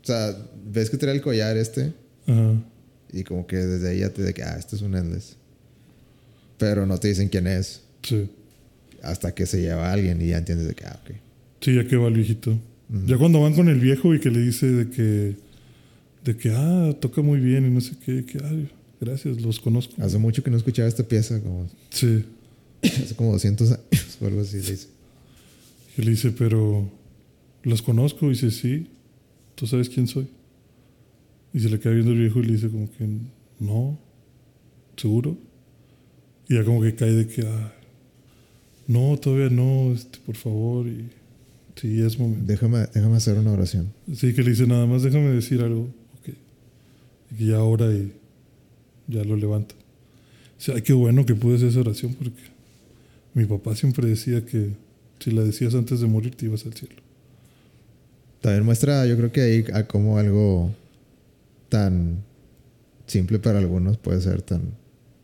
O 0.05 0.07
sea, 0.07 0.37
ves 0.71 0.91
que 0.91 0.97
trae 0.97 1.15
el 1.15 1.21
collar 1.21 1.57
este. 1.57 1.91
Ajá. 2.27 2.53
Y 3.11 3.23
como 3.23 3.47
que 3.47 3.55
desde 3.57 3.89
ahí 3.89 3.99
ya 4.01 4.09
te 4.11 4.21
de 4.21 4.35
que, 4.35 4.43
ah, 4.43 4.55
este 4.59 4.75
es 4.75 4.83
un 4.83 4.93
endless. 4.95 5.35
Pero 6.59 6.85
no 6.85 6.99
te 6.99 7.07
dicen 7.07 7.27
quién 7.27 7.47
es. 7.47 7.81
Sí. 8.03 8.29
Hasta 9.01 9.33
que 9.33 9.47
se 9.47 9.61
lleva 9.61 9.89
a 9.89 9.93
alguien 9.93 10.21
y 10.21 10.27
ya 10.27 10.37
entiendes 10.37 10.67
de 10.67 10.75
que, 10.75 10.85
ah, 10.85 10.99
ok. 11.03 11.15
Sí, 11.61 11.73
ya 11.73 11.87
que 11.87 11.95
va 11.97 12.07
el 12.09 12.13
viejito. 12.13 12.55
Ya 13.07 13.17
cuando 13.17 13.41
van 13.41 13.55
con 13.55 13.67
el 13.67 13.79
viejo 13.79 14.13
y 14.13 14.19
que 14.19 14.29
le 14.29 14.41
dice 14.41 14.67
de 14.67 14.89
que, 14.91 15.35
de 16.23 16.37
que, 16.37 16.51
ah, 16.53 16.95
toca 16.99 17.23
muy 17.23 17.39
bien 17.39 17.65
y 17.65 17.71
no 17.71 17.81
sé 17.81 17.93
qué, 18.05 18.23
que, 18.25 18.37
ay, 18.43 18.69
gracias, 19.01 19.41
los 19.41 19.59
conozco. 19.59 19.95
Hace 20.03 20.19
mucho 20.19 20.43
que 20.43 20.51
no 20.51 20.57
escuchaba 20.57 20.87
esta 20.87 21.03
pieza, 21.03 21.41
como 21.41 21.67
Sí. 21.89 22.25
hace 22.83 23.15
como 23.15 23.31
200 23.31 23.71
años 23.71 24.17
o 24.21 24.27
algo 24.27 24.41
así. 24.41 24.57
le 24.57 24.71
dice. 24.71 24.87
Y 25.97 26.01
le 26.03 26.11
dice, 26.11 26.29
pero 26.31 26.87
los 27.63 27.81
conozco. 27.81 28.27
Y 28.27 28.29
dice, 28.29 28.51
sí, 28.51 28.87
tú 29.55 29.67
sabes 29.67 29.89
quién 29.89 30.07
soy. 30.07 30.27
Y 31.53 31.59
se 31.59 31.69
le 31.69 31.79
queda 31.79 31.93
viendo 31.93 32.11
el 32.11 32.19
viejo 32.19 32.39
y 32.39 32.43
le 32.43 32.53
dice 32.53 32.69
como 32.69 32.91
que, 32.91 33.07
no, 33.59 33.97
seguro. 34.97 35.37
Y 36.49 36.55
ya 36.55 36.65
como 36.65 36.81
que 36.81 36.95
cae 36.95 37.11
de 37.11 37.27
que, 37.27 37.41
ah, 37.47 37.73
no, 38.87 39.17
todavía 39.17 39.49
no, 39.49 39.93
este, 39.93 40.19
por 40.25 40.35
favor. 40.35 40.85
Y 40.87 41.09
sí, 41.75 42.01
es 42.01 42.19
momento. 42.19 42.45
Déjame, 42.45 42.87
déjame 42.93 43.15
hacer 43.15 43.37
una 43.37 43.51
oración. 43.51 43.93
Sí, 44.13 44.33
que 44.33 44.43
le 44.43 44.51
dice, 44.51 44.67
nada 44.67 44.85
más 44.85 45.03
déjame 45.03 45.29
decir 45.29 45.61
algo. 45.61 45.89
Ok. 46.19 46.35
Y 47.31 47.35
que 47.37 47.45
ya 47.45 47.63
ora 47.63 47.91
y 47.91 48.11
ya 49.07 49.23
lo 49.23 49.37
levanta. 49.37 49.75
Dice, 50.57 50.73
ay, 50.73 50.81
qué 50.81 50.93
bueno 50.93 51.25
que 51.25 51.35
pude 51.35 51.55
hacer 51.55 51.69
esa 51.69 51.79
oración 51.79 52.13
porque 52.13 52.41
mi 53.33 53.45
papá 53.45 53.75
siempre 53.75 54.07
decía 54.07 54.45
que 54.45 54.73
si 55.19 55.31
la 55.31 55.43
decías 55.43 55.75
antes 55.75 55.99
de 55.99 56.07
morir 56.07 56.35
te 56.35 56.45
ibas 56.45 56.65
al 56.65 56.73
cielo. 56.73 57.04
También 58.45 58.63
muestra, 58.63 59.07
yo 59.07 59.17
creo 59.17 59.31
que 59.31 59.41
ahí 59.41 59.65
a 59.73 59.87
cómo 59.87 60.19
algo 60.19 60.71
tan 61.67 62.23
simple 63.07 63.39
para 63.39 63.57
algunos 63.57 63.97
puede 63.97 64.21
ser 64.21 64.43
tan, 64.43 64.61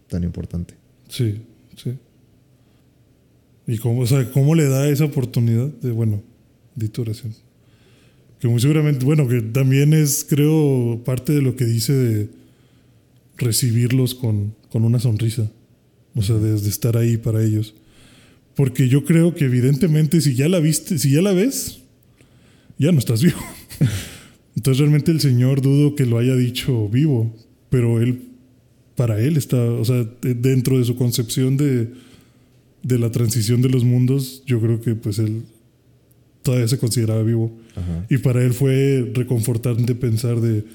tan 0.08 0.24
importante. 0.24 0.74
Sí, 1.08 1.40
sí. 1.76 2.00
Y 3.68 3.78
cómo, 3.78 4.02
o 4.02 4.08
sea, 4.08 4.28
cómo 4.32 4.56
le 4.56 4.68
da 4.68 4.90
esa 4.90 5.06
oportunidad 5.06 5.68
de, 5.68 5.92
bueno, 5.92 6.24
di 6.74 6.88
tu 6.88 7.04
oración. 7.04 7.36
Que 8.40 8.48
muy 8.48 8.60
seguramente, 8.60 9.06
bueno, 9.06 9.28
que 9.28 9.40
también 9.44 9.94
es, 9.94 10.26
creo, 10.28 11.04
parte 11.06 11.32
de 11.32 11.44
lo 11.44 11.56
que 11.56 11.66
dice 11.66 11.94
de 11.94 12.30
recibirlos 13.38 14.16
con, 14.16 14.56
con 14.72 14.84
una 14.84 15.00
sonrisa. 15.00 15.48
O 16.16 16.24
sea, 16.24 16.38
de, 16.38 16.60
de 16.60 16.70
estar 16.70 16.98
ahí 16.98 17.18
para 17.18 17.44
ellos. 17.44 17.76
Porque 18.56 18.90
yo 18.90 19.06
creo 19.06 19.36
que 19.36 19.46
evidentemente 19.46 20.22
si 20.22 20.34
ya 20.34 20.50
la 20.50 20.60
viste, 20.60 20.98
si 20.98 21.12
ya 21.12 21.22
la 21.22 21.34
ves, 21.34 21.81
ya 22.82 22.92
no 22.92 23.00
estás 23.00 23.22
vivo. 23.24 23.38
Entonces 24.56 24.80
realmente 24.80 25.12
el 25.12 25.22
Señor 25.22 25.62
dudo 25.62 25.96
que 25.96 26.06
lo 26.06 26.18
haya 26.18 26.36
dicho 26.36 26.90
vivo, 26.90 27.34
pero 27.70 28.02
él, 28.02 28.24
para 28.96 29.20
él 29.22 29.38
está, 29.38 29.58
o 29.64 29.86
sea, 29.86 30.04
de- 30.22 30.34
dentro 30.36 30.78
de 30.78 30.84
su 30.86 30.96
concepción 30.98 31.56
de, 31.58 31.90
de 32.84 33.00
la 33.00 33.12
transición 33.12 33.62
de 33.62 33.70
los 33.70 33.84
mundos, 33.86 34.44
yo 34.46 34.60
creo 34.60 34.82
que 34.82 34.96
pues 34.96 35.20
él 35.20 35.44
todavía 36.44 36.68
se 36.68 36.78
consideraba 36.80 37.24
vivo. 37.24 37.52
Ajá. 37.76 38.06
Y 38.10 38.18
para 38.18 38.44
él 38.44 38.54
fue 38.54 39.10
reconfortante 39.14 39.96
pensar 39.96 40.42
de, 40.42 40.66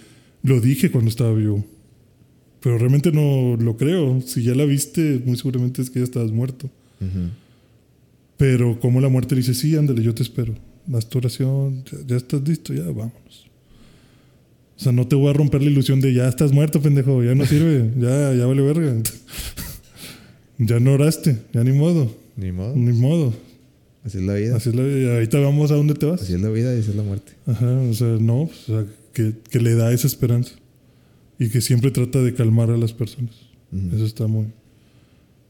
lo 0.42 0.60
dije 0.60 0.90
cuando 0.90 1.10
estaba 1.10 1.32
vivo. 1.34 1.64
Pero 2.60 2.78
realmente 2.78 3.12
no 3.12 3.56
lo 3.60 3.76
creo. 3.76 4.20
Si 4.22 4.42
ya 4.42 4.54
la 4.54 4.64
viste, 4.64 5.20
muy 5.24 5.36
seguramente 5.36 5.82
es 5.82 5.90
que 5.90 5.98
ya 6.00 6.04
estabas 6.04 6.32
muerto. 6.32 6.70
Pero 8.36 8.80
como 8.80 9.00
la 9.00 9.08
muerte 9.08 9.34
le 9.34 9.40
dice, 9.42 9.54
sí, 9.54 9.76
ándale, 9.76 10.02
yo 10.02 10.14
te 10.14 10.22
espero. 10.22 10.54
Haz 10.94 11.06
tu 11.08 11.18
oración, 11.18 11.84
ya, 12.06 12.16
estás 12.16 12.42
listo, 12.46 12.72
ya 12.74 12.82
vámonos. 12.84 13.46
O 14.76 14.80
sea, 14.80 14.92
no 14.92 15.06
te 15.06 15.16
voy 15.16 15.30
a 15.30 15.32
romper 15.32 15.62
la 15.62 15.70
ilusión 15.70 16.00
de 16.00 16.12
ya 16.12 16.28
estás 16.28 16.52
muerto, 16.52 16.80
pendejo, 16.82 17.22
ya 17.24 17.34
no 17.34 17.46
sirve, 17.46 17.90
ya, 17.98 18.34
ya 18.34 18.46
vale 18.46 18.62
verga. 18.62 18.94
ya 20.58 20.80
no 20.80 20.92
oraste, 20.92 21.38
ya 21.52 21.64
ni 21.64 21.72
modo, 21.72 22.14
Ni 22.36 22.52
modo. 22.52 22.76
ni 22.76 22.92
modo. 22.92 23.34
Así 24.04 24.18
es 24.18 24.24
la 24.24 24.34
vida. 24.34 24.56
Así 24.56 24.68
es 24.68 24.74
la 24.76 24.82
vida. 24.84 25.14
Ahorita 25.14 25.38
vamos 25.40 25.70
a 25.72 25.74
dónde 25.74 25.94
te 25.94 26.06
vas. 26.06 26.22
Así 26.22 26.34
es 26.34 26.40
la 26.40 26.48
vida 26.50 26.72
y 26.76 26.78
así 26.78 26.90
es 26.90 26.96
la 26.96 27.02
muerte. 27.02 27.32
Ajá, 27.46 27.66
o 27.80 27.92
sea, 27.92 28.06
no, 28.20 28.42
o 28.42 28.50
sea, 28.66 28.86
que, 29.12 29.32
que 29.50 29.58
le 29.60 29.74
da 29.74 29.92
esa 29.92 30.06
esperanza. 30.06 30.52
Y 31.40 31.48
que 31.50 31.60
siempre 31.60 31.90
trata 31.90 32.22
de 32.22 32.32
calmar 32.32 32.70
a 32.70 32.76
las 32.76 32.92
personas. 32.92 33.34
Ujú. 33.72 33.96
Eso 33.96 34.06
está 34.06 34.26
muy, 34.28 34.46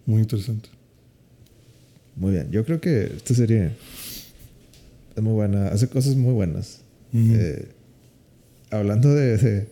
muy 0.07 0.22
interesante. 0.22 0.70
Muy 2.16 2.32
bien. 2.32 2.49
Yo 2.51 2.64
creo 2.64 2.80
que 2.80 3.12
esta 3.16 3.34
serie 3.34 3.72
es 5.17 5.23
muy 5.23 5.33
buena. 5.33 5.69
Hace 5.69 5.89
cosas 5.89 6.14
muy 6.17 6.33
buenas. 6.33 6.81
Eh, 7.14 7.69
hablando 8.71 9.14
de, 9.14 9.39
de, 9.39 9.69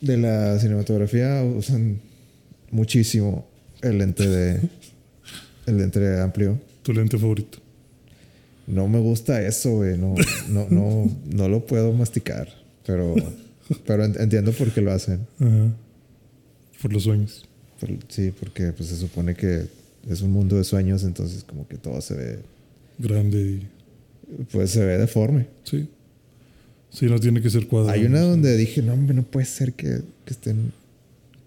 de 0.00 0.16
la 0.16 0.58
cinematografía, 0.58 1.42
usan 1.44 2.00
muchísimo 2.70 3.46
el 3.82 3.98
lente 3.98 4.26
de 4.28 4.60
el 5.66 5.78
lente 5.78 6.20
amplio. 6.20 6.58
Tu 6.82 6.92
lente 6.94 7.18
favorito. 7.18 7.58
No 8.66 8.88
me 8.88 8.98
gusta 9.00 9.42
eso, 9.46 9.70
güey. 9.76 9.98
No, 9.98 10.14
no, 10.48 10.66
no, 10.70 11.10
no 11.30 11.48
lo 11.48 11.66
puedo 11.66 11.92
masticar. 11.92 12.48
Pero, 12.86 13.14
pero 13.86 14.04
en- 14.04 14.18
entiendo 14.20 14.52
por 14.52 14.70
qué 14.72 14.80
lo 14.80 14.92
hacen. 14.92 15.26
Ajá. 15.40 15.70
Por 16.80 16.92
los 16.92 17.02
sueños. 17.02 17.44
Por- 17.80 17.90
sí, 18.08 18.32
porque 18.38 18.72
pues, 18.72 18.88
se 18.88 18.96
supone 18.96 19.34
que 19.34 19.66
es 20.08 20.22
un 20.22 20.30
mundo 20.32 20.56
de 20.56 20.64
sueños, 20.64 21.04
entonces 21.04 21.44
como 21.44 21.66
que 21.68 21.76
todo 21.76 22.00
se 22.00 22.14
ve, 22.14 22.38
Grande 22.98 23.38
y. 23.40 23.68
pues 24.52 24.70
se 24.70 24.84
ve 24.84 24.98
deforme. 24.98 25.46
Sí. 25.64 25.88
Sí, 26.90 27.06
no 27.06 27.18
tiene 27.18 27.40
que 27.42 27.50
ser 27.50 27.66
cuadrado. 27.66 27.92
Hay 27.98 28.06
una 28.06 28.20
donde 28.20 28.56
dije, 28.56 28.82
no, 28.82 28.94
hombre, 28.94 29.14
no 29.14 29.22
puede 29.22 29.46
ser 29.46 29.74
que, 29.74 30.00
que 30.24 30.32
estén, 30.32 30.72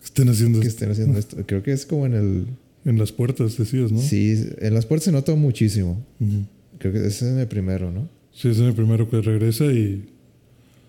Estén 0.04 0.30
haciendo 0.30 0.60
que 0.60 0.68
esto. 0.68 0.78
estén 0.86 0.92
haciendo 0.92 1.20
esto. 1.20 1.38
Creo 1.46 1.64
que 1.64 1.72
es 1.72 1.86
como 1.86 2.06
en 2.06 2.14
el... 2.14 2.46
En 2.84 2.98
las 2.98 3.12
puertas, 3.12 3.58
decías, 3.58 3.92
¿no? 3.92 4.02
Sí, 4.02 4.50
en 4.58 4.74
las 4.74 4.88
puertas 4.88 5.06
se 5.06 5.12
nota 5.12 5.36
muchísimo. 5.36 6.04
Creo 6.80 6.92
que 6.92 7.00
ese 7.00 7.26
es 7.26 7.32
en 7.34 7.38
el 7.38 7.48
primero, 7.48 7.92
¿no? 7.92 8.10
Sí, 8.34 8.50
es 8.50 8.58
en 8.58 8.66
el 8.66 8.74
primero 8.74 9.08
que 9.08 9.22
regresa 9.22 9.66
y. 9.66 10.10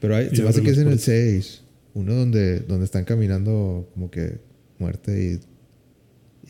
Pero 0.01 0.16
hay, 0.16 0.28
Y 0.32 0.36
se 0.36 0.43
me 0.43 0.49
hace 0.49 0.62
que 0.62 0.70
es 0.70 0.78
en 0.78 0.84
el 0.84 0.95
puertas. 0.95 1.05
6. 1.05 1.62
Uno 1.93 2.14
donde, 2.14 2.61
donde 2.61 2.86
están 2.86 3.05
caminando 3.05 3.86
como 3.93 4.11
que 4.11 4.38
muerte 4.78 5.38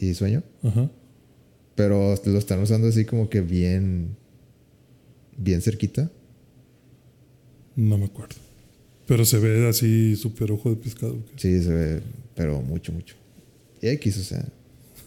y, 0.01 0.07
y 0.07 0.14
sueño. 0.14 0.45
Ajá. 0.62 0.88
Pero 1.74 2.14
lo 2.24 2.38
están 2.38 2.61
usando 2.61 2.86
así 2.86 3.05
como 3.05 3.28
que 3.28 3.40
bien... 3.40 4.16
Bien 5.37 5.61
cerquita. 5.62 6.11
No 7.76 7.99
me 7.99 8.05
acuerdo. 8.07 8.37
Pero 9.07 9.24
se 9.24 9.39
ve 9.39 9.68
así 9.68 10.16
súper 10.16 10.53
ojo 10.53 10.70
de 10.70 10.76
pescado. 10.76 11.18
Sí, 11.37 11.62
se 11.62 11.72
ve, 11.72 12.01
pero 12.35 12.62
mucho, 12.62 12.93
mucho. 12.93 13.14
Y 13.80 13.89
X, 13.89 14.18
o 14.18 14.22
sea, 14.22 14.45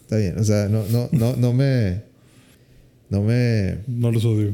está 0.01 0.17
bien. 0.17 0.37
O 0.37 0.43
sea, 0.43 0.67
no, 0.67 0.85
no, 0.87 1.09
no, 1.11 1.35
no 1.35 1.53
me. 1.53 2.03
No 3.09 3.21
me. 3.23 3.79
No 3.87 4.11
los 4.11 4.25
odio. 4.25 4.53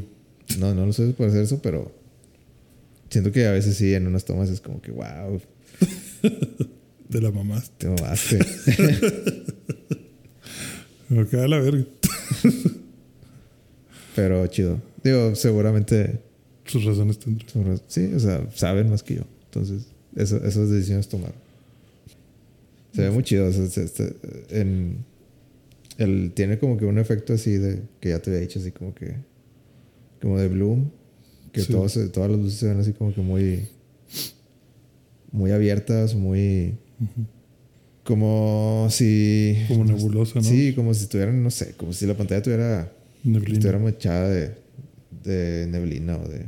No, 0.59 0.75
no 0.75 0.85
lo 0.85 0.93
sé 0.93 1.07
por 1.07 1.27
hacer 1.29 1.43
eso, 1.43 1.61
pero. 1.61 1.91
Siento 3.09 3.31
que 3.31 3.45
a 3.45 3.51
veces 3.51 3.75
sí, 3.75 3.93
en 3.93 4.07
unas 4.07 4.23
tomas 4.23 4.49
es 4.49 4.61
como 4.61 4.81
que, 4.81 4.91
wow, 4.91 5.41
De 7.09 7.21
la 7.21 7.31
mamá. 7.31 7.61
te 7.77 7.87
mamaste. 7.89 8.39
Me 11.09 11.27
queda 11.27 11.47
la 11.49 11.59
verga. 11.59 11.83
pero 14.15 14.47
chido. 14.47 14.81
Digo, 15.03 15.35
seguramente. 15.35 16.19
Sus 16.65 16.85
razones 16.85 17.17
tendrán. 17.19 17.81
Sí, 17.87 18.11
o 18.15 18.19
sea, 18.19 18.47
saben 18.53 18.89
más 18.89 19.01
que 19.03 19.15
yo. 19.15 19.21
Entonces, 19.45 19.87
eso, 20.15 20.37
esas 20.45 20.69
decisiones 20.69 21.07
tomaron. 21.09 21.35
Se 22.93 23.01
ve 23.01 23.11
muy 23.11 23.23
chido. 23.23 23.47
o 23.47 23.51
sea, 23.51 23.65
se- 23.67 23.87
se- 23.87 24.15
en, 24.49 25.03
el, 25.97 26.31
tiene 26.33 26.59
como 26.59 26.77
que 26.77 26.85
un 26.85 26.97
efecto 26.99 27.33
así 27.33 27.51
de 27.51 27.81
que 27.99 28.09
ya 28.09 28.19
te 28.19 28.29
había 28.29 28.41
dicho, 28.41 28.59
así 28.59 28.71
como 28.71 28.93
que. 28.93 29.15
Como 30.21 30.37
de 30.39 30.47
Bloom. 30.47 30.91
Que 31.51 31.61
Sí. 31.61 31.73
todas 31.73 31.95
las 32.31 32.39
luces 32.39 32.59
se 32.59 32.67
ven 32.67 32.79
así 32.79 32.93
como 32.93 33.13
que 33.13 33.21
muy. 33.21 33.67
Muy 35.31 35.51
abiertas, 35.51 36.13
muy. 36.15 36.75
Como 38.03 38.87
si. 38.89 39.55
Como 39.67 39.85
nebulosa, 39.85 40.35
¿no? 40.35 40.43
Sí, 40.43 40.73
como 40.73 40.93
si 40.93 41.07
tuvieran, 41.07 41.41
no 41.43 41.51
sé, 41.51 41.73
como 41.77 41.93
si 41.93 42.05
la 42.05 42.15
pantalla 42.15 42.41
tuviera. 42.41 42.91
Neblina. 43.23 43.53
Estuviera 43.53 43.77
manchada 43.79 44.29
de, 44.29 44.51
de 45.23 45.67
neblina 45.67 46.17
o 46.17 46.27
de. 46.27 46.45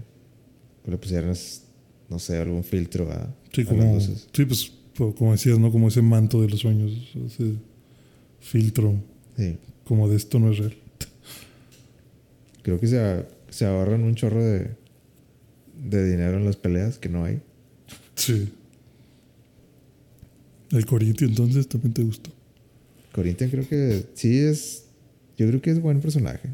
O 0.86 0.92
le 0.92 0.98
pusieras, 0.98 1.64
no 2.10 2.20
sé, 2.20 2.38
algún 2.38 2.64
filtro 2.64 3.10
a, 3.12 3.34
Sí, 3.54 3.62
a 3.62 3.64
las 3.64 3.68
como, 3.74 3.94
luces. 3.96 4.28
sí, 4.34 4.46
pues 4.46 4.72
po- 4.96 5.16
como 5.16 5.32
decías, 5.32 5.58
¿no? 5.60 5.72
Como 5.72 5.88
ese 5.88 6.02
manto 6.02 6.42
de 6.42 6.50
los 6.50 6.60
sueños, 6.60 6.92
ese 7.26 7.54
filtro, 8.40 8.96
Sí. 9.38 9.58
como 9.86 10.10
de 10.10 10.16
esto 10.18 10.40
no 10.40 10.52
es 10.52 10.58
real. 10.58 10.76
Creo 12.64 12.80
que 12.80 12.88
se, 12.88 13.26
se 13.50 13.66
ahorran 13.66 14.04
un 14.04 14.16
chorro 14.16 14.44
de, 14.44 14.72
de 15.90 16.10
dinero 16.12 16.38
en 16.38 16.46
las 16.46 16.56
peleas 16.58 16.98
que 16.98 17.10
no 17.10 17.24
hay. 17.26 17.42
Sí. 18.16 18.50
El 20.72 20.86
Corinthians 20.86 21.32
entonces 21.32 21.68
también 21.68 21.94
te 21.94 22.04
gustó. 22.04 22.32
Corinthians 23.12 23.52
creo 23.52 23.68
que 23.68 24.06
sí 24.16 24.40
es. 24.40 24.86
Yo 25.38 25.48
creo 25.48 25.62
que 25.62 25.70
es 25.72 25.80
buen 25.82 26.00
personaje. 26.02 26.50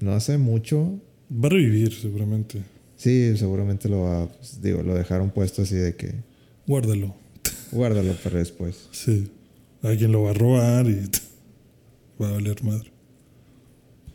No 0.00 0.12
hace 0.12 0.38
mucho. 0.38 0.98
Va 1.32 1.46
a 1.46 1.50
revivir 1.50 1.92
seguramente. 1.94 2.62
Sí, 2.96 3.36
seguramente 3.36 3.88
lo 3.88 4.02
va. 4.02 4.28
pues, 4.28 4.60
digo, 4.62 4.82
lo 4.82 4.94
dejaron 4.94 5.30
puesto 5.30 5.62
así 5.62 5.74
de 5.76 5.94
que. 5.96 6.14
Guárdalo. 6.66 7.14
Guárdalo 7.72 8.12
para 8.22 8.38
después. 8.38 8.88
Sí. 8.92 9.28
Alguien 9.82 10.12
lo 10.12 10.22
va 10.22 10.30
a 10.30 10.34
robar 10.34 10.86
y 10.86 11.00
va 12.22 12.28
a 12.28 12.32
valer 12.32 12.62
madre. 12.62 12.90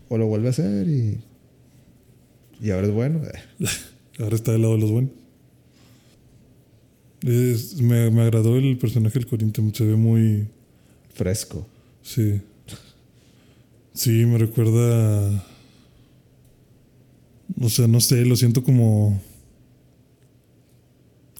O 0.10 0.18
lo 0.18 0.28
vuelve 0.28 0.48
a 0.48 0.52
hacer 0.52 0.88
y. 0.88 1.18
Y 2.62 2.72
ahora 2.72 2.88
es 2.88 2.94
bueno. 2.94 3.22
Ahora 4.20 4.36
está 4.36 4.52
del 4.52 4.62
lado 4.64 4.74
de 4.76 4.80
los 4.82 4.90
buenos. 4.92 5.12
Es- 7.24 7.80
me, 7.82 8.10
me 8.10 8.22
agradó 8.24 8.58
el 8.58 8.78
personaje 8.78 9.20
del 9.20 9.28
Corinthians. 9.28 9.78
Se 9.78 9.86
ve 9.86 9.96
muy. 9.96 10.48
Fresco. 11.14 11.68
Sí. 12.02 12.42
Sí, 13.94 14.26
me 14.26 14.38
recuerda. 14.38 15.46
O 17.60 17.70
sea, 17.70 17.88
no 17.88 18.00
sé, 18.02 18.26
lo 18.26 18.36
siento 18.36 18.64
como. 18.64 19.22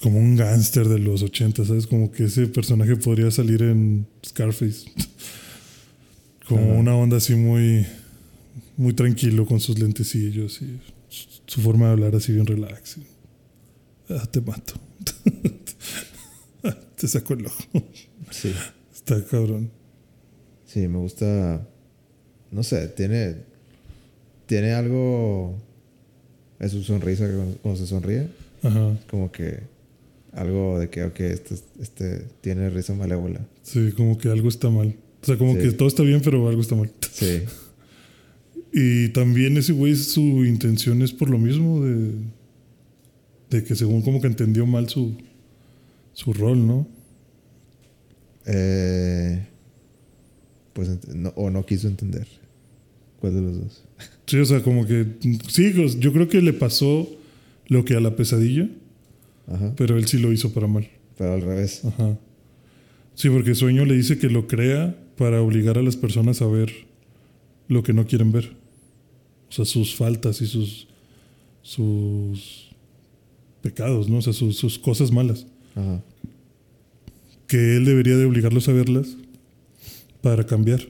Como 0.02 0.18
un 0.18 0.36
gángster 0.36 0.86
de 0.88 1.00
los 1.00 1.22
80, 1.22 1.64
¿sabes? 1.64 1.86
Como 1.88 2.12
que 2.12 2.24
ese 2.24 2.46
personaje 2.46 2.94
podría 2.96 3.30
salir 3.32 3.62
en 3.62 4.06
Scarface. 4.24 4.90
Como 6.48 6.62
Ajá. 6.62 6.72
una 6.80 6.94
onda 6.96 7.16
así 7.18 7.34
muy. 7.34 7.84
Muy 8.76 8.92
tranquilo 8.94 9.44
con 9.44 9.58
sus 9.58 9.76
lentecillos 9.80 10.62
y 10.62 10.78
su- 11.08 11.28
su 11.46 11.60
forma 11.60 11.86
de 11.86 11.92
hablar 11.92 12.14
así 12.14 12.32
bien 12.32 12.46
relax. 12.46 12.96
Ah, 14.08 14.26
te 14.30 14.40
mato. 14.40 14.74
Ah, 16.64 16.76
te 16.96 17.06
saco 17.06 17.34
el 17.34 17.46
ojo. 17.46 17.62
Sí. 18.30 18.52
Está 18.92 19.24
cabrón. 19.24 19.70
Sí, 20.66 20.88
me 20.88 20.98
gusta. 20.98 21.66
No 22.50 22.62
sé, 22.64 22.88
tiene. 22.88 23.36
Tiene 24.46 24.72
algo. 24.72 25.56
Es 26.60 26.72
su 26.72 26.82
sonrisa 26.82 27.28
cuando, 27.62 27.78
se 27.80 27.86
sonríe. 27.86 28.28
Ajá. 28.62 28.98
Como 29.10 29.30
que. 29.30 29.60
Algo 30.32 30.78
de 30.78 30.90
que, 30.90 31.04
ok, 31.04 31.20
este, 31.20 31.54
este 31.80 32.24
tiene 32.42 32.68
risa 32.70 32.94
malévola. 32.94 33.40
Sí, 33.62 33.92
como 33.96 34.18
que 34.18 34.28
algo 34.28 34.48
está 34.48 34.68
mal. 34.70 34.94
O 35.22 35.26
sea, 35.26 35.36
como 35.38 35.54
Sí. 35.54 35.60
que 35.60 35.72
todo 35.72 35.88
está 35.88 36.02
bien, 36.02 36.20
pero 36.22 36.46
algo 36.48 36.60
está 36.60 36.74
mal. 36.74 36.90
Sí. 37.12 37.42
Y 38.70 39.08
también 39.08 39.56
ese 39.56 39.72
güey, 39.72 39.96
su 39.96 40.44
intención 40.44 41.00
es 41.00 41.10
por 41.12 41.30
lo 41.30 41.38
mismo 41.38 41.82
de, 41.82 42.12
de 43.48 43.64
que 43.64 43.74
según 43.74 44.02
como 44.02 44.20
que 44.20 44.26
entendió 44.26 44.66
mal 44.66 44.90
su, 44.90 45.14
su 46.12 46.34
rol, 46.34 46.66
¿no? 46.66 46.86
Eh, 48.44 49.46
pues, 50.74 51.06
no- 51.14 51.32
o 51.36 51.48
no 51.50 51.64
quiso 51.64 51.88
entender. 51.88 52.26
¿Cuál 53.20 53.34
de 53.34 53.42
los 53.42 53.58
dos? 53.58 53.84
Sí, 54.26 54.38
o 54.38 54.44
sea, 54.44 54.62
como 54.62 54.86
que 54.86 55.06
sí, 55.48 55.70
pues, 55.74 55.98
yo 55.98 56.12
creo 56.12 56.28
que 56.28 56.42
le 56.42 56.52
pasó 56.52 57.08
lo 57.66 57.84
que 57.84 57.94
a 57.94 58.00
la 58.00 58.14
pesadilla, 58.14 58.68
Ajá. 59.46 59.74
pero 59.76 59.96
él 59.96 60.06
sí 60.06 60.18
lo 60.18 60.32
hizo 60.32 60.52
para 60.52 60.66
mal. 60.66 60.88
Pero 61.16 61.32
al 61.32 61.42
revés. 61.42 61.84
Ajá. 61.84 62.18
Sí, 63.14 63.28
porque 63.30 63.54
Sueño 63.54 63.84
le 63.84 63.94
dice 63.94 64.18
que 64.18 64.28
lo 64.28 64.46
crea 64.46 64.96
para 65.16 65.42
obligar 65.42 65.78
a 65.78 65.82
las 65.82 65.96
personas 65.96 66.42
a 66.42 66.46
ver 66.46 66.72
lo 67.66 67.82
que 67.82 67.92
no 67.92 68.06
quieren 68.06 68.30
ver. 68.30 68.52
O 69.48 69.52
sea, 69.52 69.64
sus 69.64 69.96
faltas 69.96 70.40
y 70.40 70.46
sus 70.46 70.88
sus 71.62 72.70
pecados, 73.60 74.08
¿no? 74.08 74.18
O 74.18 74.22
sea, 74.22 74.32
sus, 74.32 74.56
sus 74.56 74.78
cosas 74.78 75.10
malas. 75.10 75.46
Ajá. 75.74 76.02
Que 77.46 77.76
él 77.76 77.84
debería 77.84 78.16
de 78.16 78.24
obligarlos 78.24 78.68
a 78.68 78.72
verlas 78.72 79.16
para 80.22 80.44
cambiar. 80.46 80.86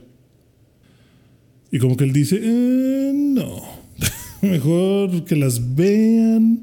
Y 1.70 1.78
como 1.78 1.96
que 1.96 2.04
él 2.04 2.12
dice, 2.12 2.38
"Eh, 2.42 3.12
no. 3.14 3.62
Mejor 4.42 5.24
que 5.24 5.36
las 5.36 5.74
vean, 5.74 6.60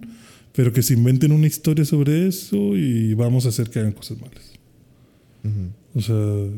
pero 0.54 0.72
que 0.74 0.82
se 0.82 0.94
inventen 0.94 1.32
una 1.32 1.48
historia 1.48 1.86
sobre 1.86 2.28
eso 2.28 2.76
y 2.78 3.14
vamos 3.14 3.46
a 3.46 3.50
hacer 3.50 3.70
que 3.70 3.80
hagan 3.80 3.92
cosas 3.94 4.18
malas. 4.20 4.44
O 5.94 6.02
sea, 6.02 6.16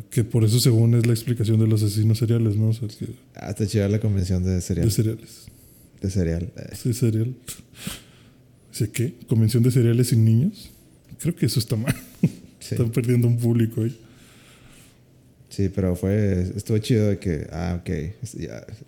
que 0.10 0.24
por 0.24 0.44
eso 0.46 0.60
según 0.60 0.96
es 0.96 1.06
la 1.06 1.14
explicación 1.14 1.60
de 1.60 1.68
los 1.68 1.84
asesinos 1.84 2.18
seriales, 2.20 2.56
¿no? 2.56 2.70
O 2.70 2.74
sea, 2.74 2.88
que- 2.88 3.08
Ah, 3.36 3.54
chida 3.54 3.88
la 3.90 4.00
convención 4.00 4.44
de 4.44 4.62
cereal. 4.62 4.88
de 4.88 4.92
cereales. 4.94 5.46
De 6.02 6.10
cereal. 6.10 6.50
Eh, 6.56 6.76
Sí, 6.82 6.94
cereal. 6.94 7.36
¿Sé 8.72 8.90
qué? 8.92 9.16
¿Convención 9.28 9.62
de 9.64 9.72
cereales 9.72 10.08
sin 10.08 10.24
niños? 10.24 10.70
Creo 11.20 11.36
que 11.36 11.46
eso 11.48 11.60
está 11.60 11.76
mal. 11.76 11.96
Sí. 12.60 12.76
Están 12.76 12.92
perdiendo 12.92 13.28
un 13.28 13.38
público 13.38 13.82
ahí. 13.82 13.96
Sí, 15.58 15.70
pero 15.74 15.96
fue. 15.96 16.52
Estuvo 16.56 16.78
chido 16.78 17.08
de 17.08 17.18
que. 17.18 17.48
Ah, 17.52 17.82
ok. 17.82 17.90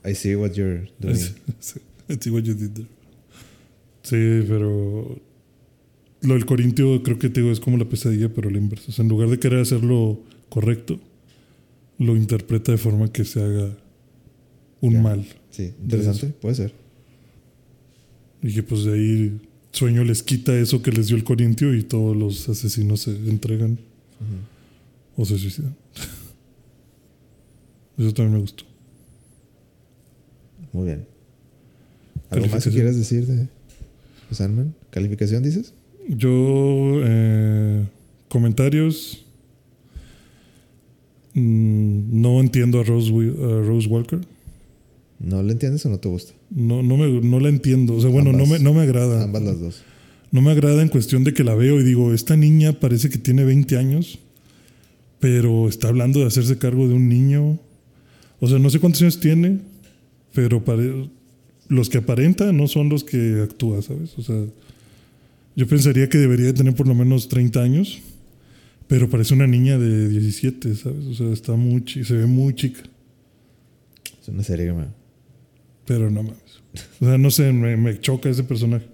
I 0.07 0.13
see 0.13 0.35
what 0.35 0.51
you're 0.51 0.87
doing. 0.99 1.15
Sí, 1.59 1.79
sí, 2.19 2.29
what 2.29 2.43
you 2.43 2.53
did 2.53 2.69
there. 2.73 2.87
Sí, 4.03 4.45
pero 4.47 5.19
lo 6.21 6.33
del 6.35 6.45
Corintio 6.45 7.01
creo 7.01 7.17
que 7.17 7.29
te 7.29 7.41
digo 7.41 7.51
es 7.51 7.59
como 7.59 7.75
la 7.75 7.89
pesadilla, 7.89 8.29
pero 8.29 8.51
la 8.51 8.59
inversa. 8.59 8.85
O 8.89 8.91
sea, 8.91 9.01
en 9.01 9.09
lugar 9.09 9.29
de 9.29 9.39
querer 9.39 9.61
hacerlo 9.61 10.21
correcto, 10.49 10.99
lo 11.97 12.15
interpreta 12.15 12.71
de 12.71 12.77
forma 12.77 13.11
que 13.11 13.25
se 13.25 13.41
haga 13.41 13.75
un 14.81 15.01
mal. 15.01 15.25
Sí, 15.49 15.73
interesante. 15.81 16.27
Puede 16.27 16.53
ser. 16.53 16.73
Y 18.43 18.53
que 18.53 18.61
pues 18.61 18.83
de 18.83 18.93
ahí 18.93 19.41
sueño 19.71 20.03
les 20.03 20.21
quita 20.21 20.55
eso 20.55 20.83
que 20.83 20.91
les 20.91 21.07
dio 21.07 21.17
el 21.17 21.23
Corintio 21.23 21.73
y 21.73 21.81
todos 21.81 22.15
los 22.15 22.47
asesinos 22.47 23.01
se 23.01 23.09
entregan 23.09 23.79
o 25.17 25.25
se 25.25 25.39
suicidan. 25.39 25.75
Eso 27.99 28.13
también 28.13 28.33
me 28.35 28.39
gustó. 28.39 28.63
Muy 30.73 30.85
bien. 30.85 31.05
¿Algo 32.31 32.47
más 32.47 32.63
que 32.63 32.69
quieras 32.71 32.95
decir 32.97 33.25
de 33.27 33.47
Sandman? 34.31 34.73
¿Calificación 34.89 35.43
dices? 35.43 35.73
Yo, 36.07 37.01
eh, 37.03 37.83
comentarios. 38.29 39.25
Mm, 41.33 42.21
no 42.21 42.39
entiendo 42.39 42.79
a 42.79 42.83
Rose, 42.83 43.11
Wi- 43.11 43.29
a 43.37 43.61
Rose 43.65 43.87
Walker. 43.87 44.19
¿No 45.19 45.43
le 45.43 45.51
entiendes 45.51 45.85
o 45.85 45.89
no 45.89 45.97
te 45.99 46.07
gusta? 46.07 46.33
No, 46.49 46.81
no, 46.81 46.97
me, 46.97 47.07
no 47.21 47.39
la 47.39 47.49
entiendo. 47.49 47.95
O 47.95 48.01
sea, 48.01 48.09
bueno, 48.09 48.31
no 48.31 48.45
me, 48.45 48.59
no 48.59 48.73
me 48.73 48.81
agrada. 48.81 49.23
Ambas 49.23 49.43
las 49.43 49.59
dos. 49.59 49.81
No 50.31 50.41
me 50.41 50.51
agrada 50.51 50.81
en 50.81 50.89
cuestión 50.89 51.23
de 51.23 51.33
que 51.33 51.43
la 51.43 51.55
veo 51.55 51.79
y 51.79 51.83
digo, 51.83 52.13
esta 52.13 52.37
niña 52.37 52.79
parece 52.79 53.09
que 53.09 53.17
tiene 53.17 53.43
20 53.43 53.77
años, 53.77 54.19
pero 55.19 55.67
está 55.67 55.87
hablando 55.89 56.19
de 56.19 56.27
hacerse 56.27 56.57
cargo 56.57 56.87
de 56.87 56.93
un 56.93 57.09
niño. 57.09 57.59
O 58.39 58.47
sea, 58.47 58.59
no 58.59 58.69
sé 58.69 58.79
cuántos 58.79 59.01
años 59.01 59.19
tiene, 59.19 59.59
pero 60.33 60.63
los 61.67 61.89
que 61.89 61.97
aparenta 61.99 62.51
no 62.51 62.67
son 62.67 62.89
los 62.89 63.03
que 63.03 63.41
actúa, 63.43 63.81
¿sabes? 63.81 64.17
O 64.17 64.21
sea, 64.21 64.43
yo 65.55 65.67
pensaría 65.67 66.09
que 66.09 66.17
debería 66.17 66.47
de 66.47 66.53
tener 66.53 66.73
por 66.73 66.87
lo 66.87 66.95
menos 66.95 67.27
30 67.27 67.61
años, 67.61 67.99
pero 68.87 69.09
parece 69.09 69.33
una 69.33 69.47
niña 69.47 69.77
de 69.77 70.09
17, 70.09 70.75
¿sabes? 70.75 71.05
O 71.05 71.13
sea, 71.13 71.31
está 71.31 71.53
muy 71.53 71.83
se 71.85 72.13
ve 72.13 72.25
muy 72.25 72.53
chica, 72.55 72.81
Es 74.21 74.27
una 74.29 74.43
serie 74.43 74.67
que 74.67 74.73
me... 74.73 74.85
pero 75.85 76.09
no 76.09 76.23
mames. 76.23 76.39
O 77.01 77.05
sea, 77.05 77.17
no 77.17 77.31
sé, 77.31 77.51
me, 77.51 77.75
me 77.77 77.99
choca 77.99 78.29
ese 78.29 78.43
personaje. 78.43 78.85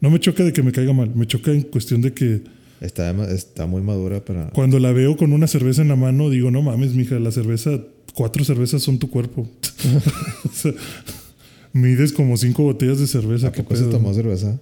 No 0.00 0.10
me 0.10 0.20
choca 0.20 0.44
de 0.44 0.52
que 0.52 0.62
me 0.62 0.72
caiga 0.72 0.92
mal, 0.92 1.14
me 1.14 1.26
choca 1.26 1.52
en 1.52 1.62
cuestión 1.62 2.00
de 2.00 2.12
que 2.12 2.42
Está, 2.80 3.10
está 3.32 3.66
muy 3.66 3.80
madura 3.80 4.24
para... 4.24 4.50
Cuando 4.50 4.78
la 4.78 4.92
veo 4.92 5.16
con 5.16 5.32
una 5.32 5.46
cerveza 5.46 5.82
en 5.82 5.88
la 5.88 5.96
mano, 5.96 6.28
digo, 6.28 6.50
no 6.50 6.62
mames, 6.62 6.94
mija, 6.94 7.18
la 7.18 7.30
cerveza, 7.30 7.80
cuatro 8.16 8.44
cervezas 8.44 8.82
son 8.82 8.98
tu 8.98 9.08
cuerpo. 9.08 9.46
O 10.44 10.52
sea, 10.52 10.72
mides 11.72 12.12
como 12.12 12.36
cinco 12.36 12.62
botellas 12.62 12.98
de 12.98 13.06
cerveza. 13.06 13.48
¿A 13.48 13.52
¿qué 13.52 13.62
poco 13.62 13.76
se 13.76 13.84
tomó 13.84 14.12
cerveza? 14.14 14.58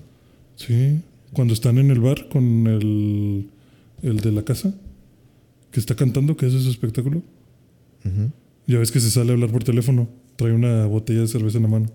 Sí, 0.56 1.00
cuando 1.32 1.54
están 1.54 1.78
en 1.78 1.90
el 1.90 2.00
bar 2.00 2.28
con 2.28 2.66
el, 2.66 3.48
el 4.02 4.16
de 4.20 4.32
la 4.32 4.42
casa, 4.42 4.74
que 5.70 5.78
está 5.80 5.94
cantando, 5.94 6.36
que 6.36 6.46
es 6.46 6.54
ese 6.54 6.68
espectáculo. 6.68 7.22
Ujú. 8.04 8.30
Ya 8.66 8.78
ves 8.80 8.90
que 8.90 9.00
se 9.00 9.10
sale 9.10 9.30
a 9.30 9.34
hablar 9.34 9.50
por 9.50 9.62
teléfono, 9.62 10.08
trae 10.36 10.52
una 10.52 10.86
botella 10.86 11.20
de 11.20 11.28
cerveza 11.28 11.58
en 11.58 11.62
la 11.62 11.68
mano. 11.68 11.86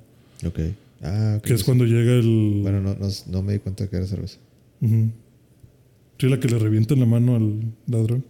Ok. 0.45 0.60
Ah, 1.02 1.36
ok. 1.40 1.44
Que 1.44 1.53
es 1.53 1.64
cuando 1.64 1.86
llega 1.86 2.14
el... 2.14 2.60
Bueno, 2.61 2.81
no, 2.81 2.95
no, 2.95 3.07
no 3.27 3.44
me 3.44 3.53
di 3.53 3.60
cuenta 3.60 3.88
que 3.90 3.98
era 3.98 4.06
cerveza. 4.07 4.38
Ujú. 4.81 5.10
Sí, 6.19 6.27
la 6.30 6.40
que 6.40 6.48
le 6.48 6.57
revienta 6.57 6.94
en 6.94 7.02
la 7.02 7.06
mano 7.06 7.36
al 7.36 7.61
ladrón. 7.88 8.23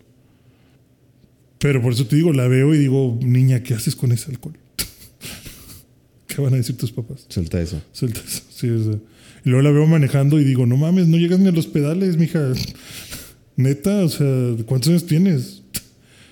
Pero 1.60 1.82
por 1.82 1.94
eso 1.94 2.08
te 2.08 2.16
digo, 2.16 2.32
la 2.34 2.48
veo 2.48 2.74
y 2.74 2.78
digo, 2.78 3.20
niña, 3.22 3.62
¿qué 3.62 3.74
haces 3.74 3.96
con 3.96 4.12
ese 4.12 4.32
alcohol? 4.32 4.58
¿Qué 6.28 6.42
van 6.42 6.54
a 6.54 6.58
decir 6.58 6.78
tus 6.78 6.92
papás? 6.92 7.26
Suelta 7.28 7.62
eso. 7.62 7.82
Suelta 7.92 8.22
eso. 8.26 8.44
Sí, 8.50 8.70
o 8.70 8.84
sea. 8.84 9.00
Y 9.46 9.50
luego 9.50 9.62
la 9.64 9.72
veo 9.72 9.86
manejando 9.86 10.40
y 10.40 10.44
digo, 10.44 10.66
no 10.66 10.78
mames, 10.78 11.08
no 11.08 11.18
llegas 11.18 11.40
ni 11.40 11.50
a 11.50 11.52
los 11.52 11.68
pedales, 11.68 12.18
mija. 12.18 12.54
Neta, 13.58 14.06
o 14.06 14.10
sea, 14.10 14.56
¿cuántos 14.66 14.90
años 14.90 15.06
tienes? 15.06 15.62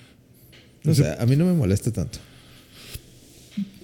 Sé, 0.92 1.14
a 1.18 1.26
mí 1.26 1.36
no 1.36 1.44
me 1.44 1.52
molesta 1.52 1.92
tanto. 1.92 2.18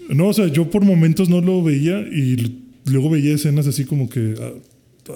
No, 0.09 0.29
o 0.29 0.33
sea, 0.33 0.49
yo 0.49 0.71
por 0.71 0.85
momentos 0.85 1.29
no 1.29 1.41
lo 1.41 1.63
veía 1.63 2.01
y 2.01 2.63
luego 2.87 3.11
veía 3.11 3.35
escenas 3.35 3.67
así 3.67 3.85
como 3.85 4.09
que 4.09 4.35
ah, 4.41 4.53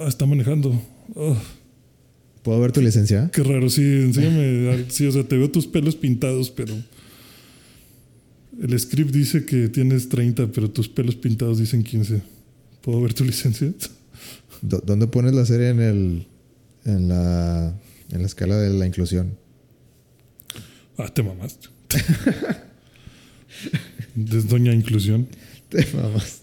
ah, 0.00 0.08
está 0.08 0.26
manejando. 0.26 0.80
Ah. 1.16 1.36
¿Puedo 2.48 2.62
ver 2.62 2.72
tu 2.72 2.80
licencia? 2.80 3.30
Qué 3.30 3.42
raro, 3.42 3.68
sí, 3.68 3.82
enséñame. 3.82 4.86
Sí, 4.88 5.04
o 5.04 5.12
sea, 5.12 5.22
te 5.22 5.36
veo 5.36 5.50
tus 5.50 5.66
pelos 5.66 5.96
pintados, 5.96 6.50
pero. 6.50 6.72
El 8.62 8.80
script 8.80 9.10
dice 9.10 9.44
que 9.44 9.68
tienes 9.68 10.08
30, 10.08 10.46
pero 10.46 10.70
tus 10.70 10.88
pelos 10.88 11.14
pintados 11.14 11.58
dicen 11.58 11.84
15. 11.84 12.22
¿Puedo 12.80 13.02
ver 13.02 13.12
tu 13.12 13.22
licencia? 13.22 13.70
¿Dónde 14.62 15.06
pones 15.08 15.34
la 15.34 15.44
serie 15.44 15.68
en 15.68 15.80
el... 15.82 16.26
En 16.86 17.08
la... 17.10 17.78
En 18.12 18.22
la 18.22 18.26
escala 18.26 18.56
de 18.56 18.70
la 18.70 18.86
inclusión? 18.86 19.36
Ah, 20.96 21.12
te 21.12 21.22
mamaste. 21.22 21.68
Es 24.16 24.48
Doña 24.48 24.72
Inclusión. 24.72 25.28
Te 25.68 25.86
mamas. 25.94 26.40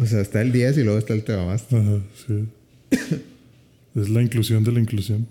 O 0.00 0.04
sea, 0.04 0.20
está 0.20 0.42
el 0.42 0.50
10 0.50 0.78
y 0.78 0.82
luego 0.82 0.98
está 0.98 1.14
el 1.14 1.22
te 1.22 1.36
mamas. 1.36 1.66
Ajá, 1.70 2.00
sí. 2.26 2.44
Es 3.94 4.08
la 4.08 4.20
inclusión 4.20 4.64
de 4.64 4.72
la 4.72 4.80
inclusión. 4.80 5.28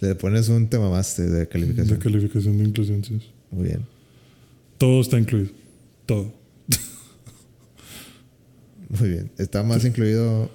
Le 0.00 0.14
pones 0.14 0.48
un 0.48 0.68
te 0.68 0.78
mamaste 0.78 1.22
de 1.22 1.38
De 1.40 1.48
calificación. 1.48 1.98
calificación 1.98 2.58
de 2.58 2.64
inclusión, 2.64 3.04
sí. 3.04 3.18
Muy 3.50 3.64
bien. 3.64 3.86
Todo 4.78 5.00
está 5.00 5.18
incluido. 5.18 5.50
Todo. 6.04 6.32
Muy 8.88 9.08
bien. 9.08 9.30
Está 9.38 9.62
más 9.62 9.84
incluido 9.84 10.50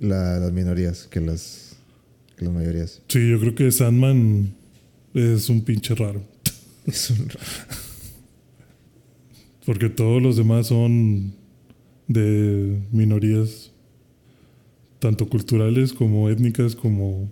la- 0.00 0.38
las 0.38 0.52
minorías 0.52 1.06
que 1.10 1.20
las, 1.20 1.76
que 2.36 2.44
las 2.44 2.54
mayorías. 2.54 3.02
Sí, 3.08 3.28
yo 3.30 3.38
creo 3.40 3.54
que 3.54 3.70
Sandman 3.70 4.54
es 5.14 5.48
un 5.48 5.62
pinche 5.62 5.94
raro. 5.94 6.22
Es 6.86 7.10
un... 7.10 7.28
Porque 9.66 9.88
todos 9.88 10.20
los 10.20 10.36
demás 10.36 10.66
son 10.68 11.34
de 12.08 12.80
minorías, 12.90 13.70
tanto 14.98 15.28
culturales 15.28 15.92
como 15.92 16.28
étnicas, 16.28 16.74
como 16.74 17.30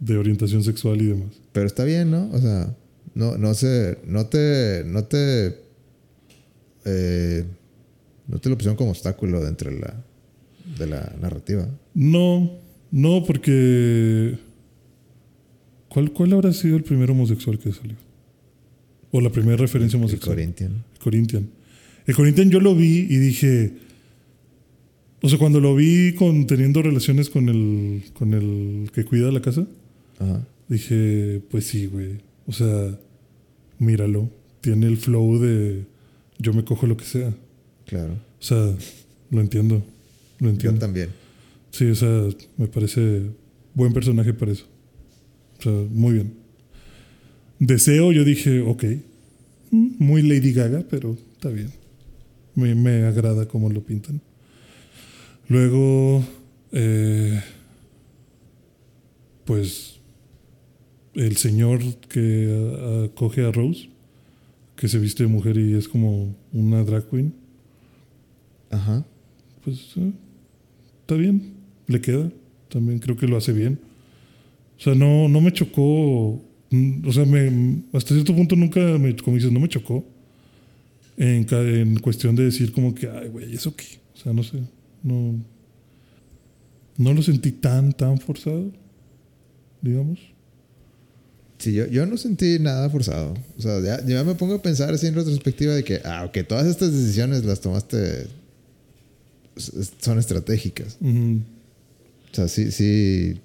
de 0.00 0.16
orientación 0.18 0.62
sexual 0.62 1.00
y 1.00 1.06
demás. 1.06 1.40
Pero 1.52 1.66
está 1.66 1.84
bien, 1.84 2.10
¿no? 2.10 2.30
O 2.32 2.38
sea, 2.38 2.74
no, 3.14 3.38
no 3.38 3.54
sé, 3.54 3.98
no 4.06 4.26
te, 4.26 4.84
no 4.84 5.04
te, 5.04 5.58
eh, 6.84 7.44
no 8.28 8.38
te 8.38 8.48
lo 8.48 8.56
pusieron 8.56 8.76
como 8.76 8.90
obstáculo 8.90 9.42
dentro 9.42 9.70
de 9.70 9.80
la, 9.80 10.04
de 10.78 10.86
la 10.86 11.14
narrativa. 11.20 11.68
No, 11.94 12.50
no, 12.90 13.24
porque. 13.24 14.38
¿Cuál, 15.88 16.12
¿Cuál 16.12 16.32
habrá 16.34 16.52
sido 16.52 16.76
el 16.76 16.82
primer 16.82 17.10
homosexual 17.10 17.58
que 17.58 17.72
salió? 17.72 17.96
O 19.12 19.20
la 19.20 19.30
primera 19.30 19.56
referencia 19.56 19.96
El 19.96 20.02
homosexual. 20.02 20.36
Corinthian. 20.36 20.84
Corinthian. 21.02 21.48
El 22.06 22.14
Corinthian 22.14 22.50
yo 22.50 22.60
lo 22.60 22.74
vi 22.74 23.06
y 23.08 23.16
dije. 23.16 23.74
O 25.22 25.28
sea, 25.28 25.38
cuando 25.38 25.60
lo 25.60 25.74
vi 25.74 26.14
con, 26.14 26.46
teniendo 26.46 26.82
relaciones 26.82 27.30
con 27.30 27.48
el, 27.48 28.04
con 28.12 28.34
el 28.34 28.90
que 28.92 29.04
cuida 29.04 29.32
la 29.32 29.40
casa, 29.40 29.66
Ajá. 30.18 30.46
dije, 30.68 31.42
pues 31.50 31.66
sí, 31.66 31.86
güey. 31.86 32.18
O 32.46 32.52
sea, 32.52 32.98
míralo. 33.78 34.30
Tiene 34.60 34.86
el 34.86 34.96
flow 34.96 35.38
de 35.38 35.84
yo 36.38 36.52
me 36.52 36.64
cojo 36.64 36.86
lo 36.86 36.96
que 36.96 37.04
sea. 37.04 37.34
Claro. 37.86 38.14
O 38.14 38.42
sea, 38.42 38.74
lo 39.30 39.40
entiendo. 39.40 39.82
Lo 40.38 40.46
Yo 40.48 40.50
entiendo. 40.50 40.80
también. 40.80 41.10
Sí, 41.70 41.86
o 41.86 41.94
sea, 41.94 42.24
me 42.56 42.66
parece 42.68 43.22
buen 43.74 43.92
personaje 43.92 44.32
para 44.34 44.52
eso. 44.52 44.64
O 45.58 45.62
sea, 45.62 45.72
muy 45.90 46.14
bien. 46.14 46.34
Deseo, 47.58 48.12
yo 48.12 48.24
dije, 48.24 48.60
ok. 48.60 48.84
Mm, 49.70 49.88
Muy 49.98 50.22
Lady 50.22 50.52
Gaga, 50.52 50.84
pero 50.90 51.16
está 51.34 51.48
bien. 51.48 51.70
Me, 52.54 52.74
me 52.74 53.04
agrada 53.04 53.46
cómo 53.48 53.70
lo 53.70 53.82
pintan. 53.82 54.20
Luego, 55.48 56.24
eh, 56.72 57.40
pues, 59.44 59.95
el 61.16 61.36
señor 61.36 61.80
que 62.08 62.74
ah, 62.78 63.04
acoge 63.06 63.44
a 63.44 63.52
Rose, 63.52 63.88
que 64.76 64.88
se 64.88 64.98
viste 64.98 65.22
de 65.24 65.28
mujer 65.28 65.56
y 65.56 65.74
es 65.74 65.88
como 65.88 66.34
una 66.52 66.84
drag 66.84 67.08
queen. 67.08 67.34
Ajá. 68.70 69.04
Pues 69.64 69.94
eh, 69.96 70.12
está 71.00 71.14
bien, 71.14 71.54
le 71.86 72.00
queda. 72.00 72.30
También 72.68 72.98
creo 72.98 73.16
que 73.16 73.26
lo 73.26 73.36
hace 73.36 73.52
bien. 73.52 73.80
O 74.78 74.80
sea, 74.80 74.94
no, 74.94 75.28
no 75.28 75.40
me 75.40 75.52
chocó. 75.52 76.42
mm, 76.70 77.08
O 77.08 77.12
sea, 77.12 77.24
me, 77.24 77.82
hasta 77.92 78.14
cierto 78.14 78.34
punto 78.34 78.54
nunca 78.56 78.80
me, 78.98 79.16
como 79.16 79.36
dices, 79.36 79.52
no 79.52 79.60
me 79.60 79.68
chocó. 79.68 80.04
En, 81.16 81.46
en 81.50 81.98
cuestión 82.00 82.36
de 82.36 82.44
decir 82.44 82.72
como 82.72 82.94
que, 82.94 83.08
ay, 83.08 83.28
güey, 83.28 83.54
¿eso 83.54 83.74
qué? 83.74 83.86
O 84.14 84.18
sea, 84.18 84.32
no 84.34 84.42
sé. 84.42 84.58
No, 85.02 85.34
no 86.98 87.14
lo 87.14 87.22
sentí 87.22 87.52
tan, 87.52 87.92
tan 87.92 88.18
forzado, 88.18 88.70
digamos. 89.80 90.18
Sí, 91.58 91.72
yo, 91.72 91.86
yo 91.86 92.04
no 92.06 92.16
sentí 92.18 92.58
nada 92.58 92.90
forzado. 92.90 93.34
O 93.58 93.62
sea, 93.62 93.80
ya, 93.80 94.04
ya 94.06 94.22
me 94.24 94.34
pongo 94.34 94.54
a 94.54 94.62
pensar 94.62 94.92
así 94.92 95.06
en 95.06 95.14
retrospectiva 95.14 95.74
de 95.74 95.84
que, 95.84 96.00
ah, 96.04 96.24
ok, 96.26 96.46
todas 96.46 96.66
estas 96.66 96.92
decisiones 96.92 97.44
las 97.44 97.60
tomaste. 97.60 98.26
son 100.00 100.18
estratégicas. 100.18 100.98
O 101.02 102.34
sea, 102.34 102.48
sí, 102.48 102.70
sí. 102.72 103.40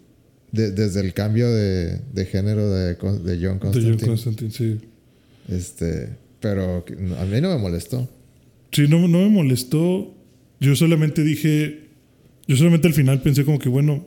de- 0.52 0.72
desde 0.72 1.00
el 1.00 1.14
cambio 1.14 1.50
de, 1.50 2.00
de 2.14 2.26
género 2.26 2.70
de, 2.70 2.98
John 3.00 3.24
De 3.24 3.40
John 3.42 3.60
Constantine. 3.60 4.06
Constantine, 4.08 4.52
sí. 4.52 4.80
Este. 5.48 6.10
Pero 6.42 6.84
a 7.20 7.26
mí 7.26 7.40
no 7.40 7.50
me 7.50 7.58
molestó. 7.58 8.10
Sí, 8.72 8.88
no, 8.90 9.08
no 9.08 9.20
me 9.20 9.30
molestó. 9.30 10.14
Yo 10.60 10.76
solamente 10.76 11.24
dije. 11.24 11.88
Yo 12.48 12.58
solamente 12.58 12.88
al 12.90 12.94
final 12.94 13.22
pensé 13.22 13.46
como 13.46 13.60
que, 13.60 13.70
bueno. 13.70 14.06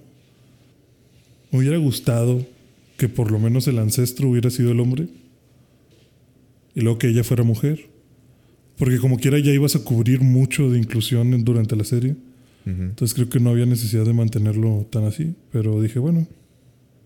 Me 1.51 1.61
hubiera 1.61 1.79
gustado 1.79 2.45
que 2.97 3.09
por 3.09 3.31
lo 3.31 3.39
menos 3.39 3.67
el 3.69 3.79
ancestro 3.79 4.29
hubiera 4.29 4.51
sido 4.51 4.73
el 4.73 4.81
hombre. 4.81 5.09
Y 6.75 6.81
luego 6.81 6.99
que 6.99 7.09
ella 7.09 7.25
fuera 7.25 7.43
mujer. 7.43 7.89
Porque 8.77 8.99
como 8.99 9.19
quiera 9.19 9.39
ya 9.39 9.53
ibas 9.53 9.77
a 9.77 9.85
cubrir 9.85 10.21
mucho 10.21 10.71
de 10.71 10.79
inclusión 10.79 11.45
durante 11.45 11.77
la 11.77 11.85
serie. 11.85 12.17
Ujú. 12.67 12.83
Entonces 12.83 13.15
creo 13.15 13.29
que 13.29 13.41
no 13.41 13.51
había 13.51 13.67
necesidad 13.67 14.05
de 14.05 14.13
mantenerlo 14.13 14.87
tan 14.91 15.05
así. 15.05 15.35
Pero 15.53 15.81
dije, 15.81 15.99
bueno, 15.99 16.27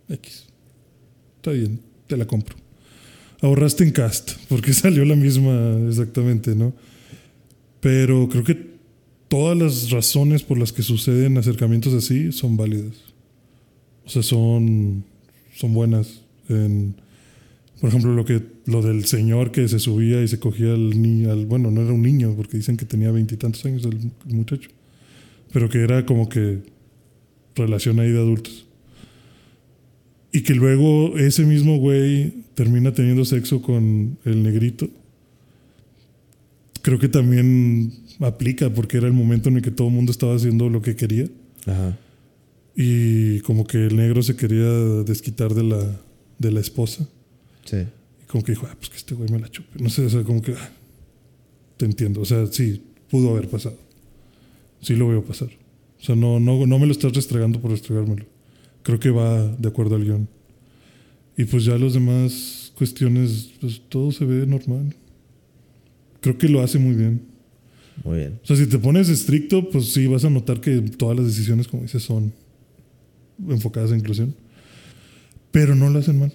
X. 0.09 0.47
Está 1.36 1.52
bien, 1.52 1.81
te 2.06 2.16
la 2.16 2.27
compro. 2.27 2.56
Ahorraste 3.40 3.85
en 3.85 3.93
cast, 3.93 4.32
porque 4.48 4.73
salió 4.74 5.05
la 5.05 5.15
misma 5.15 5.78
exactamente, 5.89 6.55
¿no? 6.55 6.73
Pero 7.81 8.28
creo 8.28 8.44
que 8.44 8.69
todas 9.28 9.56
las 9.56 9.90
razones 9.90 10.43
por 10.43 10.59
las 10.59 10.73
que 10.73 10.82
suceden 10.82 11.39
acercamientos 11.39 11.93
así 11.93 12.32
son 12.32 12.56
válidas. 12.56 12.97
O 14.05 14.09
sea, 14.09 14.23
son, 14.23 15.05
son 15.59 15.74
buenas. 15.74 16.22
En, 16.48 16.94
por 17.80 17.90
ejemplo, 17.90 18.14
lo 18.14 18.24
que 18.24 18.43
lo 18.66 18.80
del 18.80 19.05
señor 19.06 19.51
que 19.51 19.66
se 19.68 19.78
subía 19.78 20.22
y 20.22 20.28
se 20.28 20.39
cogía 20.39 20.72
al 20.72 21.01
niño, 21.02 21.35
bueno, 21.47 21.70
no 21.70 21.82
era 21.82 21.93
un 21.93 22.02
niño, 22.02 22.35
porque 22.36 22.56
dicen 22.56 22.76
que 22.76 22.85
tenía 22.85 23.10
veintitantos 23.10 23.64
años 23.66 23.85
el 23.85 24.12
muchacho, 24.35 24.70
pero 25.52 25.68
que 25.68 25.78
era 25.78 26.06
como 26.06 26.28
que 26.28 26.60
relación 27.56 27.98
ahí 27.98 28.10
de 28.10 28.18
adultos. 28.18 28.66
Y 30.32 30.43
que 30.43 30.55
luego 30.55 31.16
ese 31.18 31.44
mismo 31.44 31.78
güey 31.78 32.35
termina 32.55 32.93
teniendo 32.93 33.24
sexo 33.24 33.60
con 33.62 34.18
el 34.24 34.43
negrito. 34.43 34.89
Creo 36.82 36.98
que 36.98 37.09
también 37.09 37.93
aplica 38.20 38.70
porque 38.70 38.98
era 38.98 39.06
el 39.06 39.12
momento 39.12 39.48
en 39.48 39.56
el 39.56 39.62
que 39.62 39.70
todo 39.70 39.89
el 39.89 39.94
mundo 39.94 40.12
estaba 40.12 40.36
haciendo 40.36 40.68
lo 40.68 40.82
que 40.82 40.94
quería. 40.94 41.26
Ajá. 41.66 41.97
Y 42.80 43.40
como 43.40 43.66
que 43.66 43.86
el 43.86 43.96
negro 43.96 44.22
se 44.22 44.36
quería 44.36 44.70
desquitar 45.02 45.52
de 45.52 45.64
la, 45.64 46.00
de 46.38 46.52
la 46.52 46.60
esposa. 46.60 47.09
Sí. 47.64 47.78
Y 48.22 48.26
como 48.28 48.44
que 48.44 48.52
dijo, 48.52 48.68
ah, 48.70 48.76
pues 48.78 48.88
que 48.88 48.96
este 48.96 49.16
güey 49.16 49.28
me 49.30 49.40
la 49.40 49.50
chupe. 49.50 49.82
No 49.82 49.90
sé, 49.90 50.06
o 50.06 50.09
sea, 50.09 50.22
como 50.22 50.40
que 50.40 50.52
ah, 50.52 50.70
te 51.76 51.86
entiendo. 51.86 52.20
O 52.20 52.24
sea, 52.24 52.46
sí, 52.46 52.80
pudo 53.10 53.30
haber 53.30 53.48
pasado. 53.48 53.76
Sí 54.80 54.94
lo 54.94 55.09
veo 55.09 55.24
pasar. 55.24 55.48
O 56.00 56.05
sea, 56.05 56.14
no, 56.14 56.38
no, 56.38 56.68
no 56.68 56.78
me 56.78 56.86
lo 56.86 56.92
estás 56.92 57.12
restregando 57.12 57.60
por 57.60 57.72
restregármelo. 57.72 58.26
Creo 58.84 59.00
que 59.00 59.10
va 59.10 59.44
de 59.44 59.68
acuerdo 59.68 59.96
al 59.96 60.05
guion. 60.05 60.28
Y 61.36 61.46
pues 61.46 61.64
ya 61.64 61.76
las 61.78 61.94
demás 61.94 62.72
cuestiones, 62.76 63.55
pues 63.60 63.82
todo 63.88 64.12
se 64.12 64.24
ve 64.24 64.46
normal. 64.46 64.94
Creo 66.20 66.38
que 66.38 66.48
lo 66.48 66.62
hace 66.62 66.78
muy 66.78 66.94
bien. 66.94 67.22
Muy 68.05 68.18
bien. 68.18 68.38
O 68.40 68.46
sea, 68.46 68.55
si 68.55 68.66
te 68.66 68.78
pones 68.78 69.09
estricto, 69.09 69.68
pues 69.68 69.86
sí 69.86 70.06
vas 70.06 70.24
a 70.24 70.30
notar 70.30 70.60
que 70.60 70.80
todas 70.80 71.16
las 71.16 71.26
decisiones, 71.26 71.66
como 71.66 71.82
dices, 71.82 72.05
son 72.05 72.32
enfocadas 73.48 73.90
en 73.90 73.98
inclusión. 73.98 74.35
Pero 75.51 75.74
no 75.74 75.89
lo 75.90 75.98
hacen 75.98 76.19
mal. 76.19 76.32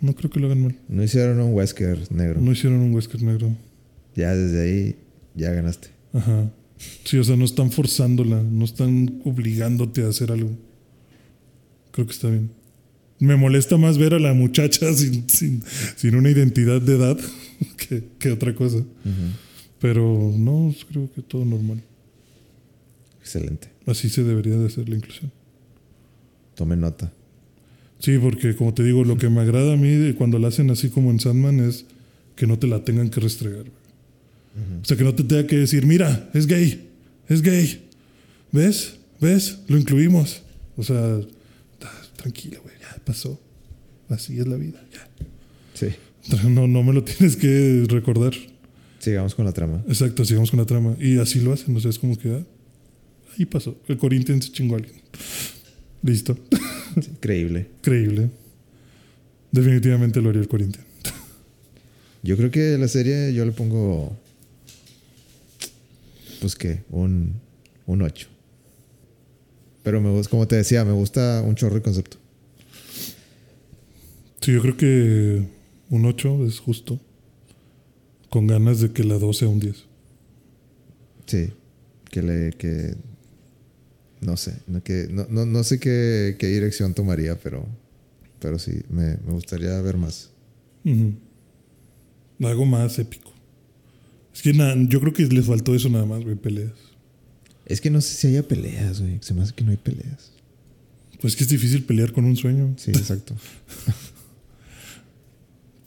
No 0.00 0.14
creo 0.14 0.30
que 0.30 0.40
lo 0.40 0.46
hagan 0.46 0.62
mal. 0.62 0.76
No 0.88 1.02
hicieron 1.02 1.40
un 1.40 1.54
Wesker 1.54 2.10
negro. 2.10 2.40
No 2.40 2.52
hicieron 2.52 2.80
un 2.80 2.94
Wesker 2.94 3.22
negro. 3.22 3.56
Ya 4.14 4.34
desde 4.34 4.62
ahí, 4.62 4.96
ya 5.34 5.52
ganaste. 5.52 5.88
Ajá. 6.12 6.50
Sí, 7.04 7.18
o 7.18 7.24
sea, 7.24 7.36
no 7.36 7.44
están 7.44 7.70
forzándola, 7.70 8.42
no 8.42 8.64
están 8.64 9.20
obligándote 9.24 10.02
a 10.02 10.08
hacer 10.08 10.32
algo. 10.32 10.50
Creo 11.92 12.06
que 12.06 12.12
está 12.12 12.28
bien. 12.28 12.50
Me 13.18 13.36
molesta 13.36 13.76
más 13.76 13.98
ver 13.98 14.14
a 14.14 14.18
la 14.18 14.34
muchacha 14.34 14.92
sin, 14.94 15.28
sin, 15.28 15.62
sin 15.96 16.16
una 16.16 16.30
identidad 16.30 16.80
de 16.80 16.96
edad 16.96 17.18
que, 17.76 18.04
que 18.18 18.32
otra 18.32 18.54
cosa. 18.54 18.82
Pero 19.80 20.32
no, 20.36 20.74
creo 20.90 21.10
que 21.12 21.22
todo 21.22 21.44
normal. 21.44 21.82
Excelente. 23.20 23.68
Así 23.86 24.08
se 24.08 24.24
debería 24.24 24.56
de 24.56 24.66
hacer 24.66 24.88
la 24.88 24.96
inclusión. 24.96 25.30
Tome 26.62 26.76
nota. 26.76 27.12
Sí, 27.98 28.18
porque 28.18 28.54
como 28.54 28.72
te 28.72 28.84
digo, 28.84 29.02
lo 29.02 29.18
que 29.18 29.28
me 29.28 29.40
agrada 29.40 29.72
a 29.72 29.76
mí 29.76 29.88
de 29.88 30.14
cuando 30.14 30.38
la 30.38 30.46
hacen 30.46 30.70
así 30.70 30.90
como 30.90 31.10
en 31.10 31.18
Sandman 31.18 31.58
es 31.58 31.86
que 32.36 32.46
no 32.46 32.56
te 32.56 32.68
la 32.68 32.84
tengan 32.84 33.10
que 33.10 33.18
restregar. 33.18 33.64
O 34.80 34.84
sea, 34.84 34.96
que 34.96 35.02
no 35.02 35.12
te 35.12 35.24
tenga 35.24 35.44
que 35.48 35.56
decir, 35.56 35.86
mira, 35.86 36.30
es 36.34 36.46
gay, 36.46 36.88
es 37.28 37.42
gay. 37.42 37.88
¿Ves? 38.52 38.94
¿Ves? 39.20 39.58
Lo 39.66 39.76
incluimos. 39.76 40.44
O 40.76 40.84
sea, 40.84 41.18
tranquila, 42.14 42.60
güey, 42.62 42.76
ya 42.80 43.04
pasó. 43.04 43.40
Así 44.08 44.38
es 44.38 44.46
la 44.46 44.56
vida, 44.56 44.80
ya. 44.92 45.08
Sí. 45.74 45.88
No, 46.48 46.68
no 46.68 46.84
me 46.84 46.92
lo 46.92 47.02
tienes 47.02 47.34
que 47.34 47.86
recordar. 47.88 48.34
Sigamos 49.00 49.34
con 49.34 49.46
la 49.46 49.52
trama. 49.52 49.82
Exacto, 49.88 50.24
sigamos 50.24 50.52
con 50.52 50.60
la 50.60 50.66
trama. 50.66 50.96
Y 51.00 51.18
así 51.18 51.40
lo 51.40 51.52
hacen, 51.52 51.74
o 51.74 51.80
sea, 51.80 51.90
es 51.90 51.98
como 51.98 52.16
que 52.16 52.30
ah, 52.30 52.44
ahí 53.36 53.46
pasó. 53.46 53.76
El 53.88 53.98
Corinthians 53.98 54.44
se 54.44 54.52
chingó 54.52 54.76
a 54.76 54.78
alguien. 54.78 54.94
Listo. 56.02 56.36
Sí, 57.00 57.10
Increíble. 57.10 57.68
Creíble. 57.80 58.30
Definitivamente 59.50 60.20
lo 60.20 60.30
haría 60.30 60.42
el 60.42 60.48
Corinthians. 60.48 60.86
Yo 62.22 62.36
creo 62.36 62.50
que 62.50 62.78
la 62.78 62.88
serie 62.88 63.32
yo 63.34 63.44
le 63.44 63.52
pongo. 63.52 64.16
Pues 66.40 66.54
qué, 66.54 66.82
un, 66.90 67.34
un 67.86 68.02
8. 68.02 68.28
Pero 69.82 70.00
me 70.00 70.10
gusta, 70.10 70.30
como 70.30 70.46
te 70.46 70.56
decía, 70.56 70.84
me 70.84 70.92
gusta 70.92 71.42
un 71.44 71.54
chorro 71.54 71.76
el 71.76 71.82
concepto. 71.82 72.16
Sí, 74.40 74.52
yo 74.52 74.60
creo 74.60 74.76
que 74.76 75.46
un 75.90 76.04
8 76.04 76.46
es 76.46 76.58
justo. 76.58 77.00
Con 78.28 78.46
ganas 78.46 78.80
de 78.80 78.92
que 78.92 79.04
la 79.04 79.18
2 79.18 79.36
sea 79.36 79.48
un 79.48 79.60
10. 79.60 79.84
Sí. 81.26 81.50
Que 82.10 82.22
le. 82.22 82.52
que. 82.52 82.94
No 84.22 84.36
sé. 84.36 84.54
No, 84.66 84.82
que, 84.82 85.08
no, 85.10 85.26
no, 85.28 85.44
no 85.44 85.64
sé 85.64 85.78
qué, 85.78 86.36
qué 86.38 86.46
dirección 86.46 86.94
tomaría, 86.94 87.38
pero. 87.38 87.66
Pero 88.38 88.58
sí, 88.58 88.72
me, 88.88 89.16
me 89.26 89.32
gustaría 89.32 89.80
ver 89.82 89.96
más. 89.96 90.30
Ujú. 90.84 91.14
Algo 92.46 92.64
más 92.64 92.98
épico. 92.98 93.30
Es 94.34 94.42
que 94.42 94.52
na- 94.54 94.74
yo 94.88 95.00
creo 95.00 95.12
que 95.12 95.26
les 95.26 95.46
faltó 95.46 95.74
eso 95.74 95.88
nada 95.88 96.06
más, 96.06 96.22
güey, 96.24 96.36
peleas. 96.36 96.72
Es 97.66 97.80
que 97.80 97.90
no 97.90 98.00
sé 98.00 98.14
si 98.14 98.26
haya 98.28 98.46
peleas, 98.48 99.00
güey. 99.00 99.18
Se 99.20 99.34
me 99.34 99.42
hace 99.42 99.52
que 99.54 99.62
no 99.64 99.70
hay 99.70 99.76
peleas. 99.76 100.32
Pues 101.20 101.34
es 101.34 101.36
que 101.36 101.44
es 101.44 101.50
difícil 101.50 101.84
pelear 101.84 102.12
con 102.12 102.24
un 102.24 102.36
sueño. 102.36 102.74
Sí, 102.78 102.90
exacto. 102.90 103.34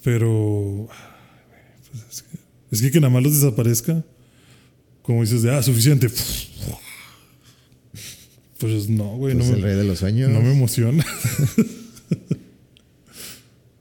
Pero. 0.04 0.88
pues 1.92 2.04
es, 2.12 2.22
que, 2.22 2.38
es 2.72 2.82
que 2.82 2.92
que 2.92 3.00
nada 3.00 3.12
más 3.14 3.24
los 3.24 3.34
desaparezca. 3.34 4.04
Como 5.02 5.22
dices, 5.22 5.44
de 5.44 5.52
ah, 5.52 5.62
suficiente. 5.62 6.08
Pues 8.72 8.90
no, 8.90 9.18
güey, 9.18 9.36
Pues 9.36 9.48
no, 9.48 9.56
el 9.56 9.62
me, 9.62 9.68
rey 9.68 9.78
de 9.78 9.84
los 9.84 10.00
sueños. 10.00 10.30
no 10.32 10.42
me 10.42 10.52
emociona. 10.54 11.06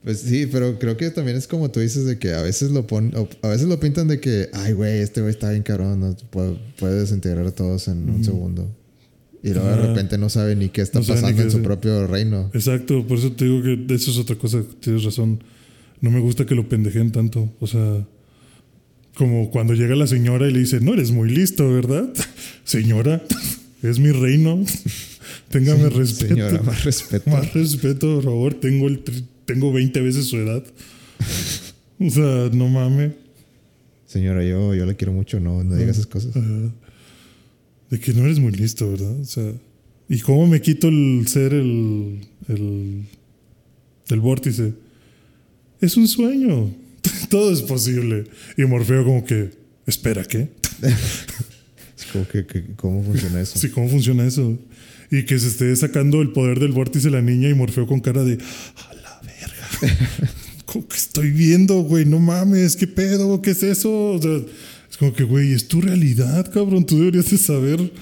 Pues 0.02 0.20
sí, 0.20 0.46
pero 0.52 0.78
creo 0.78 0.98
que 0.98 1.10
también 1.10 1.38
es 1.38 1.46
como 1.46 1.70
tú 1.70 1.80
dices 1.80 2.04
de 2.04 2.18
que 2.18 2.34
a 2.34 2.42
veces 2.42 2.70
lo 2.70 2.86
pon, 2.86 3.10
a 3.40 3.48
veces 3.48 3.66
lo 3.66 3.80
pintan 3.80 4.06
de 4.06 4.20
que, 4.20 4.50
ay, 4.52 4.74
güey, 4.74 4.98
este 4.98 5.22
güey 5.22 5.30
está 5.30 5.50
bien 5.50 5.62
cabrón, 5.62 5.98
no 5.98 6.14
puede, 6.28 6.58
puede 6.78 7.00
desintegrar 7.00 7.46
a 7.46 7.52
todos 7.52 7.88
en 7.88 8.10
un 8.10 8.22
segundo. 8.22 8.70
Y 9.42 9.54
luego 9.54 9.66
de 9.66 9.76
repente 9.76 10.18
no 10.18 10.28
sabe 10.28 10.56
ni 10.56 10.68
qué 10.68 10.82
está 10.82 11.00
No 11.00 11.06
pasando 11.06 11.34
qué 11.34 11.44
en 11.44 11.50
su 11.50 11.62
propio 11.62 12.06
reino. 12.06 12.50
Exacto, 12.52 13.06
por 13.06 13.16
eso 13.16 13.32
te 13.32 13.46
digo 13.46 13.62
que 13.62 13.94
eso 13.94 14.10
es 14.10 14.18
otra 14.18 14.36
cosa, 14.36 14.62
tienes 14.80 15.04
razón. 15.04 15.42
No 16.02 16.10
me 16.10 16.20
gusta 16.20 16.44
que 16.44 16.54
lo 16.54 16.68
pendejen 16.68 17.10
tanto. 17.10 17.50
O 17.60 17.66
sea, 17.66 18.06
como 19.14 19.50
cuando 19.50 19.72
llega 19.72 19.96
la 19.96 20.06
señora 20.06 20.46
y 20.48 20.52
le 20.52 20.58
dice, 20.58 20.80
no 20.80 20.92
eres 20.92 21.12
muy 21.12 21.30
listo, 21.30 21.72
¿verdad? 21.72 22.10
Señora, 22.64 23.22
es 23.90 23.98
mi 23.98 24.10
reino. 24.10 24.64
Téngame 25.50 25.88
Sí, 25.88 25.96
respeto. 25.96 26.34
Señora, 26.34 26.62
más 26.62 26.84
respeto. 26.84 27.30
Más 27.30 27.52
respeto, 27.52 28.14
por 28.16 28.24
favor. 28.24 28.54
Tengo, 28.54 28.88
el, 28.88 29.02
tengo 29.44 29.72
20 29.72 30.00
veces 30.00 30.26
su 30.26 30.36
edad. 30.38 30.64
o 31.98 32.10
sea, 32.10 32.50
no 32.52 32.68
mames. 32.68 33.12
Señora, 34.06 34.44
yo, 34.44 34.74
yo 34.74 34.86
le 34.86 34.96
quiero 34.96 35.12
mucho, 35.12 35.40
no, 35.40 35.62
no 35.64 35.76
diga 35.76 35.90
esas 35.90 36.06
cosas. 36.06 36.36
Ajá. 36.36 36.72
de 37.90 38.00
que 38.00 38.12
no 38.14 38.24
eres 38.24 38.38
muy 38.38 38.52
listo, 38.52 38.90
¿verdad? 38.90 39.20
O 39.20 39.24
sea, 39.24 39.52
¿y 40.08 40.20
cómo 40.20 40.46
me 40.46 40.60
quito 40.60 40.88
el 40.88 41.24
ser 41.26 41.52
el, 41.52 42.20
el, 42.48 43.02
el 44.08 44.20
vórtice? 44.20 44.72
Es 45.80 45.96
un 45.96 46.06
sueño. 46.08 46.70
Todo 47.28 47.52
es 47.52 47.62
posible. 47.62 48.24
Y 48.56 48.62
Morfeo 48.64 49.04
como 49.04 49.24
que, 49.24 49.50
espera, 49.86 50.24
¿qué? 50.24 50.48
Que, 52.30 52.46
que- 52.46 52.64
¿cómo 52.76 53.02
funciona 53.02 53.40
eso? 53.40 53.58
Sí, 53.58 53.68
¿cómo 53.70 53.88
funciona 53.88 54.24
eso? 54.26 54.56
Y 55.10 55.24
que 55.24 55.38
se 55.38 55.48
esté 55.48 55.74
sacando 55.76 56.22
el 56.22 56.30
poder 56.32 56.58
del 56.60 56.72
vórtice 56.72 57.10
la 57.10 57.20
niña 57.22 57.48
y 57.48 57.54
Morfeo 57.54 57.86
con 57.86 58.00
cara 58.00 58.24
de, 58.24 58.34
a 58.34 58.94
la 58.94 59.20
verga. 59.22 59.96
¿Cómo 60.66 60.88
que 60.88 60.96
estoy 60.96 61.30
viendo, 61.30 61.80
güey? 61.82 62.04
No 62.04 62.18
mames, 62.18 62.74
¿qué 62.76 62.86
pedo? 62.86 63.40
¿Qué 63.42 63.50
es 63.50 63.62
eso? 63.62 64.12
O 64.12 64.20
sea, 64.22 64.36
es 64.90 64.96
como 64.96 65.12
que, 65.12 65.22
güey, 65.24 65.52
es 65.52 65.68
tu 65.68 65.80
realidad, 65.80 66.50
cabrón. 66.52 66.84
Tú 66.86 66.98
deberías 66.98 67.30
de 67.30 67.38
saber. 67.38 67.92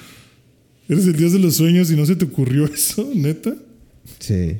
Eres 0.89 1.07
el 1.07 1.17
dios 1.17 1.33
de 1.33 1.39
los 1.39 1.57
sueños 1.57 1.91
y 1.91 1.97
no 1.97 2.07
se 2.07 2.17
te 2.17 2.25
ocurrió 2.25 2.65
eso, 2.75 3.11
neta. 3.15 3.55
Sí, 4.19 4.57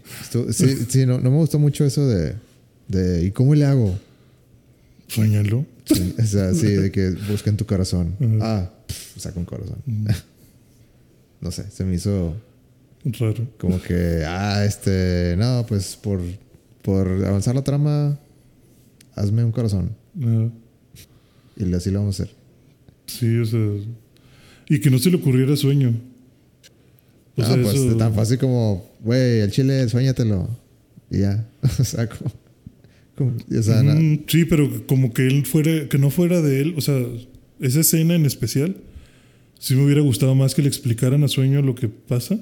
sí, 0.51 0.67
sí, 0.89 1.07
no, 1.07 1.21
no 1.21 1.31
me 1.31 1.37
gustó 1.37 1.59
mucho 1.59 1.85
eso 1.85 2.07
de, 2.09 2.35
de 2.89 3.25
¿y 3.25 3.31
cómo 3.31 3.55
le 3.55 3.65
hago? 3.65 3.99
Sueñalo. 5.09 5.67
Sí, 5.85 6.15
o 6.19 6.27
sea, 6.27 6.55
sí, 6.55 6.67
de 6.67 6.91
que 6.91 7.11
busca 7.31 7.51
en 7.51 7.57
tu 7.57 7.67
corazón. 7.67 8.15
Ah, 8.41 8.71
saca 9.21 9.39
un 9.39 9.45
corazón. 9.47 9.79
no 11.41 11.51
sé, 11.51 11.71
se 11.71 11.85
me 11.85 11.95
hizo 11.95 12.35
Raro. 13.05 13.47
como 13.59 13.81
que, 13.83 14.23
ah, 14.27 14.65
este, 14.65 15.35
no, 15.39 15.65
pues 15.69 15.97
por, 15.97 16.21
por 16.83 17.09
avanzar 17.27 17.55
la 17.55 17.63
trama, 17.65 18.19
hazme 19.15 19.45
un 19.45 19.53
corazón. 19.53 19.91
Y 21.57 21.75
así 21.75 21.91
lo 21.91 22.01
vamos 22.01 22.19
a 22.21 22.23
hacer. 22.25 22.35
sí, 23.07 23.39
o 23.39 23.45
sea. 23.45 23.61
Y 24.69 24.81
que 24.81 24.89
no 24.91 24.99
se 24.99 25.11
le 25.11 25.17
ocurriera 25.17 25.55
sueño. 25.57 25.93
O 27.37 27.41
no, 27.41 27.47
sea, 27.47 27.63
pues 27.63 27.75
eso- 27.75 27.97
tan 27.97 28.15
fácil 28.15 28.39
como, 28.39 28.89
güey, 29.01 29.41
el 29.41 29.51
chile, 29.51 29.89
sueñatelo. 29.89 30.49
Y 31.11 31.19
ya. 31.21 31.47
o 31.79 31.85
sea, 31.85 32.09
como. 32.09 32.31
como- 33.17 33.33
o 33.59 33.63
sea, 33.63 33.83
na- 33.83 33.95
Mm, 33.95 34.25
sí, 34.29 34.45
pero 34.45 34.87
como 34.87 35.13
que 35.13 35.27
él 35.27 35.45
fuera, 35.45 35.89
que 35.89 35.99
no 35.99 36.11
fuera 36.11 36.41
de 36.41 36.61
él, 36.63 36.75
o 36.77 36.81
sea, 36.81 36.97
esa 37.61 37.81
escena 37.81 38.15
en 38.15 38.25
especial, 38.27 38.77
sí 39.63 39.77
me 39.77 39.85
hubiera 39.85 40.01
gustado 40.01 40.35
más 40.35 40.57
que 40.57 40.63
le 40.63 40.67
explicaran 40.67 41.23
a 41.23 41.29
Sueño 41.29 41.63
lo 41.63 41.77
que 41.77 41.89
pasa 41.89 42.37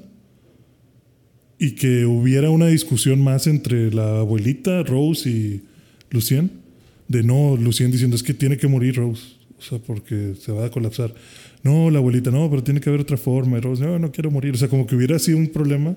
y 1.58 1.72
que 1.72 2.06
hubiera 2.06 2.48
una 2.48 2.68
discusión 2.68 3.22
más 3.22 3.46
entre 3.46 3.92
la 3.92 4.20
abuelita, 4.20 4.82
Rose 4.84 5.28
y 5.28 5.60
Lucien, 6.08 6.50
de 7.08 7.22
no, 7.22 7.58
Lucien 7.58 7.90
diciendo 7.90 8.16
es 8.16 8.22
que 8.22 8.32
tiene 8.32 8.56
que 8.56 8.68
morir 8.68 8.96
Rose, 8.96 9.34
o 9.58 9.60
sea, 9.60 9.78
porque 9.78 10.34
se 10.40 10.50
va 10.50 10.64
a 10.64 10.70
colapsar. 10.70 11.14
No, 11.62 11.90
la 11.90 11.98
abuelita, 11.98 12.30
no, 12.30 12.48
pero 12.48 12.64
tiene 12.64 12.80
que 12.80 12.88
haber 12.88 13.02
otra 13.02 13.18
forma. 13.18 13.58
Y 13.58 13.60
Rose, 13.60 13.84
no, 13.84 13.98
no 13.98 14.10
quiero 14.10 14.30
morir. 14.30 14.54
O 14.54 14.56
sea, 14.56 14.68
como 14.68 14.86
que 14.86 14.96
hubiera 14.96 15.18
sido 15.18 15.36
un 15.36 15.48
problema 15.48 15.94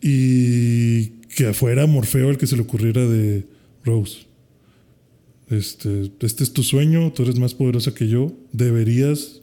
y 0.00 1.08
que 1.36 1.52
fuera 1.52 1.86
Morfeo 1.86 2.30
el 2.30 2.38
que 2.38 2.46
se 2.46 2.56
le 2.56 2.62
ocurriera 2.62 3.04
de 3.06 3.44
Rose. 3.84 4.20
Este, 5.48 6.10
este 6.20 6.44
es 6.44 6.52
tu 6.52 6.62
sueño, 6.62 7.12
tú 7.12 7.22
eres 7.22 7.38
más 7.38 7.54
poderosa 7.54 7.94
que 7.94 8.08
yo, 8.08 8.32
deberías, 8.52 9.40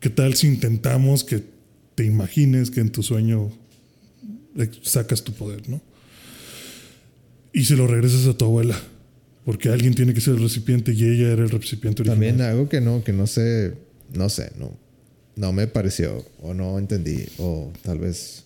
¿qué 0.00 0.10
tal 0.10 0.34
si 0.34 0.46
intentamos 0.46 1.24
que 1.24 1.42
te 1.94 2.04
imagines 2.04 2.70
que 2.70 2.80
en 2.80 2.90
tu 2.90 3.02
sueño 3.02 3.50
sacas 4.82 5.24
tu 5.24 5.32
poder, 5.32 5.68
¿no? 5.68 5.80
Y 7.52 7.64
se 7.64 7.76
lo 7.76 7.86
regresas 7.86 8.26
a 8.26 8.36
tu 8.36 8.44
abuela, 8.44 8.78
porque 9.46 9.70
alguien 9.70 9.94
tiene 9.94 10.12
que 10.12 10.20
ser 10.20 10.34
el 10.34 10.42
recipiente 10.42 10.92
y 10.92 11.04
ella 11.04 11.32
era 11.32 11.42
el 11.44 11.50
recipiente 11.50 12.02
original. 12.02 12.18
También 12.18 12.40
algo 12.42 12.68
que 12.68 12.82
no, 12.82 13.02
que 13.02 13.14
no 13.14 13.26
sé, 13.26 13.74
no 14.12 14.28
sé, 14.28 14.52
no, 14.58 14.76
no 15.36 15.52
me 15.52 15.66
pareció 15.66 16.24
o 16.42 16.52
no 16.52 16.78
entendí 16.78 17.24
o 17.38 17.72
tal 17.82 17.98
vez, 17.98 18.44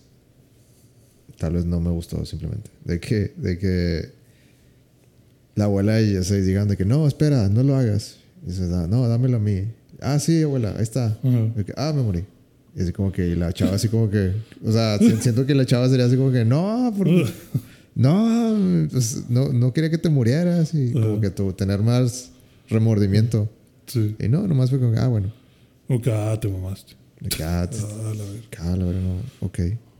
tal 1.37 1.53
vez 1.53 1.65
no 1.65 1.81
me 1.81 1.89
gustó 1.89 2.25
simplemente. 2.25 2.69
De 2.85 3.01
que, 3.01 3.33
de 3.35 3.57
que 3.59 4.20
la 5.55 5.65
abuela 5.65 5.99
y 6.01 6.23
se 6.23 6.41
digan 6.41 6.67
de 6.67 6.77
que 6.77 6.85
no, 6.85 7.07
espera, 7.07 7.49
no 7.49 7.63
lo 7.63 7.75
hagas. 7.75 8.17
Y 8.43 8.47
dice, 8.51 8.67
"Da- 8.67 8.87
no, 8.87 9.07
dámelo 9.07 9.37
a 9.37 9.39
mí. 9.39 9.65
Ah, 9.99 10.17
sí, 10.19 10.41
abuela, 10.43 10.73
ahí 10.77 10.83
está. 10.83 11.17
De 11.23 11.63
que, 11.65 11.73
ah, 11.77 11.93
me 11.95 12.01
morí. 12.01 12.23
Y 12.75 12.81
así 12.81 12.91
como 12.93 13.11
que 13.11 13.27
y 13.27 13.35
la 13.35 13.51
chava 13.53 13.75
así 13.75 13.87
como 13.89 14.09
que, 14.09 14.31
o 14.63 14.71
sea, 14.71 14.97
si- 14.97 15.17
siento 15.21 15.45
que 15.45 15.53
la 15.53 15.65
chava 15.65 15.87
sería 15.89 16.05
así 16.05 16.15
como 16.15 16.31
que, 16.31 16.45
no, 16.45 16.93
por, 16.97 17.07
no, 17.95 18.87
pues, 18.89 19.23
no, 19.29 19.51
no 19.51 19.73
quería 19.73 19.89
que 19.89 19.97
te 19.97 20.09
murieras 20.09 20.73
y 20.73 20.91
como 20.93 21.13
Ajá. 21.13 21.21
que 21.21 21.29
tu, 21.31 21.53
tener 21.53 21.81
más 21.81 22.31
remordimiento. 22.69 23.49
Sí. 23.87 24.15
Y 24.19 24.27
no, 24.29 24.47
nomás 24.47 24.69
fue 24.69 24.79
como, 24.79 24.97
ah, 24.97 25.07
bueno. 25.07 25.31
Ok, 25.89 26.07
ah, 26.07 26.37
te 26.39 26.47
mamaste. 26.47 26.93
Ah, 27.43 27.67
Ah, 27.69 28.13
la 28.15 28.23
verga. 28.23 28.47
ah, 28.59 28.75
la 28.77 28.85
no. 28.85 29.15
Ok. 29.41 29.59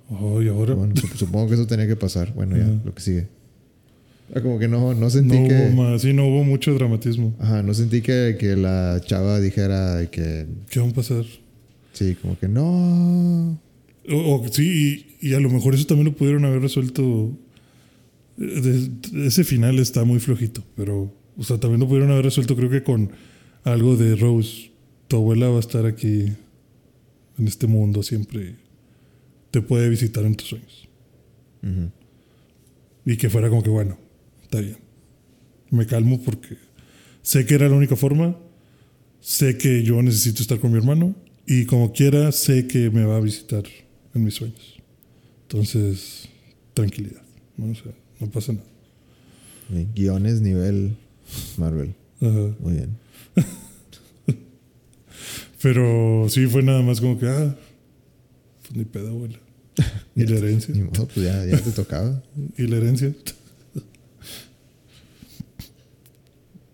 Oh, 0.10 0.42
y 0.42 0.48
ahora 0.48 0.74
Bueno, 0.74 0.94
sup- 0.96 1.16
supongo 1.16 1.48
que 1.50 1.54
eso 1.56 1.68
tenía 1.68 1.88
que 1.88 1.96
pasar. 1.96 2.34
Bueno, 2.34 2.58
ya, 2.58 2.64
Ajá. 2.64 2.82
lo 2.84 2.96
que 2.96 3.02
sigue. 3.02 3.28
Ah, 4.34 4.42
Como 4.42 4.60
que 4.60 4.68
no, 4.68 4.94
no 4.94 5.10
sentí 5.10 5.38
no 5.40 5.48
que. 5.48 5.54
hubo 5.56 5.84
más, 5.84 6.02
sí, 6.04 6.14
no 6.14 6.26
hubo 6.28 6.44
mucho 6.44 6.74
dramatismo. 6.74 7.36
Ajá, 7.40 7.64
no 7.64 7.74
sentí 7.74 8.02
que, 8.02 8.38
que 8.40 8.56
la 8.56 9.02
chava 9.06 9.40
dijera 9.40 10.10
que. 10.10 10.48
¿Qué 10.70 10.80
va 10.80 10.88
a 10.88 10.94
pasar? 10.94 11.26
Sí, 11.94 12.16
como 12.22 12.40
que 12.40 12.48
no. 12.48 13.60
O, 14.10 14.16
o- 14.16 14.48
sí, 14.50 15.08
y, 15.22 15.28
y 15.30 15.34
a 15.34 15.40
lo 15.40 15.50
mejor 15.50 15.76
eso 15.76 15.86
también 15.86 16.06
lo 16.08 16.14
pudieron 16.16 16.46
haber 16.46 16.62
resuelto. 16.62 17.38
eh, 18.40 18.90
de- 19.12 19.28
ese 19.28 19.44
final 19.44 19.80
está 19.80 20.06
muy 20.06 20.20
flojito, 20.20 20.64
pero, 20.76 21.14
o 21.38 21.44
sea, 21.44 21.60
también 21.60 21.82
lo 21.82 21.88
pudieron 21.88 22.12
haber 22.12 22.26
resuelto, 22.26 22.56
creo 22.56 22.70
que 22.70 22.84
con 22.84 23.12
algo 23.64 23.96
de 23.98 24.16
Rose. 24.16 24.72
Tu 25.10 25.18
abuela 25.18 25.50
va 25.50 25.58
a 25.58 25.60
estar 25.60 25.86
aquí 25.86 26.32
en 27.38 27.48
este 27.48 27.68
mundo 27.68 28.02
siempre. 28.02 28.56
Te 29.52 29.62
puede 29.62 29.90
visitar 29.90 30.24
en 30.24 30.36
tus 30.36 30.48
sueños. 30.48 30.88
Y 33.06 33.18
que 33.18 33.30
fuera 33.30 33.50
como 33.50 33.62
que, 33.64 33.70
bueno, 33.70 33.98
está 34.52 34.60
bien. 34.60 34.78
Me 35.70 35.86
calmo 35.86 36.22
porque 36.22 36.58
sé 37.22 37.46
que 37.46 37.56
era 37.56 37.70
la 37.70 37.76
única 37.76 37.96
forma. 37.96 38.38
Sé 39.22 39.58
que 39.58 39.84
yo 39.84 40.02
necesito 40.02 40.42
estar 40.42 40.60
con 40.60 40.72
mi 40.72 40.78
hermano. 40.78 41.16
Y 41.48 41.66
como 41.66 41.94
quiera, 41.94 42.32
sé 42.34 42.68
que 42.68 42.90
me 42.90 43.06
va 43.06 43.16
a 43.16 43.22
visitar 43.22 43.64
en 44.14 44.24
mis 44.24 44.34
sueños. 44.36 44.78
Entonces, 45.44 46.28
tranquilidad. 46.74 47.22
¿no? 47.56 47.72
O 47.72 47.76
sea, 47.76 47.94
no 48.20 48.30
pasa 48.30 48.52
nada. 48.52 48.66
Guiones 49.96 50.42
nivel 50.42 50.98
Marvel. 51.56 51.96
Ajá. 52.20 52.56
Muy 52.60 52.74
bien. 52.74 52.98
Pero 55.62 56.28
sí 56.28 56.46
fue 56.48 56.62
nada 56.62 56.82
más 56.82 57.00
como 57.00 57.18
que, 57.18 57.28
ah, 57.28 57.56
pues 58.64 58.76
ni 58.76 58.84
pedo, 58.84 59.10
abuela. 59.10 59.40
Y 60.16 60.26
la 60.26 60.40
herencia. 60.40 60.76
Ni 60.76 60.82
modo, 60.82 61.08
pues 61.08 61.26
ya, 61.26 61.46
ya 61.46 61.58
te 61.58 61.72
tocaba. 61.72 62.22
Y 62.58 62.68
la 62.68 62.78
herencia. 62.78 63.14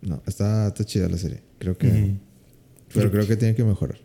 No, 0.08 0.22
está, 0.26 0.68
está 0.68 0.86
chida 0.86 1.10
la 1.10 1.18
serie. 1.18 1.42
Creo 1.60 1.78
que. 1.78 2.16
Pero 2.94 3.12
creo 3.12 3.28
que 3.28 3.36
tiene 3.36 3.56
que 3.56 3.64
mejorar. 3.64 4.00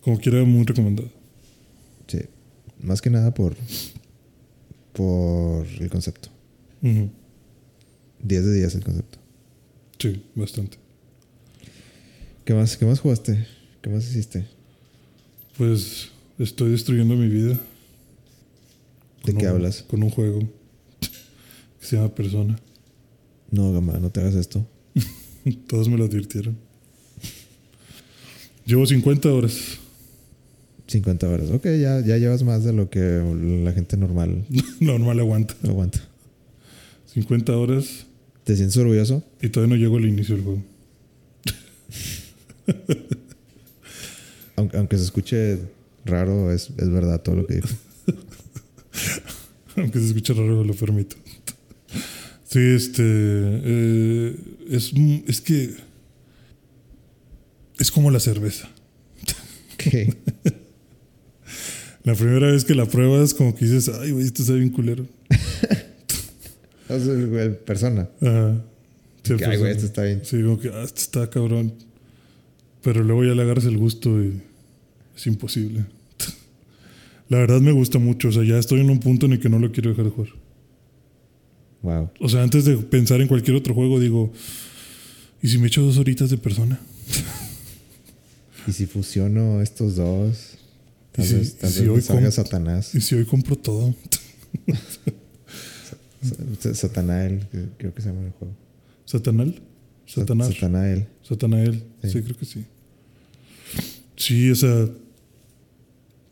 Como 0.00 0.18
quiera, 0.18 0.42
muy 0.44 0.64
recomendado. 0.64 1.10
Sí. 2.06 2.20
Más 2.80 3.00
que 3.02 3.10
nada 3.10 3.32
por. 3.34 3.54
Por 4.92 5.66
el 5.66 5.90
concepto. 5.90 6.28
Ujú. 6.82 7.10
10 8.22 8.44
de 8.46 8.54
10 8.54 8.74
el 8.76 8.84
concepto. 8.84 9.18
Sí, 9.98 10.22
bastante. 10.34 10.78
¿Qué 12.44 12.54
más, 12.54 12.76
¿Qué 12.76 12.84
más 12.86 13.00
jugaste? 13.00 13.46
¿Qué 13.82 13.90
más 13.90 14.04
hiciste? 14.06 14.46
Pues 15.58 16.10
estoy 16.38 16.70
destruyendo 16.70 17.16
mi 17.16 17.28
vida. 17.28 17.58
¿De 19.24 19.34
qué 19.34 19.46
un- 19.46 19.52
hablas? 19.52 19.82
Con 19.82 20.02
un 20.02 20.10
juego 20.10 20.40
que 21.80 21.86
se 21.86 21.96
llama 21.96 22.14
Persona. 22.14 22.58
No, 23.50 23.72
Gama, 23.72 23.98
no 23.98 24.10
te 24.10 24.20
hagas 24.20 24.34
esto. 24.34 24.66
Todos 25.66 25.88
me 25.88 25.96
lo 25.98 26.04
advirtieron. 26.04 26.56
Llevo 28.66 28.86
50 28.86 29.32
horas. 29.32 29.78
50 30.86 31.28
horas. 31.28 31.50
Ok, 31.50 31.64
ya, 31.64 32.00
ya 32.00 32.16
llevas 32.18 32.42
más 32.42 32.64
de 32.64 32.72
lo 32.72 32.90
que 32.90 33.00
la 33.64 33.72
gente 33.72 33.96
normal 33.96 34.44
Normal 34.80 35.18
aguanta. 35.20 35.54
aguanta. 35.64 36.00
50 37.12 37.56
horas 37.56 38.06
¿Te 38.44 38.56
sientes 38.56 38.76
orgulloso? 38.76 39.22
y 39.40 39.48
todavía 39.48 39.76
no 39.76 39.80
llego 39.82 39.96
al 39.96 40.04
inicio 40.06 40.34
del 40.36 40.44
juego. 40.44 40.62
Aunque, 44.56 44.76
aunque 44.76 44.98
se 44.98 45.04
escuche 45.04 45.58
raro, 46.04 46.52
es, 46.52 46.70
es 46.76 46.90
verdad 46.90 47.20
todo 47.22 47.36
lo 47.36 47.46
que 47.46 47.54
dijo. 47.56 47.68
Aunque 49.76 49.98
se 49.98 50.06
escuche 50.06 50.32
raro, 50.34 50.62
lo 50.62 50.74
permito. 50.74 51.16
Sí, 52.54 52.60
este. 52.60 53.02
eh, 53.04 54.36
es, 54.70 54.92
es 55.26 55.40
que. 55.40 55.74
Es 57.80 57.90
como 57.90 58.12
la 58.12 58.20
cerveza. 58.20 58.70
Ok. 59.74 60.14
La 62.04 62.14
primera 62.14 62.52
vez 62.52 62.64
que 62.64 62.76
la 62.76 62.86
pruebas, 62.86 63.34
como 63.34 63.56
que 63.56 63.64
dices, 63.64 63.88
ay, 63.98 64.12
güey, 64.12 64.26
esto 64.26 64.44
sabe 64.44 64.60
bien 64.60 64.70
culero. 64.70 65.04
O 66.88 67.00
sea, 67.00 67.58
persona. 67.64 68.08
Ajá. 68.20 68.62
Sí, 69.24 69.34
Que, 69.34 69.46
ay, 69.46 69.56
güey, 69.56 69.72
esto 69.72 69.86
está 69.86 70.02
bien. 70.02 70.20
Sí, 70.22 70.40
como 70.42 70.60
que, 70.60 70.68
ah, 70.68 70.82
esto 70.84 71.00
está 71.00 71.30
cabrón. 71.30 71.72
Pero 72.82 73.02
luego 73.02 73.24
ya 73.24 73.34
le 73.34 73.42
agarras 73.42 73.64
el 73.64 73.78
gusto 73.78 74.22
y 74.22 74.40
es 75.16 75.26
imposible. 75.26 75.86
La 77.30 77.38
verdad 77.38 77.60
me 77.60 77.72
gusta 77.72 77.98
mucho. 77.98 78.28
O 78.28 78.32
sea, 78.32 78.44
ya 78.44 78.58
estoy 78.58 78.80
en 78.80 78.90
un 78.90 79.00
punto 79.00 79.26
en 79.26 79.32
el 79.32 79.40
que 79.40 79.48
no 79.48 79.58
lo 79.58 79.72
quiero 79.72 79.90
dejar 79.90 80.04
de 80.04 80.10
jugar. 80.12 80.43
Wow. 81.84 82.10
O 82.18 82.28
sea, 82.28 82.42
antes 82.42 82.64
de 82.64 82.76
pensar 82.78 83.20
en 83.20 83.28
cualquier 83.28 83.56
otro 83.56 83.74
juego, 83.74 84.00
digo, 84.00 84.32
¿y 85.42 85.48
si 85.48 85.58
me 85.58 85.66
echo 85.68 85.82
dos 85.82 85.98
horitas 85.98 86.30
de 86.30 86.38
persona? 86.38 86.80
Y 88.66 88.72
si 88.72 88.86
fusiono 88.86 89.60
estos 89.60 89.96
dos, 89.96 90.56
tal 91.12 91.26
¿Y 91.26 91.28
si- 91.28 91.34
vez, 91.34 91.54
tal 91.58 91.70
si 91.70 91.80
vez 91.82 91.88
hoy 91.90 92.00
salga 92.00 92.30
Satanás. 92.30 92.94
¿Y 92.94 93.02
si 93.02 93.14
hoy 93.14 93.26
compro 93.26 93.56
todo? 93.56 93.94
Sa- 96.60 96.74
Satanael, 96.74 97.46
creo 97.76 97.92
que 97.94 98.00
se 98.00 98.08
llama 98.08 98.22
el 98.24 98.32
juego. 98.32 98.54
¿Satanal? 99.04 99.60
Sa- 100.06 100.20
¿Satanás? 100.22 100.48
Satanael. 100.54 101.06
Satanael. 101.22 101.82
Sí. 102.02 102.10
Sí. 102.10 102.22
creo 102.22 102.36
que 102.38 102.44
sí. 102.46 102.64
Sí, 104.16 104.50
o 104.50 104.56
sea, 104.56 104.88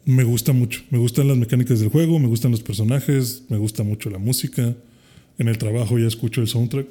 me 0.06 0.24
gusta 0.24 0.52
mucho. 0.54 0.80
Me 0.90 0.96
gustan 0.98 1.28
las 1.28 1.36
mecánicas 1.36 1.80
del 1.80 1.90
juego, 1.90 2.18
me 2.18 2.28
gustan 2.28 2.50
los 2.50 2.62
personajes, 2.62 3.42
me 3.50 3.58
gusta 3.58 3.82
mucho 3.82 4.08
la 4.08 4.16
música. 4.18 4.74
En 5.38 5.48
el 5.48 5.58
trabajo 5.58 5.98
ya 5.98 6.06
escucho 6.06 6.40
el 6.40 6.48
soundtrack. 6.48 6.86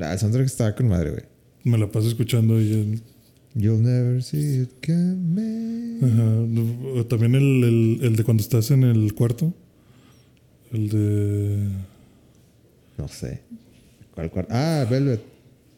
Ah, 0.00 0.12
el 0.12 0.18
soundtrack 0.18 0.46
está 0.46 0.74
con 0.74 0.88
madre, 0.88 1.10
güey. 1.10 1.22
Me 1.64 1.76
la 1.78 1.90
paso 1.90 2.08
escuchando 2.08 2.60
y 2.60 2.72
el- 2.72 3.02
You'll 3.54 3.82
never 3.82 4.22
see 4.22 4.62
it 4.62 4.70
coming. 4.86 5.98
ajá, 6.04 7.08
también 7.08 7.34
el, 7.34 7.64
el- 7.64 7.98
el 8.02 8.16
de 8.16 8.24
cuando 8.24 8.42
estás 8.42 8.70
en 8.70 8.84
el 8.84 9.14
cuarto. 9.14 9.52
El 10.72 10.88
de... 10.90 11.68
No 12.98 13.08
sé. 13.08 13.42
¿Cuál 14.14 14.30
cuarto? 14.30 14.52
Ah, 14.54 14.86
Velvet. 14.88 15.20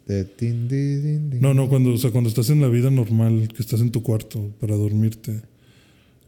De 0.06 0.24
tin, 0.24 0.66
di, 0.68 0.96
din, 0.96 1.30
din. 1.30 1.40
No, 1.40 1.54
no, 1.54 1.68
cuando, 1.68 1.92
o 1.92 1.96
sea, 1.96 2.10
cuando 2.10 2.28
estás 2.28 2.50
en 2.50 2.60
la 2.60 2.68
vida 2.68 2.90
normal, 2.90 3.48
que 3.54 3.62
estás 3.62 3.80
en 3.80 3.90
tu 3.92 4.02
cuarto 4.02 4.50
para 4.60 4.74
dormirte, 4.74 5.40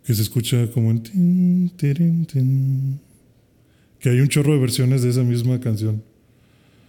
que 0.05 0.15
se 0.15 0.23
escucha 0.23 0.71
como 0.71 0.91
en 0.93 1.03
tin, 1.03 1.71
tirin, 1.77 2.25
tin. 2.27 3.01
Que 4.03 4.11
hay 4.11 4.21
un 4.21 4.29
chorro 4.29 4.53
de 4.53 4.59
versiones 4.59 5.03
de 5.03 5.11
esa 5.11 5.23
misma 5.23 5.61
canción. 5.61 6.03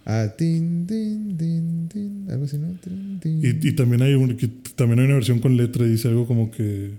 Ah, 0.04 0.26
tin, 0.36 0.84
din, 0.84 1.38
din, 1.38 1.88
din. 1.88 2.26
Algo 2.28 2.44
así, 2.44 2.58
¿no? 2.58 2.76
Tin. 3.20 3.40
Y, 3.40 3.68
y 3.68 3.72
también 3.72 4.02
hay 4.02 4.14
un, 4.14 4.36
que 4.36 4.48
también 4.74 4.98
hay 4.98 5.06
una 5.06 5.14
versión 5.14 5.38
con 5.38 5.56
letra 5.56 5.86
y 5.86 5.90
dice 5.90 6.08
algo 6.08 6.26
como 6.26 6.50
que 6.50 6.90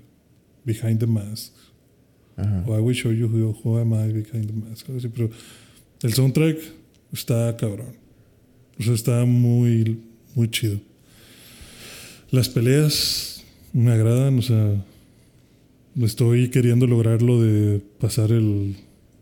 Behind 0.64 1.00
the 1.00 1.06
Mask. 1.06 1.54
Ajá. 2.38 2.64
O 2.66 2.78
I 2.78 2.82
will 2.82 2.96
show 2.96 3.12
you 3.12 3.28
who, 3.28 3.56
who 3.64 3.78
am 3.78 3.94
I 3.94 4.12
behind 4.12 4.48
the 4.48 4.54
mask. 4.54 4.88
algo 4.88 5.00
así, 5.00 5.10
pero 5.10 5.30
el 6.02 6.14
soundtrack 6.14 6.58
está 7.12 7.56
cabrón. 7.58 7.94
O 8.80 8.84
sea, 8.84 8.94
está 8.94 9.26
muy, 9.26 10.00
muy 10.34 10.50
chido. 10.50 10.80
Las 12.32 12.50
peleas 12.50 13.44
me 13.74 13.92
agradan, 13.92 14.40
o 14.40 14.42
sea, 14.42 14.84
estoy 16.02 16.50
queriendo 16.50 16.88
lograr 16.88 17.22
lo 17.22 17.42
de 17.42 17.82
pasar 18.00 18.32
el, 18.32 18.76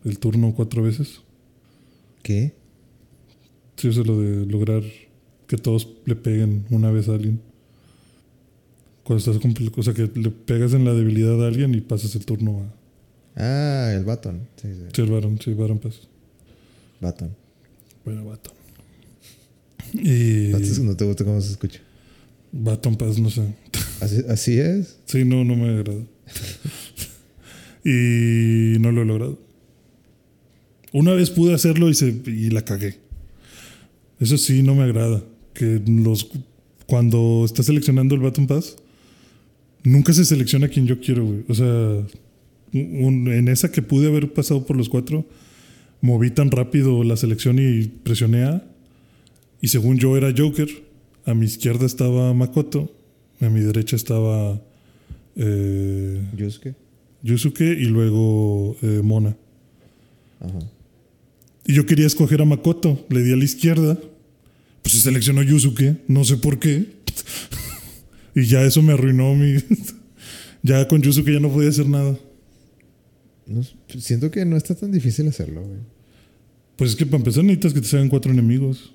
el 0.04 0.18
turno 0.18 0.54
cuatro 0.54 0.82
veces. 0.82 1.20
¿Qué? 2.22 2.54
Sí, 3.76 3.88
o 3.88 3.92
sea, 3.92 4.04
lo 4.04 4.20
de 4.20 4.46
lograr 4.46 4.82
que 5.46 5.56
todos 5.56 5.88
le 6.04 6.16
peguen 6.16 6.66
una 6.70 6.90
vez 6.90 7.08
a 7.08 7.14
alguien. 7.14 7.40
Cuando 9.02 9.18
estás 9.18 9.36
o 9.36 9.82
sea, 9.82 9.92
que 9.92 10.10
le 10.14 10.30
pegas 10.30 10.72
en 10.72 10.84
la 10.84 10.94
debilidad 10.94 11.42
a 11.44 11.48
alguien 11.48 11.74
y 11.74 11.80
pasas 11.80 12.14
el 12.14 12.24
turno 12.24 12.60
a. 12.60 12.84
Ah, 13.36 13.92
el 13.92 14.04
Baton. 14.04 14.48
Sí, 14.56 14.68
sí. 14.72 14.86
Sí, 14.94 15.02
el 15.02 15.10
Baron, 15.10 15.38
sí, 15.40 15.52
Baron 15.52 15.78
Pass. 15.78 16.08
Baton. 17.00 17.34
Bueno, 18.04 18.24
Baton. 18.24 18.54
Y. 19.92 20.52
No 20.82 20.96
te 20.96 21.04
gusta 21.04 21.24
cómo 21.24 21.40
se 21.40 21.50
escucha. 21.50 21.80
Baton 22.52 22.96
Pass, 22.96 23.18
no 23.18 23.28
sé. 23.28 23.42
Así, 24.00 24.22
así 24.28 24.58
es. 24.58 24.98
Sí, 25.06 25.24
no, 25.24 25.44
no 25.44 25.56
me 25.56 25.70
agrada. 25.70 26.00
y 27.84 28.78
no 28.78 28.92
lo 28.92 29.02
he 29.02 29.04
logrado. 29.04 29.43
Una 30.94 31.12
vez 31.12 31.28
pude 31.30 31.52
hacerlo 31.54 31.90
y, 31.90 31.94
se, 31.94 32.22
y 32.26 32.50
la 32.50 32.62
cagué. 32.64 32.98
Eso 34.20 34.38
sí, 34.38 34.62
no 34.62 34.74
me 34.76 34.84
agrada. 34.84 35.22
Que 35.52 35.82
los 35.86 36.30
cuando 36.86 37.42
estás 37.44 37.66
seleccionando 37.66 38.14
el 38.14 38.20
Baton 38.20 38.46
Pass, 38.46 38.76
nunca 39.82 40.12
se 40.12 40.24
selecciona 40.24 40.68
quien 40.68 40.86
yo 40.86 41.00
quiero, 41.00 41.24
güey. 41.24 41.40
O 41.48 41.54
sea, 41.54 41.66
un- 42.72 43.28
en 43.32 43.48
esa 43.48 43.72
que 43.72 43.82
pude 43.82 44.06
haber 44.06 44.32
pasado 44.32 44.64
por 44.66 44.76
los 44.76 44.88
cuatro, 44.88 45.26
moví 46.00 46.30
tan 46.30 46.50
rápido 46.52 47.02
la 47.02 47.16
selección 47.16 47.58
y 47.58 47.86
presioné 47.88 48.44
A. 48.44 48.64
Y 49.60 49.68
según 49.68 49.98
yo 49.98 50.16
era 50.16 50.32
Joker, 50.36 50.68
a 51.24 51.34
mi 51.34 51.46
izquierda 51.46 51.86
estaba 51.86 52.32
Makoto, 52.34 52.94
a 53.40 53.48
mi 53.48 53.60
derecha 53.60 53.96
estaba 53.96 54.60
eh, 55.36 56.22
Yusuke. 56.36 56.74
Yusuke 57.24 57.62
y 57.80 57.86
luego 57.86 58.76
eh, 58.82 59.00
Mona. 59.02 59.36
Ajá. 60.40 60.58
Y 61.66 61.74
yo 61.74 61.86
quería 61.86 62.06
escoger 62.06 62.42
a 62.42 62.44
Makoto, 62.44 63.06
le 63.08 63.22
di 63.22 63.32
a 63.32 63.36
la 63.36 63.44
izquierda, 63.44 63.98
pues 64.82 64.94
se 64.94 65.00
seleccionó 65.00 65.42
Yusuke, 65.42 65.96
no 66.08 66.24
sé 66.24 66.36
por 66.36 66.58
qué. 66.58 66.86
y 68.34 68.44
ya 68.44 68.62
eso 68.62 68.82
me 68.82 68.92
arruinó 68.92 69.34
mi... 69.34 69.56
ya 70.62 70.86
con 70.88 71.00
Yusuke 71.00 71.32
ya 71.32 71.40
no 71.40 71.50
podía 71.50 71.70
hacer 71.70 71.88
nada. 71.88 72.18
No 73.46 73.62
siento 73.98 74.30
que 74.30 74.44
no 74.44 74.56
está 74.56 74.74
tan 74.74 74.90
difícil 74.90 75.28
hacerlo, 75.28 75.62
güey. 75.62 75.80
Pues 76.76 76.90
es 76.90 76.96
que 76.96 77.06
para 77.06 77.18
empezar 77.18 77.44
necesitas 77.44 77.72
que 77.72 77.80
te 77.80 77.86
salgan 77.86 78.08
cuatro 78.08 78.32
enemigos 78.32 78.92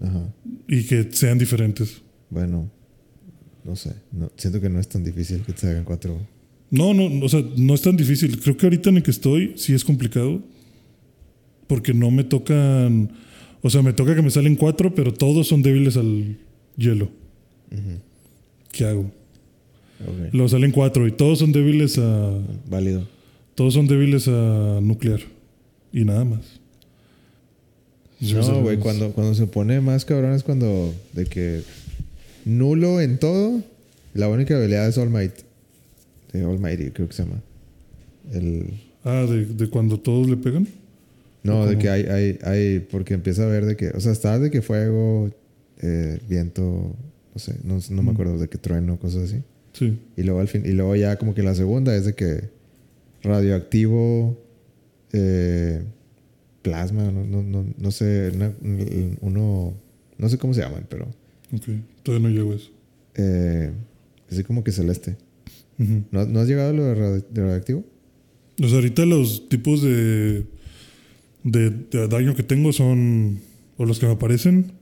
Ajá. 0.00 0.32
y 0.68 0.84
que 0.84 1.08
sean 1.12 1.38
diferentes. 1.38 2.02
Bueno, 2.30 2.70
no 3.62 3.76
sé. 3.76 3.92
No, 4.12 4.32
siento 4.36 4.60
que 4.60 4.68
no 4.68 4.80
es 4.80 4.88
tan 4.88 5.04
difícil 5.04 5.42
que 5.42 5.52
te 5.52 5.68
hagan 5.68 5.84
cuatro. 5.84 6.18
No, 6.70 6.94
no, 6.94 7.24
o 7.24 7.28
sea, 7.28 7.44
no 7.56 7.74
es 7.74 7.82
tan 7.82 7.96
difícil. 7.96 8.40
Creo 8.40 8.56
que 8.56 8.66
ahorita 8.66 8.90
en 8.90 8.96
el 8.96 9.02
que 9.02 9.10
estoy 9.10 9.52
sí 9.56 9.74
es 9.74 9.84
complicado. 9.84 10.42
Porque 11.66 11.94
no 11.94 12.10
me 12.10 12.24
tocan. 12.24 13.10
O 13.62 13.70
sea, 13.70 13.82
me 13.82 13.92
toca 13.92 14.14
que 14.14 14.22
me 14.22 14.30
salen 14.30 14.56
cuatro, 14.56 14.94
pero 14.94 15.12
todos 15.12 15.48
son 15.48 15.62
débiles 15.62 15.96
al 15.96 16.36
hielo. 16.76 17.08
¿Qué 18.72 18.84
hago? 18.84 19.02
Ok. 19.02 20.32
Luego 20.32 20.48
salen 20.48 20.70
cuatro 20.72 21.06
y 21.06 21.12
todos 21.12 21.38
son 21.38 21.52
débiles 21.52 21.98
a. 21.98 22.38
Válido. 22.68 23.06
Todos 23.54 23.74
son 23.74 23.86
débiles 23.86 24.28
a 24.28 24.80
nuclear. 24.82 25.20
Y 25.92 26.04
nada 26.04 26.24
más. 26.24 26.60
No, 28.20 28.62
güey, 28.62 28.78
cuando, 28.78 29.12
cuando 29.12 29.34
se 29.34 29.46
pone 29.46 29.80
más 29.80 30.04
cabrón 30.04 30.32
es 30.32 30.42
cuando 30.42 30.94
de 31.12 31.26
que 31.26 31.62
nulo 32.44 33.00
en 33.00 33.18
todo, 33.18 33.62
la 34.14 34.28
única 34.28 34.56
habilidad 34.56 34.88
es 34.88 34.98
All 34.98 35.10
Might. 35.10 35.32
De 36.32 36.44
All 36.44 36.58
Mighty, 36.58 36.90
creo 36.90 37.08
que 37.08 37.14
se 37.14 37.24
llama. 37.24 37.40
El, 38.32 38.66
Ah, 39.04 39.26
de, 39.28 39.44
de 39.44 39.68
cuando 39.68 39.98
todos 39.98 40.28
le 40.28 40.36
pegan. 40.38 40.66
No, 41.44 41.60
¿O 41.60 41.66
de 41.66 41.78
que 41.78 41.88
hay, 41.88 42.02
hay, 42.06 42.38
hay, 42.42 42.80
porque 42.80 43.14
empieza 43.14 43.44
a 43.44 43.46
ver 43.46 43.64
de 43.66 43.76
que, 43.76 43.90
o 43.90 44.00
sea, 44.00 44.10
está 44.12 44.38
de 44.38 44.50
que 44.50 44.60
fuego, 44.62 45.30
eh, 45.80 46.18
viento, 46.28 46.96
no 47.34 47.38
sé, 47.38 47.54
no, 47.62 47.78
no 47.90 48.02
me 48.02 48.10
Mm. 48.10 48.14
acuerdo 48.14 48.38
de 48.38 48.48
que 48.48 48.58
trueno, 48.58 48.98
cosas 48.98 49.30
así. 49.30 49.42
Sí. 49.72 49.98
Y 50.16 50.22
luego 50.22 50.40
al 50.40 50.48
fin, 50.48 50.62
y 50.64 50.72
luego 50.72 50.96
ya 50.96 51.16
como 51.16 51.34
que 51.34 51.42
la 51.42 51.54
segunda 51.54 51.94
es 51.94 52.04
de 52.06 52.14
que 52.14 52.48
radioactivo, 53.22 54.38
eh, 55.12 55.82
plasma, 56.62 57.10
no, 57.10 57.24
no, 57.24 57.42
no, 57.42 57.66
no 57.76 57.90
sé, 57.90 58.30
una- 58.34 58.52
uno, 59.20 59.74
no 60.18 60.28
sé 60.28 60.38
cómo 60.38 60.54
se 60.54 60.60
llaman, 60.60 60.86
pero 60.88 61.06
Ok. 61.52 61.62
Todavía 62.02 62.28
no 62.28 62.34
llego 62.34 62.52
a 62.52 62.56
eso. 62.56 62.70
eh, 63.16 63.70
así 64.30 64.42
como 64.44 64.64
que 64.64 64.72
celeste. 64.72 65.16
Ujú. 65.78 66.02
¿No, 66.10 66.24
¿no 66.26 66.40
has 66.40 66.48
llegado 66.48 66.70
a 66.70 66.72
lo 66.72 66.84
de, 66.84 66.94
radio- 66.94 67.26
de 67.30 67.42
radioactivo? 67.42 67.84
O 68.62 68.66
sea, 68.66 68.76
ahorita 68.76 69.04
los 69.06 69.48
tipos 69.48 69.82
de, 69.82 70.46
de, 71.44 71.70
de 71.70 72.08
daño 72.08 72.34
que 72.34 72.42
tengo 72.42 72.72
son, 72.72 73.38
o 73.76 73.84
los 73.86 73.98
que 74.00 74.06
me 74.06 74.12
aparecen, 74.12 74.72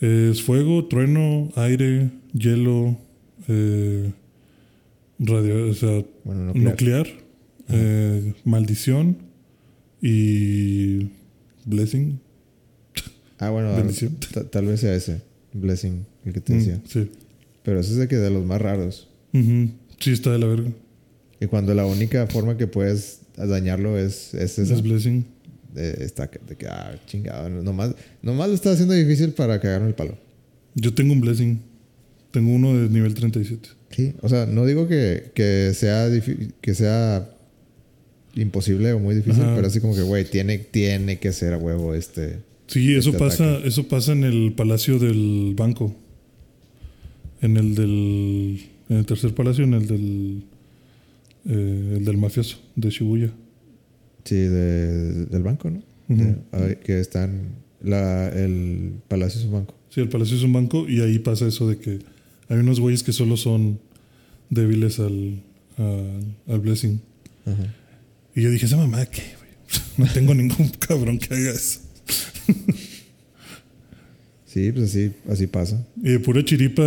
es 0.00 0.40
fuego, 0.42 0.86
trueno, 0.86 1.50
aire, 1.56 2.10
hielo, 2.32 2.96
eh, 3.48 4.12
radio, 5.18 5.68
o 5.70 5.74
sea, 5.74 6.04
Bueno, 6.24 6.44
nuclear, 6.54 6.70
nuclear. 6.70 7.06
eh, 7.68 8.32
maldición 8.44 9.16
y 10.00 11.08
blessing. 11.64 12.18
Ah, 13.38 13.50
bueno, 13.50 13.74
Bendición. 13.76 14.16
ta- 14.32 14.44
tal 14.48 14.66
vez 14.66 14.80
sea 14.80 14.94
ese, 14.94 15.22
Blessing, 15.52 16.06
el 16.24 16.32
que 16.32 16.40
te 16.40 16.54
Mm, 16.54 16.58
decía. 16.58 16.80
sí. 16.86 17.10
Pero 17.62 17.80
ese 17.80 17.90
es 17.92 17.96
de 17.98 18.08
que 18.08 18.16
de 18.16 18.30
los 18.30 18.44
más 18.46 18.60
raros. 18.60 19.08
Ujú. 19.34 19.70
Sí, 19.98 20.12
está 20.12 20.32
de 20.32 20.38
la 20.38 20.46
verga. 20.46 20.70
Y 21.40 21.46
cuando 21.46 21.74
la 21.74 21.84
única 21.84 22.26
forma 22.26 22.56
que 22.56 22.66
puedes 22.66 23.20
dañarlo 23.36 23.98
es, 23.98 24.32
es 24.34 24.58
esa. 24.58 24.74
Es 24.74 24.82
blessing. 24.82 25.24
De, 25.74 26.04
está 26.04 26.28
que- 26.30 26.40
de 26.48 26.56
que, 26.56 26.66
ah, 26.66 26.94
chingado. 27.06 27.48
Nomás, 27.48 27.94
nomás 28.22 28.48
lo 28.48 28.54
está 28.54 28.72
haciendo 28.72 28.94
difícil 28.94 29.30
para 29.32 29.60
cagarme 29.60 29.88
el 29.88 29.94
palo. 29.94 30.16
Yo 30.74 30.92
tengo 30.94 31.12
un 31.12 31.20
blessing. 31.20 31.60
Tengo 32.30 32.52
uno 32.52 32.74
de 32.78 32.88
nivel 32.88 33.14
37. 33.14 33.68
Sí, 33.90 34.14
o 34.20 34.28
sea, 34.28 34.46
no 34.46 34.64
digo 34.66 34.86
que, 34.86 35.32
que 35.34 35.72
sea 35.74 36.08
que 36.60 36.74
sea 36.74 37.28
imposible 38.36 38.92
o 38.92 39.00
muy 39.00 39.16
difícil, 39.16 39.42
Ajá. 39.42 39.54
pero 39.56 39.66
así 39.66 39.80
como 39.80 39.96
que, 39.96 40.02
güey, 40.02 40.24
tiene, 40.24 40.58
tiene 40.58 41.18
que 41.18 41.32
ser 41.32 41.54
a 41.54 41.58
huevo 41.58 41.94
este. 41.94 42.38
Sí, 42.68 42.94
eso 42.94 43.10
Este 43.10 43.18
pasa, 43.18 43.50
ataque. 43.54 43.68
eso 43.68 43.88
pasa 43.88 44.12
en 44.12 44.22
el 44.22 44.52
palacio 44.56 44.98
del 45.00 45.54
banco. 45.56 45.94
en 47.42 47.56
el 47.56 47.74
del. 47.74 48.60
En 48.88 48.96
el 48.98 49.06
tercer 49.06 49.34
palacio, 49.34 49.64
en 49.64 49.74
el 49.74 49.86
del. 49.88 50.42
eh, 51.46 51.94
el 51.98 52.04
del 52.04 52.16
mafioso, 52.18 52.60
de 52.76 52.90
Shibuya. 52.90 53.30
Sí, 54.30 54.36
de- 54.36 55.26
del 55.26 55.42
banco, 55.42 55.70
¿no? 55.70 55.82
De- 56.06 56.36
ver, 56.52 56.78
que 56.78 57.00
están. 57.00 57.48
La, 57.82 58.28
el 58.28 58.92
palacio 59.08 59.40
es 59.40 59.46
un 59.46 59.52
banco. 59.54 59.74
Sí, 59.88 60.00
el 60.00 60.08
palacio 60.08 60.36
es 60.36 60.42
un 60.44 60.52
banco 60.52 60.88
y 60.88 61.00
ahí 61.00 61.18
pasa 61.18 61.48
eso 61.48 61.68
de 61.68 61.78
que 61.78 61.98
hay 62.48 62.58
unos 62.58 62.78
güeyes 62.78 63.02
que 63.02 63.12
solo 63.12 63.36
son 63.36 63.80
débiles 64.50 65.00
al, 65.00 65.42
al, 65.78 66.36
al 66.46 66.60
blessing. 66.60 67.00
Ajá. 67.46 67.74
Y 68.36 68.42
yo 68.42 68.50
dije, 68.50 68.66
esa 68.66 68.76
mamá, 68.76 69.04
¿qué, 69.06 69.22
güey? 69.38 69.50
No 70.06 70.06
tengo 70.12 70.32
ningún 70.34 70.68
cabrón 70.78 71.18
que 71.18 71.34
haga 71.34 71.50
eso. 71.50 71.80
Sí, 74.46 74.72
pues 74.72 74.90
así, 74.90 75.12
así 75.28 75.46
pasa. 75.46 75.86
Y 76.02 76.10
de 76.10 76.20
pura 76.20 76.44
chiripa 76.44 76.82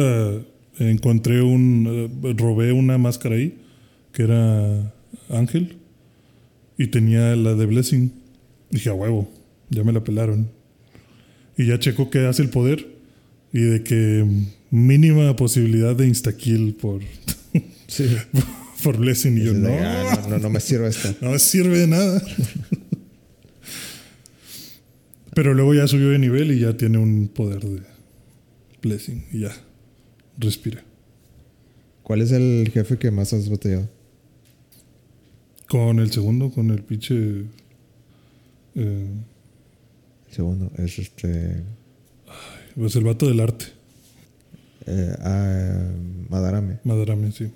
encontré 0.79 1.41
un. 1.41 2.09
eh, 2.23 2.33
robé 2.37 2.73
una 2.73 2.97
máscara 2.97 3.35
ahí, 3.35 3.57
que 4.11 4.23
era 4.23 4.93
Ángel, 5.29 5.77
y 6.77 6.87
tenía 6.87 7.35
la 7.35 7.53
de 7.55 7.65
Blessing. 7.65 8.11
Dije, 8.71 8.89
a 8.89 8.93
huevo, 8.93 9.29
ya 9.69 9.83
me 9.83 9.91
la 9.93 10.03
pelaron. 10.03 10.49
Y 11.57 11.67
ya 11.67 11.79
checo 11.79 12.09
qué 12.09 12.25
hace 12.25 12.41
el 12.41 12.49
poder, 12.49 12.87
y 13.51 13.59
de 13.61 13.83
que 13.83 14.25
mínima 14.71 15.35
posibilidad 15.35 15.95
de 15.95 16.07
instakill 16.07 16.73
por, 16.75 17.01
Sí. 17.87 18.07
por 18.83 18.97
Blessing. 18.97 19.37
Y 19.37 19.43
yo, 19.45 19.53
no, 19.53 19.69
"Ah, 19.71 20.19
no, 20.23 20.29
no, 20.29 20.39
no 20.39 20.49
me 20.49 20.59
sirve 20.59 20.87
esta. 20.87 21.13
no 21.21 21.31
me 21.31 21.39
sirve 21.39 21.77
de 21.79 21.87
nada. 21.87 22.21
Pero 25.35 25.53
luego 25.53 25.73
ya 25.73 25.87
subió 25.87 26.09
de 26.09 26.19
nivel 26.19 26.51
y 26.51 26.59
ya 26.59 26.77
tiene 26.77 26.97
un 26.97 27.27
poder 27.27 27.61
de 27.63 27.81
Blessing, 28.81 29.25
y 29.31 29.39
ya, 29.41 29.51
respira. 30.37 30.83
¿Cuál 32.03 32.21
es 32.21 32.31
el 32.31 32.69
jefe 32.73 32.97
que 32.97 33.11
más 33.11 33.31
has 33.33 33.49
batallado? 33.49 33.89
Con 35.73 35.97
el 35.97 36.11
segundo, 36.11 36.51
con 36.51 36.69
el 36.69 36.83
pinche. 36.83 37.15
eh, 38.75 39.07
El 40.27 40.31
segundo 40.31 40.71
es 40.77 40.99
este. 40.99 41.63
pues 42.75 42.95
el 42.95 43.03
vato 43.03 43.27
del 43.27 43.39
arte, 43.39 43.65
eh, 44.85 45.15
ah, 45.21 45.89
Madarame. 46.29 46.77
Madarame, 46.83 47.31
sí. 47.31 47.47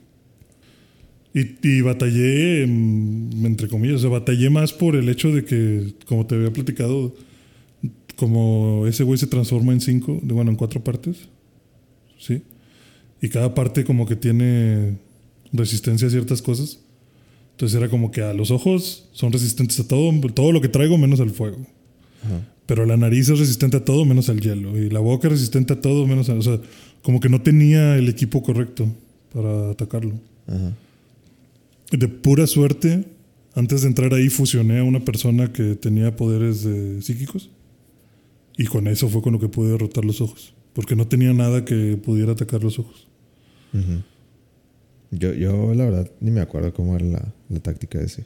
Y, 1.32 1.58
y 1.62 1.82
batallé, 1.82 2.64
entre 2.64 3.68
comillas, 3.68 3.98
o 3.98 4.00
sea, 4.00 4.10
batallé 4.10 4.50
más 4.50 4.74
por 4.74 4.96
el 4.96 5.10
hecho 5.10 5.32
de 5.32 5.46
que, 5.46 5.94
como 6.08 6.26
te 6.26 6.34
había 6.34 6.52
platicado, 6.52 7.14
como 8.16 8.88
ese 8.88 9.04
güey 9.04 9.20
se 9.20 9.28
transforma 9.28 9.74
en 9.74 9.82
cinco, 9.82 10.20
bueno, 10.24 10.50
en 10.50 10.58
cuatro 10.58 10.84
partes, 10.84 11.30
¿sí? 12.18 12.42
Y 13.22 13.30
cada 13.30 13.54
parte 13.54 13.84
como 13.84 14.08
que 14.08 14.16
tiene 14.16 14.98
resistencia 15.54 16.08
a 16.08 16.10
ciertas 16.12 16.42
cosas. 16.42 16.80
Entonces 17.58 17.76
era 17.76 17.90
como 17.90 18.12
que 18.12 18.22
a 18.22 18.34
los 18.34 18.52
ojos 18.52 19.10
son 19.14 19.34
resistentes 19.34 19.80
a 19.80 19.88
todo, 19.88 20.12
todo 20.30 20.52
lo 20.52 20.62
que 20.62 20.68
traigo 20.68 20.96
menos 21.00 21.20
al 21.20 21.32
fuego. 21.32 21.58
Ajá. 22.24 22.48
Pero 22.68 22.86
la 22.86 22.98
nariz 22.98 23.30
es 23.30 23.40
resistente 23.40 23.78
a 23.78 23.84
todo 23.84 24.06
menos 24.06 24.30
al 24.30 24.40
hielo. 24.40 24.78
Y 24.78 24.92
la 24.92 25.00
boca 25.00 25.28
es 25.28 25.32
resistente 25.32 25.74
a 25.74 25.82
todo 25.82 26.06
menos 26.06 26.30
al... 26.30 26.38
O 26.38 26.44
sea, 26.44 26.62
como 27.02 27.20
que 27.20 27.30
no 27.30 27.42
tenía 27.42 27.98
el 27.98 28.10
equipo 28.10 28.44
correcto 28.44 28.88
para 29.34 29.72
atacarlo. 29.72 30.14
Ajá. 30.46 30.72
De 31.92 32.08
pura 32.08 32.46
suerte, 32.46 33.06
antes 33.56 33.82
de 33.82 33.88
entrar 33.88 34.14
ahí 34.14 34.30
fusioné 34.30 34.78
a 34.78 34.84
una 34.84 35.04
persona 35.04 35.52
que 35.52 35.74
tenía 35.74 36.16
poderes 36.16 36.64
de 36.64 37.02
psíquicos. 37.02 37.50
Y 38.56 38.66
con 38.66 38.88
eso 38.88 39.10
fue 39.10 39.24
con 39.24 39.34
lo 39.34 39.40
que 39.40 39.50
pude 39.50 39.72
derrotar 39.72 40.06
los 40.06 40.22
ojos. 40.22 40.54
Porque 40.74 40.96
no 40.96 41.08
tenía 41.08 41.34
nada 41.34 41.66
que 41.66 41.98
pudiera 41.98 42.34
atacar 42.34 42.64
los 42.64 42.78
ojos. 42.78 43.08
Ujú. 43.74 44.04
Yo, 45.12 45.34
yo, 45.34 45.74
la 45.74 45.86
verdad, 45.86 46.12
ni 46.20 46.32
me 46.32 46.42
acuerdo 46.42 46.74
cómo 46.74 46.96
era 46.96 47.06
la, 47.06 47.34
la 47.50 47.60
táctica 47.60 48.02
ese. 48.02 48.26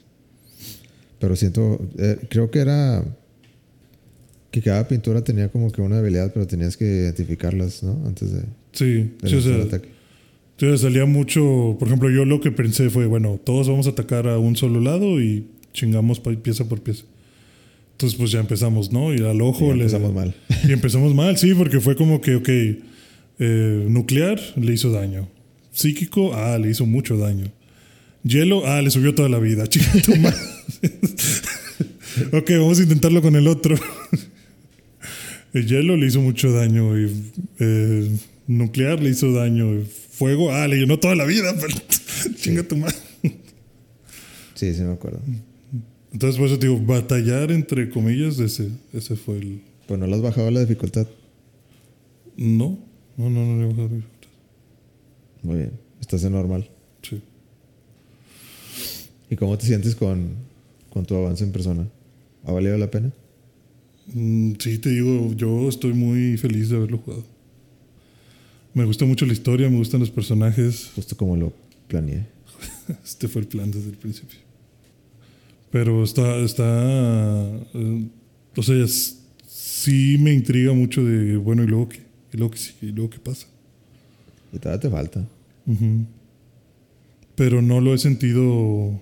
Pero 1.18 1.36
siento, 1.36 1.80
eh, 1.98 2.18
creo 2.28 2.50
que 2.50 2.58
era 2.58 3.04
que 4.50 4.60
cada 4.60 4.86
pintura 4.86 5.22
tenía 5.22 5.48
como 5.48 5.70
que 5.70 5.80
una 5.80 5.98
habilidad, 5.98 6.32
pero 6.32 6.46
tenías 6.46 6.76
que 6.76 6.84
identificarlas, 6.84 7.82
¿no? 7.82 8.06
Antes 8.06 8.32
de, 8.32 8.40
de 8.40 8.46
Sí, 8.72 9.10
sí, 9.24 9.34
o 9.36 9.40
sea, 9.40 9.54
el 9.54 9.62
ataque. 9.62 9.88
Entonces 10.52 10.80
salía 10.82 11.06
mucho, 11.06 11.76
por 11.78 11.88
ejemplo, 11.88 12.10
yo 12.10 12.24
lo 12.24 12.40
que 12.40 12.52
pensé 12.52 12.90
fue, 12.90 13.06
bueno, 13.06 13.40
todos 13.42 13.68
vamos 13.68 13.86
a 13.86 13.90
atacar 13.90 14.28
a 14.28 14.38
un 14.38 14.54
solo 14.56 14.80
lado 14.80 15.20
y 15.20 15.46
chingamos 15.72 16.20
pieza 16.20 16.68
por 16.68 16.82
pieza. 16.82 17.04
Entonces 17.92 18.18
pues 18.18 18.30
ya 18.30 18.40
empezamos, 18.40 18.92
¿no? 18.92 19.14
Y 19.14 19.18
al 19.24 19.40
ojo 19.40 19.66
Y 19.66 19.78
le... 19.78 19.84
empezamos 19.84 20.12
mal. 20.12 20.34
Y 20.68 20.72
empezamos 20.72 21.14
mal, 21.14 21.36
sí, 21.38 21.54
porque 21.54 21.80
fue 21.80 21.96
como 21.96 22.20
que, 22.20 22.36
ok, 22.36 22.48
eh, 22.48 23.86
nuclear 23.88 24.40
le 24.56 24.72
hizo 24.72 24.90
daño. 24.92 25.28
Psíquico, 25.72 26.34
ah, 26.34 26.58
le 26.58 26.70
hizo 26.70 26.86
mucho 26.86 27.16
daño. 27.16 27.50
Hielo, 28.24 28.66
ah, 28.66 28.82
le 28.82 28.90
subió 28.90 29.14
toda 29.14 29.28
la 29.28 29.38
vida. 29.38 29.66
Chica 29.68 29.92
ok, 32.32 32.50
vamos 32.50 32.78
a 32.78 32.82
intentarlo 32.82 33.22
con 33.22 33.36
el 33.36 33.48
otro. 33.48 33.76
el 35.54 35.66
hielo 35.66 35.96
le 35.96 36.06
hizo 36.06 36.20
mucho 36.20 36.52
daño. 36.52 36.98
Y 36.98 37.10
eh, 37.58 38.10
nuclear 38.46 39.02
le 39.02 39.10
hizo 39.10 39.32
daño. 39.32 39.74
y 39.74 39.84
Fuego, 39.84 40.52
ah, 40.52 40.68
le 40.68 40.76
llenó 40.76 40.98
toda 40.98 41.14
la 41.14 41.24
vida. 41.24 41.54
pero 41.60 41.74
Chinga 42.36 42.62
tu 42.62 42.76
madre. 42.76 42.96
Sí, 44.54 44.74
sí 44.74 44.82
me 44.82 44.92
acuerdo. 44.92 45.20
Entonces, 46.12 46.38
por 46.38 46.46
eso 46.46 46.58
te 46.58 46.68
digo, 46.68 46.78
batallar 46.78 47.50
entre 47.50 47.88
comillas, 47.88 48.38
ese, 48.38 48.68
ese 48.92 49.16
fue 49.16 49.38
el. 49.38 49.62
Pues 49.88 49.98
no 49.98 50.06
le 50.06 50.14
has 50.14 50.22
bajado 50.22 50.50
la 50.50 50.60
dificultad. 50.60 51.08
No, 52.36 52.78
no, 53.16 53.30
no, 53.30 53.44
no 53.44 53.58
le 53.58 53.64
he 53.64 53.68
bajado 53.68 53.88
la 53.88 53.94
dificultad. 53.96 54.21
Muy 55.42 55.56
bien. 55.56 55.72
Estás 56.00 56.24
en 56.24 56.32
normal. 56.32 56.68
Sí. 57.02 57.20
¿Y 59.30 59.36
cómo 59.36 59.56
te 59.56 59.66
sientes 59.66 59.94
con, 59.94 60.34
con 60.90 61.04
tu 61.06 61.14
avance 61.16 61.44
en 61.44 61.52
persona? 61.52 61.88
¿Ha 62.44 62.52
valido 62.52 62.76
la 62.76 62.90
pena? 62.90 63.12
Mm, 64.12 64.52
Sí, 64.58 64.78
te 64.78 64.90
digo, 64.90 65.32
yo 65.34 65.68
estoy 65.68 65.92
muy 65.92 66.36
feliz 66.36 66.68
de 66.68 66.76
haberlo 66.76 66.98
jugado. 66.98 67.24
Me 68.74 68.84
gusta 68.84 69.04
mucho 69.04 69.26
la 69.26 69.32
historia, 69.32 69.68
me 69.68 69.76
gustan 69.78 70.00
los 70.00 70.10
personajes. 70.10 70.90
Justo 70.94 71.16
como 71.16 71.36
lo 71.36 71.52
planeé. 71.88 72.26
Este 73.04 73.28
fue 73.28 73.42
el 73.42 73.48
plan 73.48 73.70
desde 73.70 73.90
el 73.90 73.96
principio. 73.96 74.38
Pero 75.70 76.04
está, 76.04 76.36
está, 76.38 76.64
eh, 77.74 78.06
o 78.56 78.62
sea, 78.62 78.86
sí 79.46 80.16
me 80.20 80.32
intriga 80.34 80.72
mucho 80.74 81.02
de, 81.04 81.36
bueno, 81.38 81.62
¿y 81.64 81.66
luego 81.66 81.88
qué? 81.88 82.00
¿Y 82.32 82.36
luego 82.36 82.52
qué? 82.52 82.60
¿Y 82.86 82.90
luego 82.92 83.08
qué 83.10 83.18
pasa? 83.18 83.46
Y 84.52 84.58
todavía 84.58 84.80
te 84.80 84.90
falta. 84.90 85.26
Pero 87.34 87.62
no 87.62 87.80
lo 87.80 87.94
he 87.94 87.98
sentido 87.98 89.00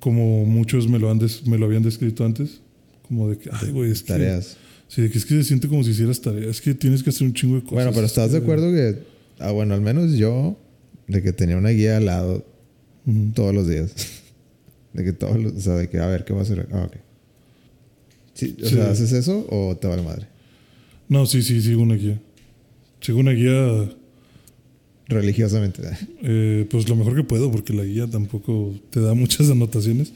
como 0.00 0.44
muchos 0.44 0.86
me 0.88 0.98
lo, 0.98 1.10
han 1.10 1.18
des- 1.18 1.46
me 1.46 1.58
lo 1.58 1.66
habían 1.66 1.82
descrito 1.82 2.24
antes. 2.24 2.60
Como 3.08 3.28
de 3.30 3.38
que, 3.38 3.50
ay, 3.52 3.70
güey, 3.70 3.90
es 3.90 4.02
que... 4.02 4.08
Tareas. 4.12 4.56
Sí, 4.88 5.02
de 5.02 5.10
que 5.10 5.18
es 5.18 5.24
que 5.26 5.34
se 5.34 5.44
siente 5.44 5.66
como 5.68 5.82
si 5.82 5.90
hicieras 5.90 6.20
tareas. 6.20 6.48
Es 6.56 6.60
que 6.60 6.74
tienes 6.74 7.02
que 7.02 7.10
hacer 7.10 7.26
un 7.26 7.32
chingo 7.34 7.56
de 7.56 7.62
cosas. 7.62 7.74
Bueno, 7.74 7.90
pero 7.92 8.06
¿estás 8.06 8.30
de 8.32 8.38
Eh, 8.38 8.40
acuerdo 8.42 8.70
que... 8.72 8.98
Ah, 9.40 9.50
bueno, 9.50 9.74
al 9.74 9.80
menos 9.80 10.12
yo... 10.12 10.56
De 11.08 11.22
que 11.22 11.32
tenía 11.32 11.56
una 11.58 11.70
guía 11.70 11.96
al 11.98 12.06
lado 12.06 12.44
todos 13.34 13.54
los 13.54 13.68
días. 13.68 13.92
De 14.94 15.04
que 15.04 15.12
todos 15.12 15.38
los... 15.42 15.52
O 15.54 15.60
sea, 15.60 15.74
de 15.74 15.88
que 15.90 15.98
a 15.98 16.06
ver, 16.06 16.24
¿qué 16.24 16.32
va 16.32 16.38
a 16.40 16.42
hacer? 16.42 16.68
Ah, 16.72 16.84
ok. 16.84 16.96
Sí, 18.34 18.56
o 18.62 18.66
Sí. 18.66 18.74
sea, 18.76 18.90
¿haces 18.90 19.12
eso 19.12 19.46
o 19.50 19.76
te 19.76 19.88
vale 19.88 20.02
madre? 20.02 20.26
No, 21.08 21.26
sí, 21.26 21.42
sí, 21.42 21.60
sigo 21.60 21.82
una 21.82 21.96
guía. 21.96 22.20
Sigo 23.00 23.18
una 23.18 23.32
guía, 23.32 23.90
Religiosamente. 25.08 25.82
eh, 26.22 26.66
pues 26.70 26.88
lo 26.88 26.96
mejor 26.96 27.14
que 27.14 27.24
puedo, 27.24 27.50
porque 27.50 27.72
la 27.72 27.84
guía 27.84 28.06
tampoco 28.06 28.74
te 28.90 29.00
da 29.00 29.14
muchas 29.14 29.50
anotaciones. 29.50 30.12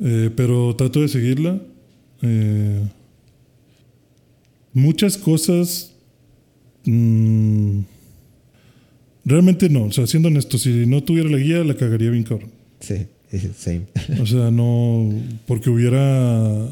Eh, 0.00 0.30
pero 0.34 0.74
trato 0.76 1.00
de 1.00 1.08
seguirla. 1.08 1.60
Eh, 2.22 2.80
muchas 4.72 5.16
cosas. 5.16 5.92
mm, 6.84 7.80
realmente 9.24 9.68
no. 9.68 9.84
O 9.84 9.92
sea, 9.92 10.06
siendo 10.06 10.28
honesto, 10.28 10.58
si 10.58 10.86
no 10.86 11.02
tuviera 11.02 11.28
la 11.30 11.38
guía, 11.38 11.62
la 11.62 11.76
cagaría 11.76 12.10
bien 12.10 12.24
cabrón. 12.24 12.50
Sí, 12.80 13.06
same. 13.56 13.82
O 14.20 14.26
sea, 14.26 14.50
no. 14.50 15.10
Porque 15.46 15.70
hubiera. 15.70 16.68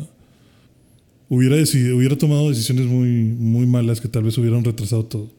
Hubiera, 1.28 1.54
decidido, 1.54 1.96
hubiera 1.96 2.18
tomado 2.18 2.48
decisiones 2.48 2.86
muy, 2.86 3.08
muy 3.08 3.64
malas 3.64 4.00
que 4.00 4.08
tal 4.08 4.24
vez 4.24 4.36
hubieran 4.36 4.64
retrasado 4.64 5.04
todo. 5.04 5.30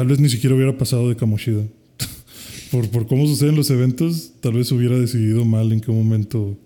Tal 0.00 0.06
vez 0.08 0.18
ni 0.18 0.30
siquiera 0.30 0.56
hubiera 0.56 0.78
pasado 0.78 1.10
de 1.10 1.14
Kamoshida. 1.16 1.62
por, 2.70 2.88
por 2.88 3.06
cómo 3.06 3.26
suceden 3.26 3.54
los 3.54 3.68
eventos, 3.68 4.32
tal 4.40 4.54
vez 4.54 4.72
hubiera 4.72 4.98
decidido 4.98 5.44
mal 5.44 5.70
en 5.72 5.82
qué 5.82 5.92
momento 5.92 6.56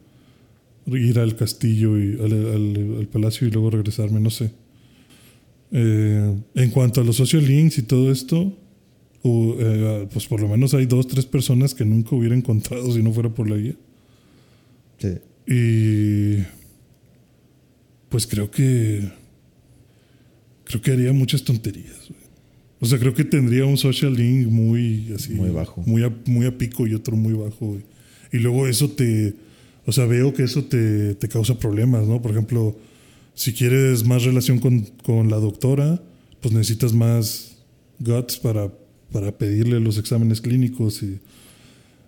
ir 0.87 1.19
al 1.19 1.35
castillo 1.35 1.99
y 1.99 2.13
al, 2.21 2.33
al- 2.33 2.97
al 3.01 3.09
palacio 3.09 3.49
y 3.49 3.51
luego 3.51 3.71
regresarme, 3.71 4.21
no 4.21 4.31
sé. 4.31 4.53
Eh, 5.73 6.33
en 6.55 6.71
cuanto 6.71 7.01
a 7.01 7.05
los 7.05 7.17
social 7.17 7.45
links 7.45 7.77
y 7.79 7.83
todo 7.83 8.13
esto, 8.13 8.57
o, 9.23 9.57
eh, 9.59 10.07
pues 10.13 10.27
por 10.27 10.41
lo 10.41 10.47
menos 10.47 10.73
hay 10.73 10.87
dos, 10.87 11.09
tres 11.09 11.27
personas 11.27 11.75
que 11.75 11.85
nunca 11.85 12.15
hubiera 12.15 12.37
encontrado 12.37 12.93
si 12.93 13.03
no 13.03 13.13
fuera 13.13 13.31
por 13.31 13.51
la 13.51 13.57
guía. 13.57 13.75
Sí. 14.99 15.09
Y 15.53 16.45
pues 18.11 18.29
creo 18.29 18.49
que 18.49 19.11
creo 20.63 20.81
que 20.81 20.93
haría 20.93 21.13
muchas 21.13 21.43
tonterías. 21.43 22.04
O 22.85 22.87
sea, 22.87 22.99
creo 22.99 23.15
que 23.15 23.25
tendría 23.25 23.65
un 23.65 23.79
social 23.79 24.13
link 24.15 24.47
muy 24.47 25.11
así. 25.15 25.33
Muy 25.33 25.49
bajo. 25.49 25.83
Muy 25.87 26.05
a, 26.05 26.15
muy 26.27 26.45
a 26.45 26.59
pico 26.59 26.87
y 26.87 26.93
otro 26.93 27.17
muy 27.17 27.33
bajo. 27.33 27.69
güey. 27.69 27.81
Y 28.31 28.41
luego 28.41 28.67
eso 28.67 28.91
te. 28.91 29.33
O 29.87 29.93
sea, 29.93 30.05
veo 30.05 30.35
que 30.35 30.43
eso 30.43 30.65
te, 30.65 31.15
te 31.15 31.27
causa 31.29 31.59
problemas, 31.59 32.07
¿no? 32.07 32.21
Por 32.21 32.33
ejemplo, 32.33 32.77
si 33.33 33.55
quieres 33.55 34.05
más 34.05 34.25
relación 34.25 34.59
con, 34.59 34.83
con 35.03 35.31
la 35.31 35.39
doctora, 35.39 36.03
pues 36.43 36.53
necesitas 36.53 36.93
más 36.93 37.57
guts 38.01 38.37
para, 38.37 38.71
para 39.11 39.33
pedirle 39.33 39.81
los 39.81 39.97
exámenes 39.97 40.43
clínicos 40.43 41.03
y. 41.03 41.21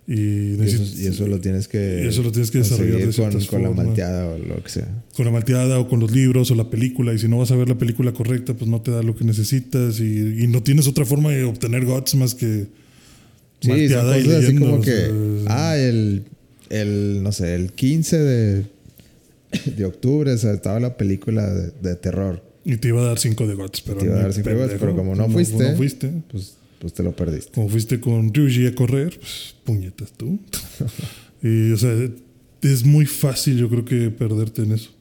Y, 0.08 0.14
Y 0.14 0.52
eso, 0.54 0.62
necesitas- 0.62 0.98
y 1.00 1.06
eso 1.08 1.26
lo 1.26 1.40
tienes 1.40 1.66
que. 1.68 2.02
y 2.04 2.06
eso 2.06 2.22
lo 2.22 2.30
tienes 2.30 2.50
que 2.52 2.58
desarrollar 2.58 2.98
de 3.08 3.12
con, 3.12 3.44
con 3.46 3.62
la 3.64 3.70
malteada 3.70 4.26
o 4.28 4.38
lo 4.38 4.62
que 4.62 4.68
sea. 4.70 5.04
con 5.16 5.24
la 5.26 5.32
malteada 5.32 5.80
o 5.80 5.88
con 5.88 5.98
los 5.98 6.12
libros 6.12 6.50
o 6.52 6.54
la 6.54 6.70
película 6.70 7.12
y 7.12 7.18
si 7.18 7.26
no 7.26 7.38
vas 7.38 7.50
a 7.50 7.56
ver 7.56 7.68
la 7.68 7.76
película 7.76 8.12
correcta 8.12 8.54
pues 8.54 8.70
no 8.70 8.80
te 8.80 8.92
da 8.92 9.02
lo 9.02 9.16
que 9.16 9.24
necesitas 9.24 9.98
y, 9.98 10.44
y 10.44 10.46
no 10.46 10.62
tienes 10.62 10.86
otra 10.86 11.04
forma 11.04 11.30
de 11.32 11.42
obtener 11.42 11.84
guts 11.84 12.14
más 12.14 12.34
que 12.36 12.66
Sí, 13.60 13.68
malteada 13.68 14.18
y 14.18 14.22
cosas 14.24 14.36
así 14.36 14.42
leyendo, 14.46 14.66
como 14.66 14.76
o 14.76 14.80
que. 14.82 14.90
sea, 14.92 15.70
Ah, 15.70 15.76
el. 15.78 16.22
El, 16.70 17.22
no 17.22 17.32
sé, 17.32 17.54
el 17.54 17.72
15 17.72 18.18
de, 18.18 18.64
de 19.76 19.84
octubre 19.84 20.32
o 20.32 20.38
sea, 20.38 20.52
estaba 20.52 20.78
la 20.80 20.96
película 20.96 21.48
de, 21.52 21.70
de 21.82 21.94
terror. 21.96 22.42
y 22.64 22.76
te 22.76 22.88
iba 22.88 23.00
a 23.02 23.04
dar 23.06 23.18
5 23.18 23.46
de 23.46 23.54
guts 23.54 23.80
pero, 23.82 23.98
Te 23.98 24.06
iba 24.06 24.16
a 24.16 24.22
dar 24.22 24.32
cinco 24.32 24.50
de 24.50 24.56
pendejo, 24.56 24.78
pero 24.80 24.96
como 24.96 25.14
no 25.14 25.28
fuiste, 25.30 25.70
no 25.70 25.76
fuiste 25.76 26.10
Pues, 26.30 26.56
pues 26.78 26.92
te 26.92 27.02
lo 27.02 27.14
perdiste. 27.14 27.52
como 27.52 27.68
fuiste 27.68 28.00
con 28.00 28.32
Ryuji 28.32 28.66
a 28.66 28.74
correr 28.74 29.18
pues 29.18 29.54
puñetas 29.64 30.12
tú 30.12 30.38
y 31.42 31.72
o 31.72 31.76
sea 31.76 31.92
es 32.62 32.84
muy 32.84 33.06
fácil 33.06 33.58
yo 33.58 33.68
creo 33.68 33.84
que 33.84 34.10
perderte 34.10 34.62
en 34.62 34.72
eso 34.72 34.96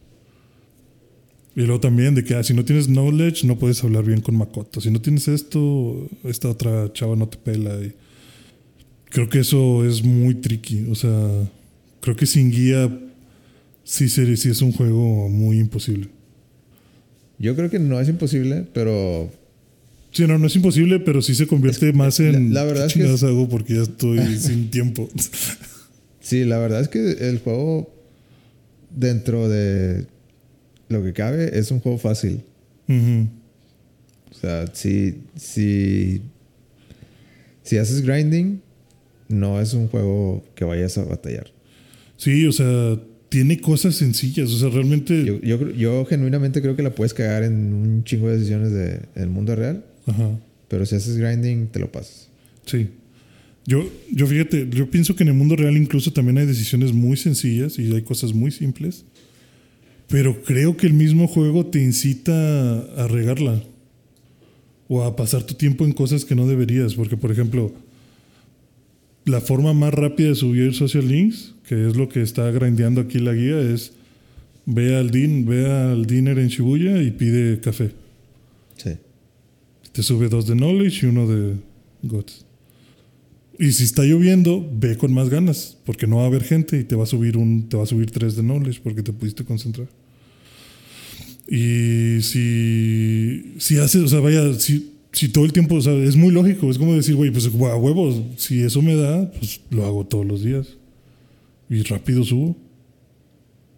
y 1.56 1.62
luego 1.62 1.80
también 1.80 2.14
de 2.16 2.24
que 2.24 2.36
ah, 2.36 2.44
si 2.44 2.54
no 2.54 2.66
tienes 2.66 2.88
knowledge 2.88 3.48
no 3.48 3.58
puedes 3.58 3.82
hablar 3.84 4.04
bien 4.04 4.20
con 4.20 4.36
Makoto. 4.36 4.82
Si 4.82 4.92
no 4.92 5.00
tienes 5.00 5.30
esto, 5.30 6.10
esta 6.26 6.50
otra 6.50 6.92
chava 6.92 7.16
no 7.16 7.30
te 7.30 7.38
pela. 7.38 7.82
Y 7.82 7.94
creo 9.06 9.30
que 9.30 9.40
eso 9.40 9.86
es 9.86 10.04
muy 10.04 10.36
tricky. 10.36 10.86
O 10.90 10.96
sea, 10.96 11.50
creo 12.02 12.18
que 12.18 12.26
sin 12.26 12.52
guía 12.52 12.92
sí, 13.86 14.10
sí 14.10 14.50
es 14.50 14.62
un 14.62 14.74
juego 14.74 15.30
muy 15.30 15.60
imposible. 15.60 16.10
Yo 17.40 17.56
creo 17.56 17.70
que 17.70 17.80
no 17.80 18.02
es 18.02 18.10
imposible, 18.10 18.66
pero 18.74 19.32
Sí, 20.16 20.26
no, 20.28 20.38
no 20.40 20.48
es 20.48 20.56
imposible, 20.56 21.00
pero 21.02 21.22
sí 21.22 21.36
se 21.36 21.46
convierte 21.46 21.92
más 21.94 22.20
en... 22.22 22.54
la- 22.54 22.62
la 22.62 22.66
verdad 22.68 22.84
¿qué 22.84 22.88
es 22.88 22.94
que 22.94 23.00
chingados 23.00 23.24
hago 23.24 23.50
porque 23.50 23.76
ya 23.76 23.82
estoy 23.82 24.20
sin 24.40 24.70
tiempo. 24.72 25.10
sí, 26.22 26.46
la 26.46 26.58
verdad 26.58 26.82
es 26.82 26.88
que 26.88 27.00
el 27.30 27.40
juego, 27.40 27.94
dentro 28.96 29.50
de 29.50 30.08
lo 30.90 31.04
que 31.04 31.12
cabe, 31.14 31.60
es 31.60 31.70
un 31.72 31.80
juego 31.82 31.98
fácil. 31.98 32.42
O 32.88 34.34
sea, 34.40 34.68
si, 34.74 35.16
si, 35.36 36.22
si 37.64 37.78
haces 37.78 38.02
grinding, 38.02 38.62
no 39.28 39.60
es 39.60 39.74
un 39.74 39.88
juego 39.88 40.46
que 40.56 40.64
vayas 40.66 40.98
a 40.98 41.04
batallar. 41.04 41.52
Sí, 42.18 42.46
o 42.48 42.52
sea, 42.52 42.98
tiene 43.30 43.60
cosas 43.60 43.96
sencillas. 43.96 44.50
O 44.52 44.58
sea, 44.60 44.70
realmente... 44.70 45.26
Yo, 45.44 45.72
yo, 45.72 46.06
genuinamente 46.06 46.62
creo 46.62 46.76
que 46.76 46.84
la 46.84 46.92
puedes 46.96 47.14
cagar 47.14 47.44
en 47.44 47.74
un 47.74 48.04
chingo 48.04 48.30
de 48.30 48.36
decisiones 48.38 48.72
de, 48.72 49.02
del 49.16 49.30
mundo 49.30 49.56
real, 49.56 49.84
Ajá. 50.06 50.40
pero 50.68 50.86
si 50.86 50.96
haces 50.96 51.18
grinding, 51.18 51.68
te 51.68 51.80
lo 51.80 51.92
pasas. 51.92 52.30
Sí. 52.66 52.90
Yo, 53.66 53.90
yo 54.12 54.28
fíjate, 54.28 54.68
yo 54.70 54.90
pienso 54.90 55.16
que 55.16 55.24
en 55.24 55.30
el 55.30 55.36
mundo 55.36 55.56
real 55.56 55.76
incluso 55.76 56.14
también 56.14 56.38
hay 56.38 56.46
decisiones 56.46 56.94
muy 56.94 57.18
sencillas 57.18 57.80
y 57.80 57.92
hay 57.94 58.04
cosas 58.04 58.34
muy 58.34 58.52
simples. 58.52 59.06
Pero 60.08 60.44
creo 60.44 60.78
que 60.78 60.86
el 60.86 60.94
mismo 60.94 61.28
juego 61.28 61.66
te 61.66 61.82
incita 61.82 62.80
a 62.96 63.08
regarla. 63.08 63.64
O 64.88 65.04
a 65.04 65.16
pasar 65.16 65.42
tu 65.42 65.56
tiempo 65.56 65.84
en 65.84 65.94
cosas 65.94 66.26
que 66.26 66.36
no 66.36 66.46
deberías. 66.48 66.94
Porque, 66.94 67.18
por 67.18 67.32
ejemplo, 67.32 67.74
la 69.26 69.42
forma 69.42 69.74
más 69.74 69.94
rápida 69.94 70.30
de 70.30 70.36
subir 70.36 70.76
social 70.76 71.08
links, 71.08 71.56
que 71.68 71.88
es 71.88 71.96
lo 71.96 72.08
que 72.08 72.22
está 72.22 72.52
grindeando 72.52 73.02
aquí 73.02 73.18
la 73.18 73.34
guía, 73.34 73.60
es 73.60 73.94
ve 74.68 74.96
al, 74.96 75.10
din, 75.10 75.46
ve 75.46 75.66
al 75.66 76.06
dinner 76.06 76.38
en 76.38 76.50
Shibuya 76.50 77.02
y 77.02 77.10
pide 77.10 77.60
café. 77.60 77.92
Te 79.96 80.04
sube 80.04 80.28
dos 80.28 80.46
de 80.46 80.56
knowledge 80.56 81.06
y 81.06 81.10
uno 81.10 81.26
de 81.26 81.56
guts. 82.04 82.46
Y 83.58 83.72
si 83.72 83.86
está 83.86 84.04
lloviendo, 84.04 84.70
ve 84.74 84.98
con 84.98 85.14
más 85.14 85.30
ganas, 85.30 85.78
porque 85.86 86.06
no 86.06 86.18
va 86.18 86.24
a 86.24 86.26
haber 86.26 86.44
gente 86.44 86.78
y 86.78 86.84
te 86.84 86.98
va 86.98 87.04
a 87.04 87.08
subir 87.08 87.38
un, 87.38 87.70
te 87.70 87.78
va 87.78 87.84
a 87.84 87.86
subir 87.86 88.12
tres 88.12 88.36
de 88.36 88.44
knowledge 88.44 88.82
porque 88.84 89.02
te 89.02 89.14
pudiste 89.14 89.46
concentrar. 89.46 89.88
Y 91.48 92.22
si, 92.22 93.54
si 93.58 93.78
haces, 93.78 94.02
o 94.02 94.08
sea, 94.10 94.20
vaya, 94.20 94.54
si, 94.56 94.92
si 95.14 95.30
todo 95.30 95.46
el 95.46 95.54
tiempo, 95.54 95.76
o 95.76 95.82
sea, 95.82 95.94
es 95.94 96.18
muy 96.18 96.34
lógico, 96.34 96.70
es 96.70 96.78
como 96.78 96.94
decir, 96.94 97.16
güey, 97.16 97.32
pues 97.32 97.46
a 97.46 97.78
huevos, 97.78 98.22
si 98.36 98.64
eso 98.64 98.82
me 98.82 98.96
da, 98.98 99.32
pues 99.32 99.62
lo 99.70 99.86
hago 99.86 100.06
todos 100.06 100.26
los 100.26 100.44
días. 100.44 100.76
Y 101.70 101.84
rápido 101.84 102.26
subo. 102.26 102.58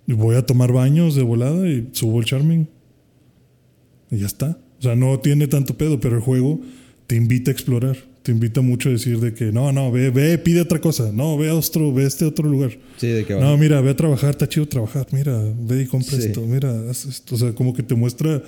Y 0.08 0.14
voy 0.14 0.36
a 0.36 0.48
tomar 0.48 0.72
baños 0.72 1.14
de 1.14 1.22
volada 1.22 1.70
y 1.70 1.90
subo 1.92 2.20
el 2.20 2.26
charming. 2.26 2.68
Y 4.10 4.18
ya 4.18 4.26
está. 4.26 4.58
O 4.80 4.82
sea, 4.82 4.96
no 4.96 5.20
tiene 5.20 5.48
tanto 5.48 5.78
pedo, 5.78 6.00
pero 6.00 6.16
el 6.16 6.22
juego 6.22 6.62
te 7.08 7.16
invita 7.16 7.52
a 7.52 7.54
explorar. 7.54 7.98
Te 8.24 8.32
invita 8.34 8.60
mucho 8.62 8.90
a 8.90 8.92
decir 8.92 9.20
de 9.22 9.34
que 9.34 9.54
no, 9.54 9.72
no, 9.72 9.90
ve, 9.90 10.10
ve, 10.10 10.38
pide 10.38 10.60
otra 10.62 10.80
cosa. 10.82 11.12
No, 11.14 11.38
ve 11.38 11.50
a 11.50 11.56
otro, 11.56 11.94
ve 11.94 12.04
a 12.04 12.08
este 12.08 12.26
otro 12.26 12.50
lugar. 12.50 12.78
Sí, 12.98 13.08
de 13.08 13.24
que 13.26 13.34
No, 13.36 13.58
mira, 13.58 13.80
ve 13.80 13.92
a 13.92 13.96
trabajar, 13.96 14.32
está 14.32 14.50
chido 14.50 14.68
trabajar. 14.68 15.08
Mira, 15.12 15.42
ve 15.62 15.84
y 15.84 15.86
compra 15.86 16.18
Sí. 16.20 16.28
esto. 16.28 16.42
Mira, 16.46 16.90
haz 16.90 17.06
esto. 17.06 17.36
O 17.36 17.38
sea, 17.38 17.54
como 17.54 17.74
que 17.74 17.84
te 17.84 17.96
muestra 17.96 18.44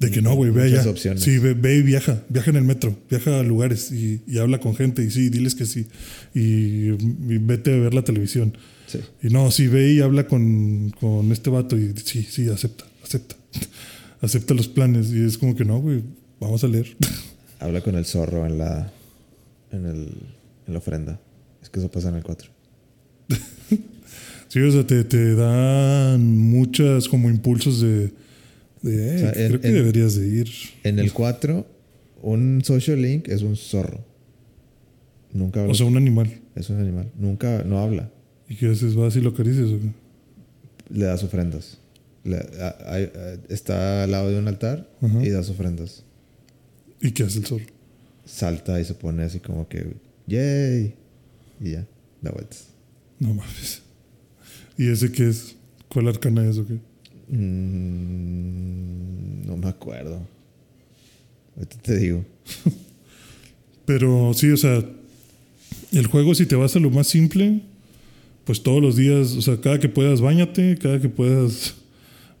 de 0.00 0.10
que 0.10 0.20
no, 0.20 0.34
güey, 0.34 0.50
ve 0.50 0.64
allá. 0.64 0.90
opciones. 0.90 1.22
Sí, 1.22 1.38
ve, 1.38 1.54
ve 1.54 1.76
y 1.76 1.82
viaja. 1.82 2.24
Viaja 2.28 2.50
en 2.50 2.56
el 2.56 2.64
metro. 2.64 2.98
Viaja 3.08 3.38
a 3.38 3.42
lugares 3.44 3.92
y, 3.92 4.20
y 4.26 4.38
habla 4.38 4.58
con 4.58 4.74
gente. 4.74 5.04
Y 5.04 5.10
sí, 5.12 5.28
diles 5.28 5.54
que 5.54 5.66
sí. 5.66 5.86
Y, 6.34 6.40
y 6.90 7.38
vete 7.40 7.72
a 7.74 7.78
ver 7.78 7.94
la 7.94 8.02
televisión. 8.02 8.56
Sí. 8.88 8.98
Y 9.22 9.28
no, 9.28 9.52
sí, 9.52 9.68
ve 9.68 9.92
y 9.92 10.00
habla 10.00 10.26
con, 10.26 10.90
con 11.00 11.30
este 11.30 11.48
vato 11.48 11.78
y 11.78 11.92
sí, 12.04 12.26
sí, 12.28 12.48
acepta, 12.48 12.84
acepta. 13.04 13.36
Acepta 14.24 14.54
los 14.54 14.68
planes. 14.68 15.10
Y 15.12 15.24
es 15.24 15.38
como 15.38 15.54
que 15.54 15.64
no, 15.64 15.80
güey, 15.80 16.02
vamos 16.40 16.62
a 16.64 16.68
leer. 16.68 16.96
Habla 17.60 17.80
con 17.82 17.94
el 17.96 18.04
zorro 18.04 18.46
en 18.46 18.58
la, 18.58 18.92
en 19.70 19.86
el, 19.86 20.08
en 20.66 20.72
la 20.72 20.78
ofrenda. 20.78 21.20
Es 21.62 21.70
que 21.70 21.78
eso 21.80 21.90
pasa 21.90 22.08
en 22.10 22.16
el 22.16 22.22
4. 22.22 22.50
sí, 24.48 24.60
o 24.60 24.70
sea, 24.70 24.86
te, 24.86 25.04
te 25.04 25.34
dan 25.34 26.36
muchas 26.38 27.08
como 27.08 27.30
impulsos 27.30 27.80
de, 27.80 28.12
de 28.82 29.10
"Eh, 29.10 29.14
O 29.14 29.18
sea, 29.18 29.28
en- 29.32 29.48
creo 29.48 29.60
que 29.60 29.68
en- 29.68 29.74
deberías 29.74 30.14
de 30.16 30.28
ir. 30.28 30.48
En 30.82 30.98
el 30.98 31.12
4, 31.12 31.66
un 32.22 32.62
social 32.64 33.00
link 33.00 33.28
es 33.28 33.42
un 33.42 33.56
zorro. 33.56 34.04
Nunca 35.32 35.60
habla. 35.60 35.72
O 35.72 35.74
sea, 35.74 35.86
un 35.86 35.96
animal. 35.96 36.40
es 36.54 36.70
un 36.70 36.78
animal. 36.80 37.10
Nunca, 37.18 37.64
no 37.64 37.78
habla. 37.78 38.10
¿Y 38.48 38.56
qué 38.56 38.70
haces? 38.70 38.94
¿Vas 38.94 39.16
y 39.16 39.20
lo 39.20 39.30
acaricias 39.30 39.68
o 39.70 39.78
qué? 39.80 39.90
Le 40.90 41.06
das 41.06 41.24
ofrendas. 41.24 41.78
A- 42.26 42.94
a- 42.94 43.38
está 43.52 44.04
al 44.04 44.10
lado 44.10 44.30
de 44.30 44.38
un 44.38 44.48
altar 44.48 44.88
y 45.22 45.28
das 45.30 45.50
ofrendas. 45.50 46.04
¿Y 47.00 47.10
qué 47.12 47.24
hace 47.24 47.38
el 47.40 47.46
zorro? 47.46 47.64
Salta 48.24 48.80
y 48.80 48.84
se 48.84 48.94
pone 48.94 49.24
así 49.24 49.40
como 49.40 49.68
que, 49.68 49.94
¡yay! 50.26 50.94
Y 51.60 51.72
ya, 51.72 51.86
da 52.22 52.30
vueltas. 52.30 52.68
No 53.20 53.34
mames. 53.34 53.82
¿Y 54.78 54.88
ese 54.90 55.12
qué 55.12 55.28
es? 55.28 55.54
¿Cuál 55.88 56.08
arcana 56.08 56.48
es 56.48 56.56
o 56.58 56.66
qué? 56.66 56.78
Mm, 57.94 59.46
no 59.46 59.56
me 59.56 59.68
acuerdo. 59.68 60.26
Ahorita 61.56 61.76
te 61.82 61.96
digo. 61.98 62.24
Pero 63.84 64.32
sí, 64.34 64.50
o 64.50 64.56
sea, 64.56 64.82
el 65.92 66.06
juego 66.06 66.34
si 66.34 66.46
te 66.46 66.56
vas 66.56 66.74
a 66.74 66.80
lo 66.80 66.90
más 66.90 67.06
simple, 67.06 67.60
pues 68.44 68.62
todos 68.62 68.80
los 68.82 68.96
días, 68.96 69.32
o 69.36 69.42
sea, 69.42 69.60
cada 69.60 69.78
que 69.78 69.88
puedas 69.88 70.20
bañate, 70.20 70.76
cada 70.78 71.00
que 71.00 71.08
puedas 71.08 71.74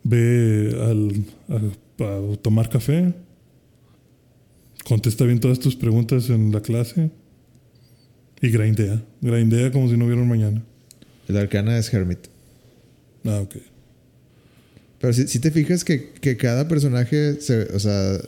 ve 0.04 0.76
al, 0.80 1.24
a, 1.48 2.04
a 2.04 2.36
tomar 2.36 2.68
café, 2.68 3.12
contesta 4.84 5.24
bien 5.24 5.40
todas 5.40 5.58
tus 5.58 5.74
preguntas 5.74 6.30
en 6.30 6.52
la 6.52 6.60
clase 6.60 7.10
y 8.40 8.50
grindea, 8.50 9.02
grindea 9.20 9.72
como 9.72 9.88
si 9.88 9.96
no 9.96 10.04
hubiera 10.04 10.22
un 10.22 10.28
mañana. 10.28 10.62
El 11.26 11.36
arcana 11.38 11.78
es 11.78 11.92
Hermit. 11.92 12.26
Ah, 13.24 13.40
ok. 13.40 13.56
Pero 15.00 15.12
si, 15.12 15.26
si 15.26 15.38
te 15.38 15.50
fijas 15.50 15.84
que, 15.84 16.12
que 16.12 16.36
cada 16.36 16.68
personaje, 16.68 17.40
se, 17.40 17.62
o 17.74 17.78
sea, 17.78 18.18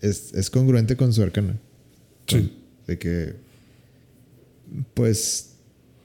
es, 0.00 0.34
es 0.34 0.50
congruente 0.50 0.96
con 0.96 1.12
su 1.12 1.22
arcana. 1.22 1.56
Sí. 2.26 2.52
De 2.86 2.98
que, 2.98 3.34
pues, 4.94 5.54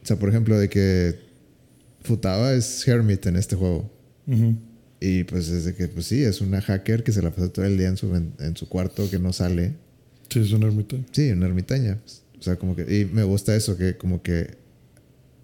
o 0.03 0.05
sea, 0.05 0.17
por 0.17 0.29
ejemplo, 0.29 0.57
de 0.57 0.69
que 0.69 1.15
Futaba 2.03 2.53
es 2.53 2.87
Hermit 2.87 3.25
en 3.25 3.35
este 3.35 3.55
juego. 3.55 3.89
Y 5.01 5.23
pues 5.23 5.47
es 5.49 5.65
de 5.65 5.75
que, 5.75 5.87
pues 5.87 6.07
sí, 6.07 6.23
es 6.23 6.41
una 6.41 6.61
hacker 6.61 7.03
que 7.03 7.11
se 7.11 7.21
la 7.21 7.31
pasa 7.31 7.49
todo 7.49 7.65
el 7.65 7.77
día 7.77 7.87
en 7.87 7.97
su, 7.97 8.13
en, 8.15 8.33
en 8.39 8.57
su 8.57 8.67
cuarto, 8.67 9.09
que 9.09 9.17
no 9.19 9.31
sale. 9.31 9.75
Sí, 10.29 10.39
es 10.39 10.51
un 10.51 10.63
ermitaño. 10.63 11.05
Sí, 11.11 11.31
una 11.31 11.47
ermitaña. 11.47 11.99
O 12.37 12.41
sea, 12.41 12.57
como 12.57 12.75
que, 12.75 12.81
y 12.83 13.05
me 13.05 13.23
gusta 13.23 13.55
eso, 13.55 13.77
que 13.77 13.97
como 13.97 14.21
que 14.21 14.57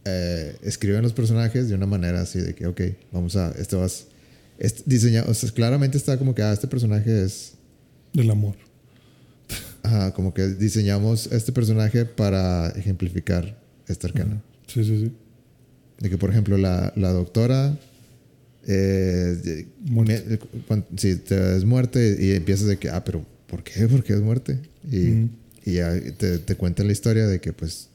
eh, 0.05 0.55
escriben 0.61 1.01
los 1.01 1.13
personajes 1.13 1.67
de 1.67 1.75
una 1.75 1.85
manera 1.85 2.21
así 2.21 2.39
de 2.39 2.53
que, 2.53 2.67
ok, 2.67 2.81
vamos 3.11 3.35
a, 3.35 3.51
este 3.57 3.75
vas, 3.75 4.07
este 4.57 4.83
diseñado, 4.85 5.31
o 5.31 5.33
sea, 5.33 5.49
claramente 5.51 5.97
está 5.97 6.17
como 6.17 6.35
que, 6.35 6.43
ah, 6.43 6.53
este 6.53 6.67
personaje 6.67 7.23
es, 7.23 7.53
Del 8.13 8.29
amor. 8.29 8.55
Ajá, 9.83 10.13
como 10.13 10.33
que 10.33 10.47
diseñamos 10.47 11.27
este 11.27 11.51
personaje 11.51 12.05
para 12.05 12.69
ejemplificar 12.69 13.61
esta 13.87 14.07
arcana. 14.07 14.41
Sí, 14.67 14.83
sí, 14.83 15.05
sí. 15.05 15.11
De 15.99 16.09
que, 16.09 16.17
por 16.17 16.29
ejemplo, 16.29 16.57
la, 16.57 16.91
la 16.95 17.11
doctora. 17.11 17.77
Eh, 18.67 19.67
Muerte. 19.81 20.39
si 20.97 21.15
te 21.17 21.55
es 21.55 21.65
muerte 21.65 22.17
y 22.19 22.31
empiezas 22.31 22.67
de 22.67 22.77
que, 22.77 22.89
ah, 22.89 23.03
pero 23.03 23.23
¿por 23.47 23.63
qué? 23.63 23.87
¿Por 23.87 24.03
qué 24.03 24.13
es 24.13 24.21
muerte? 24.21 24.59
Y, 24.91 25.29
y 25.69 25.75
ya 25.75 25.93
te, 26.17 26.39
te 26.39 26.55
cuentan 26.55 26.87
la 26.87 26.93
historia 26.93 27.27
de 27.27 27.39
que, 27.39 27.53
pues, 27.53 27.89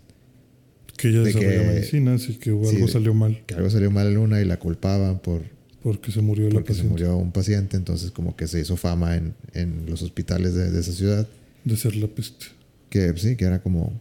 Que 0.97 1.09
ella 1.09 1.21
De 1.21 1.33
desarrolló 1.33 1.65
medicinas 1.65 2.29
y 2.29 2.35
que 2.35 2.51
algo 2.51 2.89
salió 2.89 3.15
mal 3.15 3.43
que 3.47 3.55
algo 3.55 3.71
salió 3.71 3.91
mal 3.91 4.09
en 4.09 4.19
una 4.19 4.41
y 4.41 4.45
la 4.45 4.59
culpaban 4.59 5.19
por 5.21 5.43
porque 5.83 6.13
se 6.13 6.21
murió 6.21 6.49
la 6.49 6.55
porque 6.55 6.75
se 6.75 6.85
murió 6.85 7.17
un 7.17 7.33
paciente. 7.33 7.77
Entonces, 7.77 8.11
como 8.11 8.37
que 8.37 8.47
se 8.47 8.61
hizo 8.61 8.77
fama 8.77 9.17
en, 9.17 9.35
en 9.55 9.87
los 9.89 10.03
hospitales 10.03 10.55
de, 10.55 10.71
de 10.71 10.81
esa 10.81 10.93
ciudad. 10.93 11.27
De 11.65 11.77
ser 11.77 11.97
la 11.97 12.07
peste. 12.07 12.47
Que 12.91 13.15
sí, 13.17 13.37
que 13.37 13.47
era 13.47 13.63
como, 13.63 13.99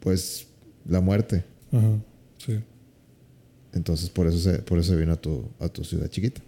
pues, 0.00 0.46
la 0.88 1.00
muerte. 1.00 1.44
Ajá, 1.70 1.98
sí. 2.44 2.58
Entonces, 3.74 4.10
por 4.10 4.26
eso 4.26 4.38
se, 4.38 4.58
por 4.60 4.78
eso 4.78 4.92
se 4.92 4.98
vino 4.98 5.12
a 5.12 5.16
tu, 5.20 5.44
a 5.60 5.68
tu 5.68 5.84
ciudad 5.84 6.08
chiquita. 6.08 6.40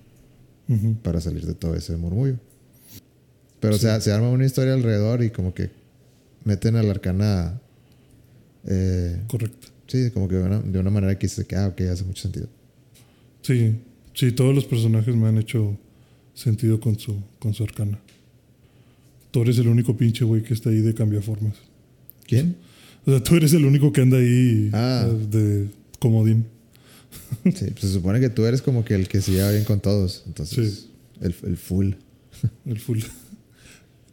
Para 1.03 1.21
salir 1.21 1.45
de 1.47 1.53
todo 1.55 1.75
ese 1.75 1.95
murmullo. 1.97 2.37
Pero 3.61 3.75
Sí. 3.75 3.81
o 3.81 3.83
sea, 3.83 4.01
se 4.01 4.13
arma 4.13 4.31
una 4.31 4.47
historia 4.47 4.73
alrededor 4.75 5.23
y 5.23 5.31
como 5.31 5.53
que 5.53 5.71
meten 6.45 6.77
a 6.77 6.83
la 6.83 6.91
arcana. 6.93 7.61
eh, 8.67 9.21
Correcto. 9.29 9.69
sí, 9.87 10.11
como 10.11 10.27
que 10.29 10.37
de 10.37 10.43
una, 10.45 10.61
de 10.61 10.79
una 10.79 10.89
manera 10.91 11.19
que 11.19 11.27
dice 11.27 11.45
que, 11.47 11.55
ah, 11.57 11.69
ok, 11.69 11.81
hace 11.83 12.05
mucho 12.05 12.23
sentido. 12.23 12.49
Sí, 13.43 13.77
sí, 14.15 14.33
todos 14.33 14.55
los 14.55 14.65
personajes 14.65 15.15
me 15.15 15.29
han 15.29 15.37
hecho 15.37 15.77
sentido 16.35 16.81
con 16.81 16.99
su, 16.99 17.15
con 17.39 17.53
su 17.53 17.63
arcana. 17.63 17.99
Tú 19.31 19.43
eres 19.43 19.59
el 19.59 19.69
único 19.69 19.95
pinche 19.97 20.25
güey 20.25 20.43
que 20.43 20.55
está 20.55 20.71
ahí 20.71 20.81
de 20.81 20.95
cambiaformas. 20.95 21.57
¿Quién? 22.27 22.57
O 23.05 23.11
sea, 23.11 23.23
tú 23.23 23.35
eres 23.37 23.53
el 23.53 23.65
único 23.67 23.93
que 23.93 24.01
anda 24.01 24.17
ahí 24.17 24.71
Ah. 24.73 25.07
eh, 25.11 25.27
de 25.31 25.69
comodín. 25.99 26.47
Sí, 27.45 27.67
pues 27.71 27.81
se 27.81 27.93
supone 27.93 28.21
que 28.21 28.31
tú 28.31 28.45
eres 28.47 28.63
como 28.63 28.85
que 28.85 28.95
el 28.95 29.09
que 29.09 29.21
se 29.21 29.33
lleva 29.33 29.51
bien 29.51 29.65
con 29.65 29.81
todos. 29.81 30.23
Entonces, 30.27 30.75
Sí. 30.75 30.91
el, 31.21 31.35
el 31.45 31.57
full. 31.57 31.93
El 32.67 32.79
full. 32.79 33.01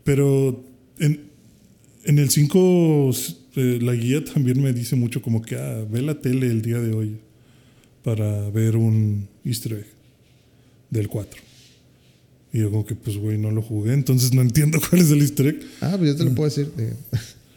Pero 0.03 0.63
en, 0.99 1.21
en 2.05 2.19
el 2.19 2.29
5, 2.29 3.11
la 3.55 3.93
guía 3.93 4.23
también 4.23 4.61
me 4.61 4.73
dice 4.73 4.95
mucho 4.95 5.21
como 5.21 5.41
que, 5.41 5.55
ah, 5.55 5.85
ve 5.89 6.01
la 6.01 6.19
tele 6.19 6.47
el 6.47 6.61
día 6.61 6.79
de 6.79 6.93
hoy 6.93 7.17
para 8.03 8.49
ver 8.49 8.75
un 8.75 9.27
easter 9.45 9.73
egg 9.73 9.85
del 10.89 11.07
4. 11.07 11.41
Y 12.53 12.59
yo 12.59 12.69
como 12.71 12.85
que, 12.85 12.95
pues, 12.95 13.17
güey, 13.17 13.37
no 13.37 13.51
lo 13.51 13.61
jugué, 13.61 13.93
entonces 13.93 14.33
no 14.33 14.41
entiendo 14.41 14.79
cuál 14.89 15.01
es 15.01 15.11
el 15.11 15.21
easter 15.21 15.47
egg. 15.47 15.59
Ah, 15.81 15.95
pues 15.97 16.11
yo 16.11 16.15
te 16.17 16.23
lo 16.23 16.33
puedo 16.35 16.49
decir. 16.49 16.71
eh, 16.77 16.93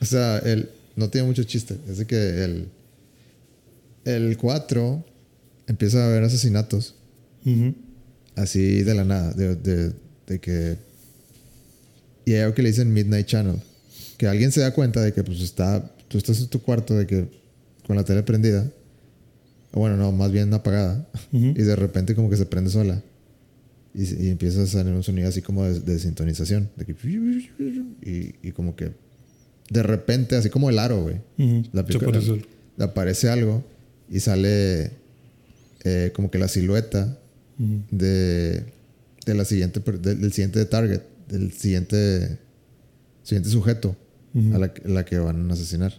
o 0.01 0.05
sea, 0.05 0.39
el, 0.39 0.69
no 0.97 1.09
tiene 1.11 1.27
mucho 1.27 1.43
chiste. 1.45 1.77
Es 1.89 1.99
de 1.99 2.07
que 2.07 2.45
el, 2.45 2.69
el 4.05 4.37
4 4.37 5.05
empieza 5.67 6.03
a 6.05 6.09
haber 6.09 6.25
asesinatos. 6.25 6.95
Ujú. 7.47 7.75
así 8.37 8.83
de 8.83 8.95
la 8.95 9.05
nada, 9.05 9.33
de, 9.35 9.55
de, 9.55 9.93
de 10.27 10.39
que... 10.41 10.77
Y 12.25 12.33
hay 12.33 12.41
algo 12.41 12.55
que 12.55 12.63
le 12.63 12.71
dicen 12.71 12.93
Midnight 12.93 13.27
Channel, 13.27 13.57
que 14.17 14.27
alguien 14.27 14.51
se 14.51 14.61
da 14.61 14.73
cuenta 14.73 15.03
de 15.03 15.13
que 15.13 15.23
pues 15.23 15.41
está, 15.41 15.95
tú 16.09 16.17
estás 16.19 16.41
en 16.41 16.49
tu 16.49 16.61
cuarto 16.63 16.95
de 16.95 17.07
que 17.07 17.29
con 17.87 17.97
la 17.97 18.05
tele 18.05 18.23
prendida, 18.23 18.67
o 19.73 19.81
bueno, 19.81 19.97
no, 19.99 20.11
más 20.11 20.33
bien 20.33 20.53
apagada, 20.55 21.07
Ujú. 21.33 21.49
y 21.49 21.63
de 21.63 21.77
repente 21.77 22.15
como 22.15 22.31
que 22.31 22.37
se 22.39 22.47
prende 22.47 22.71
sola. 22.71 23.03
Y, 23.95 24.25
y 24.25 24.29
empieza 24.31 24.63
a 24.63 24.67
salir 24.67 24.93
un 24.95 25.03
sonido 25.03 25.29
así 25.29 25.43
como 25.43 25.65
de, 25.65 25.79
de 25.81 25.99
sintonización, 25.99 26.71
de 26.77 26.87
que... 26.87 26.93
Y, 28.03 28.35
y 28.49 28.53
como 28.53 28.75
que 28.75 28.91
de 29.71 29.83
repente, 29.83 30.35
así 30.37 30.49
como 30.51 30.71
el 30.71 30.79
aro, 30.79 31.03
güey. 31.03 31.17
Ujú. 31.39 31.69
La 31.73 31.83
Se 31.87 31.99
pica- 31.99 32.07
aparece 32.79 33.29
algo 33.29 33.63
y 34.11 34.21
sale 34.21 34.91
eh, 35.85 36.11
como 36.15 36.31
que 36.31 36.39
la 36.39 36.49
silueta 36.49 37.19
de, 37.91 38.65
de 39.27 39.35
la 39.35 39.45
siguiente 39.45 39.81
per- 39.81 40.01
del, 40.01 40.33
siguiente 40.33 40.65
target, 40.65 41.03
del 41.29 41.53
siguiente 41.53 42.39
siguiente 43.23 43.49
sujeto 43.51 43.97
Ujú. 44.35 44.55
a 44.55 44.59
la, 44.59 44.75
la 44.85 45.05
que 45.05 45.19
van 45.19 45.51
a 45.51 45.55
asesinar 45.55 45.95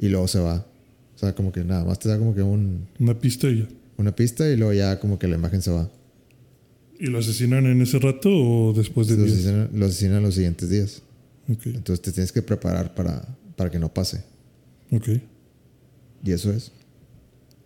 y 0.00 0.08
luego 0.08 0.28
se 0.28 0.38
va. 0.38 0.66
O 1.14 1.18
sea, 1.18 1.34
como 1.34 1.50
que 1.50 1.64
nada 1.64 1.84
más 1.84 1.98
te 1.98 2.08
da 2.08 2.18
como 2.18 2.34
que 2.34 2.42
un, 2.42 2.86
Una 3.00 3.18
pista 3.18 3.48
y 3.48 3.60
ya. 3.60 3.68
una 3.96 4.14
pista 4.14 4.48
y 4.48 4.56
luego 4.56 4.72
ya 4.72 5.00
como 5.00 5.18
que 5.18 5.26
la 5.26 5.34
imagen 5.36 5.60
se 5.62 5.70
va. 5.72 5.90
¿Y 7.00 7.06
lo 7.06 7.18
asesinan 7.18 7.66
en 7.66 7.82
ese 7.82 7.98
rato 7.98 8.28
o 8.30 8.72
después 8.72 9.08
de 9.08 9.16
Lo 9.16 9.24
días? 9.24 9.36
asesinan, 9.38 9.70
lo 9.74 9.86
asesinan 9.86 10.22
los 10.22 10.34
siguientes 10.34 10.70
días. 10.70 11.02
Ok, 11.48 11.66
Entonces 11.66 12.00
te 12.02 12.12
tienes 12.12 12.30
que 12.30 12.42
preparar 12.42 12.94
para, 12.94 13.26
para 13.56 13.70
que 13.70 13.78
no 13.80 13.92
pase. 13.92 14.22
ok. 14.92 15.08
Y 16.24 16.32
eso 16.32 16.52
es 16.52 16.70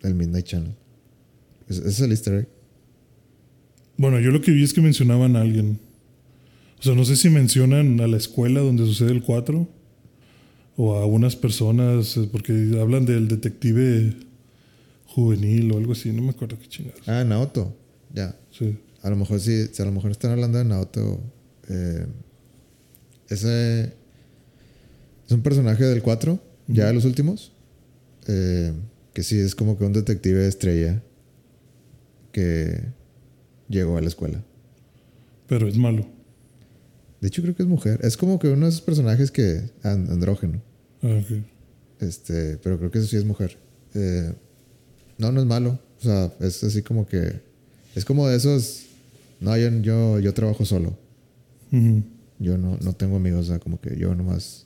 el 0.03 0.15
Midnight 0.15 0.45
Channel. 0.45 0.75
Es- 1.67 1.79
es 1.79 1.99
el 2.01 2.11
easter 2.11 2.33
egg. 2.35 2.47
Bueno, 3.97 4.19
yo 4.19 4.31
lo 4.31 4.41
que 4.41 4.51
vi 4.51 4.63
es 4.63 4.73
que 4.73 4.81
mencionaban 4.81 5.35
a 5.35 5.41
alguien. 5.41 5.79
O 6.79 6.83
sea, 6.83 6.95
no 6.95 7.05
sé 7.05 7.15
si 7.15 7.29
mencionan 7.29 7.99
a 8.01 8.07
la 8.07 8.17
escuela 8.17 8.59
donde 8.59 8.85
sucede 8.85 9.11
el 9.11 9.21
4 9.23 9.67
o 10.75 10.95
a 10.95 11.05
unas 11.05 11.35
personas, 11.35 12.17
eh, 12.17 12.27
porque 12.31 12.77
hablan 12.81 13.05
del 13.05 13.27
detective 13.27 14.15
juvenil 15.05 15.71
o 15.71 15.77
algo 15.77 15.91
así, 15.93 16.11
no 16.11 16.23
me 16.23 16.31
acuerdo 16.31 16.57
qué 16.59 16.67
chingados. 16.67 17.01
Ah, 17.07 17.23
Naoto. 17.23 17.75
Ya. 18.13 18.35
Sí. 18.51 18.75
A 19.03 19.09
lo 19.09 19.15
mejor 19.15 19.39
sí, 19.39 19.65
a 19.77 19.83
lo 19.85 19.91
mejor 19.91 20.11
están 20.11 20.31
hablando 20.31 20.57
de 20.57 20.65
Naoto. 20.65 21.21
eh, 21.69 22.05
ese 23.29 23.83
es 25.25 25.31
un 25.31 25.41
personaje 25.41 25.83
del 25.85 26.01
4, 26.01 26.39
ya 26.67 26.87
de 26.87 26.93
los 26.93 27.05
últimos. 27.05 27.51
eh, 28.27 28.73
que 29.13 29.23
sí 29.23 29.39
es 29.39 29.55
como 29.55 29.77
que 29.77 29.85
un 29.85 29.93
detective 29.93 30.47
estrella 30.47 31.01
que 32.31 32.81
llegó 33.69 33.97
a 33.97 34.01
la 34.01 34.07
escuela. 34.07 34.43
Pero 35.47 35.67
es 35.67 35.77
malo. 35.77 36.05
De 37.21 37.27
hecho, 37.27 37.41
creo 37.41 37.55
que 37.55 37.63
es 37.63 37.69
mujer. 37.69 37.99
Es 38.03 38.17
como 38.17 38.39
que 38.39 38.47
uno 38.49 38.65
de 38.65 38.69
esos 38.69 38.81
personajes 38.81 39.31
que. 39.31 39.61
and- 39.83 40.09
andrógeno. 40.09 40.61
Ah, 41.01 41.21
ok. 41.21 41.43
Este, 41.99 42.57
pero 42.57 42.77
creo 42.77 42.91
que 42.91 42.97
eso 42.99 43.07
sí 43.07 43.15
es 43.17 43.23
mujer. 43.25 43.57
Eh, 43.93 44.33
no, 45.17 45.31
no 45.31 45.39
es 45.41 45.45
malo. 45.45 45.79
O 45.99 46.03
sea, 46.03 46.33
es 46.39 46.63
así 46.63 46.81
como 46.81 47.05
que. 47.07 47.39
Es 47.95 48.03
como 48.05 48.27
de 48.27 48.35
esos. 48.35 48.87
No, 49.39 49.55
yo, 49.57 49.69
yo, 49.81 50.19
yo 50.19 50.33
trabajo 50.33 50.65
solo. 50.65 50.97
Yo 52.39 52.57
no, 52.57 52.77
no 52.81 52.93
tengo 52.93 53.15
amigos, 53.15 53.45
o 53.45 53.49
sea, 53.49 53.59
como 53.59 53.79
que 53.79 53.97
yo 53.97 54.13
nomás. 54.15 54.65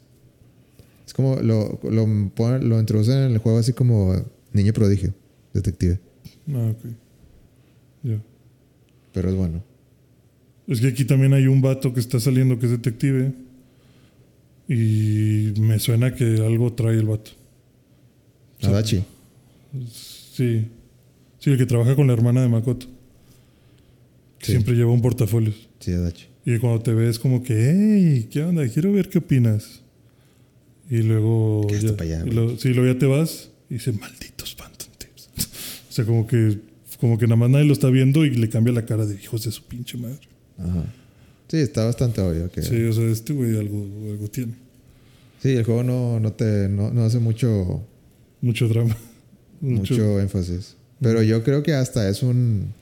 Es 1.06 1.14
como 1.14 1.36
lo, 1.38 1.80
lo, 1.84 2.06
lo 2.60 2.80
introducen 2.80 3.18
en 3.19 3.32
el 3.32 3.38
juego 3.38 3.60
así 3.60 3.72
como 3.74 4.14
niño 4.57 4.73
prodigio, 4.73 5.13
detective. 5.53 5.99
Ah, 6.53 6.71
ok. 6.71 6.85
Ya. 8.03 8.21
Pero 9.13 9.29
es 9.29 9.35
bueno. 9.35 9.63
Es 10.67 10.81
que 10.81 10.88
aquí 10.88 11.05
también 11.05 11.34
hay 11.34 11.47
un 11.47 11.61
vato 11.61 11.93
que 11.93 11.99
está 11.99 12.19
saliendo 12.19 12.59
que 12.59 12.65
es 12.65 12.71
detective. 12.71 13.31
Y 14.67 15.53
me 15.61 15.79
suena 15.79 16.13
que 16.13 16.25
algo 16.45 16.73
trae 16.73 16.95
el 16.97 17.05
vato. 17.05 17.31
O 18.57 18.61
sea, 18.61 18.69
Adachi. 18.71 19.03
Sí. 19.89 20.65
Sí, 21.39 21.51
el 21.51 21.57
que 21.57 21.65
trabaja 21.65 21.95
con 21.95 22.07
la 22.07 22.13
hermana 22.13 22.41
de 22.41 22.49
Makoto. 22.49 22.88
Sí. 24.39 24.51
Siempre 24.51 24.75
lleva 24.75 24.91
un 24.91 25.01
portafolio. 25.01 25.53
Sí, 25.79 25.93
Adachi. 25.93 26.25
Y 26.45 26.57
cuando 26.59 26.81
te 26.81 26.93
ves 26.93 27.17
como 27.19 27.43
que, 27.43 27.53
hey, 27.55 28.27
¿qué 28.31 28.43
onda? 28.43 28.67
Quiero 28.67 28.91
ver 28.91 29.09
qué 29.09 29.19
opinas. 29.19 29.81
Y 30.89 30.97
luego... 31.03 31.65
¿Qué 31.69 31.75
hasta 31.75 31.88
ya- 31.89 31.97
para 31.97 32.09
allá, 32.19 32.25
y 32.27 32.31
luego- 32.34 32.57
sí, 32.57 32.69
luego 32.73 32.93
ya 32.93 32.99
te 32.99 33.05
vas 33.05 33.51
y 33.69 33.76
dice, 33.76 33.91
malditos 33.91 34.56
Phantom 34.56 34.89
Tips. 34.98 35.30
o 35.89 35.91
sea, 35.91 36.06
como 36.06 36.26
que, 36.27 36.60
como 36.99 37.18
que 37.18 37.26
nada 37.27 37.35
más 37.35 37.49
nadie 37.49 37.65
lo 37.65 37.73
está 37.73 37.89
viendo 37.89 38.26
y 38.26 38.31
le 38.31 38.49
cambia 38.49 38.73
la 38.73 38.85
cara 38.85 39.06
de 39.06 39.15
hijos 39.15 39.44
de 39.44 39.52
su 39.52 39.64
pinche 39.64 39.98
madre. 39.98 40.19
Ajá. 40.57 40.85
Sí, 41.48 41.57
está 41.57 41.85
bastante 41.85 42.22
obvio 42.22 42.49
que. 42.52 42.61
Sí, 42.61 42.84
o 42.84 42.94
sea, 42.94 43.06
este 43.06 43.34
güey 43.34 43.57
algo, 43.57 43.85
algo 44.10 44.27
tiene. 44.27 44.53
Sí, 45.41 45.49
el 45.49 45.64
juego 45.64 45.84
no, 45.84 46.19
no 46.19 46.34
te 46.34 46.68
no, 46.68 46.91
no 46.91 47.03
hace 47.03 47.19
mucho, 47.19 47.85
Mucho 48.41 48.68
drama. 48.68 48.95
mucho, 49.61 49.94
Mucho. 49.94 50.19
énfasis. 50.19 50.76
Pero 50.99 51.22
yo 51.22 51.44
creo 51.44 51.64
que 51.64 51.73
hasta 51.73 52.10
es 52.10 52.23
un 52.23 52.73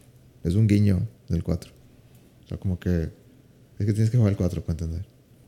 es 0.44 0.56
un 0.56 0.68
guiño 0.68 1.08
del 1.30 1.44
4. 1.44 1.72
O 2.44 2.48
sea, 2.48 2.58
como 2.58 2.80
que 2.80 3.10
es 3.80 3.86
que 3.86 3.94
tienes 3.94 4.10
que 4.10 4.18
jugar 4.18 4.32
el 4.32 4.38
4 4.38 4.64
para 4.64 4.74
entender. 4.80 5.06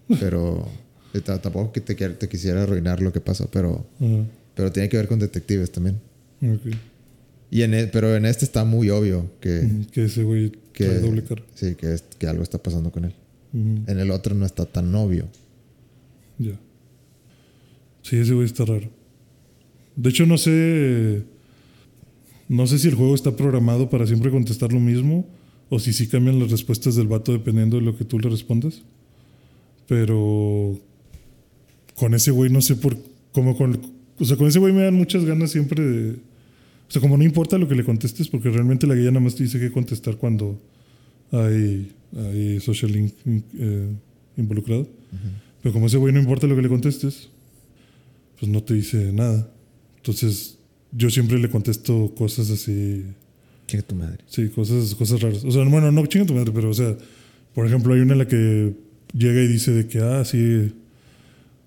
Pero 0.20 0.68
eh, 1.14 1.22
tampoco 1.22 1.72
que 1.72 1.82
te, 1.82 1.96
te 1.96 2.30
quisiera 2.30 2.64
arruinar 2.64 3.02
lo 3.02 3.12
que 3.12 3.20
pasa, 3.22 3.48
pero 3.52 3.86
Ajá. 4.00 4.26
Pero 4.58 4.72
tiene 4.72 4.90
que 4.90 4.98
ver 4.98 5.08
con 5.08 5.20
detectives 5.20 5.72
también. 5.72 6.00
Ok. 6.42 6.74
Y 7.50 7.62
en 7.62 7.74
e- 7.74 7.88
pero 7.88 8.14
en 8.16 8.26
este 8.26 8.44
está 8.44 8.66
muy 8.66 8.90
obvio 8.90 9.32
que, 9.40 9.66
Que 9.92 10.04
ese 10.06 10.24
güey 10.24 10.52
que 10.74 10.84
trae 10.86 11.00
doble 11.00 11.24
cara. 11.24 11.44
sí, 11.56 11.76
que, 11.76 11.94
es- 11.94 12.02
que 12.20 12.28
algo 12.28 12.44
está 12.44 12.58
pasando 12.62 12.92
con 12.92 13.06
él. 13.06 13.14
En 13.54 14.00
el 14.00 14.12
otro 14.12 14.36
no 14.36 14.46
está 14.46 14.66
tan 14.66 14.94
obvio. 14.94 15.28
Ya. 16.38 16.60
Sí, 18.04 18.18
ese 18.18 18.34
güey 18.34 18.46
está 18.46 18.66
raro. 18.66 18.90
De 19.96 20.10
hecho, 20.10 20.26
no 20.28 20.38
sé. 20.38 21.24
No 22.50 22.68
sé 22.68 22.78
si 22.80 22.88
el 22.90 22.96
juego 22.96 23.16
está 23.16 23.36
programado 23.36 23.90
para 23.90 24.06
siempre 24.06 24.30
contestar 24.32 24.72
lo 24.74 24.80
mismo 24.80 25.26
o 25.70 25.80
si 25.80 25.92
sí 25.94 26.08
cambian 26.08 26.40
las 26.40 26.52
respuestas 26.52 26.96
del 26.96 27.08
vato 27.08 27.32
dependiendo 27.32 27.78
de 27.78 27.84
lo 27.84 27.98
que 27.98 28.06
tú 28.06 28.20
le 28.20 28.30
respondas. 28.30 28.84
Pero 29.88 30.78
con 31.96 32.14
ese 32.14 32.32
güey 32.32 32.52
no 32.52 32.62
sé 32.62 32.76
por 32.76 32.98
cómo 33.32 33.58
con 33.58 33.80
o 34.20 34.26
sea, 34.26 34.38
con 34.38 34.48
ese 34.48 34.60
güey 34.60 34.74
me 34.74 34.84
dan 34.84 34.94
muchas 34.94 35.26
ganas 35.26 35.52
siempre 35.52 35.84
de 35.84 36.16
o 36.88 36.92
sea, 36.92 37.02
como 37.02 37.18
no 37.18 37.24
importa 37.24 37.58
lo 37.58 37.68
que 37.68 37.76
le 37.76 37.84
contestes 37.84 38.30
porque 38.30 38.50
realmente 38.50 38.88
la 38.88 38.96
guía 38.96 39.12
nada 39.12 39.20
más 39.20 39.36
te 39.36 39.44
dice 39.44 39.60
que 39.60 39.72
contestar 39.72 40.16
cuando 40.16 40.60
hay, 41.32 41.92
hay 42.16 42.60
social 42.62 42.92
link 42.92 43.14
eh, 43.26 43.88
involucrado. 44.38 44.88
Pero 45.62 45.74
como 45.74 45.88
ese 45.88 45.98
güey 45.98 46.14
no 46.14 46.20
importa 46.20 46.48
lo 46.48 46.56
que 46.56 46.62
le 46.62 46.70
contestes, 46.70 47.30
pues 48.40 48.50
no 48.50 48.64
te 48.64 48.74
dice 48.74 49.12
nada. 49.12 49.52
Entonces, 49.98 50.58
yo 50.94 51.10
siempre 51.10 51.38
le 51.40 51.50
contesto 51.50 52.14
cosas 52.16 52.50
así. 52.50 53.04
Chinga 53.68 53.84
tu 53.84 53.96
madre. 53.96 54.20
Sí, 54.28 54.48
cosas, 54.48 54.96
cosas 54.96 55.22
raras. 55.22 55.44
O 55.44 55.52
sea, 55.52 55.66
bueno, 55.66 55.92
no 55.92 56.06
chinga 56.06 56.26
tu 56.26 56.34
madre, 56.34 56.52
pero 56.54 56.70
o 56.70 56.74
sea, 56.74 56.96
por 57.54 57.66
ejemplo, 57.68 57.94
hay 57.94 58.00
una 58.00 58.14
en 58.14 58.20
la 58.20 58.28
que 58.28 58.74
llega 59.14 59.42
y 59.42 59.48
dice 59.48 59.72
de 59.72 59.88
que, 59.88 60.00
ah, 60.00 60.24
sí, 60.24 60.72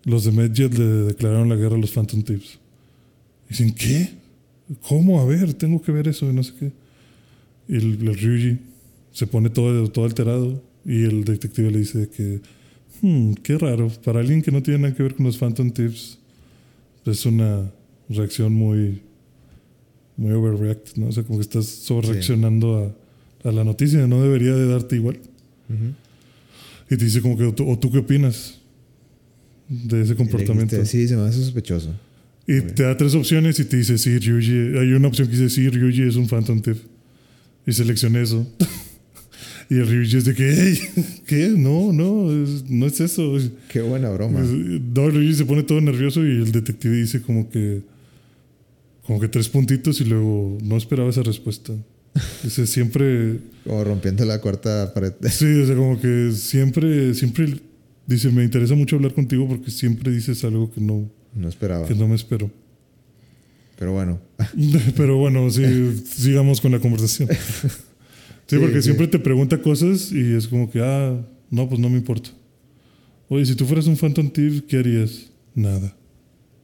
los 0.05 0.25
de 0.25 0.33
Medjet 0.33 0.77
le 0.77 0.85
declararon 0.85 1.49
la 1.49 1.57
guerra 1.57 1.77
a 1.77 1.79
los 1.79 1.91
Phantom 1.91 2.23
Tips. 2.23 2.59
Dicen, 3.49 3.75
¿qué? 3.75 4.11
¿Cómo? 4.83 5.21
A 5.21 5.25
ver, 5.25 5.55
tengo 5.55 5.83
que 5.83 5.93
ver 5.93 6.09
eso 6.09 6.31
y 6.31 6.33
no 6.33 6.43
sé 6.43 6.53
qué. 6.59 6.73
Y 7.69 7.77
el, 7.77 8.09
el 8.09 8.15
Ryuji 8.15 8.59
se 9.13 9.27
pone 9.27 9.51
todo, 9.51 9.89
todo 9.89 10.05
alterado 10.05 10.63
y 10.85 11.05
el 11.05 11.25
detective 11.25 11.71
le 11.71 11.79
dice 11.79 12.09
que, 12.09 12.41
hmm, 13.03 13.35
qué 13.43 13.59
raro, 13.59 13.89
para 14.05 14.21
alguien 14.21 14.43
que 14.43 14.51
no 14.51 14.63
tiene 14.63 14.81
nada 14.81 14.95
que 14.95 15.03
ver 15.03 15.15
con 15.15 15.27
los 15.27 15.37
Phantom 15.37 15.71
Tips, 15.71 16.19
es 17.05 17.27
una 17.27 17.71
reacción 18.09 18.53
muy, 18.53 19.03
muy 20.17 20.33
overreact, 20.33 20.97
¿no? 20.97 21.09
O 21.09 21.13
sea, 21.13 21.25
como 21.25 21.39
que 21.39 21.43
estás 21.43 21.67
sobre 21.67 22.13
reaccionando 22.13 22.95
a, 23.45 23.49
a, 23.49 23.53
la 23.53 23.65
noticia, 23.65 24.07
no 24.07 24.23
debería 24.23 24.55
de 24.55 24.67
darte 24.67 24.97
igual. 24.97 25.19
Y 26.91 26.97
te 26.97 27.05
dice 27.05 27.21
como 27.21 27.37
que, 27.37 27.45
o 27.45 27.55
tú, 27.55 27.91
qué 27.91 27.99
opinas 27.99 28.60
de 29.71 30.03
ese 30.03 30.17
comportamiento. 30.17 30.85
sí, 30.85 31.07
se 31.07 31.17
me 31.17 31.23
hace 31.23 31.39
sospechoso. 31.39 31.95
Y 32.47 32.61
te 32.63 32.83
da 32.83 32.97
tres 32.97 33.15
opciones 33.15 33.61
y 33.61 33.65
te 33.65 33.77
dice, 33.77 33.97
sí, 33.97 34.19
Ryuji, 34.19 34.77
hay 34.79 34.93
una 34.93 35.07
opción 35.07 35.29
que 35.29 35.37
dice, 35.37 35.49
sí, 35.49 35.69
Ryuji 35.69 36.03
es 36.03 36.17
un 36.17 36.27
Phantom 36.27 36.61
Tip. 36.61 36.77
Y 37.65 37.73
seleccioné 37.73 38.23
eso. 38.23 38.45
y 39.71 39.75
el 39.75 39.87
Ryuji 39.87 40.17
es 40.17 40.25
de 40.25 40.35
que, 40.35 40.53
hey, 40.53 41.05
¿qué? 41.27 41.49
No, 41.57 41.93
no, 41.93 42.29
no 42.69 42.87
es 42.87 43.01
eso. 43.01 43.39
Qué 43.69 43.81
buena 43.81 44.11
broma. 44.11 44.41
No, 44.41 45.07
el 45.07 45.13
Ryuji 45.13 45.35
se 45.35 45.45
pone 45.45 45.63
todo 45.63 45.81
nervioso 45.81 46.27
y 46.27 46.43
el 46.43 46.51
detective 46.51 46.97
dice 46.97 47.23
como 47.23 47.49
que, 47.49 47.83
como 49.07 49.21
que 49.21 49.29
tres 49.29 49.49
puntitos 49.49 50.01
y 50.01 50.05
luego 50.07 50.59
no 50.65 50.77
esperaba 50.77 51.11
esa 51.11 51.23
respuesta. 51.23 51.73
Dice, 52.43 52.67
siempre... 52.67 53.39
como 53.65 53.85
rompiendo 53.85 54.25
la 54.25 54.41
cuarta 54.41 54.93
pared. 54.93 55.13
sí, 55.31 55.45
o 55.61 55.67
sea, 55.67 55.77
como 55.77 56.01
que 56.01 56.33
siempre, 56.33 57.15
siempre, 57.15 57.61
dice, 58.15 58.31
me 58.31 58.45
interesa 58.45 58.75
mucho 58.75 58.97
hablar 58.97 59.15
contigo 59.15 59.47
porque 59.49 59.71
siempre 59.71 60.11
dices 60.11 60.45
algo 60.45 60.71
que 60.71 60.81
no... 60.81 61.11
No 61.35 61.49
esperaba. 61.49 61.87
Que 61.87 61.95
no 61.95 62.09
me 62.09 62.17
espero. 62.17 62.51
Pero 63.79 63.93
bueno. 63.93 64.21
Pero 64.97 65.17
bueno, 65.17 65.49
sí, 65.51 66.03
sigamos 66.05 66.61
con 66.61 66.73
la 66.73 66.81
conversación. 66.81 67.29
Sí, 68.47 68.59
porque 68.59 68.83
siempre 68.83 69.07
te 69.07 69.21
pregunta 69.21 69.63
cosas 69.63 70.11
y 70.11 70.35
es 70.35 70.49
como 70.49 70.69
que, 70.69 70.81
ah, 70.81 71.25
no, 71.51 71.69
pues 71.69 71.81
no 71.81 71.89
me 71.89 71.99
importa. 71.99 72.31
Oye, 73.29 73.47
si 73.47 73.55
tú 73.55 73.65
fueras 73.65 73.87
un 73.87 73.97
Phantom 73.97 74.29
Thief, 74.29 74.63
¿qué 74.63 74.79
harías? 74.79 75.31
Nada. 75.55 75.97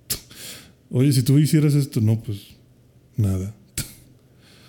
Oye, 0.90 1.12
si 1.12 1.22
tú 1.22 1.38
hicieras 1.38 1.74
esto, 1.74 2.00
no, 2.00 2.20
pues 2.20 2.38
nada. 3.16 3.54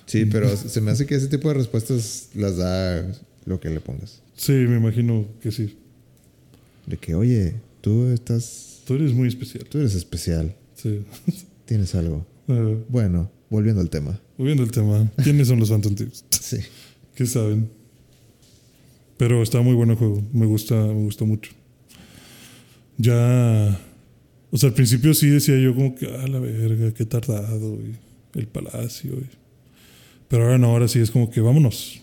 Sí, 0.06 0.26
pero 0.26 0.56
se 0.56 0.80
me 0.80 0.92
hace 0.92 1.08
que 1.08 1.16
ese 1.16 1.28
tipo 1.28 1.48
de 1.48 1.56
respuestas 1.56 2.30
las 2.36 2.58
da 2.58 3.12
lo 3.46 3.60
que 3.60 3.72
le 3.72 3.80
pongas. 3.80 4.22
Sí, 4.36 4.52
me 4.52 4.78
imagino 4.78 5.26
que 5.42 5.52
sí. 5.52 5.76
De 6.88 6.98
que, 6.98 7.14
oye, 7.14 7.56
tú 7.82 8.08
estás... 8.08 8.82
Tú 8.86 8.96
eres 8.96 9.14
muy 9.14 9.28
especial. 9.28 9.66
Tú 9.66 9.78
eres 9.78 9.94
especial. 9.94 10.56
Sí. 10.76 11.02
Tienes 11.66 11.94
algo. 11.94 12.26
bueno, 12.90 13.30
volviendo 13.50 13.82
al 13.82 13.90
tema. 13.90 14.20
Volviendo 14.38 14.64
al 14.64 14.72
tema. 14.72 15.12
¿Quiénes 15.22 15.50
son 15.50 15.60
los 15.60 15.70
Phantom 15.70 15.94
Tips? 15.94 16.26
Sí. 16.42 16.58
¿Qué 17.14 17.26
saben? 17.26 17.70
Pero 19.18 19.44
está 19.44 19.62
muy 19.62 19.74
bueno 19.74 19.94
el 19.94 20.00
juego. 20.00 20.24
Me 20.32 20.46
gusta, 20.46 20.76
me 20.76 21.04
gusta 21.04 21.26
mucho. 21.26 21.52
Ya. 22.98 23.80
O 24.50 24.58
sea, 24.58 24.70
al 24.70 24.76
principio 24.76 25.14
sí 25.14 25.28
decía 25.28 25.60
yo 25.60 25.76
como 25.76 25.94
que, 25.94 26.06
ah, 26.06 26.28
la 26.28 26.40
verga, 26.40 26.94
qué 26.94 27.06
tardado, 27.06 27.80
el 28.34 28.48
palacio. 28.48 29.12
Pero 30.30 30.44
ahora 30.44 30.58
no, 30.58 30.68
ahora 30.68 30.88
sí 30.88 31.00
es 31.00 31.12
como 31.12 31.30
que 31.30 31.42
vámonos. 31.42 32.02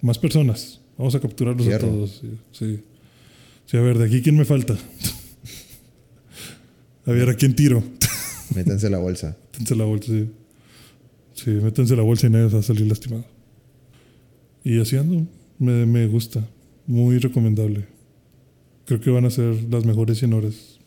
Más 0.00 0.18
personas. 0.18 0.80
Vamos 0.96 1.14
a 1.14 1.20
capturarlos 1.20 1.66
a 1.66 1.78
todos. 1.78 2.22
Sí. 2.52 2.80
Sí. 3.72 3.76
a 3.76 3.80
ver, 3.80 3.98
de 3.98 4.04
aquí 4.04 4.22
quién 4.22 4.36
me 4.36 4.44
falta. 4.44 4.76
a 7.06 7.10
ver, 7.10 7.28
¿a 7.28 7.34
quién 7.34 7.56
tiro? 7.56 7.82
Métanse 8.54 8.88
la 8.88 8.98
bolsa. 8.98 9.36
Métanse 9.52 9.74
la 9.74 9.84
bolsa, 9.84 10.12
sí. 10.12 10.30
Sí, 11.34 11.50
métanse 11.50 11.96
la 11.96 12.02
bolsa 12.02 12.26
y 12.26 12.30
nadie 12.30 12.46
va 12.46 12.60
a 12.60 12.62
salir 12.62 12.86
lastimado. 12.86 13.24
Y 14.62 14.80
así 14.80 14.96
ando. 14.96 15.26
Me, 15.58 15.86
me 15.86 16.06
gusta. 16.06 16.46
Muy 16.86 17.18
recomendable. 17.18 17.86
Creo 18.84 19.00
que 19.00 19.10
van 19.10 19.24
a 19.24 19.30
ser 19.30 19.54
las 19.70 19.84
mejores 19.84 20.18
100 20.18 20.32
horas. 20.32 20.78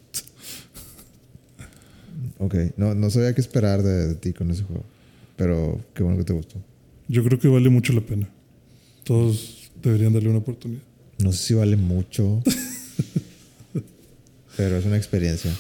ok, 2.37 2.55
no, 2.77 2.93
no 2.93 3.09
sabía 3.09 3.33
qué 3.33 3.41
esperar 3.41 3.81
de, 3.83 4.15
ti 4.15 4.33
con 4.33 4.51
ese 4.51 4.63
juego. 4.63 4.83
Pero 5.35 5.81
qué 5.93 6.03
bueno 6.03 6.17
que 6.17 6.25
te 6.25 6.33
gustó. 6.33 6.61
Yo 7.07 7.23
creo 7.23 7.39
que 7.39 7.47
vale 7.47 7.69
mucho 7.69 7.93
la 7.93 8.01
pena. 8.01 8.29
Todos 9.03 9.71
deberían 9.81 10.13
darle 10.13 10.29
una 10.29 10.39
oportunidad. 10.39 10.81
No 11.19 11.31
sé 11.31 11.37
si 11.43 11.53
vale 11.53 11.77
mucho. 11.77 12.43
pero 14.55 14.77
es 14.77 14.85
una 14.85 14.97
experiencia. 14.97 15.51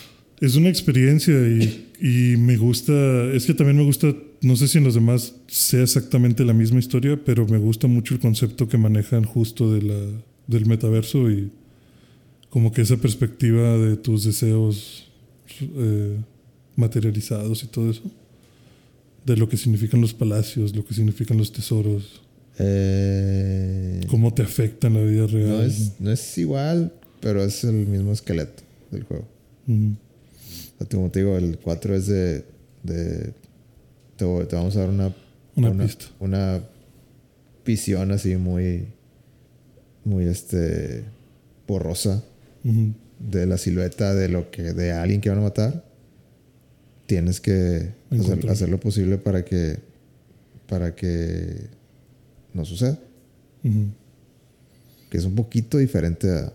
Es 0.41 0.55
una 0.55 0.69
experiencia 0.69 1.33
y, 1.33 1.87
y, 2.01 2.37
me 2.37 2.57
gusta, 2.57 2.93
es 3.33 3.45
que 3.45 3.53
también 3.53 3.77
me 3.77 3.83
gusta, 3.83 4.13
no 4.41 4.55
sé 4.55 4.67
si 4.67 4.77
en 4.77 4.83
los 4.83 4.95
demás 4.95 5.33
sea 5.47 5.81
exactamente 5.81 6.43
la 6.43 6.53
misma 6.53 6.79
historia, 6.79 7.17
pero 7.23 7.47
me 7.47 7.57
gusta 7.57 7.87
mucho 7.87 8.13
el 8.13 8.19
concepto 8.19 8.67
que 8.67 8.77
manejan 8.77 9.23
justo 9.23 9.73
de 9.73 9.81
la, 9.81 9.95
del 10.47 10.65
metaverso 10.65 11.31
y 11.31 11.51
como 12.49 12.71
que 12.71 12.81
esa 12.81 12.97
perspectiva 12.97 13.77
de 13.77 13.95
tus 13.95 14.25
deseos 14.25 15.09
eh, 15.61 16.17
materializados 16.75 17.63
y 17.63 17.67
todo 17.67 17.89
eso, 17.89 18.03
de 19.25 19.37
lo 19.37 19.47
que 19.47 19.55
significan 19.55 20.01
los 20.01 20.13
palacios, 20.13 20.75
lo 20.75 20.85
que 20.85 20.93
significan 20.93 21.37
los 21.37 21.53
tesoros, 21.53 22.21
eh, 22.59 24.01
cómo 24.07 24.33
te 24.33 24.43
afectan 24.43 24.95
la 24.95 25.01
vida 25.01 25.27
real. 25.27 25.49
No 25.49 25.63
es, 25.63 25.93
no 25.99 26.11
es 26.11 26.37
igual, 26.37 26.93
pero 27.21 27.41
es 27.41 27.63
el 27.63 27.87
mismo 27.87 28.11
esqueleto 28.11 28.64
del 28.95 29.03
juego 29.03 29.25
como 30.91 31.09
te 31.09 31.19
digo, 31.19 31.37
el 31.37 31.57
4 31.59 31.95
es 31.95 32.07
de. 32.07 32.45
de 32.83 33.33
te, 34.17 34.25
vamos 34.25 34.75
a 34.75 34.79
dar 34.79 34.89
una. 34.89 35.15
Una, 35.55 35.87
una, 36.19 36.63
visión 37.65 38.11
así 38.11 38.35
muy. 38.35 38.87
Muy 40.03 40.25
este. 40.25 41.05
borrosa. 41.67 42.23
De 43.19 43.45
la 43.45 43.57
silueta 43.57 44.13
de 44.13 44.29
lo 44.29 44.51
que. 44.51 44.73
de 44.73 44.91
alguien 44.91 45.21
que 45.21 45.29
van 45.29 45.39
a 45.39 45.43
matar. 45.43 45.85
Tienes 47.05 47.39
que 47.39 47.91
hacer, 48.49 48.69
lo 48.69 48.79
posible 48.79 49.17
para 49.17 49.45
que. 49.45 49.79
para 50.67 50.95
que. 50.95 51.67
no 52.53 52.65
suceda. 52.65 52.99
Que 55.09 55.17
es 55.17 55.25
un 55.25 55.35
poquito 55.35 55.77
diferente 55.77 56.29
a, 56.29 56.53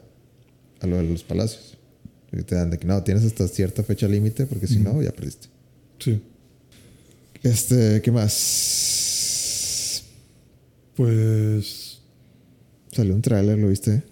a 0.80 0.86
lo 0.86 0.98
de 0.98 1.04
los 1.04 1.24
palacios. 1.24 1.79
Te 2.30 2.54
dan 2.54 2.70
de 2.70 2.78
que 2.78 2.86
no, 2.86 3.02
tienes 3.02 3.24
hasta 3.24 3.48
cierta 3.48 3.82
fecha 3.82 4.06
límite 4.06 4.46
porque 4.46 4.68
si 4.68 4.78
no, 4.78 5.02
ya 5.02 5.10
perdiste. 5.10 5.48
Sí. 5.98 6.20
Este, 7.42 8.00
¿qué 8.02 8.12
más? 8.12 10.04
Pues. 10.94 11.98
Salió 12.92 13.14
un 13.14 13.22
tráiler, 13.22 13.58
¿lo 13.58 13.68
viste? 13.68 14.02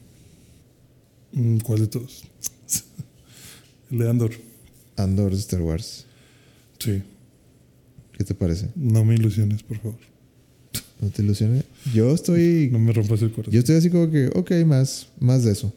Mm, 1.32 1.59
¿Cuál 1.59 1.81
de 1.81 1.86
todos? 1.89 2.24
El 3.90 3.99
de 3.99 4.09
Andor. 4.11 4.32
Andor 4.97 5.32
de 5.32 5.39
Star 5.39 5.62
Wars. 5.62 6.05
Sí. 6.78 7.03
¿Qué 8.12 8.24
te 8.24 8.35
parece? 8.35 8.69
No 8.74 9.05
me 9.05 9.15
ilusiones, 9.15 9.62
por 9.62 9.78
favor. 9.78 9.99
¿No 11.01 11.11
te 11.11 11.23
ilusiones? 11.23 11.65
Yo 11.95 12.12
estoy. 12.12 12.69
No 12.73 12.81
me 12.81 12.93
rompas 12.93 13.23
el 13.23 13.31
corazón. 13.31 13.53
Yo 13.53 13.61
estoy 13.61 13.77
así 13.77 13.90
como 13.90 14.11
que, 14.11 14.28
ok, 14.35 14.51
más, 14.66 15.09
más 15.20 15.45
de 15.45 15.53
eso. 15.53 15.73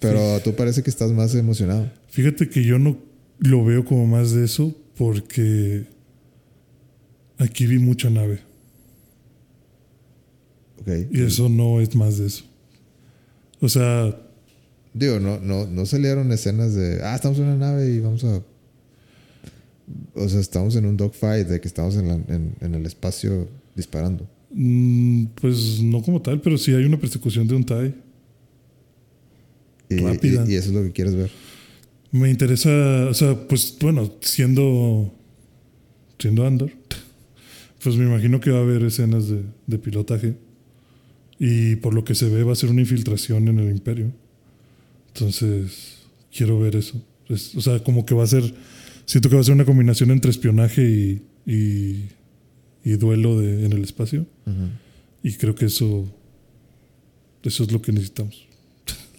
Pero 0.00 0.40
tú 0.40 0.54
parece 0.54 0.82
que 0.82 0.90
estás 0.90 1.10
más 1.12 1.34
emocionado. 1.34 1.90
Fíjate 2.08 2.48
que 2.48 2.64
yo 2.64 2.78
no 2.78 2.98
lo 3.38 3.64
veo 3.64 3.84
como 3.84 4.06
más 4.06 4.32
de 4.32 4.44
eso 4.44 4.74
porque 4.96 5.86
aquí 7.38 7.66
vi 7.66 7.78
mucha 7.78 8.10
nave. 8.10 8.40
Okay. 10.80 11.08
Y 11.10 11.22
eso 11.22 11.48
no 11.48 11.80
es 11.80 11.94
más 11.94 12.18
de 12.18 12.26
eso. 12.26 12.44
O 13.60 13.68
sea... 13.68 14.24
Digo, 14.94 15.20
no, 15.20 15.38
no, 15.38 15.66
no 15.66 15.86
salieron 15.86 16.32
escenas 16.32 16.74
de, 16.74 17.00
ah, 17.02 17.14
estamos 17.14 17.38
en 17.38 17.44
una 17.44 17.56
nave 17.56 17.90
y 17.90 18.00
vamos 18.00 18.24
a... 18.24 18.42
O 20.14 20.28
sea, 20.28 20.40
estamos 20.40 20.74
en 20.76 20.86
un 20.86 20.96
dogfight 20.96 21.46
de 21.46 21.60
que 21.60 21.68
estamos 21.68 21.96
en, 21.96 22.54
en, 22.60 22.74
el 22.74 22.84
espacio 22.84 23.48
disparando. 23.76 24.28
Mm, 24.50 25.26
pues 25.40 25.80
no 25.80 26.02
como 26.02 26.20
tal, 26.20 26.40
pero 26.40 26.58
sí 26.58 26.74
hay 26.74 26.84
una 26.84 26.98
persecución 26.98 27.46
de 27.46 27.54
un 27.54 27.64
TIE. 27.64 27.94
Y, 29.90 29.96
Rápida. 29.98 30.44
y- 30.46 30.52
y 30.52 30.54
eso 30.56 30.68
es 30.68 30.74
lo 30.74 30.82
que 30.82 30.92
quieres 30.92 31.14
ver. 31.14 31.30
Me 32.10 32.30
interesa, 32.30 32.70
o 33.10 33.14
sea, 33.14 33.34
pues 33.48 33.76
bueno, 33.80 34.10
siendo, 34.20 35.12
siendo 36.18 36.46
Andor, 36.46 36.70
pues 37.82 37.96
me 37.96 38.04
imagino 38.06 38.40
que 38.40 38.50
va 38.50 38.58
a 38.58 38.62
haber 38.62 38.82
escenas 38.84 39.28
de, 39.28 39.42
de 39.66 39.78
pilotaje 39.78 40.34
y 41.38 41.76
por 41.76 41.94
lo 41.94 42.04
que 42.04 42.14
se 42.14 42.28
ve 42.28 42.42
va 42.44 42.52
a 42.52 42.56
ser 42.56 42.70
una 42.70 42.80
infiltración 42.80 43.46
en 43.48 43.58
el 43.60 43.70
imperio. 43.70 44.12
Entonces, 45.14 45.98
quiero 46.34 46.58
ver 46.58 46.76
eso. 46.76 47.02
Es- 47.28 47.54
o 47.54 47.60
sea, 47.60 47.82
como 47.82 48.04
que 48.06 48.14
va 48.14 48.24
a 48.24 48.26
ser, 48.26 48.54
siento 49.04 49.28
que 49.28 49.34
va 49.36 49.40
a 49.40 49.44
ser 49.44 49.54
una 49.54 49.64
combinación 49.64 50.10
entre 50.10 50.30
espionaje 50.30 50.82
y, 50.82 51.22
y, 51.50 52.04
y 52.84 52.92
duelo 52.96 53.38
de, 53.40 53.64
en 53.66 53.72
el 53.72 53.82
espacio. 53.84 54.26
Y 55.22 55.34
creo 55.34 55.54
que 55.54 55.66
eso, 55.66 56.06
eso 57.42 57.62
es 57.64 57.72
lo 57.72 57.82
que 57.82 57.92
necesitamos. 57.92 58.47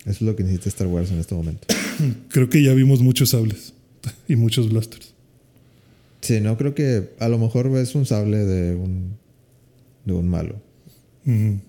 Eso 0.01 0.11
es 0.11 0.21
lo 0.21 0.35
que 0.35 0.43
necesita 0.43 0.69
Star 0.69 0.87
Wars 0.87 1.11
en 1.11 1.19
este 1.19 1.35
momento. 1.35 1.67
Creo 2.29 2.49
que 2.49 2.63
ya 2.63 2.73
vimos 2.73 3.01
muchos 3.01 3.29
sables 3.29 3.73
y 4.27 4.35
muchos 4.35 4.69
blasters. 4.69 5.13
Sí, 6.21 6.41
no 6.41 6.57
creo 6.57 6.75
que 6.75 7.11
a 7.19 7.29
lo 7.29 7.37
mejor 7.37 7.71
ves 7.71 7.95
un 7.95 8.05
sable 8.05 8.39
de 8.39 8.75
un, 8.75 9.13
de 10.03 10.11
un 10.13 10.27
malo, 10.27 10.55
Ujú. 11.25 11.59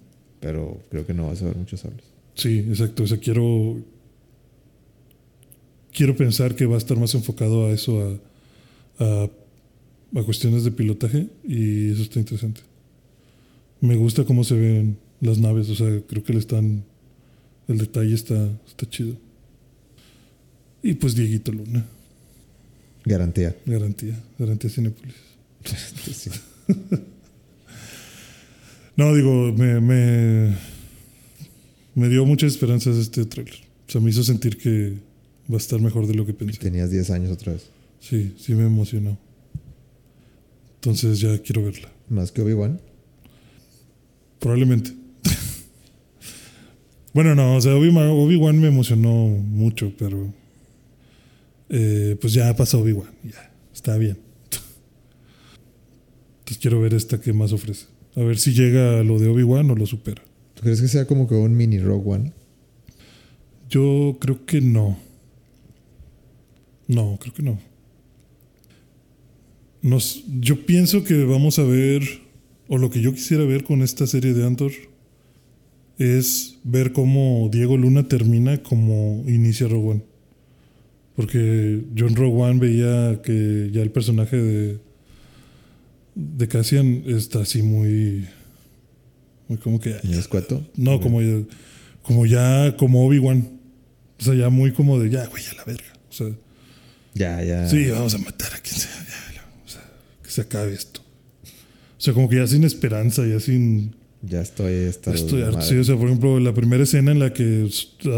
pero 0.40 0.80
creo 0.90 1.06
que 1.06 1.14
no 1.14 1.28
vas 1.28 1.40
a 1.42 1.44
ver 1.46 1.56
muchos 1.56 1.80
sables. 1.80 2.02
Sí, 2.34 2.58
exacto. 2.58 3.04
O 3.04 3.06
sea, 3.06 3.18
quiero. 3.18 3.76
Quiero 5.92 6.16
pensar 6.16 6.54
que 6.54 6.66
va 6.66 6.76
a 6.76 6.78
estar 6.78 6.96
más 6.96 7.14
enfocado 7.14 7.66
a 7.66 7.70
eso, 7.72 8.18
a, 8.98 9.04
a, 9.04 9.30
a 10.16 10.22
cuestiones 10.24 10.64
de 10.64 10.70
pilotaje, 10.70 11.26
y 11.46 11.90
eso 11.92 12.02
está 12.02 12.18
interesante. 12.20 12.60
Me 13.80 13.96
gusta 13.96 14.24
cómo 14.24 14.44
se 14.44 14.54
ven 14.56 14.98
las 15.20 15.38
naves, 15.38 15.68
o 15.70 15.74
sea, 15.74 15.86
creo 16.08 16.22
que 16.24 16.32
le 16.32 16.38
están. 16.40 16.84
El 17.70 17.78
detalle 17.78 18.14
está, 18.14 18.50
está 18.66 18.88
chido. 18.88 19.16
Y 20.82 20.94
pues 20.94 21.14
Dieguito 21.14 21.52
Luna, 21.52 21.86
Garantía. 23.04 23.56
garantía, 23.64 24.20
garantía 24.38 24.70
Cinepolis. 24.70 25.14
Sí. 26.12 26.30
No, 28.96 29.14
digo, 29.14 29.50
me, 29.54 29.80
me, 29.80 30.54
me 31.94 32.08
dio 32.10 32.26
muchas 32.26 32.52
esperanzas 32.52 32.96
este 32.98 33.24
tráiler. 33.24 33.54
O 33.88 33.90
sea, 33.90 33.98
me 34.00 34.10
hizo 34.10 34.22
sentir 34.22 34.58
que 34.58 34.98
va 35.50 35.54
a 35.54 35.56
estar 35.56 35.80
mejor 35.80 36.06
de 36.06 36.12
lo 36.14 36.26
que 36.26 36.34
pensé. 36.34 36.58
Tenías 36.58 36.90
10 36.90 37.08
años 37.10 37.30
otra 37.30 37.54
vez. 37.54 37.70
Sí, 38.00 38.34
sí 38.38 38.54
me 38.54 38.66
emocionó. 38.66 39.16
Entonces 40.74 41.18
ya 41.20 41.38
quiero 41.38 41.64
verla. 41.64 41.90
Más 42.10 42.30
que 42.30 42.42
Obi-Wan. 42.42 42.78
Probablemente. 44.38 44.92
Bueno, 47.12 47.34
no, 47.34 47.56
o 47.56 47.60
sea, 47.60 47.74
Obi-Wan 47.74 48.60
me 48.60 48.68
emocionó 48.68 49.10
mucho, 49.10 49.92
pero 49.98 50.32
eh, 51.68 52.16
pues 52.20 52.32
ya 52.32 52.54
pasó 52.56 52.80
Obi-Wan, 52.80 53.10
ya, 53.24 53.52
está 53.72 53.96
bien. 53.96 54.18
Entonces 56.40 56.58
quiero 56.60 56.80
ver 56.80 56.94
esta 56.94 57.20
que 57.20 57.32
más 57.32 57.52
ofrece. 57.52 57.86
A 58.16 58.20
ver 58.20 58.38
si 58.38 58.52
llega 58.52 59.00
a 59.00 59.04
lo 59.04 59.18
de 59.18 59.28
Obi-Wan 59.28 59.70
o 59.70 59.76
lo 59.76 59.86
supera. 59.86 60.22
¿Tú 60.54 60.62
crees 60.62 60.80
que 60.80 60.88
sea 60.88 61.06
como 61.06 61.28
que 61.28 61.34
un 61.34 61.56
mini 61.56 61.78
Rogue 61.78 62.10
One? 62.10 62.32
Yo 63.68 64.18
creo 64.20 64.44
que 64.44 64.60
no. 64.60 64.98
No, 66.88 67.18
creo 67.20 67.32
que 67.32 67.42
no. 67.44 67.60
Nos, 69.80 70.24
yo 70.40 70.66
pienso 70.66 71.04
que 71.04 71.24
vamos 71.24 71.60
a 71.60 71.62
ver, 71.62 72.02
o 72.66 72.78
lo 72.78 72.90
que 72.90 73.00
yo 73.00 73.14
quisiera 73.14 73.44
ver 73.44 73.62
con 73.62 73.82
esta 73.82 74.08
serie 74.08 74.34
de 74.34 74.44
Andor, 74.44 74.72
es 76.00 76.58
ver 76.64 76.92
cómo 76.92 77.50
Diego 77.52 77.76
Luna 77.76 78.08
termina 78.08 78.62
como 78.62 79.22
inicia 79.28 79.68
Rogue 79.68 79.90
One. 79.90 80.02
Porque 81.14 81.82
yo 81.94 82.06
en 82.06 82.16
Rogue 82.16 82.42
One 82.42 82.58
veía 82.58 83.20
que 83.22 83.68
ya 83.70 83.82
el 83.82 83.90
personaje 83.90 84.36
de, 84.38 84.78
de 86.14 86.48
Cassian 86.48 87.02
está 87.06 87.40
así 87.42 87.60
muy... 87.62 88.26
Muy 89.48 89.58
como 89.58 89.78
que... 89.78 89.96
¿Mi 90.04 90.14
escueto? 90.14 90.66
No, 90.74 91.00
como 91.00 91.20
ya, 91.20 91.42
como 92.02 92.24
ya, 92.24 92.76
como 92.78 93.06
Obi-Wan. 93.06 93.60
O 94.18 94.22
sea, 94.24 94.34
ya 94.34 94.48
muy 94.48 94.72
como 94.72 94.98
de, 94.98 95.10
ya, 95.10 95.26
güey, 95.26 95.42
a 95.52 95.54
la 95.54 95.64
verga. 95.64 95.92
O 96.08 96.12
sea, 96.12 96.28
Ya, 97.14 97.42
ya. 97.44 97.68
sí, 97.68 97.90
vamos 97.90 98.14
a 98.14 98.18
matar 98.18 98.54
a 98.54 98.58
quien 98.60 98.76
sea. 98.80 98.90
ya, 98.90 99.34
ya, 99.34 99.44
o 99.66 99.68
sea, 99.68 99.82
que 100.22 100.30
se 100.30 100.40
acabe 100.40 100.72
esto. 100.72 101.00
O 101.02 102.00
sea, 102.00 102.14
como 102.14 102.28
que 102.30 102.36
ya 102.36 102.46
sin 102.46 102.64
esperanza, 102.64 103.26
ya 103.26 103.38
sin 103.40 103.96
Ya 104.22 104.40
estoy 104.42 104.92
madre. 105.52 105.62
Sí, 105.62 105.76
o 105.76 105.84
sea, 105.84 105.96
por 105.96 106.06
ejemplo, 106.06 106.38
la 106.40 106.52
primera 106.52 106.82
escena 106.82 107.10
en 107.12 107.18
la 107.18 107.32
que 107.32 107.68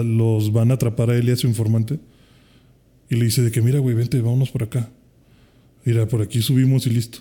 los 0.04 0.52
van 0.52 0.70
a 0.70 0.74
atrapar 0.74 1.10
a 1.10 1.16
él 1.16 1.28
y 1.28 1.32
a 1.32 1.36
su 1.36 1.46
informante. 1.46 2.00
Y 3.08 3.16
le 3.16 3.24
dice 3.26 3.42
de 3.42 3.50
que, 3.50 3.60
mira, 3.62 3.78
güey, 3.78 3.94
vente, 3.94 4.20
vámonos 4.20 4.50
por 4.50 4.62
acá. 4.64 4.90
Mira, 5.84 6.06
por 6.08 6.22
aquí 6.22 6.40
subimos 6.42 6.86
y 6.86 6.90
listo. 6.90 7.18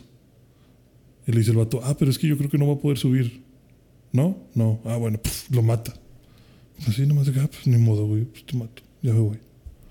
Y 1.27 1.31
le 1.31 1.39
dice 1.39 1.51
el 1.51 1.57
vato, 1.57 1.81
ah, 1.83 1.95
pero 1.97 2.09
es 2.09 2.17
que 2.17 2.27
yo 2.27 2.37
creo 2.37 2.49
que 2.49 2.57
no 2.57 2.67
va 2.67 2.73
a 2.73 2.79
poder 2.79 2.97
subir. 2.97 3.41
¿No? 4.11 4.37
No. 4.55 4.79
Ah, 4.85 4.97
bueno, 4.97 5.19
puf, 5.21 5.49
lo 5.51 5.61
mata. 5.61 5.93
Así 6.87 7.05
nomás 7.05 7.27
de 7.27 7.33
que, 7.33 7.39
ah, 7.39 7.49
pues 7.51 7.67
ni 7.67 7.77
modo, 7.77 8.07
güey, 8.07 8.25
pues 8.25 8.45
te 8.45 8.57
mato. 8.57 8.81
Ya 9.03 9.13
me 9.13 9.19
voy. 9.19 9.37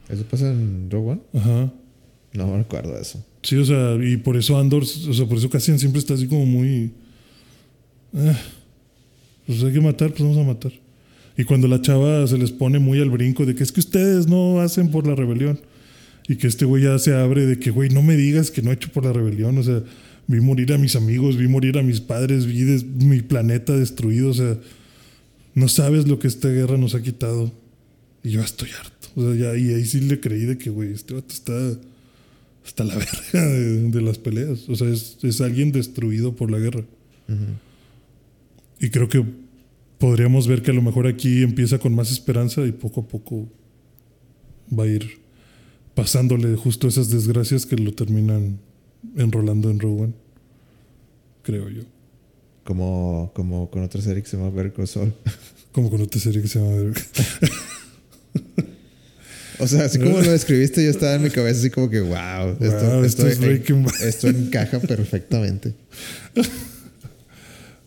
¿Eso 0.08 0.24
pasa 0.24 0.50
en 0.50 0.90
Rogue 0.90 1.12
One? 1.12 1.20
Ajá. 1.34 1.72
No 2.32 2.46
me 2.48 2.60
acuerdo 2.60 2.94
de 2.94 3.02
eso. 3.02 3.24
Sí, 3.42 3.56
o 3.56 3.64
sea, 3.64 3.94
y 4.02 4.16
por 4.16 4.36
eso 4.36 4.58
Andor, 4.58 4.82
o 4.82 4.86
sea, 5.14 5.26
por 5.26 5.38
eso 5.38 5.48
Cassian 5.48 5.78
siempre 5.78 5.98
está 6.00 6.14
así 6.14 6.26
como 6.26 6.44
muy. 6.46 6.92
"Ah, 8.14 8.36
pues 9.50 9.64
hay 9.64 9.72
que 9.72 9.80
matar, 9.80 10.10
pues 10.10 10.22
vamos 10.22 10.38
a 10.38 10.44
matar. 10.44 10.72
Y 11.36 11.42
cuando 11.42 11.66
la 11.66 11.82
chava 11.82 12.24
se 12.28 12.38
les 12.38 12.52
pone 12.52 12.78
muy 12.78 13.00
al 13.00 13.10
brinco 13.10 13.44
de 13.44 13.56
que 13.56 13.64
es 13.64 13.72
que 13.72 13.80
ustedes 13.80 14.28
no 14.28 14.60
hacen 14.60 14.92
por 14.92 15.08
la 15.08 15.16
rebelión. 15.16 15.58
Y 16.28 16.36
que 16.36 16.46
este 16.46 16.64
güey 16.64 16.84
ya 16.84 16.96
se 17.00 17.14
abre 17.14 17.46
de 17.46 17.58
que, 17.58 17.72
güey, 17.72 17.90
no 17.90 18.00
me 18.00 18.14
digas 18.14 18.52
que 18.52 18.62
no 18.62 18.70
he 18.70 18.74
hecho 18.74 18.92
por 18.92 19.04
la 19.04 19.12
rebelión. 19.12 19.58
O 19.58 19.62
sea, 19.64 19.82
vi 20.28 20.40
morir 20.40 20.72
a 20.72 20.78
mis 20.78 20.94
amigos, 20.94 21.36
vi 21.36 21.48
morir 21.48 21.78
a 21.78 21.82
mis 21.82 22.00
padres, 22.00 22.46
vi 22.46 22.62
mi 23.04 23.22
planeta 23.22 23.76
destruido. 23.76 24.30
O 24.30 24.34
sea, 24.34 24.56
no 25.54 25.66
sabes 25.66 26.06
lo 26.06 26.20
que 26.20 26.28
esta 26.28 26.48
guerra 26.48 26.76
nos 26.78 26.94
ha 26.94 27.02
quitado. 27.02 27.52
Y 28.22 28.30
yo 28.30 28.42
estoy 28.42 28.68
harto. 28.78 29.08
O 29.16 29.22
sea, 29.22 29.34
ya, 29.34 29.58
y 29.58 29.74
ahí 29.74 29.84
sí 29.84 30.00
le 30.00 30.20
creí 30.20 30.42
de 30.42 30.58
que, 30.58 30.70
güey, 30.70 30.92
este 30.92 31.14
vato 31.14 31.34
está 31.34 31.54
hasta 32.64 32.84
la 32.84 32.94
verga 33.32 33.48
de, 33.48 33.90
de 33.90 34.00
las 34.00 34.18
peleas. 34.18 34.68
O 34.68 34.76
sea, 34.76 34.88
es, 34.88 35.18
es 35.22 35.40
alguien 35.40 35.72
destruido 35.72 36.36
por 36.36 36.52
la 36.52 36.60
guerra. 36.60 36.84
Y 38.80 38.90
creo 38.90 39.08
que 39.08 39.24
podríamos 39.98 40.48
ver 40.48 40.62
que 40.62 40.70
a 40.70 40.74
lo 40.74 40.82
mejor 40.82 41.06
aquí 41.06 41.42
empieza 41.42 41.78
con 41.78 41.94
más 41.94 42.10
esperanza 42.10 42.64
y 42.66 42.72
poco 42.72 43.02
a 43.02 43.08
poco 43.08 43.46
va 44.76 44.84
a 44.84 44.86
ir 44.86 45.20
pasándole 45.94 46.56
justo 46.56 46.88
esas 46.88 47.10
desgracias 47.10 47.66
que 47.66 47.76
lo 47.76 47.92
terminan 47.92 48.58
enrolando 49.16 49.70
en 49.70 49.84
One. 49.84 50.12
Creo 51.42 51.68
yo. 51.68 51.82
Como, 52.64 53.32
como 53.34 53.70
con 53.70 53.82
otra 53.82 54.00
serie 54.00 54.22
que 54.22 54.28
se 54.28 54.36
llama 54.36 54.70
Call 54.72 54.88
Saul. 54.88 55.12
Como 55.72 55.88
con 55.88 56.00
otra 56.02 56.20
serie 56.20 56.42
que 56.42 56.48
se 56.48 56.58
llama... 56.58 56.92
O 59.60 59.68
sea, 59.68 59.84
así 59.84 59.98
como 59.98 60.18
lo 60.18 60.32
describiste, 60.32 60.82
yo 60.82 60.90
estaba 60.90 61.16
en 61.16 61.22
mi 61.22 61.28
cabeza 61.28 61.60
así 61.60 61.68
como 61.68 61.90
que, 61.90 62.00
wow, 62.00 62.56
esto, 62.60 62.86
Wow, 62.86 63.04
esto 63.04 63.26
es 63.26 63.38
esto, 63.38 63.76
Bad. 63.76 64.02
esto 64.02 64.28
encaja 64.28 64.80
perfectamente. 64.80 65.74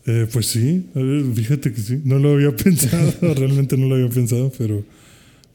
Eh, 0.05 0.27
pues 0.31 0.47
sí, 0.47 0.89
fíjate 1.34 1.71
que 1.71 1.81
sí. 1.81 2.01
No 2.03 2.19
lo 2.19 2.34
había 2.34 2.55
pensado, 2.55 3.13
realmente 3.21 3.77
no 3.77 3.88
lo 3.88 3.95
había 3.95 4.09
pensado, 4.09 4.51
pero, 4.57 4.84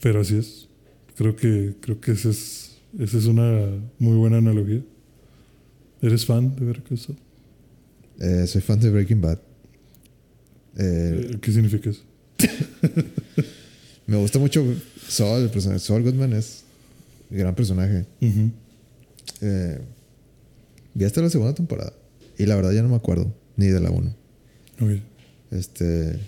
pero 0.01 0.20
así 0.20 0.37
es. 0.37 0.69
Creo 1.16 1.37
que, 1.37 1.75
creo 1.81 2.01
que 2.01 2.12
esa 2.12 2.31
es, 2.31 2.77
esa 2.99 3.19
es 3.19 3.27
una 3.27 3.69
muy 3.99 4.16
buena 4.16 4.39
analogía. 4.39 4.81
¿Eres 6.01 6.25
fan 6.25 6.55
de 6.57 6.95
eso? 6.95 7.16
Eh, 8.20 8.47
soy 8.47 8.61
fan 8.61 8.79
de 8.81 8.91
Breaking 8.91 9.20
Bad. 9.20 9.39
Eh, 10.79 11.31
Eh, 11.33 11.39
¿Qué 11.41 11.53
significa 11.53 11.91
eso? 11.91 12.03
me 14.07 14.16
gusta 14.16 14.39
mucho 14.39 14.65
Saul, 15.09 15.43
el 15.43 15.51
personaje. 15.51 15.81
Saul 15.81 16.03
Goodman 16.03 16.33
es 16.35 16.62
un 17.31 17.39
gran 17.39 17.55
personaje. 17.55 18.07
Ujú. 18.20 18.51
Eh, 19.41 19.79
vi 20.95 21.05
hasta 21.05 21.20
la 21.20 21.31
segunda 21.31 21.55
temporada. 21.55 21.93
Y 22.39 22.47
la 22.47 22.55
verdad 22.55 22.73
ya 22.73 22.83
no 22.83 22.89
me 22.89 22.97
acuerdo, 22.97 23.35
ni 23.57 23.66
de 23.66 23.81
la 23.81 23.91
1. 23.91 24.15
Ok. 24.81 24.91
Este. 25.51 26.19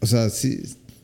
O 0.00 0.06
sea, 0.06 0.30
sí. 0.30 0.60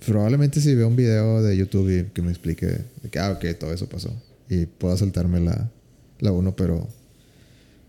Probablemente 0.07 0.61
si 0.61 0.75
veo 0.75 0.89
un 0.89 0.97
video 0.97 1.43
de 1.43 1.57
YouTube 1.57 1.89
y 1.89 2.11
que 2.11 2.23
me 2.23 2.31
explique 2.31 2.67
de 2.67 3.09
que, 3.11 3.19
ah, 3.21 3.31
ok, 3.31 3.57
todo 3.59 3.73
eso 3.73 3.89
pasó. 3.89 4.13
Y 4.49 4.67
puedo 4.67 4.97
saltarme 4.97 5.39
la, 5.39 5.71
la 6.19 6.33
1, 6.33 6.57
pero 6.57 6.89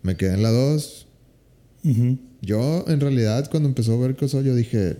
me 0.02 0.16
quedé 0.16 0.34
en 0.34 0.42
la 0.42 0.52
2. 0.52 1.06
Ujú. 1.82 2.18
Yo, 2.40 2.84
en 2.86 3.00
realidad, 3.00 3.50
cuando 3.50 3.68
empezó 3.68 3.94
a 3.94 4.06
ver 4.06 4.16
cosas, 4.16 4.44
yo 4.44 4.54
dije, 4.54 4.96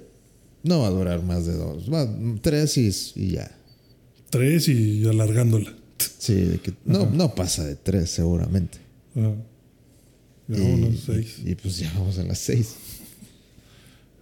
no 0.65 0.81
va 0.81 0.89
a 0.89 0.91
durar 0.91 1.23
más 1.23 1.47
de 1.47 1.55
dos. 1.55 1.93
Va, 1.93 2.09
tres 2.41 2.77
y, 2.79 2.91
y 3.15 3.33
ya. 3.33 3.51
Tres 4.31 4.69
y 4.69 5.07
alargándola. 5.07 5.73
Sí, 6.19 6.35
de 6.35 6.59
que 6.59 6.73
no, 6.85 7.07
no 7.07 7.35
pasa 7.35 7.65
de 7.65 7.77
tres, 7.77 8.11
seguramente. 8.11 8.79
Ah. 9.15 9.35
Ya, 10.49 10.59
y, 10.59 10.97
seis. 11.05 11.39
y- 11.45 11.51
y 11.51 11.55
pues 11.55 11.79
ya 11.79 11.93
vamos 11.95 12.19
en 12.19 12.29
las 12.29 12.39
seis. 12.39 12.75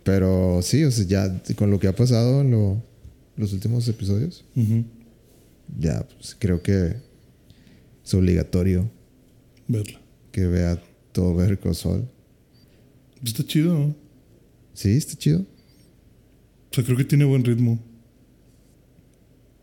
Pero 0.04 0.60
sí, 0.62 0.82
o 0.84 0.90
sea, 0.90 1.04
ya 1.06 1.42
con 1.56 1.70
lo 1.70 1.78
que 1.78 1.86
ha 1.88 1.94
pasado, 1.94 2.42
lo, 2.44 2.82
los 3.36 3.52
últimos 3.52 3.86
episodios, 3.88 4.44
ya 5.78 6.06
pues, 6.16 6.36
creo 6.38 6.62
que 6.62 6.96
es 8.04 8.14
obligatorio 8.14 8.90
Verla. 9.68 10.00
que 10.32 10.46
vea 10.46 10.82
todo 11.12 11.34
Call 11.58 11.74
Saul. 11.76 12.08
Está 13.24 13.44
chido, 13.46 13.74
¿no? 13.78 13.94
Sí, 14.74 14.90
está 14.96 15.14
chido. 15.16 15.40
O 16.70 16.74
sea, 16.74 16.82
creo 16.84 16.96
que 16.96 17.04
tiene 17.04 17.24
buen 17.24 17.44
ritmo. 17.44 17.78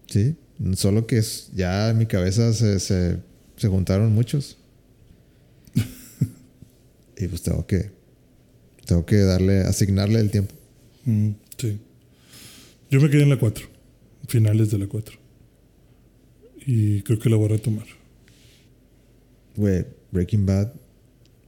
Sí. 0.07 0.35
Solo 0.75 1.05
que 1.07 1.17
es- 1.17 1.49
ya 1.53 1.89
en 1.89 1.97
mi 1.97 2.05
cabeza 2.05 2.53
se, 2.53 2.79
se, 2.79 3.17
se 3.57 3.67
juntaron 3.67 4.13
muchos. 4.13 4.57
Y 7.19 7.27
pues 7.27 7.41
tengo 7.43 7.65
que. 7.67 7.91
Tengo 8.85 9.05
que 9.05 9.17
darle, 9.17 9.59
asignarle 9.61 10.19
el 10.19 10.31
tiempo. 10.31 10.55
Mm, 11.05 11.31
sí. 11.57 11.79
Yo 12.89 12.99
me 12.99 13.09
quedé 13.09 13.21
en 13.23 13.29
la 13.29 13.37
4. 13.37 13.67
Finales 14.27 14.71
de 14.71 14.79
la 14.79 14.87
4. 14.87 15.15
Y 16.65 17.01
creo 17.03 17.19
que 17.19 17.29
la 17.29 17.35
voy 17.35 17.45
a 17.45 17.49
retomar. 17.49 17.85
Güey, 19.55 19.85
Breaking 20.11 20.45
Bad, 20.45 20.73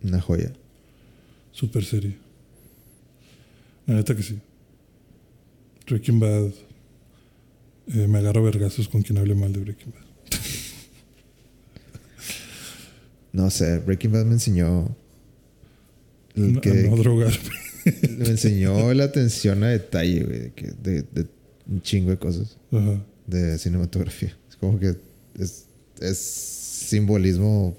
una 0.03 0.22
joya. 0.22 0.52
Super 1.52 1.84
serie. 1.84 2.18
La 3.88 3.95
neta 3.95 4.15
que 4.15 4.23
sí. 4.23 4.39
Breaking 5.88 6.19
Bad. 6.19 6.52
eh, 7.88 8.07
me 8.07 8.19
agarro 8.19 8.43
vergazos 8.43 8.88
con 8.88 9.02
quien 9.02 9.18
hable 9.18 9.34
mal 9.35 9.52
de 9.52 9.60
Breaking 9.61 9.91
Bad. 9.93 10.06
No 13.34 13.49
sé, 13.49 13.80
Breaking 13.80 14.11
Bad 14.11 14.26
me 14.26 14.34
enseñó. 14.34 14.93
El 16.36 16.53
No- 16.53 16.62
que, 16.62 16.70
no 16.90 16.95
drogarme. 16.98 17.38
me 18.18 18.28
enseñó 18.30 18.94
la 18.94 19.06
atención 19.06 19.64
a 19.64 19.70
detalle, 19.70 20.24
güey, 20.24 20.52
de, 20.84 21.02
de 21.03 21.28
un 21.68 21.82
chingo 21.82 22.12
de 22.12 22.18
cosas 22.18 22.58
Ajá. 22.72 23.03
de 23.28 23.58
cinematografía. 23.58 24.38
Es 24.49 24.56
como 24.56 24.80
que 24.80 24.95
es, 25.40 25.66
es 25.99 26.18
simbolismo. 26.18 27.76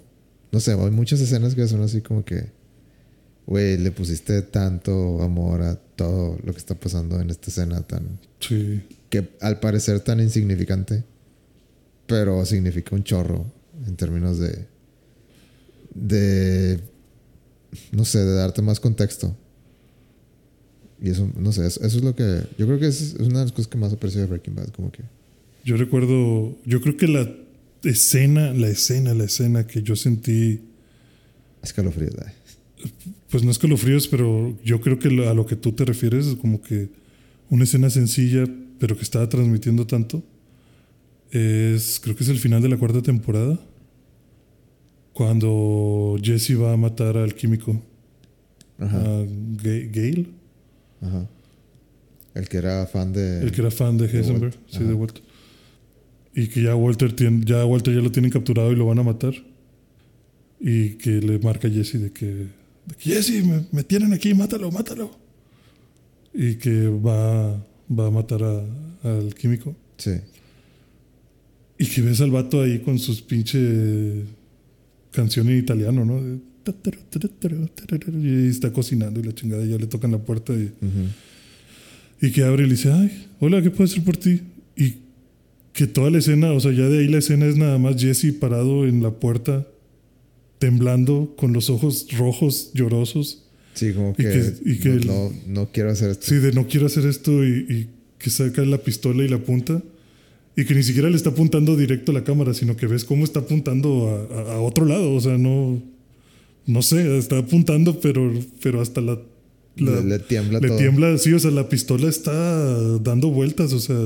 No 0.51 0.61
sé, 0.61 0.73
hay 0.73 0.91
muchas 0.91 1.21
escenas 1.21 1.55
que 1.55 1.67
son 1.69 1.83
así 1.83 2.01
como 2.01 2.25
que, 2.25 2.47
güey, 3.47 3.79
le 3.79 3.91
pusiste 3.93 4.43
tanto 4.43 5.23
amor 5.23 5.63
a 5.63 5.77
todo 5.77 6.39
lo 6.45 6.53
que 6.53 6.59
está 6.59 6.75
pasando 6.75 7.21
en 7.21 7.31
esta 7.31 7.51
escena 7.51 7.83
tan. 7.83 8.19
Sí. 8.41 8.83
que 9.09 9.29
al 9.41 9.61
parecer 9.61 10.01
tan 10.01 10.21
insignificante, 10.21 11.05
pero 12.07 12.45
significa 12.45 12.95
un 12.97 13.05
chorro 13.05 13.47
en 13.87 13.95
términos 13.97 14.39
de. 14.39 14.67
de. 15.95 16.81
No 17.91 18.05
sé, 18.05 18.19
de 18.19 18.35
darte 18.35 18.63
más 18.63 18.81
contexto. 18.81 19.37
Y 21.01 21.11
eso, 21.11 21.29
no 21.37 21.53
sé, 21.53 21.67
eso, 21.67 21.85
eso 21.85 21.99
es 21.99 22.05
lo 22.05 22.15
que. 22.15 22.43
Yo 22.59 22.67
creo 22.67 22.79
que 22.79 22.87
es, 22.87 23.01
es 23.01 23.21
una 23.21 23.41
de 23.41 23.45
las 23.47 23.53
cosas 23.53 23.67
que 23.67 23.79
más 23.79 23.93
aprecio 23.93 24.21
de 24.21 24.27
Breaking 24.27 24.55
Bad, 24.55 24.69
como 24.69 24.93
que. 24.93 25.03
Yo 25.65 25.77
recuerdo. 25.77 26.57
Yo 26.65 26.81
creo 26.81 26.97
que 26.97 27.09
la 27.09 27.29
escena, 27.83 28.53
la 28.53 28.69
escena, 28.69 29.15
la 29.15 29.25
escena 29.25 29.67
que 29.67 29.83
yo 29.83 29.97
sentí. 29.97 30.61
Escalofríos, 31.63 32.15
ay. 32.25 32.33
Pues 33.31 33.45
no 33.45 33.51
escalofríos, 33.51 34.09
pero 34.09 34.59
yo 34.65 34.81
creo 34.81 34.99
que 34.99 35.09
a 35.27 35.35
lo 35.35 35.47
que 35.47 35.57
tú 35.57 35.73
te 35.73 35.85
refieres 35.85 36.27
es 36.27 36.37
como 36.37 36.61
que 36.61 36.91
una 37.49 37.65
escena 37.65 37.91
sencilla, 37.91 38.45
pero 38.79 38.97
que 38.97 39.03
estaba 39.03 39.29
transmitiendo 39.29 39.87
tanto. 39.87 40.23
Es, 41.31 42.01
creo 42.03 42.15
que 42.15 42.25
es 42.25 42.29
el 42.29 42.39
final 42.39 42.61
de 42.63 42.69
la 42.69 42.77
cuarta 42.77 43.03
temporada. 43.03 43.59
Cuando 45.13 46.17
Jesse 46.23 46.57
va 46.61 46.73
a 46.73 46.77
matar 46.77 47.17
al 47.17 47.35
químico, 47.35 47.81
Ajá, 48.79 48.99
a 48.99 49.23
Ga- 49.25 49.91
Gale, 49.93 50.27
ajá. 51.03 51.29
El 52.35 52.49
que 52.49 52.57
era 52.57 52.87
fan 52.87 53.13
de. 53.13 53.43
el 53.43 53.53
que 53.53 53.61
era 53.61 53.71
fan 53.71 53.99
de 53.99 54.07
Heisenberg, 54.07 54.55
sí, 54.69 54.83
de 54.83 54.95
Walt. 54.95 55.19
Y 56.35 56.47
que 56.47 56.63
ya 56.63 56.75
Walter, 56.75 57.13
tiene, 57.15 57.45
ya 57.45 57.65
Walter 57.67 57.95
ya 57.95 58.01
lo 58.01 58.11
tienen 58.11 58.31
capturado 58.31 58.73
y 58.73 58.77
lo 58.77 58.87
van 58.87 58.99
a 58.99 59.03
matar. 59.03 59.35
Y 60.59 60.91
que 60.95 61.11
le 61.21 61.39
marca 61.41 61.69
a 61.69 61.71
Jesse 61.71 62.01
de 62.01 62.11
que, 62.11 62.27
de 62.27 62.95
que, 62.99 63.11
Jesse, 63.11 63.45
me, 63.45 63.67
me 63.71 63.85
tienen 63.85 64.15
aquí, 64.15 64.33
mátalo, 64.33 64.71
mátalo. 64.71 65.11
Y 66.33 66.55
que 66.55 66.89
va, 66.89 67.53
va 67.91 68.07
a 68.07 68.11
matar 68.11 68.43
a- 68.43 68.65
al 69.05 69.35
químico. 69.35 69.77
Sí. 69.99 70.13
Y 71.79 71.85
que 71.85 72.01
ves 72.01 72.21
al 72.23 72.31
vato 72.31 72.63
ahí 72.63 72.79
con 72.79 72.99
sus 72.99 73.21
pinche 73.21 74.25
canción 75.13 75.49
en 75.49 75.59
italiano, 75.59 76.05
¿no? 76.05 76.21
De 76.23 76.39
Y 78.23 78.49
está 78.49 78.73
cocinando 78.73 79.21
y 79.21 79.23
la 79.25 79.35
chingada 79.35 79.65
ya 79.65 79.77
le 79.79 79.87
tocan 79.87 80.11
la 80.13 80.19
puerta 80.19 80.53
y, 80.53 80.65
Ujú. 80.85 81.07
y 82.21 82.31
que 82.33 82.43
abre 82.45 82.65
y 82.65 82.67
le 82.67 82.73
dice, 82.75 82.93
ay, 82.93 83.27
hola, 83.41 83.63
¿qué 83.63 83.71
puedo 83.71 83.85
hacer 83.85 84.03
por 84.05 84.17
ti? 84.17 84.41
Y 84.77 84.95
que 85.73 85.87
toda 85.87 86.11
la 86.11 86.19
escena, 86.19 86.53
o 86.53 86.61
sea, 86.61 86.73
ya 86.73 86.89
de 86.89 87.01
ahí 87.01 87.09
la 87.09 87.19
escena 87.19 87.47
es 87.47 87.57
nada 87.57 87.79
más 87.79 88.01
Jesse 88.01 88.33
parado 88.39 88.87
en 88.87 89.03
la 89.03 89.11
puerta, 89.11 89.67
temblando, 90.59 91.35
con 91.37 91.53
los 91.53 91.71
ojos 91.71 92.07
rojos, 92.17 92.71
llorosos. 92.75 93.45
Sí, 93.75 93.93
como 93.93 94.11
Y 94.13 94.15
que. 94.23 94.23
que- 94.31 94.55
y 94.71 94.79
que 94.79 94.89
no, 94.91 95.03
no, 95.05 95.33
no 95.49 95.69
quiero 95.73 95.91
hacer 95.91 96.11
esto. 96.11 96.27
Sí, 96.27 96.37
de 96.37 96.53
no 96.53 96.67
quiero 96.69 96.87
hacer 96.87 97.07
esto 97.07 97.45
y, 97.45 97.67
y 97.69 97.89
que 98.19 98.31
saca 98.31 98.63
la 98.65 98.79
pistola 98.79 99.25
y 99.25 99.29
la 99.29 99.37
apunta. 99.37 99.83
Y 100.57 100.65
que 100.67 100.75
ni 100.75 100.83
siquiera 100.83 101.09
le 101.09 101.17
está 101.17 101.31
apuntando 101.31 101.77
directo 101.77 102.13
a 102.13 102.15
la 102.15 102.25
cámara, 102.25 102.53
sino 102.53 102.77
que 102.77 102.87
ves 102.87 103.05
cómo 103.05 103.25
está 103.25 103.41
apuntando 103.41 104.29
a, 104.31 104.53
a- 104.53 104.55
a 104.57 104.61
otro 104.61 104.85
lado. 104.85 105.15
O 105.15 105.21
sea, 105.21 105.39
no. 105.39 105.83
No 106.67 106.83
sé, 106.83 107.19
está 107.19 107.39
apuntando, 107.39 107.99
pero, 108.01 108.33
pero 108.63 108.81
hasta 108.81 109.01
la. 109.01 109.19
la- 109.77 110.01
le, 110.01 110.05
le 110.05 110.19
tiembla 110.19 110.61
le 110.61 110.69
todo. 110.69 110.77
tiembla, 110.79 111.17
sí, 111.19 111.33
o 111.33 111.39
sea, 111.39 111.51
la 111.51 111.69
pistola 111.69 112.09
está 112.09 112.33
dando 112.99 113.31
vueltas, 113.31 113.73
o 113.73 113.81
sea. 113.81 113.97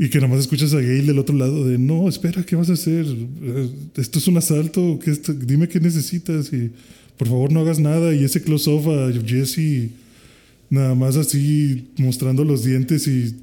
Y 0.00 0.08
que 0.10 0.18
nada 0.18 0.28
más 0.30 0.38
escuchas 0.40 0.72
a 0.74 0.76
Gale 0.80 1.02
del 1.02 1.18
otro 1.18 1.34
lado 1.34 1.66
de, 1.66 1.76
no, 1.76 2.08
espera, 2.08 2.44
¿qué 2.46 2.54
vas 2.54 2.70
a 2.70 2.74
hacer? 2.74 3.04
Eh, 3.42 3.68
Esto 3.96 4.20
es 4.20 4.28
un 4.28 4.36
asalto, 4.36 5.00
¿qué 5.04 5.10
esto- 5.10 5.34
dime 5.34 5.68
qué 5.68 5.80
necesitas 5.80 6.52
y 6.52 6.70
por 7.16 7.26
favor 7.26 7.50
no 7.52 7.58
hagas 7.60 7.80
nada. 7.80 8.14
Y 8.14 8.22
ese 8.22 8.40
close-off 8.40 8.86
a 8.86 9.10
Jesse, 9.26 9.90
nada 10.70 10.94
más 10.94 11.16
así 11.16 11.88
mostrando 11.96 12.44
los 12.44 12.62
dientes 12.62 13.08
y 13.08 13.34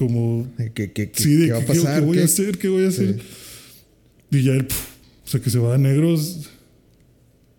como, 0.00 0.50
¿Qué, 0.56 0.72
qué, 0.92 0.92
qué- 0.92 1.10
sí, 1.22 1.34
de 1.34 1.46
qué 1.46 1.52
va 1.52 1.58
a 1.58 1.60
¿qué- 1.60 1.66
qué- 1.66 1.74
pasar? 1.80 2.00
¿Qué, 2.00 2.06
voy 2.06 2.18
a 2.18 2.24
hacer? 2.24 2.58
¿Qué 2.58 2.68
voy 2.68 2.84
a 2.86 2.88
hacer? 2.88 3.20
Sí. 4.30 4.38
Y 4.38 4.42
ya 4.42 4.52
él, 4.54 4.66
puf, 4.66 4.78
o 5.24 5.28
sea, 5.28 5.40
que 5.40 5.50
se 5.50 5.58
va 5.58 5.74
a 5.74 5.78
negros. 5.78 6.48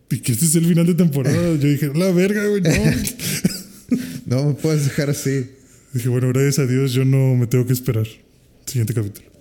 Y 0.09 0.17
que 0.19 0.31
este 0.31 0.45
es 0.45 0.55
el 0.55 0.65
final 0.65 0.85
de 0.87 0.95
temporada. 0.95 1.37
Yo 1.55 1.67
dije, 1.69 1.91
la 1.95 2.11
verga, 2.11 2.45
güey, 2.47 2.61
no. 2.61 2.69
No 4.25 4.45
me 4.47 4.53
puedes 4.53 4.85
dejar 4.85 5.09
así. 5.09 5.45
Dije, 5.93 6.07
bueno, 6.09 6.29
gracias 6.29 6.59
a 6.59 6.65
Dios 6.65 6.93
yo 6.93 7.03
no 7.05 7.35
me 7.35 7.47
tengo 7.47 7.65
que 7.65 7.73
esperar. 7.73 8.07
Siguiente 8.65 8.93
capítulo. 8.93 9.27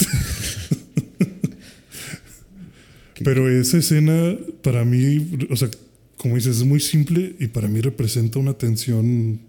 Pero 3.25 3.49
esa 3.51 3.79
escena, 3.79 4.37
para 4.63 4.85
mí, 4.85 5.31
o 5.51 5.57
sea, 5.57 5.69
como 6.17 6.37
dices, 6.37 6.59
es 6.59 6.65
muy 6.65 6.81
simple 6.81 7.35
y 7.39 7.49
para 7.49 7.69
mí 7.69 7.81
representa 7.81 8.39
una 8.39 8.55
tensión. 8.55 9.41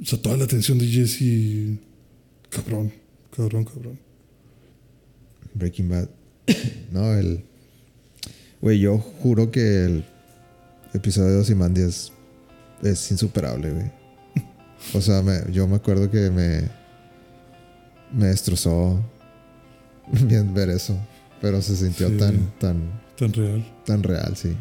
O 0.00 0.04
sea, 0.04 0.20
toda 0.20 0.36
la 0.36 0.46
tensión 0.46 0.78
de 0.78 0.86
Jesse. 0.86 1.78
Cabrón, 2.50 2.92
cabrón, 3.34 3.64
cabrón. 3.64 3.98
Breaking 5.54 5.88
Bad. 5.88 6.08
no, 6.92 7.12
el. 7.14 7.44
Güey, 8.60 8.80
yo 8.80 8.98
juro 8.98 9.50
que 9.50 9.84
el 9.84 10.04
episodio 10.94 11.30
de 11.34 11.38
Ozymandias 11.38 12.12
es 12.82 13.10
insuperable, 13.10 13.70
güey. 13.72 13.90
O 14.94 15.00
sea, 15.00 15.22
me- 15.22 15.52
yo 15.52 15.66
me 15.66 15.76
acuerdo 15.76 16.10
que 16.10 16.30
me. 16.30 16.62
Me 18.12 18.26
destrozó 18.28 19.00
bien 20.26 20.54
ver 20.54 20.70
eso. 20.70 20.98
Pero 21.40 21.60
se 21.62 21.76
sintió 21.76 22.08
Sí. 22.08 22.16
tan, 22.16 22.50
tan, 22.58 23.00
Tan 23.16 23.32
real. 23.32 23.64
tan 23.84 24.02
real, 24.02 24.36
sí. 24.36 24.56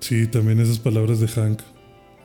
Sí, 0.00 0.26
también 0.26 0.58
esas 0.60 0.78
palabras 0.80 1.20
de 1.20 1.28
Hank, 1.28 1.60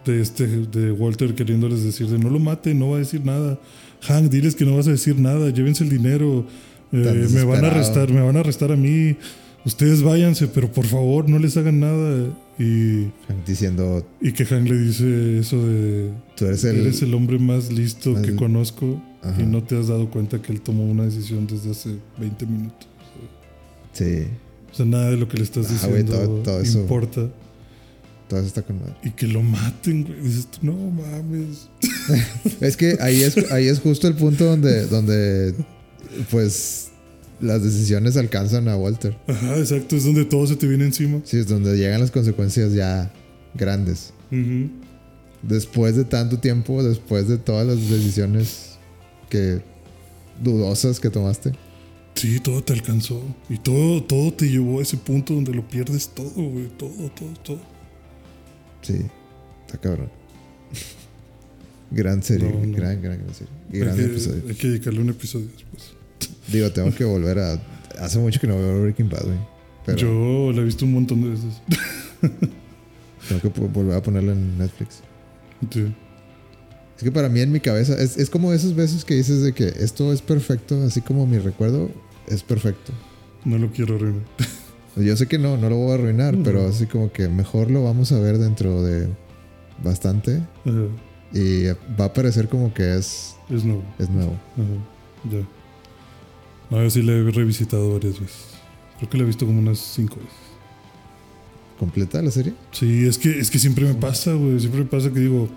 de 0.05 0.21
este, 0.21 0.47
de 0.47 0.91
Walter 0.91 1.35
queriéndoles 1.35 1.83
decir 1.83 2.07
de 2.07 2.17
no 2.17 2.29
lo 2.29 2.39
mate, 2.39 2.73
no 2.73 2.89
va 2.89 2.95
a 2.97 2.99
decir 2.99 3.23
nada. 3.23 3.59
Hank, 4.01 4.29
diles 4.29 4.55
que 4.55 4.65
no 4.65 4.75
vas 4.77 4.87
a 4.87 4.91
decir 4.91 5.19
nada, 5.19 5.49
llévense 5.49 5.83
el 5.83 5.89
dinero, 5.89 6.45
eh, 6.91 7.27
me 7.31 7.43
van 7.43 7.63
a 7.65 7.67
arrestar, 7.67 8.11
me 8.11 8.21
van 8.21 8.37
a 8.37 8.39
arrestar 8.39 8.71
a 8.71 8.75
mí. 8.75 9.15
Ustedes 9.65 10.01
váyanse, 10.01 10.47
pero 10.47 10.71
por 10.71 10.85
favor 10.85 11.27
no 11.29 11.37
les 11.37 11.57
hagan 11.57 11.79
nada. 11.81 12.27
Y, 12.57 13.07
Diciendo, 13.45 14.05
y 14.21 14.31
que 14.33 14.45
Hank 14.45 14.67
le 14.69 14.77
dice 14.77 15.39
eso 15.39 15.65
de 15.65 16.11
tú 16.35 16.45
eres 16.45 16.63
el. 16.63 16.77
eres 16.77 17.01
el 17.01 17.13
hombre 17.13 17.37
más 17.39 17.71
listo 17.71 18.11
más 18.11 18.21
que 18.21 18.35
conozco 18.35 19.01
Ajá. 19.21 19.41
y 19.41 19.45
no 19.45 19.63
te 19.63 19.77
has 19.79 19.87
dado 19.87 20.09
cuenta 20.09 20.41
que 20.41 20.51
él 20.51 20.59
tomó 20.61 20.85
una 20.85 21.03
decisión 21.05 21.45
desde 21.47 21.71
hace 21.71 21.95
20 22.19 22.45
minutos. 22.45 22.87
Sí, 23.93 24.23
O 24.71 24.75
sea, 24.75 24.85
nada 24.85 25.09
de 25.11 25.17
lo 25.17 25.27
que 25.27 25.37
le 25.37 25.43
estás 25.43 25.67
Ah, 25.69 25.73
diciendo 25.73 26.13
todo- 26.13 26.39
todo 26.43 26.61
eso. 26.61 26.79
importa. 26.81 27.27
Eso 28.37 28.47
está 28.47 28.61
con 28.61 28.79
madre. 28.79 28.95
Y 29.03 29.11
que 29.11 29.27
lo 29.27 29.41
maten, 29.41 30.03
güey. 30.03 30.21
Dices 30.21 30.47
tú, 30.47 30.59
no 30.61 30.73
mames. 30.73 31.69
Es 32.61 32.75
que 32.77 32.97
ahí 32.99 33.21
es, 33.21 33.51
ahí 33.51 33.67
es 33.67 33.79
justo 33.79 34.07
el 34.07 34.15
punto 34.15 34.45
donde, 34.45 34.87
donde 34.87 35.53
pues 36.31 36.89
las 37.39 37.63
decisiones 37.63 38.17
alcanzan 38.17 38.67
a 38.67 38.75
Walter. 38.75 39.15
Ajá, 39.27 39.57
exacto, 39.57 39.95
es 39.95 40.03
donde 40.03 40.25
todo 40.25 40.47
se 40.47 40.55
te 40.55 40.67
viene 40.67 40.85
encima. 40.85 41.21
Sí, 41.23 41.37
es 41.37 41.47
donde 41.47 41.77
llegan 41.77 42.01
las 42.01 42.11
consecuencias 42.11 42.73
ya 42.73 43.11
grandes. 43.53 44.13
Después 45.41 45.95
de 45.95 46.03
tanto 46.03 46.39
tiempo, 46.39 46.83
después 46.83 47.27
de 47.27 47.37
todas 47.37 47.65
las 47.65 47.89
decisiones 47.89 48.77
que 49.29 49.61
dudosas 50.41 50.99
que 50.99 51.09
tomaste. 51.09 51.53
Sí, 52.15 52.39
todo 52.39 52.61
te 52.61 52.73
alcanzó. 52.73 53.23
Y 53.49 53.57
todo, 53.57 54.03
todo 54.03 54.33
te 54.33 54.49
llevó 54.49 54.79
a 54.79 54.81
ese 54.83 54.97
punto 54.97 55.33
donde 55.33 55.53
lo 55.53 55.67
pierdes 55.67 56.09
todo, 56.09 56.29
güey. 56.31 56.67
Todo, 56.77 57.09
todo, 57.15 57.33
todo. 57.43 57.59
Sí, 58.81 59.05
está 59.65 59.77
cabrón. 59.79 60.09
gran 61.91 62.21
serie, 62.23 62.49
No, 62.49 62.65
no. 62.65 62.75
gran, 62.77 63.01
gran, 63.01 63.19
gran 63.23 63.33
serie. 63.33 63.53
Y 63.71 63.75
Hay 63.75 63.79
gran 63.81 63.95
que, 63.97 64.03
episodio. 64.05 64.43
hay 64.47 64.55
que 64.55 64.67
dedicarle 64.67 65.01
un 65.01 65.09
episodio 65.09 65.47
después. 65.53 65.91
Digo, 66.51 66.71
tengo 66.71 66.93
que 66.93 67.05
volver 67.05 67.39
a. 67.39 67.61
Hace 67.99 68.19
mucho 68.19 68.39
que 68.39 68.47
no 68.47 68.57
veo 68.57 68.81
Breaking 68.83 69.09
Bad, 69.09 69.25
güey. 69.25 69.37
Pero 69.85 69.97
Yo 69.97 70.51
la 70.53 70.61
he 70.61 70.65
visto 70.65 70.85
un 70.85 70.93
montón 70.93 71.21
de 71.21 71.29
veces. 71.29 71.61
tengo 73.27 73.41
que 73.41 73.47
volver 73.59 73.95
a 73.97 74.01
ponerla 74.01 74.33
en 74.33 74.57
Netflix. 74.57 75.01
Sí. 75.71 75.93
Es 76.97 77.03
que 77.03 77.11
para 77.11 77.29
mí 77.29 77.39
en 77.39 77.51
mi 77.51 77.59
cabeza 77.59 77.99
es, 77.99 78.17
es 78.17 78.29
como 78.29 78.51
esos 78.53 78.75
besos 78.75 79.05
que 79.05 79.15
dices 79.15 79.41
de 79.41 79.53
que 79.53 79.67
esto 79.67 80.11
es 80.11 80.21
perfecto, 80.21 80.81
así 80.83 81.01
como 81.01 81.25
mi 81.25 81.37
recuerdo 81.39 81.89
es 82.27 82.43
perfecto. 82.43 82.91
No 83.45 83.57
lo 83.57 83.71
quiero 83.71 83.95
arruinar. 83.95 84.23
Yo 84.95 85.15
sé 85.15 85.27
que 85.27 85.37
no, 85.37 85.55
no 85.57 85.69
lo 85.69 85.77
voy 85.77 85.91
a 85.91 85.93
arruinar, 85.95 86.37
pero 86.43 86.67
así 86.67 86.85
como 86.85 87.11
que 87.11 87.29
mejor 87.29 87.71
lo 87.71 87.83
vamos 87.83 88.11
a 88.11 88.19
ver 88.19 88.37
dentro 88.37 88.81
de 88.83 89.07
bastante 89.83 90.41
y 91.33 91.65
va 91.99 92.05
a 92.05 92.13
parecer 92.13 92.49
como 92.49 92.73
que 92.73 92.95
es, 92.97 93.35
Es 93.49 93.63
nuevo. 93.63 93.83
es 93.97 94.09
nuevo. 94.09 94.33
Ajá. 94.53 95.29
Ya. 95.31 95.47
No, 96.69 96.83
yo 96.83 96.89
sí 96.89 97.01
la 97.01 97.13
he 97.13 97.31
revisitado 97.31 97.93
varias 97.93 98.19
veces. 98.19 98.45
Creo 98.97 99.09
que 99.09 99.17
la 99.17 99.23
he 99.23 99.27
visto 99.27 99.45
como 99.45 99.59
unas 99.59 99.79
cinco 99.79 100.15
veces. 100.17 100.33
¿Completa 101.79 102.21
la 102.21 102.31
serie? 102.31 102.53
Sí, 102.71 103.07
es 103.07 103.17
que, 103.17 103.39
es 103.39 103.49
que 103.49 103.57
siempre 103.57 103.85
me 103.85 103.93
pasa, 103.93 104.33
güey. 104.33 104.59
Siempre 104.59 104.81
me 104.81 104.87
pasa 104.87 105.09
que 105.11 105.19
digo, 105.21 105.47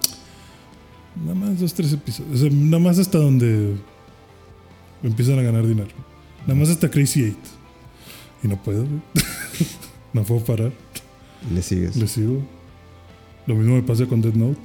nada 1.21 1.35
más 1.35 1.59
dos, 1.59 1.75
tres 1.75 1.93
episodios. 1.93 2.35
O 2.35 2.39
sea, 2.39 2.51
nada 2.51 2.79
más 2.79 2.99
hasta 3.01 3.19
donde 3.19 3.75
empiezan 5.03 5.39
a 5.39 5.43
ganar 5.43 5.67
dinero. 5.67 5.91
Nada 6.47 6.55
más 6.61 6.69
hasta 6.69 6.89
Crazy 6.91 7.25
Eight. 7.25 7.39
Y 8.43 8.49
no 8.49 8.61
puedo, 8.63 8.85
güey. 8.85 9.01
no 10.13 10.23
puedo 10.25 10.45
parar. 10.45 10.73
Le 11.53 11.63
sigues. 11.63 11.97
Le 11.97 12.07
sigo. 12.09 12.43
Lo 13.47 13.55
mismo 13.55 13.75
me 13.75 13.83
pasa 13.83 14.07
con 14.07 14.21
Dead 14.21 14.35
Note. 14.35 14.61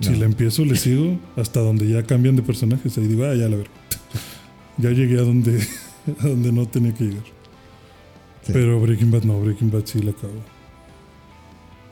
Si 0.00 0.14
la 0.14 0.26
empiezo, 0.26 0.64
le 0.64 0.76
sigo 0.76 1.18
hasta 1.36 1.60
donde 1.60 1.88
ya 1.88 2.02
cambian 2.02 2.36
de 2.36 2.42
personajes. 2.42 2.96
Ahí 2.98 3.06
digo, 3.06 3.24
ah, 3.24 3.34
ya 3.34 3.48
la 3.48 3.56
veré. 3.56 3.70
ya 4.76 4.90
llegué 4.90 5.18
a 5.18 5.22
donde, 5.22 5.58
a 6.20 6.26
donde 6.26 6.52
no 6.52 6.66
tenía 6.68 6.92
que 6.92 7.04
llegar. 7.04 7.24
Sí. 8.42 8.52
Pero 8.52 8.78
Breaking 8.80 9.10
Bad 9.10 9.22
no, 9.24 9.40
Breaking 9.40 9.70
Bad 9.70 9.86
sí 9.86 10.00
la 10.00 10.10
acabo. 10.10 10.34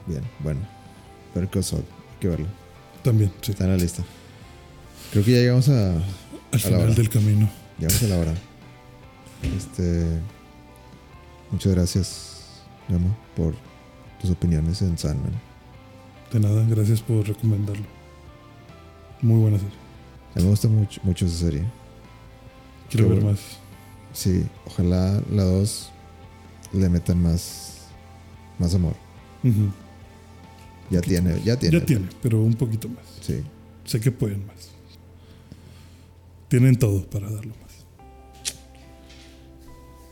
Bien, 0.07 0.23
bueno. 0.41 0.61
Pero 1.33 1.51
Call 1.51 1.65
Saul, 1.65 1.83
hay 1.83 2.19
que 2.21 2.29
verlo. 2.29 2.47
También, 3.03 3.33
sí. 3.41 3.53
Está 3.53 3.65
en 3.65 3.71
la 3.71 3.77
lista. 3.77 4.05
Creo 5.11 5.25
que 5.25 5.33
ya 5.33 5.39
llegamos 5.39 5.69
a, 5.71 5.95
Al 5.95 6.01
la 6.53 6.59
final 6.59 6.81
hora. 6.81 6.95
del 6.95 7.09
camino. 7.09 7.51
llegamos 7.79 8.03
a 8.03 8.07
la 8.07 8.19
hora. 8.19 8.35
Este, 9.57 10.07
muchas 11.55 11.73
gracias, 11.73 12.63
Gama, 12.89 13.17
por 13.37 13.55
tus 14.21 14.31
opiniones 14.31 14.83
en 14.83 14.99
Sandman. 14.99 15.33
De 16.33 16.41
nada, 16.41 16.65
gracias 16.69 17.01
por 17.01 17.27
recomendarlo. 17.27 17.87
Muy 19.23 19.41
buena 19.41 19.59
serie. 19.59 19.75
A 20.35 20.39
mí 20.39 20.45
me 20.45 20.51
gusta 20.51 20.67
mucho, 20.69 21.01
mucho 21.05 21.27
esa 21.27 21.37
serie. 21.37 21.65
Quiero 22.91 23.07
Qué 23.07 23.15
ver 23.15 23.23
bueno. 23.23 23.39
más. 23.39 23.59
Sí, 24.13 24.45
ojalá 24.67 25.23
la 25.31 25.45
2 25.45 25.91
le 26.73 26.89
metan 26.89 27.23
más, 27.23 27.87
más 28.59 28.75
amor. 28.75 28.95
Ya 30.91 31.01
tiene, 31.01 31.41
ya 31.45 31.57
tiene. 31.57 31.79
Ya 31.79 31.87
tiene, 31.87 32.09
pero 32.21 32.41
un 32.43 32.55
poquito 32.55 32.89
más. 32.89 33.05
Sí. 33.21 33.45
Sé 33.85 34.01
que 34.01 34.11
pueden 34.11 34.45
más. 34.47 34.71
Tienen 36.49 36.77
todo 36.77 37.09
para 37.09 37.31
darlo 37.31 37.55
más. 37.63 37.87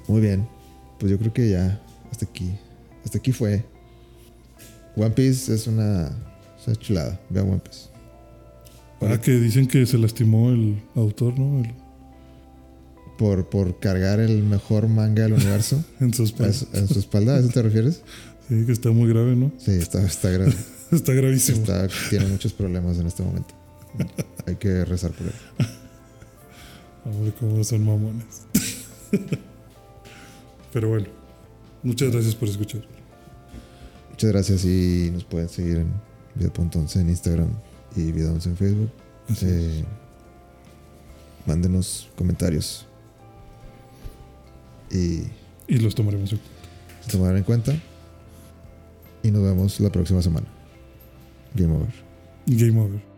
Muy 0.07 0.21
bien. 0.21 0.47
Pues 1.03 1.11
yo 1.11 1.19
creo 1.19 1.33
que 1.33 1.51
ya 1.51 1.83
hasta 2.13 2.27
aquí. 2.27 2.49
Hasta 3.05 3.19
aquí 3.19 3.33
fue. 3.33 3.65
One 4.95 5.11
Piece 5.11 5.53
es 5.53 5.67
una, 5.67 6.07
es 6.07 6.67
una 6.69 6.77
chulada. 6.77 7.21
Vean 7.29 7.49
One 7.51 7.59
Piece. 7.61 7.89
Ah, 9.01 9.21
que 9.21 9.33
dicen 9.33 9.67
que 9.67 9.85
se 9.85 9.99
lastimó 9.99 10.51
el 10.51 10.81
autor, 10.95 11.37
¿no? 11.37 11.59
El- 11.65 11.75
Por, 13.19 13.49
por 13.51 13.81
cargar 13.81 14.21
el 14.21 14.45
mejor 14.45 14.87
manga 14.87 15.25
del 15.25 15.33
universo 15.33 15.85
en 16.01 16.15
sus 16.15 16.31
a 16.31 16.33
espalda. 16.35 16.53
su- 16.53 16.69
en 16.77 16.87
su 16.89 16.99
espalda. 17.01 17.35
¿A 17.35 17.39
eso 17.41 17.49
te 17.49 17.63
refieres? 17.63 18.03
Sí, 18.49 18.65
que 18.65 18.71
está 18.71 18.93
muy 18.93 19.09
grave, 19.09 19.35
¿no? 19.35 19.51
Sí, 19.59 19.73
está, 19.73 20.05
está 20.07 20.31
grave. 20.31 20.55
Está 20.93 21.15
gravísimo. 21.15 21.57
Está, 21.59 21.89
tiene 22.11 22.27
muchos 22.27 22.53
problemas 22.53 22.99
en 22.99 23.07
este 23.09 23.23
momento. 23.25 23.55
Hay 24.47 24.55
que 24.57 24.85
rezar 24.85 25.11
por 25.11 25.27
él. 25.27 25.33
Hombre, 27.05 27.33
cómo 27.41 27.65
son 27.65 27.83
mamones. 27.85 28.43
Pero 30.73 30.89
bueno, 30.89 31.07
muchas 31.83 32.11
gracias 32.13 32.35
por 32.35 32.49
escuchar. 32.49 32.83
Muchas 34.11 34.33
gracias 34.33 34.65
y 34.65 35.11
nos 35.13 35.25
pueden 35.25 35.49
seguir 35.49 35.79
en 35.79 35.93
video.11 36.35 37.01
en 37.01 37.09
Instagram 37.11 37.51
y 37.97 38.13
video11 38.13 38.47
en 38.47 38.57
Facebook. 38.57 38.91
Así 39.29 39.47
es. 39.47 39.53
Eh, 39.53 39.85
mándenos 41.47 42.09
comentarios 42.17 42.87
y 44.91 45.23
Y 45.67 45.79
los 45.79 45.95
tomaremos 45.95 46.33
en 46.33 46.41
se 47.03 47.11
tomarán 47.11 47.39
en 47.39 47.45
cuenta. 47.45 47.75
Y 49.23 49.31
nos 49.31 49.43
vemos 49.43 49.81
la 49.81 49.91
próxima 49.91 50.23
semana. 50.23 50.47
Game 51.55 51.75
over. 51.75 51.93
Game 52.47 52.81
over. 52.81 53.12